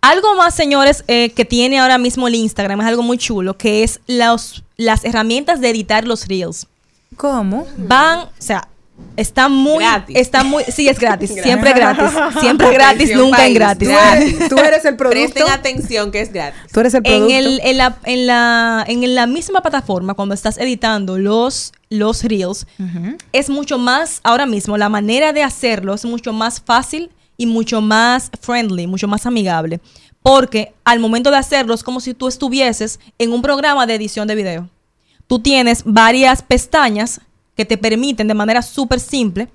Algo 0.00 0.36
más, 0.36 0.54
señores, 0.54 1.02
eh, 1.08 1.30
que 1.30 1.44
tiene 1.44 1.80
ahora 1.80 1.98
mismo 1.98 2.28
el 2.28 2.34
Instagram 2.36 2.80
es 2.82 2.86
algo 2.86 3.02
muy 3.02 3.18
chulo, 3.18 3.56
que 3.58 3.82
es 3.82 4.00
los, 4.06 4.62
las 4.76 5.04
herramientas 5.04 5.60
de 5.60 5.70
editar 5.70 6.06
los 6.06 6.28
reels. 6.28 6.66
¿Cómo? 7.16 7.66
Van, 7.76 8.20
o 8.20 8.30
sea, 8.38 8.68
está 9.16 9.48
muy, 9.48 9.78
Gratis. 9.82 10.16
está 10.16 10.44
muy, 10.44 10.62
sí 10.64 10.88
es 10.88 10.98
gratis, 11.00 11.30
Gratis. 11.30 11.42
siempre 11.44 11.72
gratis, 11.72 12.10
siempre 12.40 12.70
gratis, 12.72 12.94
Atención, 13.10 13.18
nunca 13.20 13.38
en 13.46 13.54
país, 13.54 13.54
gratis. 13.54 13.88
gratis. 13.88 14.48
Tú 14.48 14.58
eres 14.58 14.84
el 14.84 14.96
producto. 14.96 15.20
Presten 15.20 15.48
atención 15.52 16.10
que 16.12 16.20
es 16.20 16.32
gratis. 16.32 16.60
Tú 16.72 16.78
eres 16.78 16.94
el 16.94 17.00
En, 17.04 17.04
producto. 17.04 17.34
el, 17.36 17.60
en, 17.64 17.76
la, 17.78 17.98
en, 18.04 18.26
la, 18.28 18.84
en 18.86 19.14
la 19.16 19.26
misma 19.26 19.62
plataforma, 19.62 20.14
cuando 20.14 20.34
estás 20.34 20.58
editando 20.58 21.18
los, 21.18 21.72
los 21.90 22.22
reels, 22.22 22.66
es 23.32 23.50
mucho 23.50 23.78
más, 23.78 24.20
ahora 24.22 24.46
mismo, 24.46 24.76
la 24.76 24.88
manera 24.88 25.32
de 25.32 25.42
hacerlo 25.42 25.94
es 25.94 26.04
mucho 26.04 26.32
más 26.32 26.60
fácil 26.60 27.10
y 27.38 27.46
mucho 27.46 27.80
más 27.80 28.30
friendly, 28.42 28.86
mucho 28.86 29.08
más 29.08 29.24
amigable. 29.24 29.80
Porque 30.22 30.74
al 30.84 30.98
momento 30.98 31.30
de 31.30 31.38
hacerlo 31.38 31.72
es 31.72 31.82
como 31.82 32.00
si 32.00 32.12
tú 32.12 32.28
estuvieses 32.28 33.00
en 33.16 33.32
un 33.32 33.40
programa 33.40 33.86
de 33.86 33.94
edición 33.94 34.28
de 34.28 34.34
video. 34.34 34.68
Tú 35.26 35.38
tienes 35.38 35.82
varias 35.86 36.42
pestañas 36.42 37.20
que 37.56 37.64
te 37.64 37.78
permiten 37.78 38.28
de 38.28 38.34
manera 38.34 38.60
súper 38.60 39.00
simple 39.00 39.48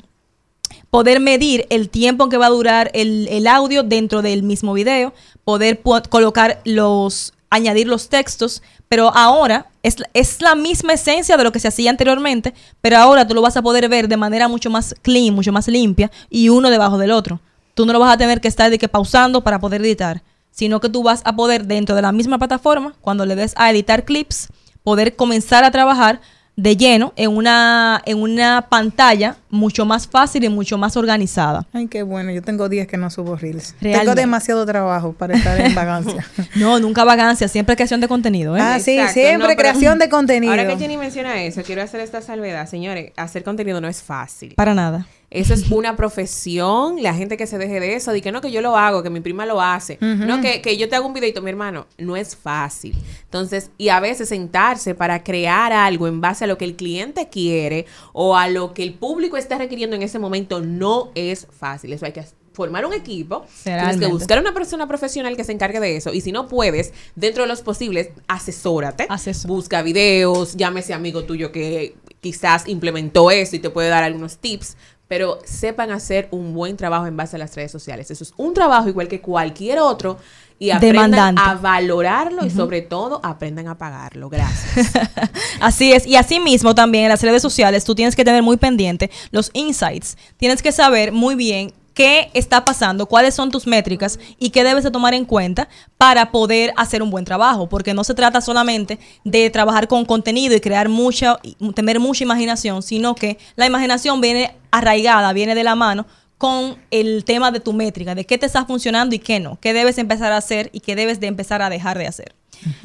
poder 0.90 1.20
medir 1.20 1.66
el 1.70 1.90
tiempo 1.90 2.30
que 2.30 2.38
va 2.38 2.48
a 2.48 2.52
durar 2.52 2.92
el, 2.94 3.48
audio 3.48 3.84
dentro 3.84 4.22
del 4.22 4.44
mismo 4.44 4.74
video, 4.74 5.14
poder 5.44 5.82
colocar 6.10 6.62
los, 6.66 7.34
añadir 7.50 7.88
los 7.88 8.10
textos, 8.10 8.62
pero 8.90 9.10
ahora 9.16 9.72
es, 9.82 9.98
es 10.14 10.42
la 10.42 10.56
misma 10.56 10.94
esencia 10.94 11.36
de 11.36 11.44
lo 11.44 11.52
que 11.52 11.60
se 11.60 11.68
hacía 11.68 11.90
anteriormente, 11.90 12.54
pero 12.80 12.98
ahora 12.98 13.28
tú 13.28 13.34
lo 13.34 13.42
vas 13.42 13.58
a 13.58 13.64
poder 13.64 13.90
ver 13.90 14.08
de 14.08 14.18
manera 14.18 14.48
mucho 14.48 14.70
más 14.70 14.94
clean, 15.02 15.34
mucho 15.34 15.52
más 15.52 15.68
limpia 15.68 16.12
y 16.30 16.50
uno 16.50 16.70
debajo 16.70 16.98
del 17.00 17.12
otro. 17.12 17.40
Tú 17.74 17.86
no 17.86 17.94
lo 17.94 18.00
vas 18.00 18.14
a 18.14 18.18
tener 18.18 18.42
que 18.42 18.48
estar 18.48 18.70
de 18.70 18.78
que 18.78 18.88
pausando 18.88 19.44
para 19.44 19.60
poder 19.60 19.82
editar, 19.82 20.22
sino 20.52 20.80
que 20.80 20.90
tú 20.90 21.04
vas 21.04 21.22
a 21.26 21.36
poder 21.36 21.66
dentro 21.66 21.96
de 21.96 22.02
la 22.02 22.12
misma 22.12 22.38
plataforma, 22.38 22.94
cuando 23.02 23.26
le 23.26 23.36
des 23.36 23.54
a 23.58 23.72
editar 23.72 24.06
clips, 24.06 24.50
poder 24.84 25.16
comenzar 25.16 25.64
a 25.64 25.72
trabajar 25.72 26.22
de 26.56 26.78
lleno 26.78 27.14
en 27.16 27.32
una, 27.32 28.00
en 28.06 28.22
una 28.22 28.68
pantalla 28.70 29.38
mucho 29.50 29.86
más 29.86 30.08
fácil 30.08 30.44
y 30.44 30.50
mucho 30.50 30.78
más 30.78 30.96
organizada. 30.96 31.66
Ay, 31.74 31.88
qué 31.88 32.04
bueno. 32.04 32.32
Yo 32.32 32.44
tengo 32.44 32.70
días 32.70 32.86
que 32.86 32.96
no 32.96 33.10
subo 33.10 33.36
reels. 33.36 33.74
Tengo 33.80 33.96
Realmente. 33.96 34.22
demasiado 34.22 34.66
trabajo 34.66 35.14
para 35.14 35.36
estar 35.36 35.60
en 35.60 35.74
vagancia. 35.74 36.26
No, 36.56 36.80
nunca 36.80 37.04
vagancia, 37.04 37.48
siempre 37.48 37.76
creación 37.76 38.00
de 38.02 38.08
contenido. 38.08 38.56
¿eh? 38.56 38.62
Ah, 38.62 38.80
sí, 38.80 38.92
Exacto, 38.92 39.14
siempre 39.14 39.50
no, 39.50 39.56
creación 39.56 39.98
de 39.98 40.10
contenido. 40.10 40.52
Ahora 40.54 40.68
que 40.68 40.78
Jenny 40.78 40.98
menciona 40.98 41.42
eso, 41.42 41.64
quiero 41.64 41.82
hacer 41.82 42.02
esta 42.02 42.22
salvedad. 42.22 42.68
Señores, 42.70 43.12
hacer 43.16 43.44
contenido 43.44 43.82
no 43.82 43.88
es 43.88 44.04
fácil. 44.04 44.54
Para 44.56 44.76
nada. 44.76 45.08
Eso 45.34 45.56
es 45.56 45.72
una 45.72 45.96
profesión. 45.96 47.02
La 47.02 47.16
gente 47.16 47.38
que 47.38 47.48
se 47.48 47.58
deje 47.58 47.80
de 47.80 47.96
eso, 47.96 48.12
de 48.12 48.22
que 48.22 48.32
no, 48.32 48.40
que 48.40 48.52
yo 48.52 48.62
lo 48.62 48.78
hago, 48.78 49.02
que 49.02 49.10
mi 49.10 49.20
prima 49.20 49.48
lo 49.48 49.60
hace. 49.60 49.98
No, 50.00 50.42
que, 50.42 50.62
que 50.62 50.78
yo 50.78 50.88
te 50.88 50.96
hago 50.96 51.08
un 51.08 51.14
videito, 51.14 51.42
mi 51.42 51.50
hermano. 51.50 51.88
No 51.98 52.16
es 52.16 52.36
fácil. 52.36 52.96
Entonces, 53.24 53.72
y 53.80 53.90
a 53.90 54.00
veces 54.00 54.30
sentarse 54.30 54.94
para 54.94 55.24
crear 55.24 55.74
algo 55.74 56.08
en 56.08 56.22
base 56.22 56.44
a 56.44 56.48
lo 56.48 56.60
que 56.60 56.66
el 56.66 56.76
cliente 56.76 57.30
quiere 57.30 57.88
o 58.14 58.38
a 58.38 58.48
lo 58.48 58.76
que 58.76 58.84
el 58.84 58.94
público 58.94 59.36
está 59.36 59.58
requiriendo 59.58 59.96
en 59.96 60.04
ese 60.04 60.20
momento 60.20 60.62
no 60.62 61.10
es 61.16 61.48
fácil. 61.50 61.94
Eso 61.94 62.06
hay 62.06 62.12
que 62.12 62.24
formar 62.54 62.86
un 62.86 62.94
equipo, 62.94 63.46
tienes 63.64 63.98
que 63.98 64.08
buscar 64.08 64.40
una 64.40 64.54
persona 64.54 64.88
profesional 64.88 65.36
que 65.36 65.44
se 65.44 65.52
encargue 65.52 65.80
de 65.80 65.98
eso. 65.98 66.14
Y 66.14 66.22
si 66.22 66.32
no 66.32 66.48
puedes, 66.48 66.94
dentro 67.16 67.44
de 67.44 67.50
los 67.50 67.62
posibles, 67.62 68.10
asesórate. 68.28 69.08
Busca 69.48 69.82
videos, 69.82 70.56
llámese 70.56 70.94
amigo 70.94 71.24
tuyo 71.24 71.52
que 71.52 71.96
quizás 72.22 72.68
implementó 72.68 73.32
eso 73.32 73.56
y 73.56 73.60
te 73.60 73.70
puede 73.70 73.90
dar 73.90 74.04
algunos 74.04 74.38
tips. 74.38 74.78
Pero 75.14 75.38
sepan 75.46 75.92
hacer 75.92 76.28
un 76.32 76.56
buen 76.56 76.76
trabajo 76.76 77.06
en 77.06 77.16
base 77.16 77.36
a 77.36 77.40
las 77.40 77.56
redes 77.56 77.72
sociales. 77.72 78.10
Eso 78.10 78.24
es 78.24 78.34
un 78.36 78.52
trabajo 78.56 78.90
igual 78.90 79.08
que 79.08 79.22
cualquier 79.22 79.78
otro. 79.78 80.18
Y 80.58 80.72
aprendan 80.72 81.12
Demandante. 81.12 81.42
a 81.46 81.54
valorarlo 81.54 82.44
y 82.44 82.50
sobre 82.50 82.82
todo 82.82 83.20
aprendan 83.24 83.68
a 83.68 83.78
pagarlo. 83.78 84.28
Gracias. 84.28 84.92
Así 85.60 85.94
es, 85.94 86.08
y 86.08 86.16
así 86.16 86.40
mismo 86.40 86.74
también 86.74 87.04
en 87.04 87.10
las 87.12 87.22
redes 87.22 87.44
sociales 87.44 87.84
tú 87.84 87.94
tienes 87.94 88.16
que 88.16 88.26
tener 88.26 88.42
muy 88.42 88.58
pendiente 88.58 89.12
los 89.30 89.52
insights. 89.54 90.18
Tienes 90.38 90.64
que 90.64 90.72
saber 90.72 91.12
muy 91.12 91.36
bien 91.36 91.74
qué 91.94 92.30
está 92.34 92.66
pasando, 92.66 93.06
cuáles 93.06 93.36
son 93.36 93.52
tus 93.52 93.68
métricas 93.68 94.20
y 94.40 94.50
qué 94.50 94.64
debes 94.64 94.84
de 94.84 94.92
tomar 94.92 95.14
en 95.14 95.26
cuenta 95.26 95.68
para 95.98 96.32
poder 96.32 96.74
hacer 96.78 97.02
un 97.04 97.10
buen 97.10 97.26
trabajo, 97.26 97.70
porque 97.70 97.94
no 97.94 98.04
se 98.04 98.14
trata 98.14 98.42
solamente 98.42 99.00
de 99.24 99.50
trabajar 99.50 99.88
con 99.88 100.06
contenido 100.06 100.56
y 100.56 100.60
crear 100.60 100.90
mucha, 100.90 101.40
tener 101.76 102.00
mucha 102.00 102.24
imaginación, 102.24 102.82
sino 102.82 103.16
que 103.16 103.38
la 103.56 103.66
imaginación 103.66 104.22
viene 104.22 104.56
arraigada, 104.72 105.34
viene 105.34 105.56
de 105.56 105.64
la 105.64 105.76
mano 105.76 106.06
con 106.38 106.78
el 106.92 107.24
tema 107.24 107.52
de 107.52 107.60
tu 107.60 107.74
métrica, 107.74 108.16
de 108.16 108.26
qué 108.26 108.38
te 108.38 108.46
está 108.46 108.66
funcionando 108.66 109.16
y 109.16 109.20
qué 109.20 109.40
no, 109.40 109.58
qué 109.62 109.72
debes 109.74 109.98
empezar 109.98 110.34
a 110.34 110.38
hacer 110.38 110.70
y 110.74 110.82
qué 110.82 110.96
debes 110.96 111.20
de 111.20 111.28
empezar 111.28 111.62
a 111.62 111.70
dejar 111.70 111.98
de 111.98 112.08
hacer. 112.08 112.36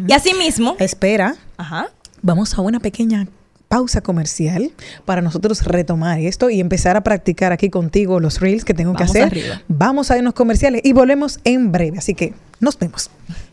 Y 0.06 0.12
así 0.12 0.34
mismo, 0.34 0.76
Espera. 0.78 1.36
Ajá. 1.56 1.88
Vamos 2.22 2.54
a 2.54 2.60
una 2.62 2.80
pequeña 2.80 3.28
pausa 3.68 4.00
comercial 4.00 4.72
para 5.04 5.20
nosotros 5.22 5.64
retomar 5.64 6.18
esto 6.20 6.50
y 6.50 6.60
empezar 6.60 6.96
a 6.96 7.02
practicar 7.02 7.52
aquí 7.52 7.68
contigo 7.70 8.18
los 8.20 8.40
reels 8.40 8.64
que 8.64 8.74
tengo 8.74 8.92
Vamos 8.94 9.12
que 9.12 9.18
hacer. 9.20 9.30
arriba. 9.30 9.62
Vamos 9.68 10.10
a 10.10 10.16
irnos 10.16 10.34
comerciales 10.34 10.80
y 10.84 10.92
volvemos 10.92 11.38
en 11.44 11.70
breve. 11.72 11.98
Así 11.98 12.14
que 12.14 12.32
nos 12.60 12.78
vemos. 12.78 13.10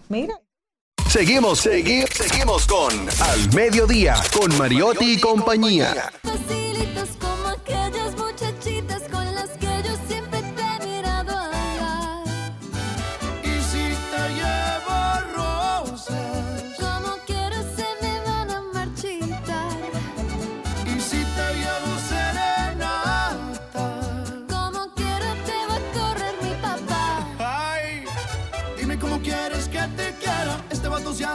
Mira. 0.09 0.39
Seguimos, 1.09 1.65
segui- 1.65 2.07
seguimos 2.11 2.65
con 2.67 2.91
Al 3.21 3.53
Mediodía, 3.53 4.15
con 4.37 4.57
Mariotti 4.57 5.13
y 5.13 5.19
compañía. 5.19 6.11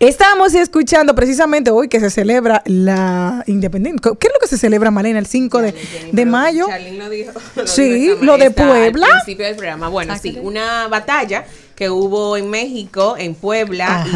Estamos 0.00 0.54
escuchando 0.54 1.12
precisamente 1.16 1.72
hoy 1.72 1.88
que 1.88 1.98
se 1.98 2.08
celebra 2.08 2.62
la 2.66 3.42
independencia. 3.48 4.12
¿Qué 4.20 4.28
es 4.28 4.32
lo 4.32 4.38
que 4.40 4.46
se 4.46 4.56
celebra, 4.56 4.92
Malena? 4.92 5.18
El 5.18 5.26
5 5.26 5.60
de, 5.60 5.74
de 6.12 6.24
mayo. 6.24 6.66
Charlene 6.68 6.98
lo 6.98 7.10
dijo. 7.10 7.32
Sí, 7.66 8.12
lo 8.20 8.38
de 8.38 8.52
Puebla. 8.52 9.06
Al 9.06 9.12
principio 9.22 9.46
del 9.46 9.56
programa. 9.56 9.88
Bueno, 9.88 10.16
sí, 10.16 10.38
una 10.40 10.86
batalla 10.86 11.46
que 11.74 11.90
hubo 11.90 12.36
en 12.36 12.48
México, 12.48 13.16
en 13.18 13.34
Puebla, 13.34 14.06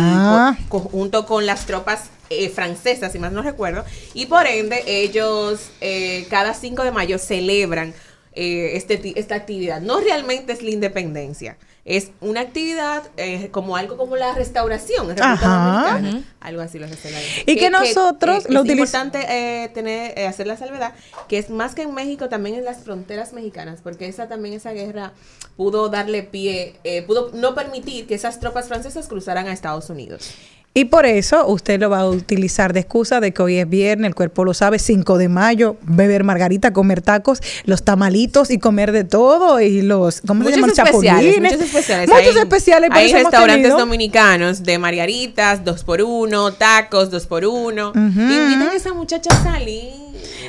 y 0.61 0.65
co- 0.69 0.79
junto 0.81 1.27
con 1.27 1.47
las 1.47 1.67
tropas 1.67 2.05
eh, 2.31 2.49
francesas, 2.49 3.11
si 3.11 3.19
más 3.19 3.33
no 3.33 3.43
recuerdo, 3.43 3.85
y 4.15 4.27
por 4.27 4.47
ende 4.47 4.83
ellos 4.87 5.71
eh, 5.81 6.27
cada 6.31 6.55
5 6.55 6.85
de 6.85 6.93
mayo 6.93 7.19
celebran 7.19 7.93
eh, 8.35 8.73
este, 8.75 8.99
ti- 8.99 9.15
esta 9.17 9.35
actividad. 9.35 9.81
No 9.81 9.99
realmente 10.01 10.53
es 10.53 10.63
la 10.63 10.71
independencia, 10.71 11.57
es 11.85 12.13
una 12.21 12.41
actividad 12.43 13.03
eh, 13.17 13.49
como 13.51 13.77
algo 13.77 13.97
como 13.97 14.15
la 14.17 14.33
restauración 14.35 15.11
en 15.11 15.17
República 15.17 15.33
Ajá. 15.33 15.93
Dominicana. 15.95 16.25
Algo 16.41 16.61
así 16.63 16.79
lo 16.79 16.87
hacen 16.87 17.15
ahí. 17.15 17.25
Y 17.47 17.57
que 17.57 17.71
nosotros 17.71 18.45
eh, 18.47 18.53
lo 18.53 18.61
es 18.61 18.67
utiliz- 18.67 18.73
importante 18.79 19.27
eh, 19.29 19.69
tener, 19.71 20.17
eh, 20.17 20.27
hacer 20.29 20.47
la 20.47 20.57
salvedad, 20.57 20.95
que 21.29 21.39
es 21.39 21.51
más 21.51 21.75
que 21.75 21.83
en 21.83 21.93
México, 21.95 22.29
también 22.29 22.55
en 22.57 22.65
las 22.65 22.85
fronteras 22.85 23.33
mexicanas, 23.33 23.81
porque 23.83 24.07
esa 24.07 24.29
también 24.29 24.55
esa 24.55 24.73
guerra 24.73 25.13
pudo 25.57 25.89
darle 25.89 26.23
pie, 26.23 26.77
eh, 26.85 27.03
pudo 27.03 27.31
no 27.35 27.55
permitir 27.55 28.07
que 28.07 28.15
esas 28.15 28.39
tropas 28.39 28.69
francesas 28.69 29.09
cruzaran 29.09 29.49
a 29.49 29.53
Estados 29.53 29.91
Unidos. 29.91 30.31
Y 30.75 30.87
por 30.87 31.05
eso 31.05 31.47
usted 31.49 31.79
lo 31.79 31.91
va 31.91 32.01
a 32.01 32.09
utilizar 32.09 32.73
de 32.73 32.81
excusa 32.81 33.21
de 33.21 33.33
que 33.35 33.43
hoy 33.43 33.59
es 33.59 33.69
viernes, 33.69 34.09
el 34.09 34.15
cuerpo 34.15 34.43
lo 34.43 34.55
sabe, 34.55 34.79
5 34.79 35.19
de 35.19 35.29
mayo, 35.29 35.77
beber 35.83 36.25
margarita, 36.25 36.73
comer 36.73 37.03
tacos, 37.03 37.41
los 37.67 37.83
tamalitos 37.83 38.51
y 38.51 38.59
comer 38.59 38.91
de 38.91 39.05
todo 39.05 39.61
y 39.61 39.83
los, 39.83 40.23
¿cómo 40.23 40.45
se 40.45 40.53
llaman? 40.53 40.71
Muchos 40.71 40.87
especiales, 40.89 41.41
muchos 41.43 41.61
especiales. 41.61 42.09
Muchos 42.09 42.37
Hay- 42.37 42.43
especiales, 42.43 42.91
Hay 42.91 43.11
hemos 43.11 43.23
restaurantes 43.23 43.73
dominicanos 43.77 44.63
de 44.63 44.79
margaritas, 44.79 45.63
dos 45.63 45.85
por 45.85 46.01
uno, 46.01 46.53
tacos, 46.55 47.11
dos 47.11 47.27
por 47.27 47.45
uno. 47.45 47.91
Ujú. 47.91 47.99
Inviten 48.01 48.63
a 48.63 48.75
esa 48.75 48.95
muchacha 48.95 49.29
a 49.31 49.43
salir, 49.45 49.93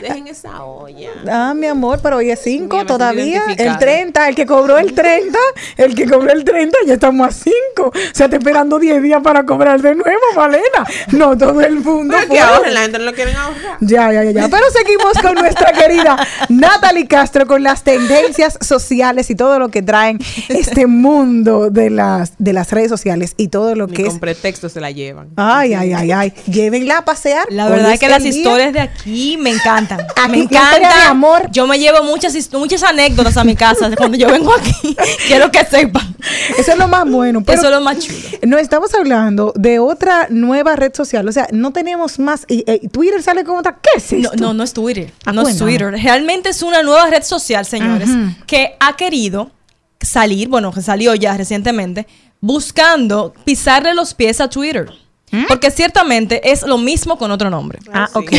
dejen 0.01 0.27
esa 0.27 0.63
olla. 0.63 1.09
Ah, 1.29 1.53
mi 1.55 1.67
amor, 1.67 1.99
pero 2.01 2.17
hoy 2.17 2.29
es 2.31 2.39
5 2.43 2.63
Mira, 2.63 2.83
me 2.83 2.85
todavía. 2.85 3.23
El 3.23 3.31
identificada. 3.49 3.79
30, 3.79 4.29
el 4.29 4.35
que 4.35 4.45
cobró 4.45 4.77
el 4.77 4.93
30, 4.93 5.37
el 5.77 5.95
que 5.95 6.05
cobró 6.09 6.31
el 6.31 6.43
30, 6.43 6.77
ya 6.85 6.93
estamos 6.93 7.27
a 7.27 7.31
5. 7.31 7.53
O 7.85 7.91
sea, 8.13 8.29
te 8.29 8.37
esperando 8.37 8.79
10 8.79 9.01
días 9.01 9.21
para 9.23 9.45
cobrar 9.45 9.81
de 9.81 9.95
nuevo, 9.95 10.19
Malena. 10.35 10.85
No 11.11 11.37
todo 11.37 11.61
el 11.61 11.79
mundo. 11.79 12.15
Pero 12.17 12.31
que 12.31 12.39
ahorren, 12.39 12.73
la 12.73 12.81
gente 12.81 12.99
no 12.99 13.05
lo 13.05 13.13
quieren 13.13 13.35
ahorrar. 13.35 13.77
Ya, 13.81 14.11
ya, 14.11 14.23
ya, 14.23 14.31
ya. 14.31 14.47
Pero 14.49 14.63
seguimos 14.71 15.13
con 15.21 15.35
nuestra 15.35 15.71
querida 15.73 16.17
Natalie 16.49 17.07
Castro 17.07 17.45
con 17.47 17.63
las 17.63 17.83
tendencias 17.83 18.57
sociales 18.61 19.29
y 19.29 19.35
todo 19.35 19.59
lo 19.59 19.69
que 19.69 19.81
traen 19.81 20.19
este 20.49 20.87
mundo 20.87 21.69
de 21.69 21.89
las, 21.89 22.33
de 22.37 22.53
las 22.53 22.71
redes 22.71 22.89
sociales 22.89 23.33
y 23.37 23.47
todo 23.49 23.75
lo 23.75 23.87
Ni 23.87 23.93
que 23.93 24.01
es. 24.03 24.09
con 24.09 24.19
pretexto 24.19 24.69
se 24.69 24.79
la 24.81 24.91
llevan. 24.91 25.29
Ay, 25.35 25.73
ay, 25.73 25.93
ay, 25.93 26.11
ay. 26.11 26.33
Llévenla 26.47 26.99
a 26.99 27.05
pasear. 27.05 27.45
La 27.49 27.69
verdad 27.69 27.93
es 27.93 27.99
que 27.99 28.09
las 28.09 28.23
día. 28.23 28.31
historias 28.31 28.73
de 28.73 28.79
aquí 28.81 29.37
me 29.37 29.51
encantan. 29.53 29.99
Aquí 30.15 30.31
me 30.31 30.37
de 30.37 30.43
encantan. 30.43 31.07
amor. 31.07 31.49
Yo 31.51 31.67
me 31.67 31.79
llevo 31.79 32.03
muchas, 32.03 32.35
muchas 32.53 32.83
anécdotas 32.83 33.37
a 33.37 33.43
mi 33.43 33.55
casa 33.55 33.89
cuando 33.95 34.17
yo 34.17 34.27
vengo 34.29 34.53
aquí. 34.53 34.95
Quiero 35.27 35.51
que 35.51 35.63
sepan. 35.65 36.15
Eso 36.57 36.71
es 36.71 36.77
lo 36.77 36.87
más 36.87 37.09
bueno. 37.09 37.43
Pero 37.43 37.57
Eso 37.57 37.67
es 37.67 37.75
lo 37.75 37.81
más 37.81 37.99
chulo. 37.99 38.17
No 38.43 38.57
estamos 38.57 38.93
hablando 38.93 39.53
de 39.55 39.79
otra 39.79 40.27
nueva 40.29 40.75
red 40.75 40.93
social. 40.93 41.27
O 41.27 41.31
sea, 41.31 41.47
no 41.51 41.71
tenemos 41.71 42.19
más. 42.19 42.45
Y, 42.47 42.63
eh, 42.67 42.87
Twitter 42.91 43.21
sale 43.21 43.43
con 43.43 43.57
otra. 43.57 43.79
¿Qué 43.81 43.97
es 43.97 44.13
esto? 44.13 44.31
no, 44.37 44.53
no 44.53 44.63
es 44.63 44.73
Twitter. 44.73 45.11
Ah, 45.25 45.31
no 45.33 45.47
es. 45.47 45.57
Twitter. 45.57 45.91
Realmente 45.91 46.49
es 46.49 46.61
una 46.61 46.83
nueva 46.83 47.07
red 47.09 47.23
social, 47.23 47.65
señores, 47.65 48.09
que 48.47 48.75
ha 48.79 48.95
querido 48.95 49.51
salir, 50.01 50.49
bueno, 50.49 50.71
que 50.71 50.81
salió 50.81 51.15
ya 51.15 51.35
recientemente, 51.37 52.07
buscando 52.41 53.33
pisarle 53.45 53.93
los 53.93 54.13
pies 54.13 54.41
a 54.41 54.49
Twitter. 54.49 54.91
Porque 55.47 55.71
ciertamente 55.71 56.51
es 56.51 56.63
lo 56.63 56.77
mismo 56.77 57.17
con 57.17 57.31
otro 57.31 57.49
nombre. 57.49 57.79
Ah, 57.91 58.09
ok. 58.13 58.31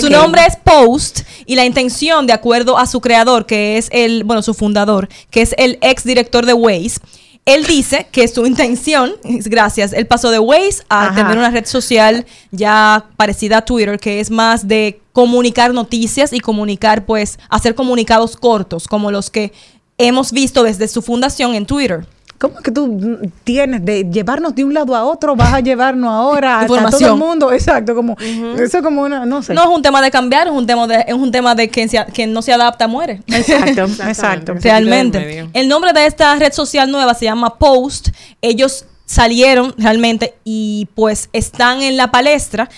Su 0.00 0.08
nombre 0.08 0.42
es 0.46 0.56
Post 0.56 1.20
y 1.46 1.56
la 1.56 1.64
intención, 1.64 2.26
de 2.26 2.32
acuerdo 2.32 2.78
a 2.78 2.86
su 2.86 3.00
creador, 3.00 3.46
que 3.46 3.76
es 3.76 3.88
el, 3.90 4.24
bueno, 4.24 4.42
su 4.42 4.54
fundador, 4.54 5.08
que 5.30 5.42
es 5.42 5.54
el 5.58 5.78
ex 5.80 6.04
director 6.04 6.46
de 6.46 6.52
Waze, 6.52 7.00
él 7.46 7.66
dice 7.66 8.06
que 8.12 8.28
su 8.28 8.46
intención, 8.46 9.12
gracias, 9.24 9.92
él 9.92 10.06
pasó 10.06 10.30
de 10.30 10.38
Waze 10.38 10.84
a 10.88 11.06
Ajá. 11.06 11.14
tener 11.16 11.38
una 11.38 11.50
red 11.50 11.66
social 11.66 12.26
ya 12.50 13.06
parecida 13.16 13.58
a 13.58 13.64
Twitter, 13.64 13.98
que 13.98 14.20
es 14.20 14.30
más 14.30 14.68
de 14.68 15.00
comunicar 15.12 15.74
noticias 15.74 16.32
y 16.32 16.40
comunicar, 16.40 17.04
pues, 17.06 17.38
hacer 17.48 17.74
comunicados 17.74 18.36
cortos, 18.36 18.86
como 18.86 19.10
los 19.10 19.30
que 19.30 19.52
hemos 19.98 20.32
visto 20.32 20.62
desde 20.62 20.88
su 20.88 21.02
fundación 21.02 21.54
en 21.54 21.66
Twitter. 21.66 22.06
¿Cómo 22.40 22.56
que 22.62 22.70
tú 22.70 23.18
tienes 23.44 23.84
de 23.84 24.04
llevarnos 24.10 24.54
de 24.54 24.64
un 24.64 24.72
lado 24.72 24.96
a 24.96 25.04
otro? 25.04 25.36
Vas 25.36 25.52
a 25.52 25.60
llevarnos 25.60 26.10
ahora 26.10 26.60
a, 26.60 26.66
todo 26.66 26.98
el 26.98 27.16
mundo. 27.16 27.52
Exacto, 27.52 27.94
como 27.94 28.16
eso 28.18 28.78
es 28.78 28.82
como 28.82 29.02
una, 29.02 29.26
no 29.26 29.42
sé. 29.42 29.52
No 29.52 29.62
es 29.62 29.68
un 29.68 29.82
tema 29.82 30.00
de 30.00 30.10
cambiar, 30.10 30.46
es 30.46 30.52
un 30.54 30.66
tema 30.66 30.86
de, 30.86 31.04
es 31.06 31.12
un 31.12 31.30
tema 31.30 31.54
de 31.54 31.68
quien, 31.68 31.90
se 31.90 32.02
quien 32.14 32.32
no 32.32 32.40
se 32.40 32.54
adapta 32.54 32.88
muere. 32.88 33.20
Exacto, 33.26 33.84
exacto. 34.08 34.54
Realmente. 34.54 35.50
El 35.52 35.68
nombre 35.68 35.92
de 35.92 36.06
esta 36.06 36.34
red 36.36 36.54
social 36.54 36.90
nueva 36.90 37.12
se 37.12 37.26
llama 37.26 37.58
Post. 37.58 38.08
Ellos 38.40 38.86
salieron 39.04 39.74
realmente 39.76 40.32
y 40.42 40.88
pues 40.94 41.28
están 41.34 41.82
en 41.82 41.98
la 41.98 42.10
palestra. 42.10 42.70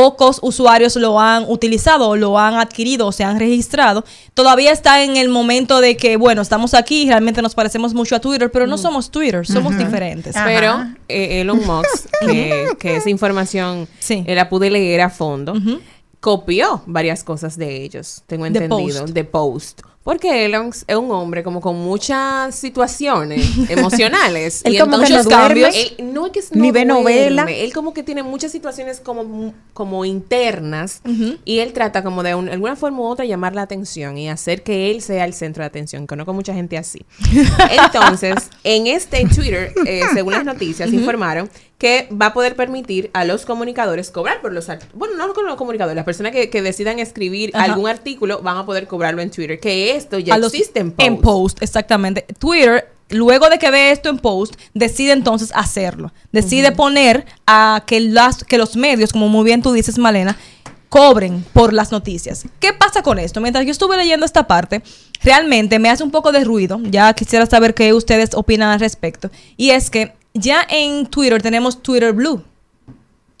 Pocos 0.00 0.38
usuarios 0.42 0.96
lo 0.96 1.20
han 1.20 1.44
utilizado, 1.48 2.08
o 2.08 2.16
lo 2.16 2.38
han 2.38 2.54
adquirido 2.54 3.06
o 3.06 3.12
se 3.12 3.22
han 3.24 3.38
registrado. 3.38 4.04
Todavía 4.34 4.72
está 4.72 5.02
en 5.04 5.16
el 5.16 5.28
momento 5.28 5.80
de 5.80 5.96
que, 5.96 6.16
bueno, 6.16 6.40
estamos 6.42 6.74
aquí, 6.74 7.06
realmente 7.06 7.42
nos 7.42 7.54
parecemos 7.54 7.92
mucho 7.92 8.16
a 8.16 8.20
Twitter, 8.20 8.50
pero 8.50 8.66
no 8.66 8.78
somos 8.78 9.10
Twitter, 9.10 9.46
somos 9.46 9.76
diferentes. 9.76 10.34
Pero 10.44 10.86
eh, 11.08 11.42
Elon 11.42 11.60
Musk, 11.66 12.06
que, 12.26 12.68
que 12.78 12.96
esa 12.96 13.10
información 13.10 13.86
eh, 14.08 14.34
la 14.34 14.48
pude 14.48 14.70
leer 14.70 15.02
a 15.02 15.10
fondo, 15.10 15.54
copió 16.20 16.82
varias 16.86 17.22
cosas 17.24 17.56
de 17.56 17.82
ellos, 17.82 18.22
tengo 18.26 18.44
De 18.44 18.48
entendido, 18.48 19.00
Post. 19.02 19.14
de 19.14 19.24
Post. 19.24 19.80
Porque 20.02 20.46
él 20.46 20.54
es 20.86 20.96
un 20.96 21.10
hombre 21.10 21.42
como 21.42 21.60
con 21.60 21.76
muchas 21.76 22.54
situaciones 22.54 23.46
emocionales. 23.68 24.62
Él 24.64 24.74
y 24.74 24.78
como 24.78 24.98
que 24.98 25.04
entonces 25.04 25.26
duerme, 25.26 25.68
él- 25.98 26.12
no 26.14 26.26
es 26.26 26.32
que 26.32 26.40
ni 26.52 26.68
no 26.68 26.72
ve 26.72 26.84
duerme, 26.86 27.02
novela. 27.02 27.44
Él 27.50 27.72
como 27.74 27.92
que 27.92 28.02
tiene 28.02 28.22
muchas 28.22 28.50
situaciones 28.50 28.98
como, 28.98 29.52
como 29.74 30.06
internas 30.06 31.02
y 31.44 31.58
él 31.58 31.74
trata 31.74 32.02
como 32.02 32.22
de 32.22 32.34
un- 32.34 32.48
alguna 32.48 32.76
forma 32.76 33.00
u 33.00 33.04
otra 33.04 33.26
llamar 33.26 33.54
la 33.54 33.60
atención 33.62 34.16
y 34.16 34.30
hacer 34.30 34.62
que 34.62 34.90
él 34.90 35.02
sea 35.02 35.26
el 35.26 35.34
centro 35.34 35.62
de 35.62 35.66
atención. 35.66 36.06
Conozco 36.06 36.32
mucha 36.32 36.54
gente 36.54 36.78
así. 36.78 37.04
Entonces, 37.70 38.34
en 38.64 38.86
este 38.86 39.24
Twitter, 39.26 39.72
eh, 39.86 40.02
según 40.14 40.32
las 40.32 40.44
noticias, 40.46 40.88
Ujú. 40.88 40.98
informaron 40.98 41.50
que 41.80 42.08
va 42.12 42.26
a 42.26 42.32
poder 42.34 42.56
permitir 42.56 43.10
a 43.14 43.24
los 43.24 43.46
comunicadores 43.46 44.10
cobrar 44.10 44.42
por 44.42 44.52
los 44.52 44.68
artículos. 44.68 44.98
Bueno, 44.98 45.16
no 45.16 45.32
con 45.32 45.46
los 45.46 45.56
comunicadores, 45.56 45.96
las 45.96 46.04
personas 46.04 46.30
que, 46.32 46.50
que 46.50 46.60
decidan 46.60 46.98
escribir 46.98 47.50
Ajá. 47.54 47.64
algún 47.64 47.88
artículo 47.88 48.42
van 48.42 48.58
a 48.58 48.66
poder 48.66 48.86
cobrarlo 48.86 49.22
en 49.22 49.30
Twitter. 49.30 49.58
Que 49.58 49.96
esto 49.96 50.18
ya 50.18 50.34
A 50.34 50.38
los- 50.38 50.52
existe 50.52 50.80
en 50.80 50.92
Post. 50.92 51.08
En 51.08 51.16
Post, 51.22 51.62
exactamente. 51.62 52.26
Twitter, 52.38 52.92
luego 53.08 53.48
de 53.48 53.58
que 53.58 53.70
ve 53.70 53.92
esto 53.92 54.10
en 54.10 54.18
Post, 54.18 54.56
decide 54.74 55.12
entonces 55.12 55.52
hacerlo. 55.54 56.12
Decide 56.32 56.70
poner 56.72 57.24
a 57.46 57.82
que, 57.86 57.98
las, 58.00 58.44
que 58.44 58.58
los 58.58 58.76
medios, 58.76 59.12
como 59.12 59.28
muy 59.30 59.44
bien 59.46 59.62
tú 59.62 59.72
dices, 59.72 59.96
Malena, 59.96 60.36
cobren 60.90 61.44
por 61.54 61.72
las 61.72 61.92
noticias. 61.92 62.44
¿Qué 62.58 62.74
pasa 62.74 63.02
con 63.02 63.18
esto? 63.18 63.40
Mientras 63.40 63.64
yo 63.64 63.70
estuve 63.70 63.96
leyendo 63.96 64.26
esta 64.26 64.46
parte, 64.46 64.82
realmente 65.22 65.78
me 65.78 65.88
hace 65.88 66.02
un 66.02 66.10
poco 66.10 66.30
de 66.30 66.44
ruido. 66.44 66.78
Ya 66.84 67.10
quisiera 67.14 67.46
saber 67.46 67.72
qué 67.72 67.94
ustedes 67.94 68.34
opinan 68.34 68.68
al 68.70 68.80
respecto. 68.80 69.30
Y 69.56 69.70
es 69.70 69.88
que 69.88 70.19
ya 70.34 70.66
en 70.68 71.06
Twitter 71.06 71.40
tenemos 71.42 71.82
Twitter 71.82 72.12
Blue. 72.12 72.42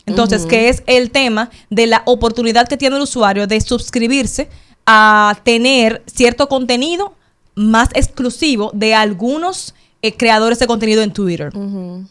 Entonces, 0.06 0.44
que 0.46 0.68
es 0.68 0.82
el 0.86 1.10
tema 1.10 1.50
de 1.68 1.86
la 1.86 2.02
oportunidad 2.06 2.66
que 2.66 2.76
tiene 2.76 2.96
el 2.96 3.02
usuario 3.02 3.46
de 3.46 3.60
suscribirse 3.60 4.48
a 4.86 5.38
tener 5.44 6.02
cierto 6.06 6.48
contenido 6.48 7.14
más 7.54 7.90
exclusivo 7.94 8.70
de 8.74 8.94
algunos 8.94 9.74
eh, 10.02 10.16
creadores 10.16 10.58
de 10.58 10.66
contenido 10.66 11.02
en 11.02 11.12
Twitter. 11.12 11.52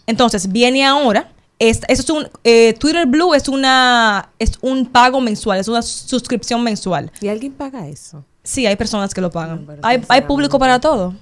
Entonces, 0.08 0.52
viene 0.52 0.86
ahora. 0.86 1.32
es- 1.58 1.82
eso 1.90 2.02
es 2.04 2.10
un 2.10 2.28
eh, 2.46 2.74
Twitter 2.80 3.06
Blue 3.06 3.34
es 3.34 3.50
una 3.50 4.30
es 4.40 4.52
un 4.62 4.86
pago 4.86 5.20
mensual, 5.20 5.60
es 5.60 5.68
una 5.68 5.82
suscripción 5.82 6.64
mensual. 6.64 7.12
¿Y 7.20 7.28
alguien 7.28 7.52
paga 7.52 7.86
eso? 7.88 8.24
Sí, 8.44 8.66
hay 8.66 8.78
personas 8.78 9.14
que 9.14 9.20
lo 9.20 9.30
pagan. 9.30 9.66
hay, 9.82 10.02
hay 10.08 10.22
público 10.22 10.58
para 10.60 10.80
todo. 10.80 11.16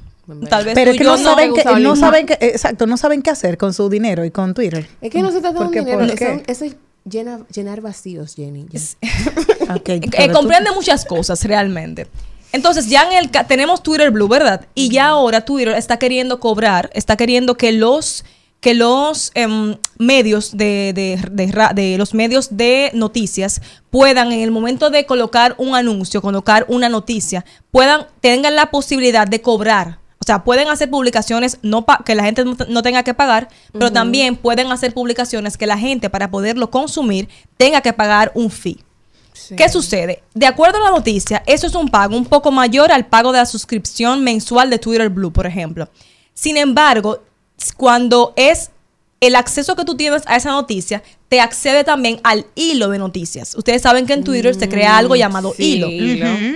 Tal 0.50 0.66
vez 0.66 0.76
Pero 0.76 0.92
tú 0.92 0.96
es 0.96 0.98
que 0.98 1.04
yo 1.04 1.12
no 1.12 1.18
saben 1.24 1.54
que, 1.54 1.62
usamos 1.62 1.82
no 1.82 1.94
el 1.94 2.00
saben 2.00 2.26
que, 2.26 2.34
exacto, 2.42 2.86
no 2.88 2.98
saben 2.98 3.22
qué 3.22 3.30
hacer 3.30 3.58
con 3.58 3.74
su 3.74 3.90
dinero 3.90 4.26
y 4.26 4.32
con 4.32 4.54
Twitter. 4.54 4.88
Es 5.02 5.10
que 5.12 5.22
no 5.22 5.32
se 5.32 5.40
trata 5.42 5.60
de 5.60 5.66
un 5.66 5.72
dinero, 5.72 6.00
¿por 6.00 6.08
eso, 6.08 6.16
qué? 6.18 6.44
eso 6.48 6.66
es 6.66 6.76
llena- 7.10 7.46
llenar 7.54 7.82
vacíos, 7.82 8.36
Jenny. 8.36 8.66
ya. 8.70 8.80
Ok, 9.76 9.90
Eh, 9.90 10.02
tú- 10.28 10.34
comprende 10.34 10.72
muchas 10.72 11.06
cosas 11.06 11.44
realmente. 11.46 12.08
Entonces 12.54 12.88
ya 12.88 13.04
en 13.04 13.18
el 13.18 13.30
tenemos 13.48 13.84
Twitter 13.84 14.10
Blue, 14.12 14.28
¿verdad? 14.28 14.66
Y 14.74 14.90
ya 14.90 15.08
ahora 15.08 15.42
Twitter 15.44 15.74
está 15.76 15.98
queriendo 16.00 16.40
cobrar, 16.40 16.90
está 16.94 17.16
queriendo 17.18 17.56
que 17.56 17.72
los 17.74 18.24
que 18.60 18.74
los 18.74 19.32
em, 19.36 19.76
medios 20.00 20.58
de, 20.58 20.92
de- 20.96 21.20
de 21.32 21.72
de 21.76 21.98
los 21.98 22.14
medios 22.16 22.48
de 22.58 22.90
noticias 22.96 23.62
puedan 23.92 24.32
en 24.32 24.40
el 24.40 24.50
momento 24.50 24.90
de 24.90 25.06
colocar 25.06 25.54
un 25.60 25.76
anuncio, 25.76 26.22
colocar 26.24 26.66
una 26.68 26.90
noticia, 26.90 27.46
puedan 27.70 28.08
tengan 28.20 28.56
la 28.56 28.72
posibilidad 28.72 29.28
de 29.28 29.42
cobrar. 29.42 30.00
O 30.28 30.30
sea, 30.30 30.44
pueden 30.44 30.68
hacer 30.68 30.90
publicaciones 30.90 31.58
no 31.62 31.86
pa- 31.86 32.02
que 32.06 32.14
la 32.14 32.26
gente 32.26 32.44
no, 32.44 32.58
no 32.68 32.82
tenga 32.84 33.02
que 33.04 33.14
pagar, 33.14 33.48
pero 33.72 33.86
también 33.94 34.36
pueden 34.36 34.70
hacer 34.74 34.94
publicaciones 34.94 35.56
que 35.56 35.66
la 35.66 35.78
gente 35.78 36.10
para 36.10 36.30
poderlo 36.30 36.70
consumir 36.70 37.30
tenga 37.56 37.80
que 37.80 37.94
pagar 37.94 38.34
un 38.36 38.52
fee. 38.52 38.78
¿Qué 39.56 39.70
sucede? 39.70 40.24
De 40.34 40.46
acuerdo 40.46 40.80
a 40.80 40.82
la 40.82 40.90
noticia, 40.92 41.44
eso 41.46 41.66
es 41.66 41.76
un 41.76 41.88
pago 41.88 42.18
un 42.18 42.26
poco 42.26 42.52
mayor 42.52 42.92
al 42.92 43.06
pago 43.06 43.32
de 43.32 43.38
la 43.38 43.46
suscripción 43.46 44.22
mensual 44.22 44.70
de 44.70 44.80
Twitter 44.80 45.08
Blue, 45.08 45.32
por 45.32 45.46
ejemplo. 45.46 45.88
Sin 46.34 46.58
embargo, 46.58 47.24
cuando 47.78 48.34
es 48.36 48.72
el 49.22 49.34
acceso 49.34 49.78
que 49.78 49.86
tú 49.86 49.96
tienes 49.96 50.24
a 50.26 50.36
esa 50.36 50.52
noticia, 50.52 51.04
te 51.30 51.40
accede 51.40 51.86
también 51.86 52.20
al 52.26 52.48
hilo 52.56 52.90
de 52.90 53.00
noticias. 53.00 53.56
Ustedes 53.56 53.82
saben 53.82 54.06
que 54.06 54.12
en 54.14 54.26
Twitter 54.26 54.54
se 54.56 54.68
crea 54.68 54.98
algo 54.98 55.16
llamado 55.16 55.54
sí, 55.56 55.76
hilo. 55.76 55.88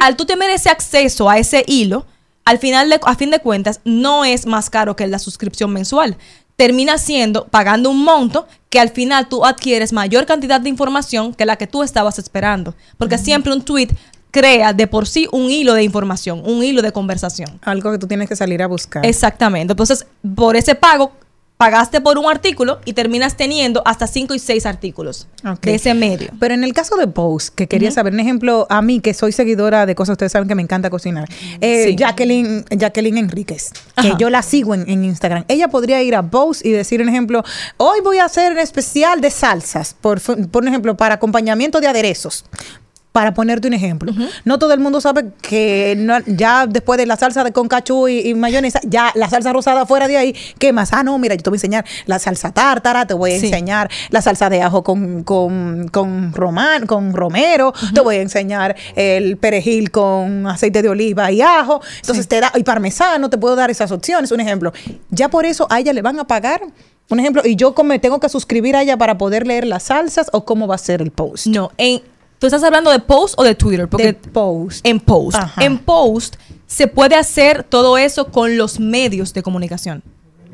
Al 0.02 0.18
tú 0.18 0.26
tener 0.26 0.49
ese 0.49 0.69
acceso 0.69 1.30
a 1.30 1.38
ese 1.38 1.64
hilo, 1.68 2.06
al 2.45 2.59
final 2.59 2.89
de, 2.89 2.99
a 3.03 3.15
fin 3.15 3.31
de 3.31 3.39
cuentas, 3.39 3.81
no 3.85 4.26
es 4.26 4.45
más 4.45 4.69
caro 4.69 4.95
que 4.95 5.07
la 5.07 5.19
suscripción 5.19 5.72
mensual. 5.72 6.18
Termina 6.55 6.97
siendo 6.97 7.45
pagando 7.47 7.89
un 7.89 8.03
monto 8.03 8.47
que 8.69 8.80
al 8.80 8.89
final 8.89 9.27
tú 9.30 9.45
adquieres 9.45 9.93
mayor 9.93 10.26
cantidad 10.26 10.61
de 10.61 10.69
información 10.69 11.34
que 11.34 11.45
la 11.45 11.55
que 11.55 11.68
tú 11.68 11.84
estabas 11.84 12.19
esperando. 12.19 12.76
Porque 12.97 13.18
siempre 13.18 13.53
un 13.53 13.61
tweet 13.61 13.89
crea 14.31 14.73
de 14.73 14.88
por 14.88 15.07
sí 15.07 15.27
un 15.31 15.49
hilo 15.49 15.73
de 15.73 15.84
información, 15.84 16.41
un 16.45 16.63
hilo 16.63 16.81
de 16.81 16.91
conversación. 16.91 17.59
Algo 17.63 17.91
que 17.91 17.97
tú 17.97 18.07
tienes 18.07 18.30
que 18.30 18.35
salir 18.35 18.61
a 18.63 18.68
buscar. 18.68 19.05
Exactamente. 19.05 19.73
Entonces, 19.73 20.05
por 20.35 20.55
ese 20.55 20.76
pago, 20.76 21.11
pagaste 21.61 22.01
por 22.01 22.17
un 22.17 22.27
artículo 22.27 22.79
y 22.85 22.93
terminas 22.93 23.38
teniendo 23.38 23.83
hasta 23.85 24.07
cinco 24.07 24.33
y 24.33 24.39
seis 24.39 24.65
artículos 24.65 25.27
de 25.61 25.75
ese 25.75 25.93
medio. 25.93 26.29
Pero 26.39 26.55
en 26.55 26.63
el 26.63 26.73
caso 26.73 26.95
de 26.95 27.05
Post, 27.05 27.53
que 27.53 27.67
quería 27.67 27.91
saber, 27.91 28.13
un 28.13 28.19
ejemplo, 28.19 28.65
a 28.67 28.81
mí 28.81 28.99
que 28.99 29.13
soy 29.13 29.31
seguidora 29.31 29.85
de 29.85 29.93
cosas, 29.93 30.13
ustedes 30.13 30.31
saben 30.31 30.47
que 30.47 30.55
me 30.55 30.63
encanta 30.63 30.89
cocinar. 30.89 31.29
Eh, 31.61 31.83
Sí. 31.85 31.95
Jacqueline, 31.95 32.65
Jacqueline 32.71 33.17
Enríquez, 33.19 33.73
que 34.01 34.13
yo 34.17 34.31
la 34.31 34.41
sigo 34.41 34.73
en, 34.73 34.89
en 34.89 35.05
Instagram. 35.05 35.45
Ella 35.47 35.67
podría 35.67 36.01
ir 36.01 36.15
a 36.15 36.23
Post 36.23 36.65
y 36.65 36.71
decir, 36.71 36.99
un 36.99 37.09
ejemplo, 37.09 37.43
hoy 37.77 37.99
voy 38.01 38.17
a 38.17 38.25
hacer 38.25 38.51
un 38.53 38.57
especial 38.57 39.21
de 39.21 39.29
salsas, 39.29 39.93
por, 40.01 40.19
por 40.49 40.67
ejemplo, 40.67 40.97
para 40.97 41.15
acompañamiento 41.15 41.79
de 41.79 41.88
aderezos. 41.88 42.43
Para 43.11 43.33
ponerte 43.33 43.67
un 43.67 43.73
ejemplo. 43.73 44.13
No 44.45 44.57
todo 44.57 44.73
el 44.73 44.79
mundo 44.79 45.01
sabe 45.01 45.31
que 45.41 45.95
no- 45.97 46.19
ya 46.27 46.65
después 46.65 46.97
de 46.97 47.05
la 47.05 47.17
salsa 47.17 47.43
de 47.43 47.51
con 47.51 47.67
cachú 47.67 48.07
y, 48.07 48.19
y 48.29 48.33
mayonesa, 48.35 48.79
ya 48.83 49.11
la 49.15 49.29
salsa 49.29 49.51
rosada 49.51 49.85
fuera 49.85 50.07
de 50.07 50.15
ahí, 50.15 50.35
¿qué 50.59 50.71
más? 50.71 50.93
Ah, 50.93 51.03
no, 51.03 51.17
mira, 51.19 51.35
yo 51.35 51.43
te 51.43 51.49
voy 51.49 51.57
a 51.57 51.59
enseñar 51.59 51.85
la 52.05 52.19
salsa 52.19 52.53
tártara, 52.53 53.05
te 53.05 53.13
voy 53.13 53.33
a 53.33 53.39
Sí. 53.39 53.47
enseñar 53.47 53.89
la 54.11 54.21
salsa 54.21 54.49
de 54.49 54.61
ajo 54.61 54.83
con, 54.83 55.23
con, 55.25 55.89
con, 55.89 56.31
román, 56.33 56.88
con 56.88 57.13
romero, 57.13 57.73
te 57.93 57.99
voy 57.99 58.15
a 58.15 58.21
enseñar 58.21 58.77
el 58.95 59.35
perejil 59.35 59.91
con 59.91 60.47
aceite 60.47 60.81
de 60.81 60.88
oliva 60.88 61.31
y 61.33 61.41
ajo, 61.41 61.81
entonces 61.97 62.29
te 62.29 62.39
da, 62.39 62.53
y 62.55 62.63
parmesano, 62.63 63.29
te 63.29 63.38
puedo 63.38 63.57
dar 63.57 63.69
esas 63.69 63.91
opciones, 63.91 64.31
un 64.31 64.39
ejemplo. 64.39 64.71
Ya 65.09 65.27
por 65.29 65.45
eso 65.45 65.67
a 65.69 65.81
ella 65.81 65.91
le 65.91 66.01
van 66.01 66.17
a 66.17 66.25
pagar, 66.27 66.61
un 67.09 67.19
ejemplo, 67.19 67.41
y 67.43 67.57
yo 67.57 67.75
como 67.75 67.99
tengo 67.99 68.21
que 68.21 68.29
suscribir 68.29 68.77
a 68.77 68.83
ella 68.83 68.95
para 68.95 69.17
poder 69.17 69.45
leer 69.45 69.67
las 69.67 69.83
salsas 69.83 70.27
o 70.31 70.45
cómo 70.45 70.65
va 70.65 70.75
a 70.75 70.77
ser 70.77 71.01
el 71.01 71.11
post. 71.11 71.47
No, 71.47 71.71
en, 71.77 72.01
¿tú 72.41 72.47
estás 72.47 72.63
hablando 72.63 72.89
de 72.89 72.97
Post 72.97 73.35
o 73.38 73.43
de 73.43 73.53
Twitter? 73.53 73.88
Porque 73.88 74.07
De 74.07 74.13
Post. 74.15 74.84
En 74.84 74.99
Post. 74.99 75.38
Ajá. 75.38 75.63
En 75.63 75.77
Post 75.77 76.38
se 76.65 76.88
puede 76.88 77.15
hacer 77.15 77.63
todo 77.63 77.99
eso 77.99 78.31
con 78.31 78.57
los 78.57 78.80
medios 78.80 79.31
de 79.35 79.43
comunicación. 79.43 80.01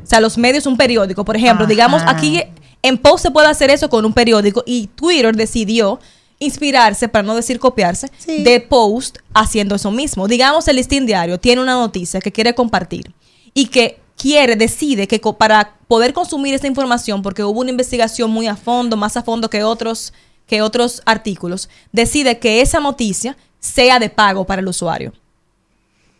O 0.03 0.05
sea, 0.05 0.19
los 0.19 0.37
medios, 0.37 0.65
un 0.65 0.75
periódico, 0.75 1.23
por 1.23 1.37
ejemplo. 1.37 1.63
Ajá. 1.63 1.69
Digamos, 1.69 2.01
aquí 2.05 2.43
en 2.81 2.97
Post 2.97 3.23
se 3.23 3.31
puede 3.31 3.47
hacer 3.47 3.69
eso 3.69 3.89
con 3.89 4.03
un 4.03 4.11
periódico 4.11 4.63
y 4.65 4.87
Twitter 4.87 5.33
decidió 5.33 6.01
inspirarse, 6.39 7.07
para 7.07 7.23
no 7.23 7.35
decir 7.35 7.57
copiarse, 7.57 8.11
Sí. 8.17 8.43
de 8.43 8.59
Post 8.59 9.19
haciendo 9.33 9.73
eso 9.75 9.89
mismo. 9.89 10.27
Digamos, 10.27 10.67
el 10.67 10.75
listín 10.75 11.05
diario 11.05 11.39
tiene 11.39 11.61
una 11.61 11.75
noticia 11.75 12.19
que 12.19 12.33
quiere 12.33 12.53
compartir 12.53 13.13
y 13.53 13.67
que 13.67 13.99
quiere, 14.17 14.57
decide 14.57 15.07
que 15.07 15.19
para 15.19 15.75
poder 15.87 16.11
consumir 16.11 16.53
esa 16.53 16.67
información, 16.67 17.21
porque 17.21 17.45
hubo 17.45 17.61
una 17.61 17.71
investigación 17.71 18.29
muy 18.29 18.47
a 18.47 18.57
fondo, 18.57 18.97
más 18.97 19.15
a 19.15 19.23
fondo 19.23 19.49
que 19.49 19.63
otros, 19.63 20.11
que 20.47 20.61
otros 20.61 21.01
artículos, 21.05 21.69
decide 21.91 22.39
que 22.39 22.61
esa 22.61 22.79
noticia 22.79 23.37
sea 23.59 23.99
de 23.99 24.09
pago 24.09 24.45
para 24.45 24.61
el 24.61 24.67
usuario. 24.67 25.13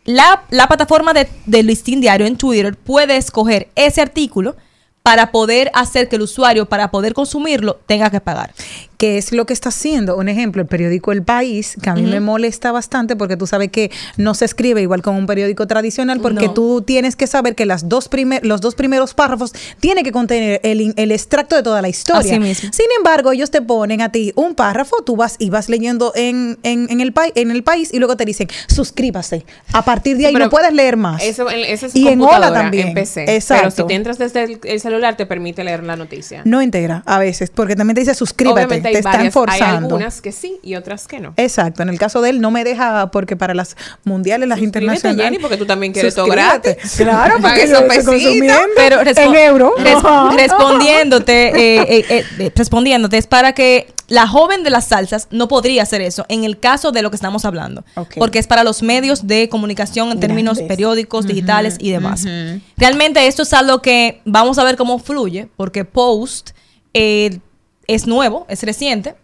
La, 0.04 0.44
la 0.50 0.68
plataforma 0.68 1.12
de, 1.12 1.28
de 1.46 1.62
listín 1.62 2.00
diario 2.00 2.26
en 2.26 2.36
Twitter 2.36 2.76
puede 2.76 3.16
escoger 3.16 3.68
ese 3.74 4.00
artículo 4.00 4.56
para 5.02 5.30
poder 5.32 5.70
hacer 5.74 6.08
que 6.08 6.16
el 6.16 6.22
usuario, 6.22 6.66
para 6.66 6.90
poder 6.90 7.14
consumirlo, 7.14 7.80
tenga 7.86 8.10
que 8.10 8.20
pagar. 8.20 8.54
¿Qué 8.98 9.16
es 9.16 9.30
lo 9.30 9.46
que 9.46 9.52
está 9.52 9.68
haciendo? 9.68 10.16
Un 10.16 10.28
ejemplo, 10.28 10.60
el 10.60 10.66
periódico 10.66 11.12
El 11.12 11.22
País, 11.22 11.76
que 11.80 11.88
a 11.88 11.94
mí 11.94 12.02
me 12.02 12.18
molesta 12.18 12.72
bastante 12.72 13.14
porque 13.14 13.36
tú 13.36 13.46
sabes 13.46 13.70
que 13.70 13.92
no 14.16 14.34
se 14.34 14.44
escribe 14.44 14.82
igual 14.82 15.02
con 15.02 15.14
un 15.14 15.26
periódico 15.26 15.68
tradicional 15.68 16.18
porque 16.20 16.46
No. 16.46 16.52
tú 16.52 16.82
tienes 16.82 17.14
que 17.14 17.28
saber 17.28 17.54
que 17.54 17.64
las 17.64 17.88
dos 17.88 18.08
primer- 18.08 18.44
los 18.44 18.60
dos 18.60 18.74
primeros 18.74 19.14
párrafos 19.14 19.52
tienen 19.78 20.02
que 20.02 20.10
contener 20.10 20.60
el, 20.64 21.12
extracto 21.12 21.54
de 21.54 21.62
toda 21.62 21.80
la 21.80 21.88
historia. 21.88 22.32
Así 22.32 22.40
mismo. 22.40 22.70
Sin 22.72 22.86
embargo, 22.96 23.30
ellos 23.30 23.52
te 23.52 23.62
ponen 23.62 24.00
a 24.02 24.10
ti 24.10 24.32
un 24.34 24.56
párrafo, 24.56 24.96
tú 25.04 25.14
vas 25.14 25.36
y 25.38 25.48
vas 25.50 25.68
leyendo 25.68 26.12
en, 26.16 26.58
en, 26.64 26.90
en 26.90 27.00
el, 27.00 27.14
pai- 27.14 27.30
en 27.36 27.52
el 27.52 27.62
país 27.62 27.90
y 27.94 27.98
luego 28.00 28.16
te 28.16 28.24
dicen, 28.24 28.48
suscríbase. 28.66 29.44
A 29.74 29.84
partir 29.84 30.16
de 30.16 30.26
ahí 30.26 30.32
Pero 30.32 30.46
no 30.46 30.50
puedes 30.50 30.72
leer 30.72 30.96
más. 30.96 31.22
Eso, 31.22 31.48
eso 31.50 31.86
es 31.86 31.94
Y 31.94 32.08
en 32.08 32.20
Hola 32.20 32.52
también. 32.52 32.88
En 32.88 32.94
PC. 32.94 33.22
Pero 33.26 33.36
Exacto. 33.38 33.70
si 33.82 33.86
te 33.86 33.94
entras 33.94 34.18
desde 34.18 34.42
el, 34.42 34.60
el 34.64 34.80
celular, 34.80 35.16
te 35.16 35.24
permite 35.24 35.62
leer 35.62 35.84
la 35.84 35.94
noticia. 35.94 36.42
No 36.44 36.62
integra 36.62 37.04
a 37.06 37.20
veces, 37.20 37.50
porque 37.50 37.76
también 37.76 37.94
te 37.94 38.00
dice 38.00 38.14
suscríbete. 38.14 38.54
Obviamente 38.64 38.87
hay 38.88 38.92
te 38.94 38.98
están 38.98 39.12
varias, 39.12 39.26
hay 39.26 39.30
forzando. 39.32 39.76
algunas 39.86 40.20
que 40.20 40.32
sí 40.32 40.58
y 40.62 40.74
otras 40.74 41.06
que 41.06 41.20
no. 41.20 41.32
Exacto, 41.36 41.82
en 41.82 41.88
el 41.88 41.98
caso 41.98 42.20
de 42.20 42.30
él 42.30 42.40
no 42.40 42.50
me 42.50 42.64
deja 42.64 43.10
porque 43.10 43.36
para 43.36 43.54
las 43.54 43.76
mundiales, 44.04 44.48
las 44.48 44.58
Suscríbete, 44.58 44.84
internacionales. 44.84 45.24
Jenny, 45.24 45.38
porque 45.38 45.56
tú 45.56 45.66
también 45.66 45.92
quieres 45.92 46.14
todo 46.14 46.26
gratis. 46.26 46.76
Claro, 46.96 47.36
porque 47.42 47.70
consumiendo 48.04 48.54
Pero 48.76 49.00
en 49.00 49.34
euro. 49.34 49.72
res- 49.78 50.02
respondiéndote, 50.36 51.48
eh, 51.48 51.82
eh, 51.88 52.04
eh, 52.08 52.24
eh, 52.38 52.52
respondiéndote, 52.54 53.18
es 53.18 53.26
para 53.26 53.52
que 53.52 53.92
la 54.08 54.26
joven 54.26 54.62
de 54.64 54.70
las 54.70 54.86
salsas 54.86 55.28
no 55.30 55.48
podría 55.48 55.82
hacer 55.82 56.00
eso 56.00 56.24
en 56.28 56.44
el 56.44 56.58
caso 56.58 56.92
de 56.92 57.02
lo 57.02 57.10
que 57.10 57.16
estamos 57.16 57.44
hablando. 57.44 57.84
Porque 58.16 58.38
es 58.38 58.46
para 58.46 58.64
los 58.64 58.82
medios 58.82 59.26
de 59.26 59.48
comunicación 59.48 60.10
en 60.12 60.20
términos 60.20 60.56
Grandes. 60.56 60.76
periódicos, 60.76 61.26
digitales 61.26 61.76
y 61.78 61.90
demás. 61.90 62.24
Realmente 62.76 63.26
esto 63.26 63.42
es 63.42 63.52
algo 63.52 63.82
que 63.82 64.20
vamos 64.24 64.58
a 64.58 64.64
ver 64.64 64.76
cómo 64.76 64.98
fluye, 64.98 65.48
porque 65.56 65.84
Post 65.84 66.50
eh, 66.94 67.38
es 67.88 68.06
nuevo, 68.06 68.46
es 68.48 68.62
reciente, 68.62 69.16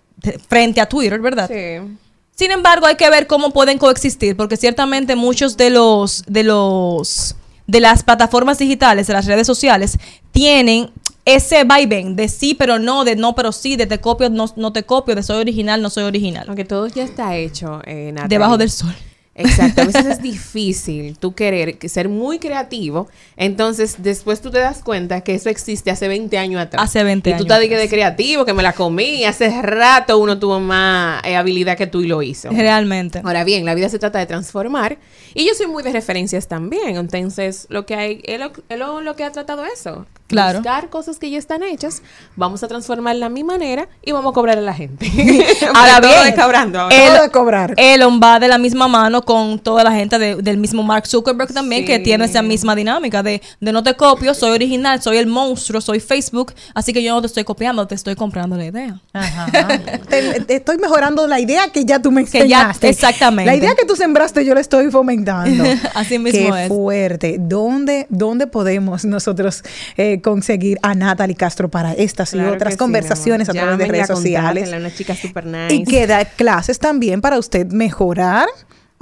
frente 0.49 0.81
a 0.81 0.87
Twitter, 0.87 1.21
¿verdad? 1.21 1.49
Sí. 1.49 1.97
Sin 2.35 2.51
embargo, 2.51 2.87
hay 2.87 2.97
que 2.97 3.09
ver 3.11 3.29
cómo 3.29 3.51
pueden 3.51 3.79
coexistir, 3.79 4.37
porque 4.37 4.57
ciertamente 4.57 5.15
muchos 5.15 5.57
de 5.57 5.71
los 5.71 6.25
de 6.27 6.43
los 6.43 7.37
de 7.69 7.81
las 7.81 8.03
plataformas 8.03 8.59
digitales, 8.59 9.07
de 9.07 9.13
las 9.13 9.27
redes 9.27 9.47
sociales, 9.47 9.99
tienen 10.33 10.91
ese 11.25 11.65
vaivén 11.65 12.17
de 12.17 12.29
sí 12.29 12.55
pero 12.55 12.79
no, 12.79 13.05
de 13.05 13.17
no 13.17 13.35
pero 13.35 13.53
sí, 13.53 13.77
de 13.77 13.87
te 13.87 14.01
copio, 14.01 14.29
no, 14.31 14.47
no 14.57 14.73
te 14.73 14.83
copio, 14.83 15.15
de 15.15 15.23
soy 15.23 15.41
original, 15.41 15.81
no 15.81 15.91
soy 15.91 16.05
original. 16.05 16.45
Aunque 16.49 16.65
todo 16.65 16.89
ya 16.89 17.05
está 17.05 17.37
hecho, 17.37 17.81
eh, 17.85 18.11
Natalie. 18.13 18.29
Debajo 18.29 18.59
del 18.59 18.71
sol. 18.71 18.95
Exacto, 19.37 19.83
a 19.83 19.85
veces 19.87 20.07
es 20.07 20.23
difícil 20.23 21.19
tú 21.19 21.35
querer 21.35 21.77
que- 21.79 21.89
ser 21.89 22.09
muy 22.09 22.39
creativo, 22.39 23.09
entonces 23.37 23.97
después 23.99 24.41
tú 24.41 24.51
te 24.51 24.59
das 24.61 24.83
cuenta 24.83 25.23
que 25.23 25.35
eso 25.35 25.49
existe 25.49 25.91
hace 25.91 26.07
20 26.09 26.39
años 26.39 26.63
atrás. 26.63 26.83
Hace 26.85 27.03
20 27.03 27.31
y 27.31 27.33
tú 27.33 27.37
años 27.37 27.47
estás 27.47 27.61
de, 27.61 27.77
de 27.77 27.89
creativo, 27.89 28.45
que 28.45 28.53
me 28.55 28.63
la 28.63 28.73
comí, 28.73 29.25
hace 29.25 29.61
rato 29.63 30.19
uno 30.19 30.39
tuvo 30.39 30.61
más 30.61 31.21
eh, 31.25 31.35
habilidad 31.35 31.77
que 31.77 31.87
tú 31.89 32.03
y 32.03 32.07
lo 32.07 32.23
hizo. 32.23 32.51
Realmente. 32.51 33.21
Ahora 33.25 33.43
bien, 33.45 33.65
la 33.65 33.75
vida 33.75 33.89
se 33.89 33.99
trata 33.99 34.19
de 34.21 34.27
transformar 34.27 34.99
y 35.35 35.47
yo 35.47 35.55
soy 35.55 35.67
muy 35.67 35.83
de 35.83 35.93
referencias 35.93 36.47
también, 36.47 36.97
entonces 36.97 37.67
lo 37.71 37.87
que 37.87 37.97
hay, 37.97 38.21
es 38.25 38.39
lo, 38.39 39.17
que 39.17 39.25
ha 39.25 39.33
tratado 39.33 39.65
eso. 39.65 40.07
Claro. 40.29 40.61
Buscar 40.61 40.89
cosas 40.89 41.19
que 41.19 41.29
ya 41.31 41.39
están 41.39 41.63
hechas, 41.63 42.03
vamos 42.37 42.63
a 42.63 42.69
transformarla 42.69 43.27
a 43.27 43.29
mi 43.29 43.45
manera 43.45 43.89
y 44.05 44.13
vamos 44.13 44.31
a 44.33 44.35
cobrar 44.35 44.59
a 44.59 44.63
la 44.63 44.73
gente. 44.75 45.07
Ahora 45.75 45.95
Porque 45.97 46.09
todo 46.09 46.23
bien, 46.23 46.35
es 46.35 46.41
cobrando 46.43 46.81
ahora. 46.81 46.97
Todo 46.97 47.17
el- 47.17 47.23
de 47.23 47.31
cobrar. 47.31 47.75
Elon 47.77 48.21
va 48.23 48.39
de 48.41 48.49
la 48.49 48.59
misma 48.59 48.89
mano 48.89 49.24
con 49.25 49.59
toda 49.59 49.85
la 49.85 49.93
gente 49.93 50.19
de- 50.19 50.37
del 50.37 50.57
mismo 50.59 50.83
Mark 50.83 51.07
Zuckerberg 51.07 51.53
también, 51.53 51.83
Sí. 51.83 51.87
que 51.87 51.99
tiene 51.99 52.25
esa 52.27 52.43
misma 52.43 52.75
dinámica 52.75 53.23
de, 53.23 53.41
de 53.61 53.73
no 53.73 53.83
te 53.83 53.95
copio, 53.95 54.35
soy 54.35 54.51
original, 54.53 55.01
soy 55.03 55.19
el 55.19 55.27
monstruo, 55.27 55.81
soy 55.81 56.01
Facebook, 56.01 56.53
así 56.75 56.93
que 56.93 57.03
yo 57.03 57.13
no 57.15 57.21
te 57.21 57.27
estoy 57.27 57.45
copiando, 57.45 57.87
te 57.87 57.95
estoy 57.95 58.15
comprando 58.15 58.57
la 58.57 58.67
idea. 58.67 59.01
Te- 60.09 60.41
te 60.41 60.57
estoy 60.57 60.79
mejorando 60.79 61.27
la 61.27 61.41
idea 61.41 61.69
que 61.73 61.85
ya 61.85 62.01
tú 62.01 62.11
me 62.11 62.25
Que 62.25 62.31
ya- 62.31 62.63
enseñaste. 62.63 62.89
exactamente. 62.89 63.51
La 63.51 63.57
idea 63.57 63.75
que 63.75 63.85
tú 63.85 63.97
sembraste 63.97 64.45
yo 64.45 64.55
la 64.55 64.61
estoy 64.61 64.91
fomentando. 64.91 65.65
Así 65.95 66.19
mismo 66.19 66.55
Qué 66.55 66.63
es. 66.65 66.69
fuerte. 66.69 67.37
¿Dónde, 67.41 68.07
¿Dónde 68.11 68.47
podemos 68.47 69.05
nosotros 69.05 69.63
eh, 69.97 70.21
conseguir 70.21 70.79
a 70.83 70.95
Natalie 70.95 71.37
Castro 71.37 71.69
para 71.71 71.93
estas 71.95 72.33
y 72.35 72.39
otras 72.41 72.75
sí, 72.75 72.79
conversaciones 72.79 73.49
a 73.49 73.53
través 73.53 73.79
de 73.79 73.87
redes 73.87 74.11
a 74.11 74.17
sociales? 74.17 74.71
Una 74.73 74.95
chica 74.95 75.15
super 75.15 75.47
nice. 75.47 75.75
Y 75.75 75.85
que 75.85 76.07
da 76.07 76.25
clases 76.25 76.79
también 76.79 77.21
para 77.21 77.39
usted 77.39 77.67
mejorar 77.69 78.47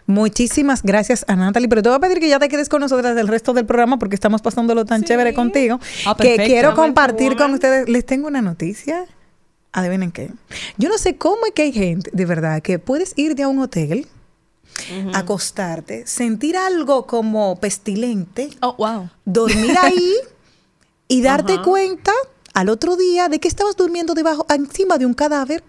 Muchísimas 0.06 0.82
gracias 0.82 1.24
a 1.28 1.36
Natalie, 1.36 1.68
pero 1.68 1.82
te 1.82 1.88
voy 1.88 1.96
a 1.96 2.00
pedir 2.00 2.18
que 2.18 2.28
ya 2.28 2.40
te 2.40 2.48
quedes 2.48 2.68
con 2.68 2.80
nosotras 2.80 3.14
del 3.14 3.28
resto 3.28 3.52
del 3.52 3.64
programa 3.64 3.96
porque 3.98 4.16
estamos 4.16 4.42
pasándolo 4.42 4.84
tan 4.84 5.04
chévere 5.04 5.34
contigo 5.34 5.78
Ah, 6.04 6.16
que 6.18 6.36
quiero 6.36 6.74
compartir 6.74 7.36
con 7.36 7.54
ustedes. 7.54 7.88
Les 7.88 8.04
tengo 8.04 8.26
una 8.26 8.42
noticia. 8.42 9.04
Adivinen 9.72 10.10
qué. 10.10 10.32
Yo 10.78 10.88
no 10.88 10.98
sé 10.98 11.16
cómo 11.16 11.46
es 11.46 11.52
que 11.52 11.62
hay 11.62 11.72
gente, 11.72 12.10
de 12.12 12.24
verdad, 12.26 12.60
que 12.60 12.80
puedes 12.80 13.12
irte 13.16 13.44
a 13.44 13.48
un 13.48 13.60
hotel, 13.60 14.08
acostarte, 15.14 16.04
sentir 16.08 16.56
algo 16.56 17.06
como 17.06 17.54
pestilente, 17.60 18.50
Oh, 18.62 18.74
wow. 18.78 19.08
dormir 19.24 19.76
ahí 19.80 20.14
y 21.06 21.22
darte 21.22 21.62
cuenta 21.62 22.10
al 22.52 22.68
otro 22.68 22.96
día 22.96 23.28
de 23.28 23.38
que 23.38 23.46
estabas 23.46 23.76
durmiendo 23.76 24.14
debajo, 24.14 24.44
encima 24.52 24.98
de 24.98 25.06
un 25.06 25.14
cadáver. 25.14 25.62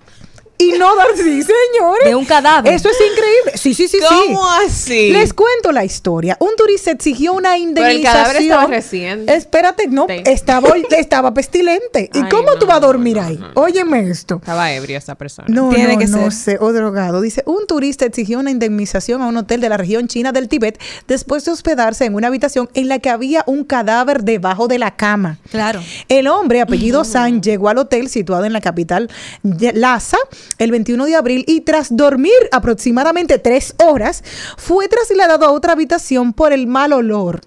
Y 0.62 0.78
no 0.78 0.96
dar, 0.96 1.08
sí, 1.16 1.24
señores. 1.42 2.06
De 2.06 2.16
un 2.16 2.26
cadáver. 2.26 2.74
Eso 2.74 2.90
es 2.90 2.98
increíble. 3.00 3.52
Sí, 3.56 3.74
sí, 3.74 3.88
sí, 3.88 3.98
sí. 4.00 4.06
¿Cómo 4.28 4.48
así? 4.50 5.12
Les 5.12 5.34
cuento 5.34 5.72
la 5.72 5.84
historia. 5.84 6.38
Un 6.40 6.56
turista 6.56 6.92
exigió 6.92 7.34
una 7.34 7.52
Pero 7.54 7.64
indemnización. 7.64 7.98
el 8.00 8.04
cadáver 8.04 8.42
estaba 8.42 8.68
reciente. 8.68 9.34
Espérate, 9.36 9.88
no, 9.88 10.08
Sí. 10.10 10.22
estaba, 10.26 10.70
estaba 10.98 11.34
pestilente. 11.34 12.10
¿Y 12.14 12.18
Ay, 12.20 12.30
cómo 12.30 12.54
tú 12.56 12.62
no, 12.62 12.68
vas 12.68 12.78
a 12.78 12.80
dormir 12.82 13.18
no, 13.18 13.24
ahí? 13.24 13.38
no. 13.38 13.50
Óyeme 13.56 14.10
esto. 14.10 14.36
Estaba 14.36 14.72
ebrio 14.74 14.98
esa 14.98 15.16
persona. 15.16 15.48
No, 15.50 15.70
Tiene 15.70 15.94
no, 15.94 16.00
que 16.00 16.08
no 16.08 16.32
ser. 16.32 16.32
sé, 16.32 16.58
o 16.60 16.72
drogado. 16.74 17.22
Dice, 17.22 17.44
un 17.46 17.66
turista 17.68 18.06
exigió 18.06 18.40
una 18.40 18.52
indemnización 18.52 19.22
a 19.22 19.28
un 19.28 19.38
hotel 19.38 19.62
de 19.62 19.70
la 19.70 19.78
región 19.78 20.08
china 20.08 20.32
del 20.32 20.48
Tíbet 20.50 20.80
después 21.08 21.46
de 21.46 21.52
hospedarse 21.52 22.06
en 22.06 22.16
una 22.16 22.28
habitación 22.28 22.70
en 22.74 22.88
la 22.88 23.00
que 23.00 23.10
había 23.10 23.44
un 23.48 23.64
cadáver 23.64 24.24
debajo 24.24 24.68
de 24.68 24.80
la 24.80 24.96
cama. 24.96 25.40
Claro. 25.50 25.82
El 26.10 26.28
hombre, 26.28 26.62
apellido 26.62 27.04
San, 27.04 27.42
llegó 27.42 27.70
al 27.70 27.78
hotel 27.78 28.10
situado 28.10 28.46
en 28.46 28.54
la 28.54 28.62
capital 28.62 29.10
de 29.44 29.74
Lhasa 29.74 30.18
el 30.58 30.72
21 30.72 31.06
de 31.06 31.16
abril 31.16 31.44
y 31.48 31.62
tras 31.62 31.96
dormir 31.96 32.32
aproximadamente 32.52 33.38
tres 33.40 33.76
horas, 33.84 34.24
fue 34.58 34.88
trasladado 34.88 35.46
a 35.46 35.52
otra 35.52 35.74
habitación 35.74 36.34
por 36.34 36.54
el 36.54 36.68
mal 36.68 36.94
olor. 36.94 37.42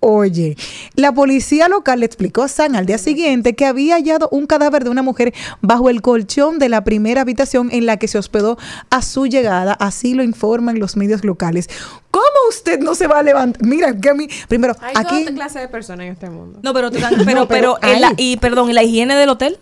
Oye, 0.00 0.56
la 0.94 1.10
policía 1.12 1.68
local 1.68 2.00
le 2.00 2.06
explicó 2.06 2.42
a 2.42 2.48
San 2.48 2.76
al 2.76 2.84
día 2.86 2.98
siguiente 2.98 3.54
que 3.56 3.64
había 3.64 3.94
hallado 3.96 4.28
un 4.30 4.46
cadáver 4.46 4.84
de 4.84 4.90
una 4.90 5.02
mujer 5.02 5.32
bajo 5.62 5.88
el 5.88 6.02
colchón 6.02 6.58
de 6.58 6.68
la 6.68 6.84
primera 6.84 7.22
habitación 7.22 7.70
en 7.72 7.86
la 7.86 7.96
que 7.96 8.06
se 8.06 8.18
hospedó 8.18 8.58
a 8.90 9.00
su 9.02 9.26
llegada. 9.26 9.72
Así 9.72 10.14
lo 10.14 10.22
informan 10.22 10.78
los 10.78 10.96
medios 10.96 11.24
locales. 11.24 11.68
¿Cómo 12.10 12.26
usted 12.50 12.78
no 12.78 12.94
se 12.94 13.06
va 13.06 13.18
a 13.20 13.22
levantar? 13.22 13.64
Mira, 13.66 13.98
que 13.98 14.10
a 14.10 14.14
mí, 14.14 14.28
primero, 14.48 14.76
Hay 14.80 14.92
aquí... 14.96 15.24
clase 15.34 15.60
de 15.60 15.68
personas 15.68 16.06
en 16.06 16.12
este 16.12 16.28
mundo. 16.30 16.60
No, 16.62 16.72
pero, 16.74 16.90
pero, 16.92 17.10
No, 17.10 17.24
pero, 17.24 17.46
pero 17.48 17.78
en 17.82 18.00
la- 18.02 18.08
hay. 18.08 18.14
y 18.18 18.36
perdón, 18.36 18.70
¿y 18.70 18.74
la 18.74 18.82
higiene 18.84 19.16
del 19.16 19.30
hotel? 19.30 19.58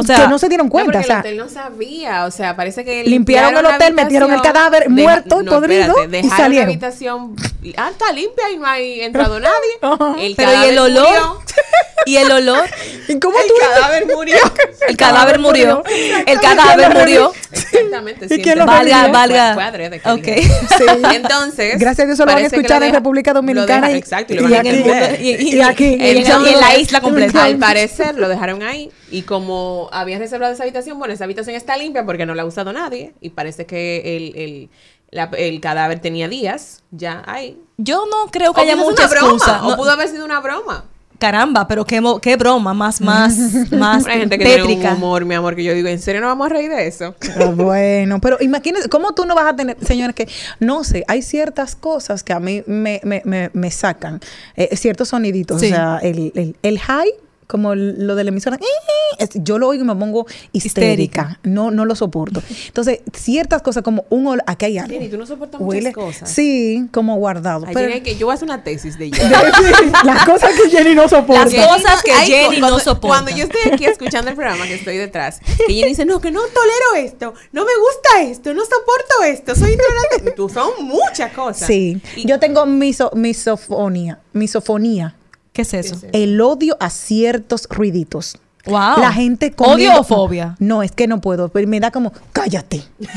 O 0.00 0.04
sea, 0.04 0.16
que 0.22 0.28
no 0.28 0.38
se 0.38 0.48
dieron 0.48 0.68
No, 0.68 0.70
cuenta. 0.70 0.92
porque 0.92 1.04
o 1.04 1.06
sea, 1.06 1.14
el 1.16 1.20
hotel 1.20 1.36
no 1.38 1.48
sabía, 1.48 2.24
o 2.24 2.30
sea, 2.30 2.54
parece 2.54 2.84
que 2.84 3.02
Limpiaron 3.02 3.56
el 3.56 3.66
hotel, 3.66 3.94
metieron 3.94 4.32
el 4.32 4.40
cadáver 4.40 4.88
muerto 4.90 5.42
y 5.42 5.44
podrido 5.44 5.94
y 6.04 6.06
dejaron 6.06 6.36
salieron. 6.36 6.66
la 6.68 6.72
habitación, 6.72 7.36
ah, 7.76 7.88
está 7.90 8.12
limpia 8.12 8.48
y 8.50 8.56
no 8.58 8.66
hay 8.66 9.00
entrado 9.00 9.40
nadie. 9.40 10.24
El 10.24 10.34
pero 10.36 10.52
¿y 10.52 10.68
el 10.68 10.78
olor? 10.78 11.04
murió. 11.08 11.38
¿Y 12.06 12.16
el 12.16 12.30
olor? 12.30 12.64
¿Y 13.08 13.18
cómo 13.18 13.36
El 13.38 13.48
tú 13.48 13.54
cadáver 13.60 14.06
murió. 14.06 14.36
El 14.88 14.96
cadáver 14.96 15.38
murió. 15.40 15.82
El 16.26 16.40
cadáver 16.40 16.94
murió. 16.96 17.32
Exactamente. 17.52 18.26
¿Y 18.26 18.42
sí. 18.42 18.50
Valga, 18.54 19.08
valga. 19.08 19.44
Fue- 19.46 19.54
fue 19.54 19.64
adrede 19.64 20.00
que 20.00 20.08
Ok. 20.10 20.22
dijeron. 20.22 20.68
Sí. 20.78 21.16
Entonces, 21.16 21.78
Gracias 21.78 22.04
a 22.04 22.06
Dios 22.06 22.16
se 22.16 22.24
lo 22.24 22.32
van 22.32 22.44
a 22.44 22.46
escuchar 22.46 22.82
en 22.84 22.94
República 22.94 23.32
Dominicana 23.32 23.90
y- 23.90 23.96
exacto, 23.96 24.32
y 24.32 24.36
y 24.38 24.54
aquí. 24.54 24.68
Y, 24.68 24.72
y- 24.72 25.30
Y 25.30 25.56
y- 25.56 25.56
y 25.56 26.18
y 26.18 26.48
en 26.52 26.60
la 26.60 26.76
isla 26.78 27.00
completa. 27.00 27.44
Al 27.44 27.56
parecer 27.58 28.14
lo 28.14 28.28
dejaron 28.28 28.62
ahí 28.62 28.90
y 29.10 29.22
como 29.22 29.88
habían 29.92 30.20
reservado 30.20 30.52
esa 30.52 30.62
habitación, 30.64 30.98
bueno, 30.98 31.14
esa 31.14 31.24
habitación 31.24 31.56
está 31.56 31.76
limpia 31.76 32.04
porque 32.04 32.26
no 32.26 32.34
la 32.34 32.42
ha 32.42 32.46
usado 32.46 32.72
nadie 32.72 33.14
y 33.20 33.30
parece 33.30 33.66
que 33.66 34.16
el, 34.16 34.36
el, 34.36 34.70
la- 35.10 35.30
el 35.36 35.60
cadáver 35.60 36.00
tenía 36.00 36.28
días 36.28 36.82
ya 36.90 37.22
ahí. 37.26 37.58
Yo 37.76 38.04
no 38.10 38.30
creo 38.30 38.52
que 38.52 38.60
O 38.60 38.64
haya 38.64 38.76
mucha 38.76 39.04
una 39.06 39.10
broma, 39.10 39.32
excusa. 39.32 39.62
o 39.64 39.70
No- 39.70 39.76
pudo 39.76 39.90
haber 39.90 40.08
sido 40.08 40.24
una 40.24 40.40
broma. 40.40 40.84
Caramba, 41.18 41.66
pero 41.66 41.84
qué, 41.84 42.00
mo- 42.00 42.20
qué 42.20 42.36
broma 42.36 42.74
más, 42.74 43.00
más, 43.00 43.36
más 43.72 44.06
Hay 44.06 44.20
gente 44.20 44.38
que 44.38 44.44
tiene 44.44 44.62
tétrica. 44.62 44.90
un 44.90 44.96
humor, 44.98 45.24
mi 45.24 45.34
amor, 45.34 45.56
que 45.56 45.64
yo 45.64 45.74
digo, 45.74 45.88
¿en 45.88 45.98
serio 45.98 46.20
no 46.20 46.28
vamos 46.28 46.46
a 46.46 46.50
reír 46.50 46.70
de 46.70 46.86
eso? 46.86 47.16
Ah, 47.40 47.46
bueno, 47.46 48.20
pero 48.20 48.36
imagínense, 48.40 48.88
¿cómo 48.88 49.12
tú 49.14 49.24
no 49.26 49.34
vas 49.34 49.52
a 49.52 49.56
tener, 49.56 49.76
señores, 49.84 50.14
que 50.14 50.28
no 50.60 50.84
sé, 50.84 51.02
hay 51.08 51.22
ciertas 51.22 51.74
cosas 51.74 52.22
que 52.22 52.32
a 52.32 52.38
mí 52.38 52.62
me, 52.68 53.00
me, 53.02 53.22
me, 53.24 53.50
me 53.52 53.70
sacan, 53.72 54.20
eh, 54.54 54.76
ciertos 54.76 55.08
soniditos, 55.08 55.60
Sí. 55.60 55.66
o 55.66 55.70
sea, 55.70 55.98
el, 56.02 56.30
el, 56.36 56.56
el 56.62 56.78
high 56.78 57.10
como 57.48 57.74
lo 57.74 58.14
de 58.14 58.22
la 58.24 58.28
emisora. 58.28 58.56
"Eh, 58.56 58.60
eh", 58.64 59.16
es- 59.24 59.30
Yo 59.42 59.58
lo 59.58 59.66
oigo 59.68 59.82
y 59.82 59.86
me 59.86 59.96
pongo 59.96 60.26
histérica. 60.52 61.40
No, 61.42 61.70
no 61.72 61.84
lo 61.84 61.96
soporto. 61.96 62.42
Entonces, 62.66 63.00
ciertas 63.12 63.62
cosas 63.62 63.82
como 63.82 64.04
un 64.10 64.26
olor, 64.28 64.44
aquí 64.46 64.66
hay 64.66 64.78
algo. 64.78 64.92
Jenny, 64.92 65.08
tú 65.08 65.18
no 65.18 65.26
soportas 65.26 65.60
Huele- 65.60 65.88
muchas 65.88 65.94
cosas. 65.94 66.30
Sí, 66.30 66.86
como 66.92 67.16
guardado. 67.16 67.64
Ay, 67.66 67.74
pero- 67.74 67.88
Jenny, 67.88 68.02
que 68.02 68.16
yo 68.16 68.26
voy 68.26 68.32
a 68.32 68.36
hacer 68.36 68.46
una 68.46 68.62
tesis 68.62 68.96
de 68.98 69.06
ella. 69.06 69.18
las 70.04 70.24
cosas 70.26 70.50
que 70.54 70.70
Jenny 70.70 70.94
no 70.94 71.08
soporta. 71.08 71.44
Las 71.46 71.66
cosas 71.68 72.02
que 72.02 72.12
Jenny 72.12 72.60
cuando- 72.60 72.76
no 72.76 72.78
soporta. 72.78 73.08
Cuando 73.08 73.30
yo 73.30 73.44
estoy 73.44 73.72
aquí 73.72 73.86
escuchando 73.86 74.30
el 74.30 74.36
programa, 74.36 74.66
que 74.66 74.74
estoy 74.74 74.96
detrás, 74.96 75.40
que 75.66 75.72
Jenny 75.74 75.88
dice, 75.88 76.04
no, 76.04 76.20
que 76.20 76.30
no 76.30 76.40
tolero 76.42 77.06
esto, 77.06 77.34
no 77.52 77.64
me 77.64 77.72
gusta 77.76 78.30
esto, 78.30 78.52
no 78.54 78.62
soporto 78.62 79.24
esto, 79.26 79.54
soy 79.54 79.72
intolerante. 79.72 80.30
Tú 80.36 80.48
son 80.48 80.70
muchas 80.82 81.32
cosas. 81.32 81.66
Sí, 81.66 82.00
yo 82.24 82.38
tengo 82.38 82.66
miso, 82.66 83.10
misofonía, 83.14 84.20
misofonía. 84.32 85.14
¿Qué 85.58 85.62
es 85.62 85.74
eso? 85.74 85.96
El 86.12 86.40
odio 86.40 86.76
a 86.78 86.88
ciertos 86.88 87.66
ruiditos. 87.68 88.36
Wow. 88.68 89.00
La 89.00 89.12
gente 89.12 89.52
¿Odio 89.56 89.66
conmigo- 89.90 90.00
o 90.00 90.04
fobia? 90.04 90.56
No, 90.58 90.82
es 90.82 90.92
que 90.92 91.06
no 91.06 91.20
puedo, 91.20 91.48
pero 91.48 91.66
me 91.68 91.80
da 91.80 91.90
como, 91.90 92.12
cállate. 92.32 92.82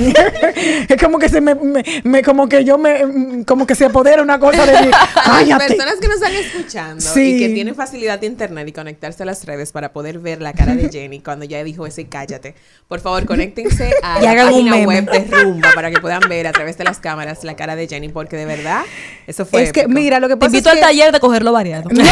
es 0.89 1.01
como 1.01 1.19
que 1.19 1.29
se 1.29 1.41
me, 1.41 1.55
me- 1.55 1.83
me- 2.03 2.23
como 2.23 2.47
que 2.47 2.63
yo 2.63 2.77
me, 2.77 3.05
mm, 3.05 3.43
como 3.43 3.65
que 3.67 3.75
se 3.75 3.85
apodera 3.85 4.21
una 4.21 4.39
cosa 4.39 4.65
de 4.65 4.85
mí. 4.87 4.91
Cállate. 5.25 5.67
personas 5.75 5.95
que 5.99 6.07
nos 6.07 6.15
están 6.17 6.33
escuchando 6.33 7.01
Sí. 7.01 7.35
y 7.35 7.39
que 7.39 7.49
tienen 7.49 7.75
facilidad 7.75 8.19
de 8.19 8.27
internet 8.27 8.67
y 8.67 8.71
conectarse 8.71 9.23
a 9.23 9.25
las 9.25 9.43
redes 9.45 9.71
para 9.71 9.91
poder 9.93 10.19
ver 10.19 10.41
la 10.41 10.53
cara 10.53 10.75
de 10.75 10.89
Jenny 10.91 11.19
cuando 11.19 11.45
ya 11.45 11.63
dijo 11.63 11.85
ese 11.85 12.05
cállate, 12.07 12.55
por 12.87 12.99
favor, 12.99 13.25
conéctense 13.25 13.91
a 14.03 14.19
Y 14.19 14.25
la 14.25 14.45
página 14.45 14.77
web 14.77 15.09
de 15.09 15.19
Rumba 15.43 15.69
para 15.75 15.89
que 15.91 15.99
puedan 15.99 16.21
ver 16.29 16.47
a 16.47 16.51
través 16.51 16.77
de 16.77 16.83
las 16.83 16.99
cámaras 16.99 17.43
la 17.43 17.55
cara 17.55 17.75
de 17.75 17.87
Jenny, 17.87 18.09
porque 18.09 18.35
de 18.35 18.45
verdad, 18.45 18.81
eso 19.27 19.45
fue 19.45 19.63
Es 19.63 19.71
que, 19.73 19.87
mira, 19.87 20.19
lo 20.19 20.27
que 20.27 20.35
Te 20.35 20.39
pasa 20.39 20.49
es 20.49 20.53
invito 20.55 20.69
al 20.69 20.75
que- 20.77 20.81
taller 20.81 21.11
de 21.11 21.19
cogerlo 21.19 21.51
variado. 21.51 21.89
No, 21.89 22.03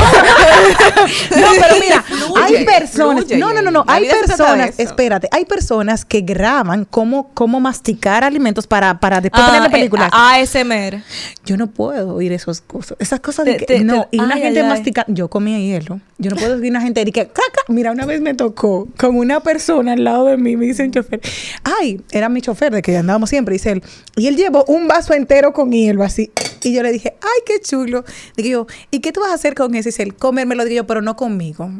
pero 1.61 1.75
mira, 1.81 2.03
Fluye, 2.03 2.57
hay 2.57 2.65
personas, 2.65 3.23
fluye, 3.25 3.28
no, 3.37 3.53
no, 3.53 3.61
no, 3.61 3.71
no, 3.71 3.83
hay 3.87 4.07
de 4.07 4.13
personas, 4.25 4.79
espérate, 4.79 5.27
hay 5.31 5.45
personas 5.45 6.05
que 6.05 6.21
graban 6.21 6.85
cómo, 6.85 7.31
cómo 7.33 7.59
masticar 7.59 8.23
alimentos 8.23 8.67
para, 8.67 8.99
para 8.99 9.21
después 9.21 9.43
Ah, 9.43 9.47
ponerle 9.47 9.67
eh, 9.67 9.71
películas. 9.71 10.09
ASMR. 10.11 11.01
Yo 11.45 11.57
no 11.57 11.67
puedo 11.67 12.15
oír 12.15 12.31
esas 12.31 12.61
cosas. 12.61 12.97
Esas 12.99 13.19
cosas 13.19 13.45
de 13.45 13.53
Te- 13.53 13.57
que, 13.59 13.65
te- 13.65 13.83
no. 13.83 14.03
te- 14.03 14.17
y 14.17 14.19
una 14.19 14.35
ay, 14.35 14.41
gente 14.41 14.63
masticando. 14.63 15.13
Yo 15.13 15.29
comía 15.29 15.57
hielo. 15.59 15.99
Yo 16.17 16.29
no 16.31 16.35
puedo 16.37 16.55
oír 16.55 16.69
una 16.69 16.81
gente 16.81 17.01
y 17.01 17.11
que, 17.11 17.27
crac. 17.27 17.63
Mira, 17.69 17.91
una 17.91 18.05
vez 18.05 18.21
me 18.21 18.33
tocó 18.33 18.87
con 18.97 19.15
una 19.15 19.39
persona 19.41 19.93
al 19.93 20.03
lado 20.03 20.25
de 20.25 20.37
mí. 20.37 20.55
Me 20.57 20.65
dice 20.65 20.83
un 20.83 20.91
chofer. 20.91 21.21
Ay, 21.63 22.01
era 22.11 22.29
mi 22.29 22.41
chofer 22.41 22.73
de 22.73 22.81
que 22.81 22.97
andábamos 22.97 23.29
siempre. 23.29 23.53
Dice 23.53 23.71
él. 23.71 23.83
Y 24.15 24.27
él 24.27 24.35
llevó 24.35 24.63
un 24.67 24.87
vaso 24.87 25.13
entero 25.13 25.53
con 25.53 25.71
hielo 25.71 26.03
así. 26.03 26.31
Y 26.63 26.73
yo 26.73 26.83
le 26.83 26.91
dije, 26.91 27.15
ay, 27.21 27.41
qué 27.45 27.61
chulo. 27.61 28.03
Digo 28.35 28.49
yo, 28.49 28.67
¿y 28.91 28.99
qué 28.99 29.11
tú 29.11 29.21
vas 29.21 29.31
a 29.31 29.35
hacer 29.35 29.55
con 29.55 29.73
eso? 29.75 29.87
Dice 29.89 30.03
él, 30.03 30.13
comérmelo. 30.15 30.65
Digo 30.65 30.77
yo, 30.83 30.87
pero 30.87 31.01
no 31.01 31.15
conmigo. 31.15 31.71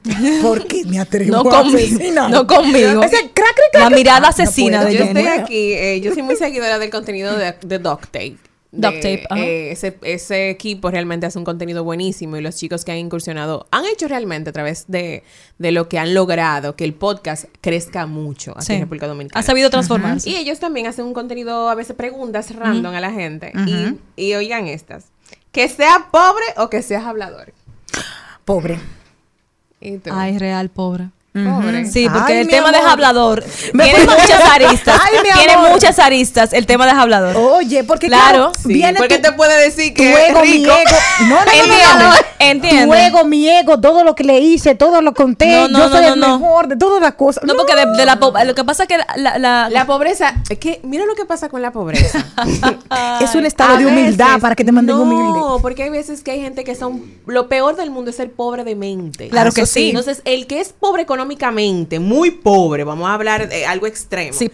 Porque 0.42 0.84
me 0.86 1.00
atrevo 1.00 1.39
No 1.44 1.50
conmigo. 1.50 2.30
No 2.30 2.48
conmigo. 2.48 3.04
Ese 3.04 3.18
crac, 3.32 3.34
crac, 3.34 3.72
crac, 3.72 3.84
La 3.84 3.90
mirada 3.90 4.20
No 4.22 4.28
asesina 4.28 4.78
puedo. 4.82 4.92
de 4.92 4.98
Yo 4.98 5.06
Jenny. 5.06 5.20
estoy 5.22 5.40
aquí, 5.40 5.74
eh, 5.74 6.02
yo 6.02 6.14
soy 6.14 6.24
muy 6.24 6.36
seguidora 6.36 6.80
del 6.80 6.90
contenido 6.90 7.36
de, 7.38 7.54
de 7.62 7.80
Duct 7.80 8.06
Tape. 8.06 8.38
De, 8.72 8.88
Duct 8.88 8.98
Tape, 8.98 9.24
ajá. 9.32 9.42
eh, 9.42 9.72
ese, 9.72 9.98
ese 10.04 10.52
equipo 10.52 10.92
realmente 10.92 11.26
hace 11.26 11.40
un 11.40 11.44
contenido 11.46 11.84
buenísimo 11.84 12.38
y 12.38 12.42
los 12.42 12.56
chicos 12.56 12.86
que 12.86 12.92
han 12.92 13.00
incursionado 13.00 13.66
han 13.72 13.84
hecho 13.88 14.08
realmente 14.08 14.52
a 14.52 14.54
través 14.54 14.86
de, 14.88 15.24
de 15.58 15.72
lo 15.72 15.90
que 15.90 15.98
han 15.98 16.14
logrado 16.14 16.76
que 16.76 16.84
el 16.84 16.94
podcast 16.94 17.46
crezca 17.62 18.06
mucho 18.06 18.52
aquí 18.56 18.66
Sí. 18.68 18.74
en 18.74 18.82
República 18.82 19.08
Dominicana. 19.08 19.40
Ha 19.40 19.44
sabido 19.44 19.72
transformarse. 19.72 20.30
Y 20.30 20.36
ellos 20.36 20.60
también 20.60 20.86
hacen 20.86 21.06
un 21.06 21.14
contenido, 21.16 21.68
a 21.68 21.74
veces 21.74 21.96
preguntas 21.96 22.56
random 22.56 22.94
a 22.94 23.00
la 23.02 23.12
gente. 23.12 23.52
Y, 23.66 23.98
y 24.24 24.36
oigan 24.36 24.68
estas. 24.68 25.06
Que 25.52 25.68
seas 25.68 25.98
pobre 26.12 26.44
o 26.58 26.70
que 26.70 26.84
seas 26.84 27.06
hablador. 27.06 27.54
Pobre. 28.46 28.80
Y 29.82 29.98
tú, 29.98 30.12
Ay, 30.14 30.38
real, 30.38 30.70
pobre. 30.70 31.10
Pobre. 31.46 31.86
Sí, 31.86 32.08
porque 32.12 32.34
Ay, 32.34 32.40
el 32.40 32.48
tema 32.48 32.72
de 32.72 32.78
amor. 32.78 32.90
hablador 32.92 33.44
Me 33.74 33.84
tiene 33.86 34.00
muchas 34.06 34.44
aristas. 34.52 35.00
Ay, 35.04 35.20
tiene 35.36 35.54
amor. 35.54 35.70
muchas 35.72 36.00
aristas 36.00 36.54
el 36.54 36.66
tema 36.66 36.86
de 36.86 36.92
hablador. 36.92 37.36
Oye, 37.38 37.84
porque 37.84 38.08
Claro. 38.08 38.52
claro, 38.52 38.52
Sí, 38.62 38.74
viene 38.74 38.98
porque 38.98 39.18
tu- 39.18 39.24
te 39.24 39.32
puede 39.34 39.58
decir 39.64 39.94
tu 39.94 40.02
que 40.02 40.28
ego, 40.28 40.42
mi 40.42 40.52
rico. 40.54 40.72
ego. 40.72 40.98
No, 41.22 41.36
no, 41.36 41.46
no, 41.46 42.00
no, 42.00 42.10
no. 42.10 42.16
Tu 42.62 42.94
ego, 42.94 43.26
mi 43.26 43.48
ego, 43.50 43.80
todo 43.80 44.04
lo 44.04 44.16
que 44.16 44.24
le 44.24 44.40
hice, 44.40 44.74
todo 44.76 45.02
lo 45.02 45.14
conté. 45.14 45.48
No, 45.48 45.68
no, 45.68 45.80
yo 45.80 45.86
no, 45.90 45.92
soy 45.96 46.06
no, 46.08 46.14
el 46.14 46.20
no. 46.20 46.40
mejor 46.40 46.68
de 46.68 46.76
todas 46.78 47.02
las 47.02 47.14
cosas. 47.16 47.44
No, 47.44 47.56
porque 47.56 47.76
de, 47.76 47.86
de 47.98 48.06
la 48.06 48.16
lo 48.46 48.56
que 48.56 48.64
pasa 48.64 48.84
es 48.84 48.90
que 48.90 48.98
la, 49.18 49.38
la- 49.38 49.70
La 49.70 49.86
pobreza, 49.86 50.36
es 50.50 50.58
que 50.58 50.80
mira 50.84 51.06
lo 51.06 51.16
que 51.16 51.26
pasa 51.26 51.50
con 51.50 51.62
la 51.62 51.72
pobreza. 51.72 52.26
es 53.22 53.36
un 53.36 53.46
estado 53.46 53.76
A 53.76 53.78
de 53.78 53.86
humildad 53.86 54.28
veces- 54.28 54.42
para 54.42 54.56
que 54.56 54.64
te 54.64 54.72
manden 54.72 54.96
no, 54.96 55.02
humilde. 55.04 55.40
porque 55.62 55.84
hay 55.84 55.90
veces 55.90 56.22
que 56.24 56.32
hay 56.32 56.42
gente 56.42 56.64
que 56.64 56.76
son 56.76 57.04
lo 57.26 57.48
peor 57.50 57.76
del 57.76 57.92
mundo 57.92 58.10
es 58.12 58.16
ser 58.18 58.32
pobre 58.32 58.64
de 58.64 58.76
mente. 58.76 59.30
Claro 59.30 59.50
Eso 59.50 59.56
que 59.56 59.66
sí. 59.66 59.90
Entonces, 59.90 60.22
el 60.26 60.48
que 60.48 60.62
es 60.62 60.70
pobre 60.74 61.02
económicamente, 61.04 61.29
muy 62.00 62.32
pobre, 62.32 62.84
vamos 62.84 63.10
a 63.10 63.14
hablar 63.14 63.48
de 63.50 63.66
algo 63.66 63.88
extremo. 63.88 64.34
Sí. 64.34 64.50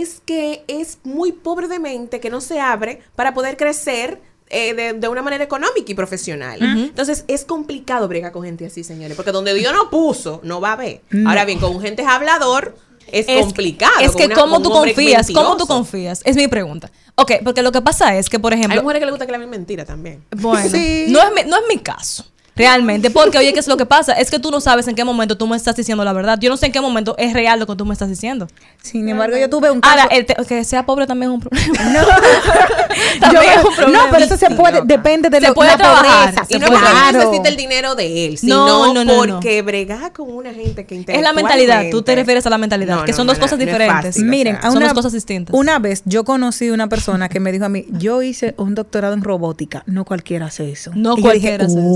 Es 0.00 0.20
que 0.24 0.64
es 0.68 0.98
muy 1.04 1.32
pobre 1.32 1.68
de 1.68 1.78
mente, 1.78 2.20
que 2.20 2.30
no 2.30 2.40
se 2.40 2.60
abre 2.60 3.00
para 3.16 3.34
poder 3.34 3.56
crecer 3.56 4.20
eh, 4.48 4.74
de, 4.74 4.92
de 4.94 5.08
una 5.08 5.22
manera 5.22 5.44
económica 5.44 5.92
y 5.92 5.94
profesional. 5.94 6.58
Entonces, 6.60 7.24
es 7.28 7.44
complicado 7.44 8.08
bregar 8.08 8.32
con 8.32 8.42
gente 8.42 8.66
así, 8.66 8.82
señores, 8.82 9.16
porque 9.16 9.30
donde 9.32 9.54
Dios 9.54 9.72
no 9.72 9.90
puso, 9.90 10.40
no 10.42 10.60
va 10.60 10.72
a 10.72 10.76
ver. 10.76 11.02
Ahora 11.26 11.44
bien, 11.44 11.58
con 11.60 11.80
gente 11.80 12.02
hablador 12.04 12.76
es, 13.12 13.26
Es- 13.28 13.40
complicado. 13.44 13.92
Es 14.00 14.14
que 14.16 14.26
una- 14.26 14.34
cómo 14.34 14.60
tú 14.62 14.70
confías, 14.70 15.26
cómo 15.28 15.42
tú 15.42 15.48
mentiroso. 15.50 15.66
confías, 15.68 16.20
es 16.24 16.36
mi 16.36 16.48
pregunta. 16.48 16.90
Ok, 17.16 17.32
porque 17.44 17.62
lo 17.62 17.70
que 17.72 17.80
pasa 17.82 18.16
es 18.16 18.28
que, 18.28 18.38
por 18.38 18.52
Hay 18.52 18.58
ejemplo, 18.60 18.82
mujeres 18.82 19.00
que 19.00 19.06
les 19.06 19.12
gusta 19.12 19.26
que 19.26 19.32
le 19.32 19.36
hablen 19.36 19.50
mentira 19.50 19.84
también. 19.84 20.24
bueno, 20.36 20.68
Sí. 20.68 21.06
no, 21.08 21.20
es 21.22 21.32
mi, 21.32 21.48
no 21.50 21.56
es 21.56 21.62
mi 21.68 21.78
caso. 21.78 22.24
Realmente, 22.56 23.10
porque 23.10 23.38
oye, 23.38 23.52
¿qué 23.52 23.60
es 23.60 23.68
lo 23.68 23.76
que 23.76 23.86
pasa? 23.86 24.12
Es 24.12 24.30
que 24.30 24.38
tú 24.38 24.50
no 24.50 24.60
sabes 24.60 24.86
en 24.88 24.94
qué 24.94 25.04
momento 25.04 25.36
tú 25.38 25.46
me 25.46 25.56
estás 25.56 25.76
diciendo 25.76 26.04
la 26.04 26.12
verdad. 26.12 26.38
Yo 26.40 26.50
no 26.50 26.56
sé 26.56 26.66
en 26.66 26.72
qué 26.72 26.80
momento 26.80 27.14
es 27.18 27.32
real 27.32 27.58
lo 27.58 27.66
que 27.66 27.74
tú 27.76 27.86
me 27.86 27.92
estás 27.94 28.08
diciendo. 28.08 28.48
Sin 28.82 29.08
embargo, 29.08 29.36
yo 29.36 29.48
tuve 29.48 29.70
un 29.70 29.80
caso. 29.80 29.98
Ahora, 30.00 30.14
el 30.14 30.26
te- 30.26 30.34
que 30.46 30.64
sea 30.64 30.84
pobre 30.84 31.06
también 31.06 31.30
es 31.30 31.34
un 31.36 31.40
problema. 31.40 31.84
no, 31.92 32.00
También 33.20 33.42
Yo- 33.44 33.60
es 33.60 33.64
un 33.64 33.74
problema. 33.76 34.04
no, 34.04 34.10
pero 34.10 34.24
eso 34.24 34.36
se 34.36 34.50
puede, 34.50 34.82
depende 34.84 35.30
de 35.30 35.40
Se 35.40 35.46
lo- 35.48 35.54
puede 35.54 35.70
la 35.70 35.76
trabajar. 35.78 36.34
pobreza. 36.34 36.44
Y 36.48 36.52
se 36.54 36.58
no 36.58 36.66
puede- 36.66 36.80
porque 36.80 37.18
necesite 37.18 37.48
el 37.48 37.56
dinero 37.56 37.94
de 37.94 38.26
él, 38.26 38.32
No, 38.32 38.38
sino 38.38 38.66
no, 38.66 38.94
no, 38.94 39.04
no. 39.04 39.34
porque 39.34 39.62
bregar 39.62 40.12
con 40.12 40.30
una 40.30 40.52
gente 40.52 40.84
que 40.86 41.04
Es 41.06 41.22
la 41.22 41.32
mentalidad, 41.32 41.84
tú 41.90 42.02
te 42.02 42.14
refieres 42.14 42.44
a 42.46 42.50
la 42.50 42.58
mentalidad, 42.58 42.96
No, 42.96 43.04
que 43.04 43.12
son 43.12 43.26
no, 43.26 43.32
dos 43.32 43.38
no, 43.38 43.44
cosas 43.44 43.58
diferentes. 43.58 44.14
fácil, 44.16 44.24
o 44.26 44.30
Miren, 44.30 44.58
sea. 44.60 44.68
a 44.68 44.72
Son 44.72 44.82
dos 44.82 44.92
cosas 44.92 45.12
distintas. 45.12 45.54
Una 45.54 45.78
vez 45.78 46.02
yo 46.04 46.24
conocí 46.24 46.70
una 46.70 46.88
persona 46.88 47.28
que 47.28 47.40
me 47.40 47.52
dijo 47.52 47.64
a 47.64 47.68
mí, 47.68 47.86
yo 47.90 48.22
hice 48.22 48.54
un 48.58 48.74
doctorado 48.74 49.14
en 49.14 49.22
robótica, 49.22 49.82
no 49.86 50.04
cualquiera 50.04 50.46
hace 50.46 50.70
eso. 50.70 50.90
No 50.94 51.14
Y 51.14 51.16
yo 51.18 51.22
cualquiera 51.22 51.64
hace 51.64 51.74
dije, 51.76 51.86
eso. 51.86 51.88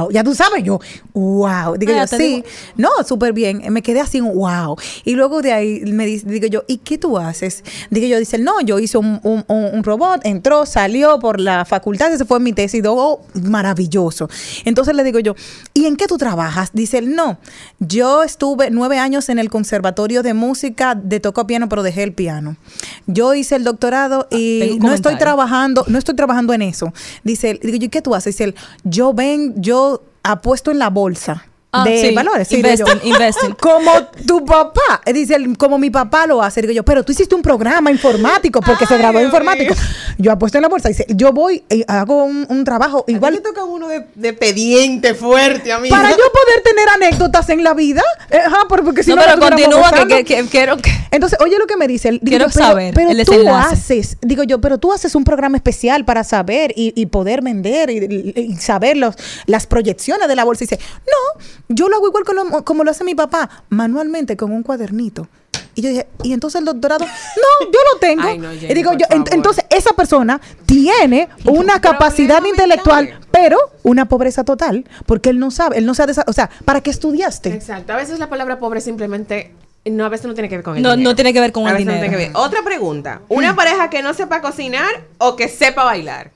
Wow, 0.00 0.10
ya 0.10 0.24
tú 0.24 0.34
sabes 0.34 0.62
yo, 0.64 0.80
wow. 1.12 1.76
Digo 1.76 1.92
Ah, 1.94 2.00
yo, 2.00 2.06
sí, 2.06 2.16
digo- 2.36 2.44
no, 2.76 2.90
súper 3.06 3.32
bien. 3.32 3.62
Me 3.72 3.82
quedé 3.82 4.00
así, 4.00 4.20
wow. 4.20 4.76
Y 5.04 5.14
luego 5.14 5.42
de 5.42 5.52
ahí 5.52 5.80
me 5.86 6.06
dice, 6.06 6.26
digo 6.28 6.46
yo, 6.46 6.64
¿y 6.66 6.78
qué 6.78 6.98
tú 6.98 7.18
haces? 7.18 7.62
Digo 7.90 8.06
yo, 8.06 8.18
dice, 8.18 8.38
no, 8.38 8.60
yo 8.60 8.78
hice 8.78 8.98
un, 8.98 9.20
un- 9.22 9.44
un- 9.48 9.70
un 9.74 9.84
robot, 9.84 10.20
entró, 10.24 10.66
salió 10.66 11.18
por 11.18 11.40
la 11.40 11.64
facultad, 11.64 12.12
ese 12.12 12.24
fue 12.24 12.40
mi 12.40 12.52
tesis, 12.52 12.82
digo, 12.82 12.94
oh, 12.96 13.20
maravilloso. 13.42 14.28
Entonces 14.64 14.94
le 14.94 15.04
digo 15.04 15.18
yo, 15.18 15.34
¿y 15.72 15.86
en 15.86 15.96
qué 15.96 16.06
tú 16.06 16.18
trabajas? 16.18 16.70
Dice 16.72 16.98
él, 16.98 17.14
no, 17.14 17.38
yo 17.78 18.22
estuve 18.22 18.70
nueve 18.70 18.98
años 18.98 19.28
en 19.28 19.38
el 19.38 19.50
conservatorio 19.50 20.22
de 20.22 20.34
música, 20.34 20.94
de 20.94 21.20
toco 21.20 21.46
piano, 21.46 21.68
pero 21.68 21.82
dejé 21.82 22.02
el 22.02 22.12
piano. 22.12 22.56
Yo 23.06 23.34
hice 23.34 23.56
el 23.56 23.64
doctorado 23.64 24.26
tengo 24.30 24.40
y 24.42 24.78
no 24.78 24.92
estoy 24.94 25.12
trabajando, 25.18 25.84
no 25.88 25.98
estoy 25.98 26.14
trabajando 26.16 26.52
en 26.52 26.62
eso. 26.62 26.92
Dice 27.22 27.50
él, 27.50 27.60
digo 27.62 27.76
yo, 27.78 27.86
¿y 27.86 27.88
qué 27.88 28.02
tú 28.02 28.14
haces? 28.14 28.34
Dice 28.34 28.44
él, 28.44 28.54
yo 28.84 29.12
ven, 29.14 29.54
yo 29.56 29.83
apuesto 30.22 30.70
en 30.70 30.78
la 30.78 30.90
bolsa. 30.90 31.46
Ah, 31.76 31.84
de 31.84 32.00
sí, 32.08 32.14
valores, 32.14 32.48
sí, 32.48 32.56
investing. 32.56 33.54
Como 33.60 33.90
tu 34.26 34.44
papá, 34.44 35.00
dice 35.12 35.34
él, 35.34 35.56
como 35.58 35.78
mi 35.78 35.90
papá 35.90 36.26
lo 36.26 36.42
hace. 36.42 36.60
Digo 36.60 36.72
yo, 36.72 36.84
pero 36.84 37.04
tú 37.04 37.12
hiciste 37.12 37.34
un 37.34 37.42
programa 37.42 37.90
informático 37.90 38.60
porque 38.60 38.86
se 38.86 38.96
graduó 38.98 39.18
de 39.18 39.26
informático. 39.26 39.74
Yo 40.18 40.30
apuesto 40.32 40.58
en 40.58 40.62
la 40.62 40.68
bolsa. 40.68 40.88
Dice, 40.88 41.06
yo 41.08 41.32
voy 41.32 41.64
y 41.70 41.84
hago 41.88 42.24
un, 42.24 42.46
un 42.48 42.64
trabajo 42.64 43.04
igual. 43.08 43.40
toca 43.42 43.64
uno 43.64 43.88
de, 43.88 44.06
de 44.14 44.32
pediente 44.32 45.14
fuerte, 45.14 45.72
amigo. 45.72 45.94
Para 45.94 46.10
yo 46.10 46.16
poder 46.16 46.62
tener 46.64 46.88
anécdotas 46.88 47.48
en 47.50 47.64
la 47.64 47.74
vida. 47.74 48.02
Eh, 48.30 48.38
Ajá, 48.44 48.66
por- 48.68 48.84
porque 48.84 49.02
si 49.02 49.10
no, 49.10 49.16
no, 49.16 49.22
pero 49.22 49.38
continúa, 49.40 49.82
que, 49.82 49.90
gozando. 49.90 50.16
que- 50.16 50.24
que- 50.24 50.44
quiero 50.50 50.76
que... 50.76 50.90
Entonces, 51.10 51.38
oye 51.40 51.58
lo 51.58 51.66
que 51.66 51.76
me 51.76 51.86
dice 51.88 52.08
él. 52.08 52.20
Digo 52.22 52.36
Quiero 52.38 52.46
yo, 52.46 52.52
pero, 52.54 52.66
saber 52.66 52.94
pero 52.94 53.10
el 53.10 53.24
tú 53.24 53.48
haces, 53.48 54.16
digo 54.20 54.42
yo, 54.44 54.60
pero 54.60 54.78
tú 54.78 54.92
haces 54.92 55.14
un 55.14 55.24
programa 55.24 55.56
especial 55.56 56.04
para 56.04 56.24
saber 56.24 56.72
y, 56.76 56.92
y 57.00 57.06
poder 57.06 57.42
vender 57.42 57.90
y, 57.90 58.32
y- 58.36 58.40
y 58.52 58.56
saber 58.56 58.96
los, 58.96 59.14
las 59.46 59.66
proyecciones 59.66 60.28
de 60.28 60.36
la 60.36 60.44
bolsa. 60.44 60.64
Y 60.64 60.66
dice, 60.68 60.80
no, 61.06 61.44
yo 61.68 61.88
lo 61.88 61.96
hago 61.96 62.08
igual 62.08 62.24
como 62.24 62.44
lo, 62.44 62.64
como 62.64 62.84
lo 62.84 62.90
hace 62.90 63.04
mi 63.04 63.14
papá, 63.14 63.48
manualmente 63.68 64.36
con 64.36 64.52
un 64.52 64.62
cuadernito. 64.62 65.28
Y 65.76 65.82
yo 65.82 65.88
dije, 65.88 66.06
¿y 66.22 66.32
entonces 66.32 66.60
el 66.60 66.64
doctorado? 66.66 67.04
No, 67.64 67.66
yo 67.66 67.78
lo 67.92 67.98
tengo. 67.98 68.22
Ay, 68.22 68.38
no, 68.38 68.50
Jenny, 68.52 68.66
y 68.70 68.74
digo 68.74 68.92
yo, 68.92 69.06
ent- 69.08 69.32
entonces 69.32 69.64
esa 69.70 69.92
persona 69.94 70.40
tiene 70.66 71.28
una 71.46 71.80
capacidad 71.80 72.44
intelectual, 72.44 73.06
mental. 73.06 73.28
pero 73.32 73.58
una 73.82 74.06
pobreza 74.06 74.44
total, 74.44 74.84
porque 75.06 75.30
él 75.30 75.38
no 75.40 75.50
sabe, 75.50 75.78
él 75.78 75.86
no 75.86 75.94
sabe, 75.94 76.12
o 76.26 76.32
sea, 76.32 76.48
¿para 76.64 76.80
qué 76.80 76.90
estudiaste? 76.90 77.50
Exacto. 77.52 77.92
A 77.92 77.96
veces 77.96 78.18
la 78.20 78.28
palabra 78.28 78.58
pobre 78.60 78.80
simplemente 78.80 79.52
no, 79.84 80.04
a 80.04 80.08
veces 80.08 80.26
no 80.26 80.34
tiene 80.34 80.48
que 80.48 80.56
ver 80.56 80.64
con 80.64 80.76
el 80.76 80.82
No, 80.82 80.92
dinero. 80.92 81.10
no 81.10 81.14
tiene 81.16 81.32
que 81.32 81.40
ver 81.40 81.52
con 81.52 81.66
A 81.66 81.70
el 81.70 81.74
no 81.74 81.78
dinero. 81.78 81.98
tiene 82.00 82.10
que 82.16 82.24
ver. 82.28 82.30
Otra 82.36 82.62
pregunta. 82.62 83.20
¿Una 83.28 83.54
pareja 83.56 83.90
que 83.90 84.00
no 84.02 84.14
sepa 84.14 84.40
cocinar 84.40 85.04
o 85.18 85.34
que 85.36 85.48
sepa 85.48 85.84
bailar? 85.84 86.30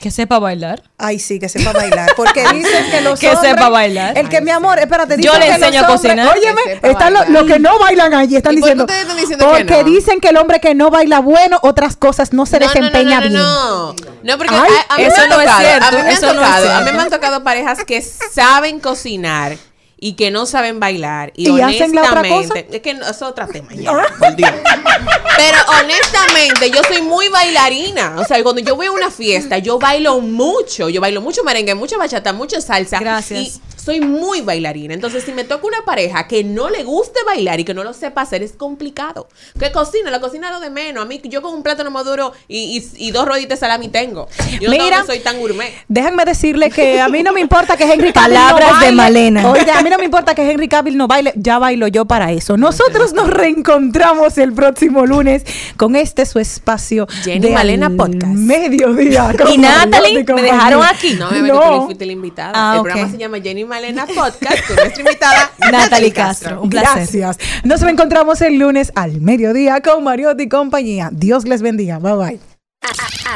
Que 0.00 0.10
sepa 0.10 0.38
bailar. 0.38 0.82
Ay, 0.98 1.18
sí, 1.18 1.38
que 1.38 1.48
sepa 1.48 1.72
bailar. 1.72 2.10
Porque 2.16 2.44
dicen 2.52 2.90
que 2.90 3.00
los 3.00 3.18
Que 3.18 3.30
hombres... 3.30 3.50
sepa 3.50 3.68
bailar. 3.70 4.16
El 4.18 4.28
que, 4.28 4.40
mi 4.42 4.50
amor, 4.50 4.78
espérate, 4.78 5.16
Yo 5.20 5.32
dicen 5.32 5.40
le 5.40 5.46
que 5.46 5.52
los 5.52 5.62
enseño 5.62 5.80
a 5.80 5.82
hombres- 5.88 6.00
cocinar. 6.02 6.36
Óyeme, 6.36 6.80
Que 6.80 6.90
están 6.90 7.14
los 7.32 7.44
que 7.46 7.58
no 7.58 7.78
bailan 7.78 8.14
allí, 8.14 8.36
están 8.36 8.54
¿Y 8.54 8.60
por 8.60 8.68
qué 8.68 8.74
diciendo... 8.74 8.84
ustedes 8.84 9.00
están 9.02 9.16
diciendo 9.16 9.44
que 9.46 9.50
porque 9.64 9.82
no? 9.82 9.84
dicen 9.90 10.20
que 10.20 10.28
el 10.28 10.36
hombre 10.36 10.60
que 10.60 10.74
no 10.74 10.90
baila 10.90 11.20
bueno, 11.20 11.58
otras 11.62 11.96
cosas 11.96 12.32
no 12.34 12.44
se 12.46 12.60
No, 12.60 12.66
desempeña 12.66 13.20
no, 13.20 13.26
no, 13.26 13.28
bien. 13.28 13.32
No, 13.42 13.94
no, 14.22 14.38
porque 14.38 14.54
Ay, 14.54 14.70
a, 14.90 14.94
a 14.94 14.98
mí 14.98 15.04
eso 15.04 15.16
me 15.28 15.34
han 15.34 15.40
es 15.48 15.56
cierto, 15.56 15.86
a 15.86 15.90
mí 15.90 15.96
me 15.96 16.02
han 16.02 16.08
eso 16.08 16.26
no 16.26 16.32
es 16.42 16.46
tocado, 16.48 16.72
a 16.72 16.80
mí 16.82 16.92
me 16.92 17.02
han 17.02 17.10
tocado 17.10 17.42
parejas 17.44 17.84
que 17.84 18.02
saben 18.02 18.80
cocinar 18.80 19.56
y 19.98 20.12
que 20.12 20.30
no 20.30 20.44
saben 20.44 20.78
bailar 20.78 21.32
y, 21.36 21.50
¿Y 21.50 21.60
hacen 21.60 21.94
la 21.94 22.02
otra 22.02 22.20
honestamente, 22.20 22.76
es 22.76 22.82
que 22.82 22.94
no, 22.94 23.06
es 23.06 23.22
otro 23.22 23.46
tema 23.48 23.68
ya, 23.74 23.92
por 24.18 24.36
Dios. 24.36 24.50
Pero 25.36 25.58
honestamente, 25.80 26.70
yo 26.70 26.82
soy 26.84 27.02
muy 27.02 27.28
bailarina. 27.28 28.16
O 28.18 28.24
sea, 28.24 28.42
cuando 28.42 28.60
yo 28.60 28.76
voy 28.76 28.86
a 28.86 28.92
una 28.92 29.10
fiesta, 29.10 29.58
yo 29.58 29.78
bailo 29.78 30.20
mucho. 30.20 30.88
Yo 30.88 31.00
bailo 31.00 31.20
mucho 31.20 31.44
merengue, 31.44 31.74
mucha 31.74 31.96
bachata, 31.96 32.32
mucha 32.32 32.60
salsa. 32.60 32.98
Gracias. 32.98 33.40
Y 33.40 33.60
soy 33.86 34.00
muy 34.00 34.40
bailarina. 34.40 34.94
Entonces, 34.94 35.24
si 35.24 35.32
me 35.32 35.44
toca 35.44 35.66
una 35.66 35.84
pareja 35.84 36.26
que 36.26 36.42
no 36.42 36.68
le 36.70 36.82
guste 36.82 37.20
bailar 37.24 37.60
y 37.60 37.64
que 37.64 37.72
no 37.72 37.84
lo 37.84 37.92
sepa 37.92 38.22
hacer, 38.22 38.42
es 38.42 38.52
complicado. 38.52 39.28
Que 39.58 39.70
cocina, 39.70 40.10
la 40.10 40.20
cocina 40.20 40.48
es 40.48 40.54
lo 40.54 40.60
de 40.60 40.70
menos. 40.70 41.04
A 41.04 41.06
mí, 41.06 41.20
yo 41.24 41.40
con 41.40 41.54
un 41.54 41.62
plátano 41.62 41.90
maduro 41.90 42.32
y, 42.48 42.78
y, 42.78 43.06
y 43.06 43.10
dos 43.12 43.26
roditas 43.26 43.60
de 43.60 43.66
salami 43.66 43.88
tengo. 43.88 44.28
Yo 44.60 44.70
no, 44.70 44.76
Mira, 44.76 45.00
no 45.00 45.06
soy 45.06 45.20
tan 45.20 45.38
gourmet. 45.38 45.72
Déjenme 45.86 46.24
decirle 46.24 46.70
que 46.70 47.00
a 47.00 47.08
mí 47.08 47.22
no 47.22 47.32
me 47.32 47.40
importa 47.40 47.76
que 47.76 47.84
Henry 47.84 48.12
Palabras 48.12 48.72
no 48.72 48.80
de. 48.80 48.92
Malena. 48.92 49.50
Oye, 49.50 49.70
a 49.70 49.82
mí 49.86 49.90
no 49.90 49.98
me 49.98 50.04
importa 50.04 50.34
que 50.34 50.50
Henry 50.50 50.68
Cavill 50.68 50.96
no 50.96 51.06
baile, 51.06 51.32
ya 51.36 51.58
bailo 51.58 51.86
yo 51.88 52.04
para 52.06 52.32
eso. 52.32 52.56
Nosotros 52.56 53.12
nos 53.14 53.30
reencontramos 53.30 54.36
el 54.38 54.52
próximo 54.52 55.06
lunes 55.06 55.44
con 55.76 55.94
este 55.96 56.26
su 56.26 56.38
espacio 56.40 57.06
Jenny 57.22 57.40
de 57.48 57.50
Malena 57.54 57.86
al 57.86 57.96
Podcast. 57.96 58.26
Mediodía. 58.34 59.32
con 59.38 59.52
Y 59.52 59.58
Natalie, 59.58 60.14
me 60.18 60.24
compañía. 60.24 60.52
dejaron 60.54 60.84
aquí. 60.84 61.14
No, 61.14 61.28
obviamente 61.28 61.52
No. 61.54 61.84
fuiste 61.86 62.06
la 62.06 62.12
invitada. 62.12 62.52
Ah, 62.54 62.74
el 62.76 62.82
programa 62.82 63.10
se 63.10 63.18
llama 63.18 63.38
Jenny 63.40 63.64
Malena 63.64 64.06
Podcast 64.06 64.66
con 64.66 64.76
nuestra 64.76 65.00
invitada 65.02 65.50
Natalie 65.70 66.12
Castro. 66.12 66.62
Un 66.62 66.70
placer. 66.70 66.96
Gracias. 66.96 67.38
Nos 67.64 67.80
encontramos 67.82 68.40
el 68.42 68.58
lunes 68.58 68.90
al 68.96 69.20
mediodía 69.20 69.80
con 69.80 70.02
Mariotti 70.02 70.44
y 70.44 70.48
compañía. 70.48 71.10
Dios 71.12 71.44
les 71.46 71.62
bendiga. 71.62 71.98
Bye 72.00 72.14
bye. 72.14 72.40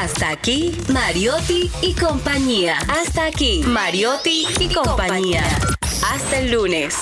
Hasta 0.01 0.29
aquí, 0.29 0.77
Mariotti 0.91 1.69
y 1.81 1.93
compañía. 1.93 2.75
Hasta 2.87 3.25
aquí, 3.25 3.63
Mariotti 3.67 4.47
y 4.59 4.73
compañía. 4.73 5.43
Hasta 6.03 6.39
el 6.39 6.51
lunes. 6.51 6.95